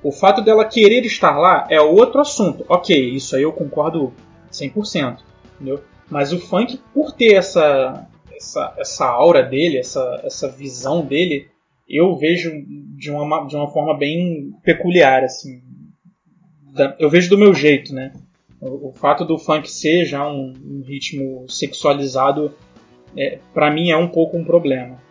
O 0.00 0.12
fato 0.12 0.42
dela 0.42 0.64
querer 0.64 1.04
estar 1.04 1.36
lá 1.36 1.66
é 1.68 1.80
outro 1.80 2.20
assunto. 2.20 2.64
Ok, 2.68 2.96
isso 2.96 3.34
aí 3.34 3.42
eu 3.42 3.52
concordo 3.52 4.12
100%. 4.52 5.18
Entendeu? 5.56 5.82
Mas 6.08 6.32
o 6.32 6.38
funk, 6.38 6.80
por 6.94 7.10
ter 7.10 7.34
essa, 7.34 8.06
essa, 8.32 8.74
essa 8.78 9.06
aura 9.06 9.42
dele, 9.42 9.78
essa, 9.78 10.20
essa 10.22 10.48
visão 10.48 11.04
dele, 11.04 11.52
eu 11.88 12.16
vejo 12.16 12.50
de 12.96 13.10
uma, 13.10 13.46
de 13.46 13.56
uma 13.56 13.70
forma 13.70 13.96
bem 13.96 14.52
peculiar. 14.62 15.24
assim. 15.24 15.62
Eu 16.98 17.08
vejo 17.08 17.30
do 17.30 17.38
meu 17.38 17.54
jeito, 17.54 17.94
né? 17.94 18.12
O, 18.60 18.88
o 18.88 18.92
fato 18.92 19.24
do 19.24 19.38
funk 19.38 19.70
ser 19.70 20.04
já 20.04 20.26
um, 20.26 20.52
um 20.64 20.82
ritmo 20.82 21.46
sexualizado 21.48 22.54
é, 23.16 23.38
para 23.52 23.70
mim 23.70 23.90
é 23.90 23.96
um 23.96 24.08
pouco 24.08 24.36
um 24.36 24.44
problema. 24.44 25.02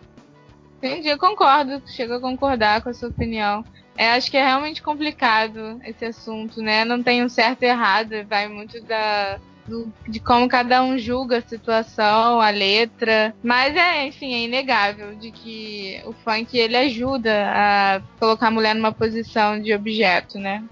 Entendi, 0.77 1.07
eu 1.07 1.17
concordo, 1.17 1.81
chego 1.87 2.13
a 2.13 2.19
concordar 2.19 2.81
com 2.81 2.89
a 2.89 2.93
sua 2.93 3.09
opinião. 3.09 3.63
É, 3.97 4.11
acho 4.11 4.29
que 4.29 4.35
é 4.35 4.43
realmente 4.43 4.81
complicado 4.81 5.79
esse 5.85 6.03
assunto, 6.03 6.61
né? 6.61 6.83
Não 6.83 7.01
tem 7.01 7.23
um 7.23 7.29
certo 7.29 7.63
e 7.63 7.67
errado, 7.67 8.11
vai 8.27 8.49
muito 8.49 8.81
da, 8.83 9.39
do, 9.67 9.91
de 10.07 10.19
como 10.19 10.47
cada 10.47 10.83
um 10.83 10.97
julga 10.97 11.37
a 11.37 11.41
situação, 11.41 12.39
a 12.39 12.49
letra. 12.49 13.33
Mas 13.43 13.75
é, 13.75 14.07
enfim, 14.07 14.33
é 14.33 14.43
inegável 14.43 15.15
de 15.15 15.31
que 15.31 16.01
o 16.05 16.13
funk 16.13 16.57
ele 16.57 16.75
ajuda 16.75 17.31
a 17.47 18.01
colocar 18.19 18.47
a 18.47 18.51
mulher 18.51 18.75
numa 18.75 18.91
posição 18.91 19.61
de 19.61 19.73
objeto, 19.73 20.37
né? 20.37 20.63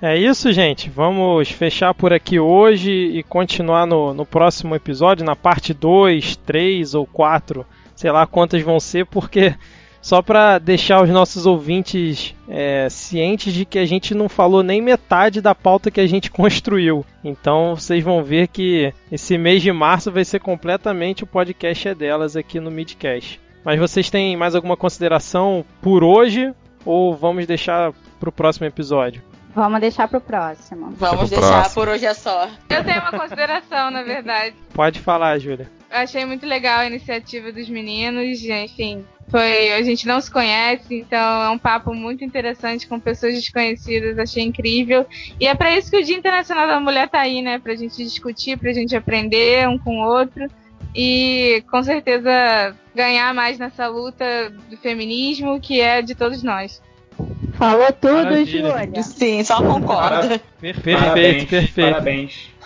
É 0.00 0.16
isso, 0.16 0.52
gente. 0.52 0.90
Vamos 0.90 1.50
fechar 1.50 1.94
por 1.94 2.12
aqui 2.12 2.38
hoje 2.38 2.90
e 2.90 3.22
continuar 3.22 3.86
no, 3.86 4.12
no 4.12 4.26
próximo 4.26 4.74
episódio, 4.74 5.24
na 5.24 5.34
parte 5.34 5.72
2, 5.72 6.36
3 6.36 6.94
ou 6.94 7.06
4, 7.06 7.64
sei 7.94 8.10
lá 8.10 8.26
quantas 8.26 8.60
vão 8.62 8.78
ser, 8.78 9.06
porque 9.06 9.54
só 10.06 10.22
para 10.22 10.60
deixar 10.60 11.02
os 11.02 11.10
nossos 11.10 11.46
ouvintes 11.46 12.32
é, 12.48 12.86
cientes 12.88 13.52
de 13.52 13.64
que 13.64 13.76
a 13.76 13.84
gente 13.84 14.14
não 14.14 14.28
falou 14.28 14.62
nem 14.62 14.80
metade 14.80 15.40
da 15.40 15.52
pauta 15.52 15.90
que 15.90 16.00
a 16.00 16.06
gente 16.06 16.30
construiu. 16.30 17.04
Então 17.24 17.74
vocês 17.74 18.04
vão 18.04 18.22
ver 18.22 18.46
que 18.46 18.94
esse 19.10 19.36
mês 19.36 19.62
de 19.62 19.72
março 19.72 20.12
vai 20.12 20.24
ser 20.24 20.38
completamente 20.38 21.24
o 21.24 21.26
podcast 21.26 21.88
é 21.88 21.92
delas 21.92 22.36
aqui 22.36 22.60
no 22.60 22.70
Midcast. 22.70 23.40
Mas 23.64 23.80
vocês 23.80 24.08
têm 24.08 24.36
mais 24.36 24.54
alguma 24.54 24.76
consideração 24.76 25.64
por 25.82 26.04
hoje 26.04 26.54
ou 26.84 27.12
vamos 27.12 27.44
deixar 27.44 27.92
para 28.20 28.28
o 28.28 28.32
próximo 28.32 28.64
episódio? 28.64 29.20
Vamos 29.56 29.80
deixar 29.80 30.06
pro 30.06 30.20
próximo. 30.20 30.90
Vamos 30.98 31.30
deixar 31.30 31.62
próximo. 31.62 31.74
por 31.74 31.88
hoje 31.88 32.04
é 32.04 32.12
só. 32.12 32.46
Eu 32.68 32.84
tenho 32.84 33.00
uma 33.00 33.10
consideração, 33.10 33.90
na 33.90 34.02
verdade. 34.02 34.54
Pode 34.74 35.00
falar, 35.00 35.38
Júlia. 35.38 35.70
Eu 35.90 35.96
achei 35.96 36.26
muito 36.26 36.44
legal 36.44 36.80
a 36.80 36.86
iniciativa 36.86 37.50
dos 37.50 37.66
meninos, 37.66 38.42
enfim. 38.44 39.02
Foi, 39.30 39.72
a 39.72 39.80
gente 39.80 40.06
não 40.06 40.20
se 40.20 40.30
conhece, 40.30 40.96
então 40.96 41.42
é 41.42 41.48
um 41.48 41.56
papo 41.56 41.94
muito 41.94 42.22
interessante 42.22 42.86
com 42.86 43.00
pessoas 43.00 43.32
desconhecidas, 43.32 44.18
achei 44.18 44.44
incrível. 44.44 45.06
E 45.40 45.46
é 45.46 45.54
para 45.54 45.74
isso 45.74 45.90
que 45.90 45.96
o 45.96 46.04
Dia 46.04 46.18
Internacional 46.18 46.66
da 46.66 46.78
Mulher 46.78 47.08
tá 47.08 47.20
aí, 47.20 47.40
né? 47.40 47.58
Pra 47.58 47.74
gente 47.74 47.96
discutir, 47.96 48.58
pra 48.58 48.74
gente 48.74 48.94
aprender 48.94 49.66
um 49.66 49.78
com 49.78 50.02
o 50.02 50.06
outro 50.06 50.46
e 50.94 51.64
com 51.70 51.82
certeza 51.82 52.76
ganhar 52.94 53.32
mais 53.32 53.58
nessa 53.58 53.88
luta 53.88 54.52
do 54.68 54.76
feminismo 54.76 55.58
que 55.58 55.80
é 55.80 56.02
de 56.02 56.14
todos 56.14 56.42
nós. 56.42 56.82
Falou 57.56 57.92
tudo, 57.92 58.44
Júlia. 58.44 59.02
Sim, 59.02 59.42
só 59.44 59.62
concorda. 59.62 60.40
Perfeito, 60.60 61.00
parabéns, 61.00 61.44
perfeito. 61.44 61.90
Parabéns. 61.90 62.56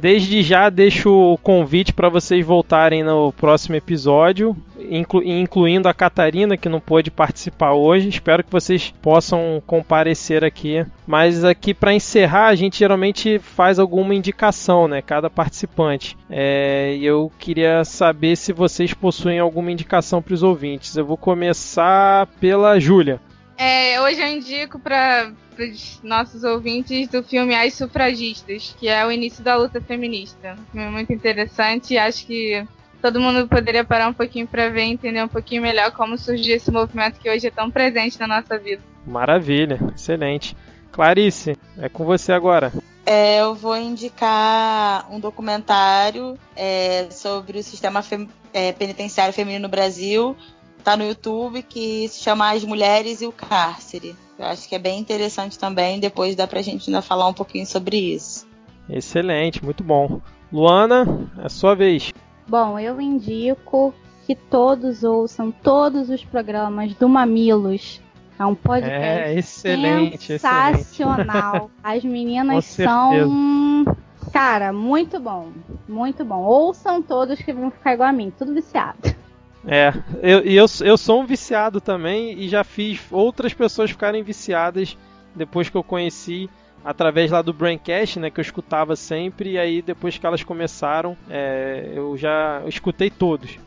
Desde 0.00 0.42
já 0.42 0.70
deixo 0.70 1.10
o 1.10 1.36
convite 1.36 1.92
para 1.92 2.08
vocês 2.08 2.46
voltarem 2.46 3.02
no 3.02 3.32
próximo 3.32 3.74
episódio, 3.74 4.56
inclu 4.78 5.24
incluindo 5.24 5.88
a 5.88 5.94
Catarina, 5.94 6.56
que 6.56 6.68
não 6.68 6.78
pôde 6.78 7.10
participar 7.10 7.72
hoje. 7.72 8.08
Espero 8.08 8.44
que 8.44 8.52
vocês 8.52 8.94
possam 9.02 9.60
comparecer 9.66 10.44
aqui. 10.44 10.86
Mas 11.04 11.42
aqui 11.42 11.74
para 11.74 11.92
encerrar, 11.92 12.46
a 12.46 12.54
gente 12.54 12.78
geralmente 12.78 13.40
faz 13.40 13.80
alguma 13.80 14.14
indicação, 14.14 14.86
né? 14.86 15.02
Cada 15.02 15.28
participante. 15.28 16.16
É, 16.30 16.96
eu 17.00 17.32
queria 17.36 17.84
saber 17.84 18.36
se 18.36 18.52
vocês 18.52 18.94
possuem 18.94 19.40
alguma 19.40 19.72
indicação 19.72 20.22
para 20.22 20.34
os 20.34 20.44
ouvintes. 20.44 20.96
Eu 20.96 21.06
vou 21.06 21.16
começar 21.16 22.28
pela 22.38 22.78
Júlia. 22.78 23.20
É, 23.58 24.00
hoje 24.00 24.20
eu 24.22 24.28
indico 24.28 24.78
para 24.78 25.32
os 25.58 26.00
nossos 26.02 26.44
ouvintes 26.44 27.08
do 27.08 27.24
filme 27.24 27.56
As 27.56 27.74
Sufragistas, 27.74 28.74
que 28.78 28.86
é 28.86 29.04
o 29.04 29.10
início 29.10 29.42
da 29.42 29.56
luta 29.56 29.80
feminista. 29.80 30.56
Um 30.68 30.72
filme 30.72 30.90
muito 30.90 31.12
interessante 31.12 31.94
e 31.94 31.98
acho 31.98 32.24
que 32.24 32.64
todo 33.02 33.20
mundo 33.20 33.48
poderia 33.48 33.84
parar 33.84 34.08
um 34.08 34.12
pouquinho 34.12 34.46
para 34.46 34.68
ver 34.68 34.84
e 34.84 34.92
entender 34.92 35.22
um 35.24 35.28
pouquinho 35.28 35.62
melhor 35.62 35.90
como 35.90 36.16
surgiu 36.16 36.54
esse 36.54 36.70
movimento 36.70 37.18
que 37.18 37.28
hoje 37.28 37.48
é 37.48 37.50
tão 37.50 37.68
presente 37.68 38.18
na 38.20 38.28
nossa 38.28 38.56
vida. 38.56 38.80
Maravilha, 39.04 39.80
excelente. 39.92 40.56
Clarice, 40.92 41.56
é 41.78 41.88
com 41.88 42.04
você 42.04 42.32
agora. 42.32 42.72
é, 43.04 43.40
eu 43.40 43.54
vou 43.54 43.76
indicar 43.76 45.06
um 45.10 45.18
documentário 45.18 46.38
é, 46.54 47.08
sobre 47.10 47.58
o 47.58 47.62
sistema 47.62 48.02
fem, 48.02 48.28
é, 48.52 48.72
penitenciário 48.72 49.32
feminino 49.32 49.62
no 49.62 49.68
Brasil. 49.68 50.36
Tá 50.82 50.96
no 50.96 51.04
YouTube, 51.04 51.62
que 51.62 52.08
se 52.08 52.22
chama 52.22 52.52
As 52.52 52.64
Mulheres 52.64 53.20
e 53.20 53.26
o 53.26 53.32
Cárcere. 53.32 54.16
Eu 54.38 54.46
acho 54.46 54.68
que 54.68 54.74
é 54.74 54.78
bem 54.78 55.00
interessante 55.00 55.58
também. 55.58 55.98
Depois 55.98 56.36
dá 56.36 56.46
pra 56.46 56.62
gente 56.62 56.88
ainda 56.88 57.02
falar 57.02 57.26
um 57.26 57.34
pouquinho 57.34 57.66
sobre 57.66 57.96
isso. 58.14 58.46
Excelente, 58.88 59.62
muito 59.64 59.82
bom. 59.82 60.20
Luana, 60.52 61.30
é 61.42 61.48
sua 61.48 61.74
vez. 61.74 62.12
Bom, 62.48 62.78
eu 62.78 63.00
indico 63.00 63.92
que 64.26 64.34
todos 64.34 65.02
ouçam 65.04 65.50
todos 65.50 66.08
os 66.08 66.24
programas 66.24 66.94
do 66.94 67.08
Mamilos. 67.08 68.00
É 68.38 68.46
um 68.46 68.54
podcast 68.54 68.94
é, 68.94 69.34
excelente, 69.34 70.38
sensacional. 70.38 71.54
Excelente. 71.54 71.70
As 71.82 72.04
meninas 72.04 72.64
são, 72.66 73.84
cara, 74.32 74.72
muito 74.72 75.18
bom, 75.18 75.48
muito 75.88 76.24
bom. 76.24 76.42
Ouçam 76.42 77.02
todos 77.02 77.40
que 77.40 77.52
vão 77.52 77.70
ficar 77.70 77.94
igual 77.94 78.08
a 78.08 78.12
mim, 78.12 78.32
tudo 78.38 78.54
viciado. 78.54 79.17
É, 79.66 79.92
eu, 80.22 80.40
eu, 80.40 80.66
eu 80.84 80.96
sou 80.96 81.20
um 81.20 81.26
viciado 81.26 81.80
também 81.80 82.38
e 82.38 82.48
já 82.48 82.62
fiz 82.62 83.00
outras 83.10 83.52
pessoas 83.52 83.90
ficarem 83.90 84.22
viciadas 84.22 84.96
depois 85.34 85.68
que 85.68 85.76
eu 85.76 85.82
conheci 85.82 86.48
através 86.84 87.30
lá 87.30 87.42
do 87.42 87.52
Braincast, 87.52 88.18
né, 88.18 88.30
que 88.30 88.40
eu 88.40 88.42
escutava 88.42 88.96
sempre, 88.96 89.52
e 89.52 89.58
aí 89.58 89.82
depois 89.82 90.16
que 90.16 90.24
elas 90.24 90.42
começaram, 90.42 91.16
é, 91.28 91.92
eu 91.94 92.16
já 92.16 92.62
escutei 92.66 93.10
todos. 93.10 93.58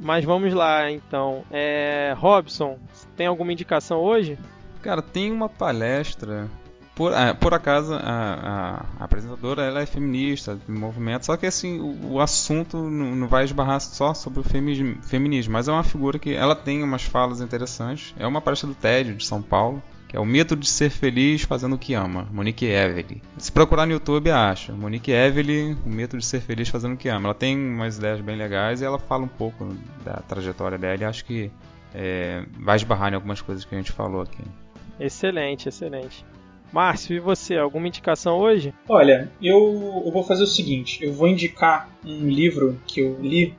Mas 0.00 0.24
vamos 0.24 0.52
lá, 0.52 0.90
então. 0.90 1.44
É, 1.50 2.14
Robson, 2.16 2.78
tem 3.16 3.26
alguma 3.26 3.52
indicação 3.52 4.00
hoje? 4.00 4.38
Cara, 4.82 5.00
tem 5.00 5.32
uma 5.32 5.48
palestra. 5.48 6.48
Por, 6.94 7.12
ah, 7.12 7.34
por 7.34 7.52
acaso, 7.52 7.92
a, 7.94 8.84
a, 8.98 9.04
apresentadora 9.04 9.62
ela 9.62 9.80
é 9.80 9.86
feminista, 9.86 10.56
de 10.56 10.72
movimento, 10.72 11.26
só 11.26 11.36
que 11.36 11.44
assim, 11.44 11.80
o, 11.80 12.12
o 12.12 12.20
assunto 12.20 12.76
não, 12.76 13.26
vai 13.26 13.44
esbarrar 13.44 13.80
só 13.80 14.14
sobre 14.14 14.40
o 14.40 14.42
feminismo, 14.44 15.52
mas 15.52 15.66
é 15.66 15.72
uma 15.72 15.82
figura 15.82 16.18
que 16.18 16.32
ela 16.32 16.54
tem 16.54 16.82
umas 16.84 17.02
falas 17.02 17.40
interessantes. 17.40 18.14
É 18.16 18.26
uma 18.26 18.40
palestra 18.40 18.68
do 18.68 18.74
TED 18.74 19.14
de 19.14 19.26
São 19.26 19.42
Paulo, 19.42 19.82
que 20.06 20.16
é 20.16 20.20
o 20.20 20.24
mito 20.24 20.54
de 20.54 20.68
ser 20.68 20.90
feliz 20.90 21.42
fazendo 21.42 21.74
o 21.74 21.78
que 21.78 21.94
ama, 21.94 22.28
Monique 22.30 22.64
Evely. 22.64 23.20
Se 23.38 23.50
procurar 23.50 23.86
no 23.86 23.92
YouTube, 23.92 24.30
acha. 24.30 24.72
Monique 24.72 25.10
Evely, 25.10 25.76
o 25.84 25.88
mito 25.88 26.16
de 26.16 26.24
ser 26.24 26.40
feliz 26.40 26.68
fazendo 26.68 26.94
o 26.94 26.96
que 26.96 27.08
ama. 27.08 27.26
Ela 27.26 27.34
tem 27.34 27.58
umas 27.58 27.98
ideias 27.98 28.20
bem 28.20 28.36
legais 28.36 28.80
e 28.80 28.84
ela 28.84 29.00
fala 29.00 29.24
um 29.24 29.28
pouco 29.28 29.76
da 30.04 30.18
trajetória 30.28 30.78
dela 30.78 31.02
e 31.02 31.04
acho 31.04 31.24
que 31.24 31.50
é, 31.92 32.44
vai 32.60 32.76
esbarrar 32.76 33.10
em 33.12 33.16
algumas 33.16 33.40
coisas 33.40 33.64
que 33.64 33.74
a 33.74 33.78
gente 33.78 33.90
falou 33.90 34.20
aqui. 34.20 34.44
Excelente, 35.00 35.68
excelente. 35.68 36.24
Márcio, 36.74 37.14
e 37.14 37.20
você? 37.20 37.56
Alguma 37.56 37.86
indicação 37.86 38.36
hoje? 38.36 38.74
Olha, 38.88 39.30
eu, 39.40 40.02
eu 40.04 40.10
vou 40.10 40.24
fazer 40.24 40.42
o 40.42 40.48
seguinte: 40.48 40.98
eu 41.04 41.12
vou 41.12 41.28
indicar 41.28 41.88
um 42.04 42.28
livro 42.28 42.80
que 42.84 43.00
eu 43.00 43.16
li 43.20 43.54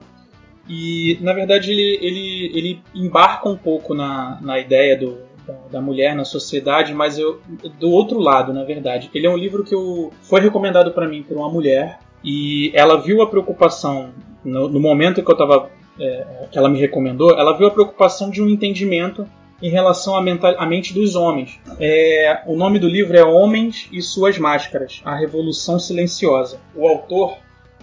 e, 0.67 1.17
na 1.21 1.31
verdade, 1.31 1.71
ele, 1.71 1.97
ele, 2.01 2.51
ele 2.53 2.81
embarca 2.93 3.47
um 3.47 3.55
pouco 3.55 3.93
na, 3.93 4.37
na 4.41 4.59
ideia 4.59 4.97
do, 4.97 5.19
da, 5.47 5.53
da, 5.71 5.81
mulher 5.81 6.13
na 6.13 6.25
sociedade, 6.25 6.93
mas 6.93 7.17
eu 7.17 7.39
do 7.79 7.89
outro 7.89 8.19
lado, 8.19 8.51
na 8.51 8.65
verdade. 8.65 9.09
Ele 9.13 9.27
é 9.27 9.29
um 9.29 9.37
livro 9.37 9.63
que 9.63 9.73
eu, 9.73 10.11
foi 10.23 10.41
recomendado 10.41 10.91
para 10.91 11.07
mim 11.07 11.23
por 11.23 11.37
uma 11.37 11.49
mulher 11.49 11.99
e 12.21 12.69
ela 12.73 13.01
viu 13.01 13.21
a 13.21 13.27
preocupação 13.27 14.09
no, 14.43 14.67
no 14.67 14.79
momento 14.79 15.23
que 15.23 15.31
eu 15.31 15.37
tava 15.37 15.69
é, 15.97 16.47
que 16.51 16.57
ela 16.57 16.67
me 16.67 16.79
recomendou, 16.79 17.31
ela 17.31 17.55
viu 17.57 17.67
a 17.67 17.71
preocupação 17.71 18.29
de 18.29 18.41
um 18.41 18.49
entendimento 18.49 19.25
em 19.61 19.69
relação 19.69 20.15
à, 20.15 20.65
mente 20.65 20.93
dos 20.93 21.15
homens. 21.15 21.59
É, 21.79 22.41
o 22.45 22.55
nome 22.55 22.79
do 22.79 22.87
livro 22.87 23.17
é 23.17 23.23
Homens 23.23 23.87
e 23.91 24.01
Suas 24.01 24.37
Máscaras: 24.37 25.01
A 25.03 25.15
Revolução 25.15 25.79
Silenciosa. 25.79 26.59
O 26.75 26.87
autor 26.87 27.37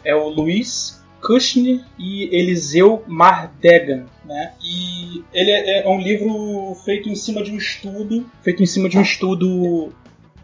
é 0.04 0.14
o 0.14 0.28
Luiz 0.28 1.02
Kushner 1.22 1.80
e 1.98 2.24
Eliseu 2.36 3.02
Mardegan. 3.06 4.06
Né? 4.24 4.52
E 4.62 5.24
ele 5.32 5.50
é, 5.50 5.82
é, 5.82 5.88
um 5.88 6.00
livro 6.00 6.74
feito 6.84 7.08
em 7.08 7.14
cima 7.14 7.42
de 7.42 7.52
um 7.52 7.56
estudo, 7.56 8.26
feito 8.42 8.62
em 8.62 8.66
cima 8.66 8.88
de 8.88 8.98
um 8.98 9.02
estudo 9.02 9.92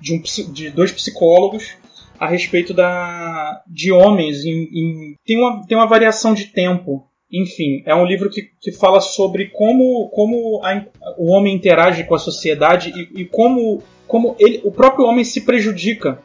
de, 0.00 0.14
um, 0.14 0.52
de 0.52 0.70
dois 0.70 0.92
psicólogos 0.92 1.76
a 2.18 2.26
respeito 2.26 2.72
da, 2.72 3.62
de 3.66 3.92
homens. 3.92 4.44
Em, 4.44 4.68
em, 4.72 5.16
tem, 5.24 5.38
uma, 5.38 5.66
tem 5.66 5.76
uma 5.76 5.86
variação 5.86 6.34
de 6.34 6.46
tempo. 6.46 7.07
Enfim, 7.30 7.82
é 7.84 7.94
um 7.94 8.06
livro 8.06 8.30
que, 8.30 8.50
que 8.60 8.72
fala 8.72 9.00
sobre 9.00 9.50
como, 9.50 10.08
como 10.08 10.60
a, 10.64 10.84
o 11.18 11.30
homem 11.30 11.54
interage 11.54 12.04
com 12.04 12.14
a 12.14 12.18
sociedade 12.18 12.90
e, 12.96 13.22
e 13.22 13.24
como, 13.26 13.82
como 14.06 14.34
ele, 14.38 14.60
o 14.64 14.70
próprio 14.70 15.04
homem 15.06 15.24
se 15.24 15.42
prejudica 15.42 16.18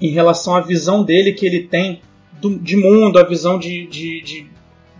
em 0.00 0.10
relação 0.10 0.54
à 0.54 0.60
visão 0.60 1.02
dele 1.02 1.32
que 1.32 1.44
ele 1.44 1.66
tem 1.66 2.00
do, 2.40 2.58
de 2.58 2.76
mundo, 2.76 3.18
a 3.18 3.24
visão 3.24 3.58
de, 3.58 3.86
de, 3.86 4.20
de 4.22 4.46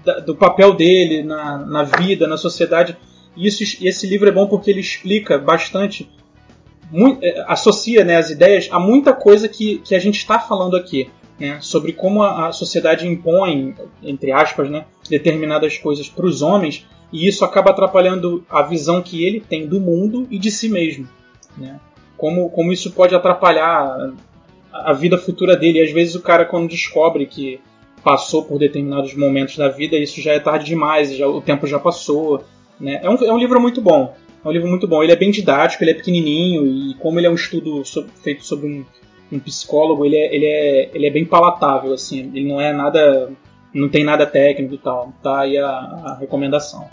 da, 0.05 0.19
do 0.21 0.35
papel 0.35 0.75
dele 0.75 1.23
na, 1.23 1.59
na 1.59 1.83
vida, 1.83 2.27
na 2.27 2.37
sociedade. 2.37 2.97
E 3.37 3.47
isso, 3.47 3.63
esse 3.85 4.07
livro 4.07 4.29
é 4.29 4.33
bom 4.33 4.47
porque 4.47 4.71
ele 4.71 4.81
explica 4.81 5.39
bastante, 5.39 6.11
muito, 6.91 7.23
é, 7.23 7.45
associa 7.47 8.05
né, 8.05 8.17
as 8.17 8.31
ideias 8.31 8.69
a 8.71 8.81
muita 8.81 9.13
coisa 9.13 9.49
que, 9.49 9.79
que 9.79 9.95
a 9.95 9.99
gente 9.99 10.17
está 10.17 10.39
falando 10.39 10.77
aqui. 10.77 11.11
Né, 11.39 11.59
sobre 11.61 11.93
como 11.93 12.23
a, 12.23 12.49
a, 12.49 12.53
sociedade 12.53 13.07
impõe, 13.07 13.75
entre 14.03 14.33
aspas, 14.33 14.71
né, 14.71 14.87
determinadas 15.07 15.79
coisas 15.79 16.09
para 16.09 16.27
os 16.27 16.43
homens, 16.43 16.87
e 17.13 17.27
isso 17.27 17.45
acaba 17.45 17.71
atrapalhando 17.71 18.45
a 18.49 18.63
visão 18.63 19.01
que 19.03 19.25
ele 19.25 19.41
tem 19.41 19.67
do 19.67 19.81
mundo 19.81 20.27
e 20.31 20.39
de 20.39 20.51
si 20.51 20.69
mesmo. 20.69 21.09
Né? 21.57 21.79
Como, 22.17 22.51
como 22.51 22.73
isso 22.73 22.91
pode 22.93 23.15
atrapalhar 23.15 24.13
a 24.73 24.93
vida 24.93 25.17
futura 25.17 25.57
dele. 25.57 25.79
E 25.79 25.83
às 25.83 25.91
vezes 25.91 26.15
o 26.15 26.23
cara, 26.23 26.45
quando 26.45 26.69
descobre 26.69 27.27
que 27.27 27.61
passou 28.03 28.45
por 28.45 28.59
determinados 28.59 29.15
momentos 29.15 29.57
da 29.57 29.69
vida, 29.69 29.97
isso 29.97 30.21
já 30.21 30.33
é 30.33 30.39
tarde 30.39 30.67
demais, 30.67 31.15
já, 31.15 31.27
o 31.27 31.41
tempo 31.41 31.67
já 31.67 31.79
passou. 31.79 32.45
Né? 32.79 33.01
É, 33.03 33.11
um, 33.11 33.15
é 33.17 33.33
um 33.33 33.39
livro 33.39 33.61
muito 33.61 33.81
bom. 33.81 34.15
É 34.45 34.49
um 34.49 34.53
livro 34.53 34.69
muito 34.69 34.87
bom. 34.87 35.03
Ele 35.03 35.13
é 35.13 35.17
bem 35.17 35.31
didático, 35.31 35.83
ele 35.83 35.93
é 35.93 35.95
pequenininho 35.95 36.67
e 36.67 36.95
como 36.95 37.19
ele 37.19 37.27
é 37.27 37.31
um 37.31 37.35
estudo 37.35 37.83
feito 38.23 38.45
sobre 38.45 38.67
um, 38.67 38.85
um 39.33 39.39
psicólogo, 39.41 40.05
ele 40.05 40.17
é, 40.17 40.35
ele, 40.35 40.47
é, 40.47 40.91
ele 40.95 41.07
é 41.07 41.11
bem 41.11 41.25
palatável, 41.25 41.93
assim. 41.93 42.31
Ele 42.35 42.49
não 42.49 42.61
é 42.61 42.73
nada... 42.73 43.31
não 43.73 43.89
tem 43.89 44.05
nada 44.05 44.27
técnico 44.27 44.75
e 44.75 44.79
tal. 44.79 45.13
Tá 45.23 45.41
aí 45.41 45.59
a, 45.59 45.69
a 45.69 46.17
recomendação. 46.19 46.89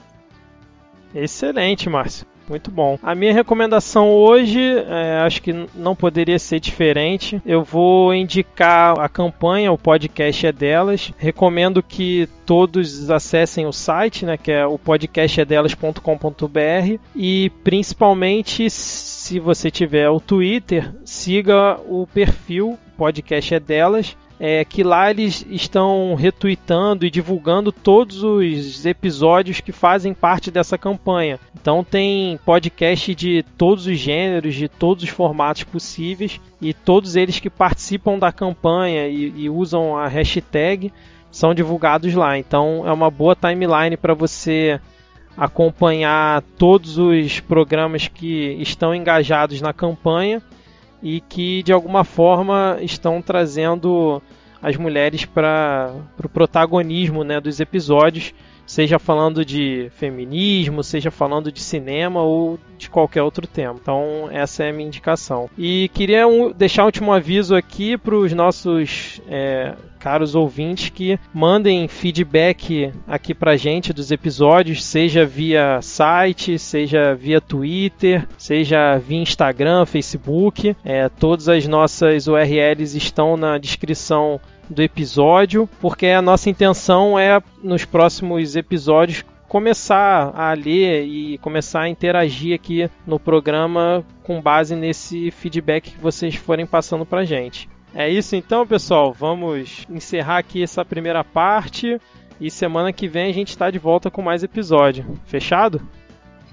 Excelente, 1.13 1.89
Márcio. 1.89 2.25
Muito 2.47 2.69
bom. 2.69 2.99
A 3.01 3.15
minha 3.15 3.33
recomendação 3.33 4.11
hoje, 4.11 4.59
é, 4.59 5.21
acho 5.25 5.41
que 5.41 5.53
não 5.73 5.95
poderia 5.95 6.37
ser 6.37 6.59
diferente. 6.59 7.41
Eu 7.45 7.63
vou 7.63 8.13
indicar 8.13 8.99
a 8.99 9.07
campanha, 9.07 9.71
o 9.71 9.77
podcast 9.77 10.47
é 10.47 10.51
delas. 10.51 11.13
Recomendo 11.17 11.81
que 11.81 12.27
todos 12.45 13.09
acessem 13.09 13.65
o 13.65 13.71
site, 13.71 14.25
né, 14.25 14.35
que 14.35 14.51
é 14.51 14.65
o 14.65 14.77
podcastedelas.com.br 14.77 16.99
e 17.15 17.49
principalmente 17.63 18.69
se 18.69 19.39
você 19.39 19.71
tiver 19.71 20.09
o 20.09 20.19
Twitter, 20.19 20.93
siga 21.05 21.79
o 21.87 22.05
perfil 22.05 22.77
podcast 22.97 23.55
é 23.55 23.59
delas 23.59 24.15
é 24.39 24.65
que 24.65 24.83
lá 24.83 25.09
eles 25.09 25.45
estão 25.49 26.15
retweetando 26.15 27.05
e 27.05 27.09
divulgando 27.09 27.71
todos 27.71 28.23
os 28.23 28.85
episódios 28.85 29.61
que 29.61 29.71
fazem 29.71 30.13
parte 30.13 30.51
dessa 30.51 30.77
campanha. 30.77 31.39
Então 31.59 31.83
tem 31.83 32.39
podcast 32.45 33.13
de 33.15 33.43
todos 33.57 33.87
os 33.87 33.97
gêneros, 33.97 34.55
de 34.55 34.67
todos 34.67 35.03
os 35.03 35.09
formatos 35.09 35.63
possíveis 35.63 36.41
e 36.61 36.73
todos 36.73 37.15
eles 37.15 37.39
que 37.39 37.49
participam 37.49 38.17
da 38.17 38.31
campanha 38.31 39.07
e, 39.07 39.33
e 39.35 39.49
usam 39.49 39.95
a 39.95 40.07
hashtag 40.07 40.91
são 41.31 41.53
divulgados 41.53 42.13
lá. 42.13 42.37
Então 42.37 42.83
é 42.85 42.91
uma 42.91 43.09
boa 43.09 43.35
timeline 43.35 43.97
para 43.97 44.13
você 44.13 44.79
acompanhar 45.35 46.43
todos 46.57 46.97
os 46.97 47.39
programas 47.39 48.07
que 48.07 48.55
estão 48.59 48.93
engajados 48.93 49.61
na 49.61 49.73
campanha 49.73 50.41
e 51.03 51.19
que 51.19 51.61
de 51.61 51.73
alguma 51.73 52.05
forma 52.05 52.77
estão 52.81 53.21
trazendo 53.21 54.21
as 54.61 54.77
mulheres 54.77 55.25
para 55.25 55.93
o 55.93 56.15
pro 56.15 56.29
protagonismo 56.29 57.25
né, 57.25 57.41
dos 57.41 57.59
episódios, 57.59 58.33
seja 58.65 58.97
falando 58.97 59.43
de 59.43 59.91
feminismo, 59.97 60.81
seja 60.81 61.11
falando 61.11 61.51
de 61.51 61.59
cinema 61.59 62.21
ou 62.21 62.57
de 62.77 62.89
qualquer 62.89 63.21
outro 63.21 63.45
tema. 63.45 63.75
Então, 63.79 64.29
essa 64.31 64.63
é 64.63 64.69
a 64.69 64.73
minha 64.73 64.87
indicação. 64.87 65.49
E 65.57 65.89
queria 65.93 66.25
um, 66.25 66.49
deixar 66.51 66.83
um 66.83 66.85
último 66.85 67.11
aviso 67.11 67.53
aqui 67.55 67.97
para 67.97 68.15
os 68.15 68.31
nossos 68.31 69.21
é, 69.27 69.75
caros 70.03 70.35
ouvintes 70.35 70.89
que 70.89 71.17
mandem 71.33 71.87
feedback 71.87 72.91
aqui 73.07 73.33
pra 73.33 73.55
gente 73.55 73.93
dos 73.93 74.11
episódios, 74.11 74.83
seja 74.83 75.25
via 75.25 75.81
site, 75.81 76.59
seja 76.59 77.15
via 77.15 77.39
Twitter, 77.39 78.27
seja 78.37 78.97
via 78.97 79.21
Instagram, 79.21 79.85
Facebook. 79.85 80.75
É, 80.83 81.07
todas 81.07 81.47
as 81.47 81.65
nossas 81.65 82.27
URLs 82.27 82.97
estão 82.97 83.37
na 83.37 83.57
descrição 83.57 84.41
do 84.69 84.81
episódio, 84.81 85.69
porque 85.79 86.07
a 86.07 86.21
nossa 86.21 86.49
intenção 86.49 87.17
é 87.17 87.41
nos 87.63 87.85
próximos 87.85 88.57
episódios 88.57 89.23
começar 89.47 90.33
a 90.35 90.51
ler 90.53 91.05
e 91.05 91.37
começar 91.37 91.81
a 91.81 91.89
interagir 91.89 92.55
aqui 92.55 92.89
no 93.07 93.17
programa 93.17 94.03
com 94.23 94.41
base 94.41 94.75
nesse 94.75 95.31
feedback 95.31 95.91
que 95.91 96.01
vocês 96.01 96.35
forem 96.35 96.65
passando 96.65 97.05
pra 97.05 97.23
gente. 97.23 97.69
É 97.93 98.09
isso 98.09 98.35
então, 98.35 98.65
pessoal. 98.65 99.13
Vamos 99.13 99.85
encerrar 99.89 100.39
aqui 100.39 100.63
essa 100.63 100.83
primeira 100.83 101.23
parte. 101.23 101.99
E 102.39 102.49
semana 102.49 102.91
que 102.91 103.07
vem 103.07 103.29
a 103.29 103.33
gente 103.33 103.49
está 103.49 103.69
de 103.69 103.79
volta 103.79 104.09
com 104.09 104.21
mais 104.21 104.43
episódio. 104.43 105.19
Fechado? 105.25 105.81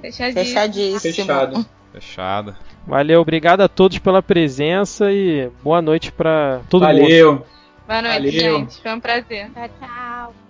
Fechadíssimo. 0.01 0.45
Fechadíssimo. 0.45 1.01
Fechado. 1.01 1.67
Fechado. 1.93 2.57
Valeu, 2.87 3.21
obrigado 3.21 3.61
a 3.62 3.69
todos 3.69 3.99
pela 3.99 4.23
presença 4.23 5.11
e 5.12 5.51
boa 5.62 5.83
noite 5.83 6.12
para 6.12 6.61
todo 6.69 6.87
mundo. 6.87 7.03
Valeu. 7.03 7.47
Boa 7.87 8.03
noite, 8.03 8.17
Valeu. 8.17 8.59
gente. 8.59 8.81
Foi 8.81 8.95
um 8.95 9.01
prazer. 9.01 9.51
Tchau, 9.53 9.69
tchau. 9.81 10.49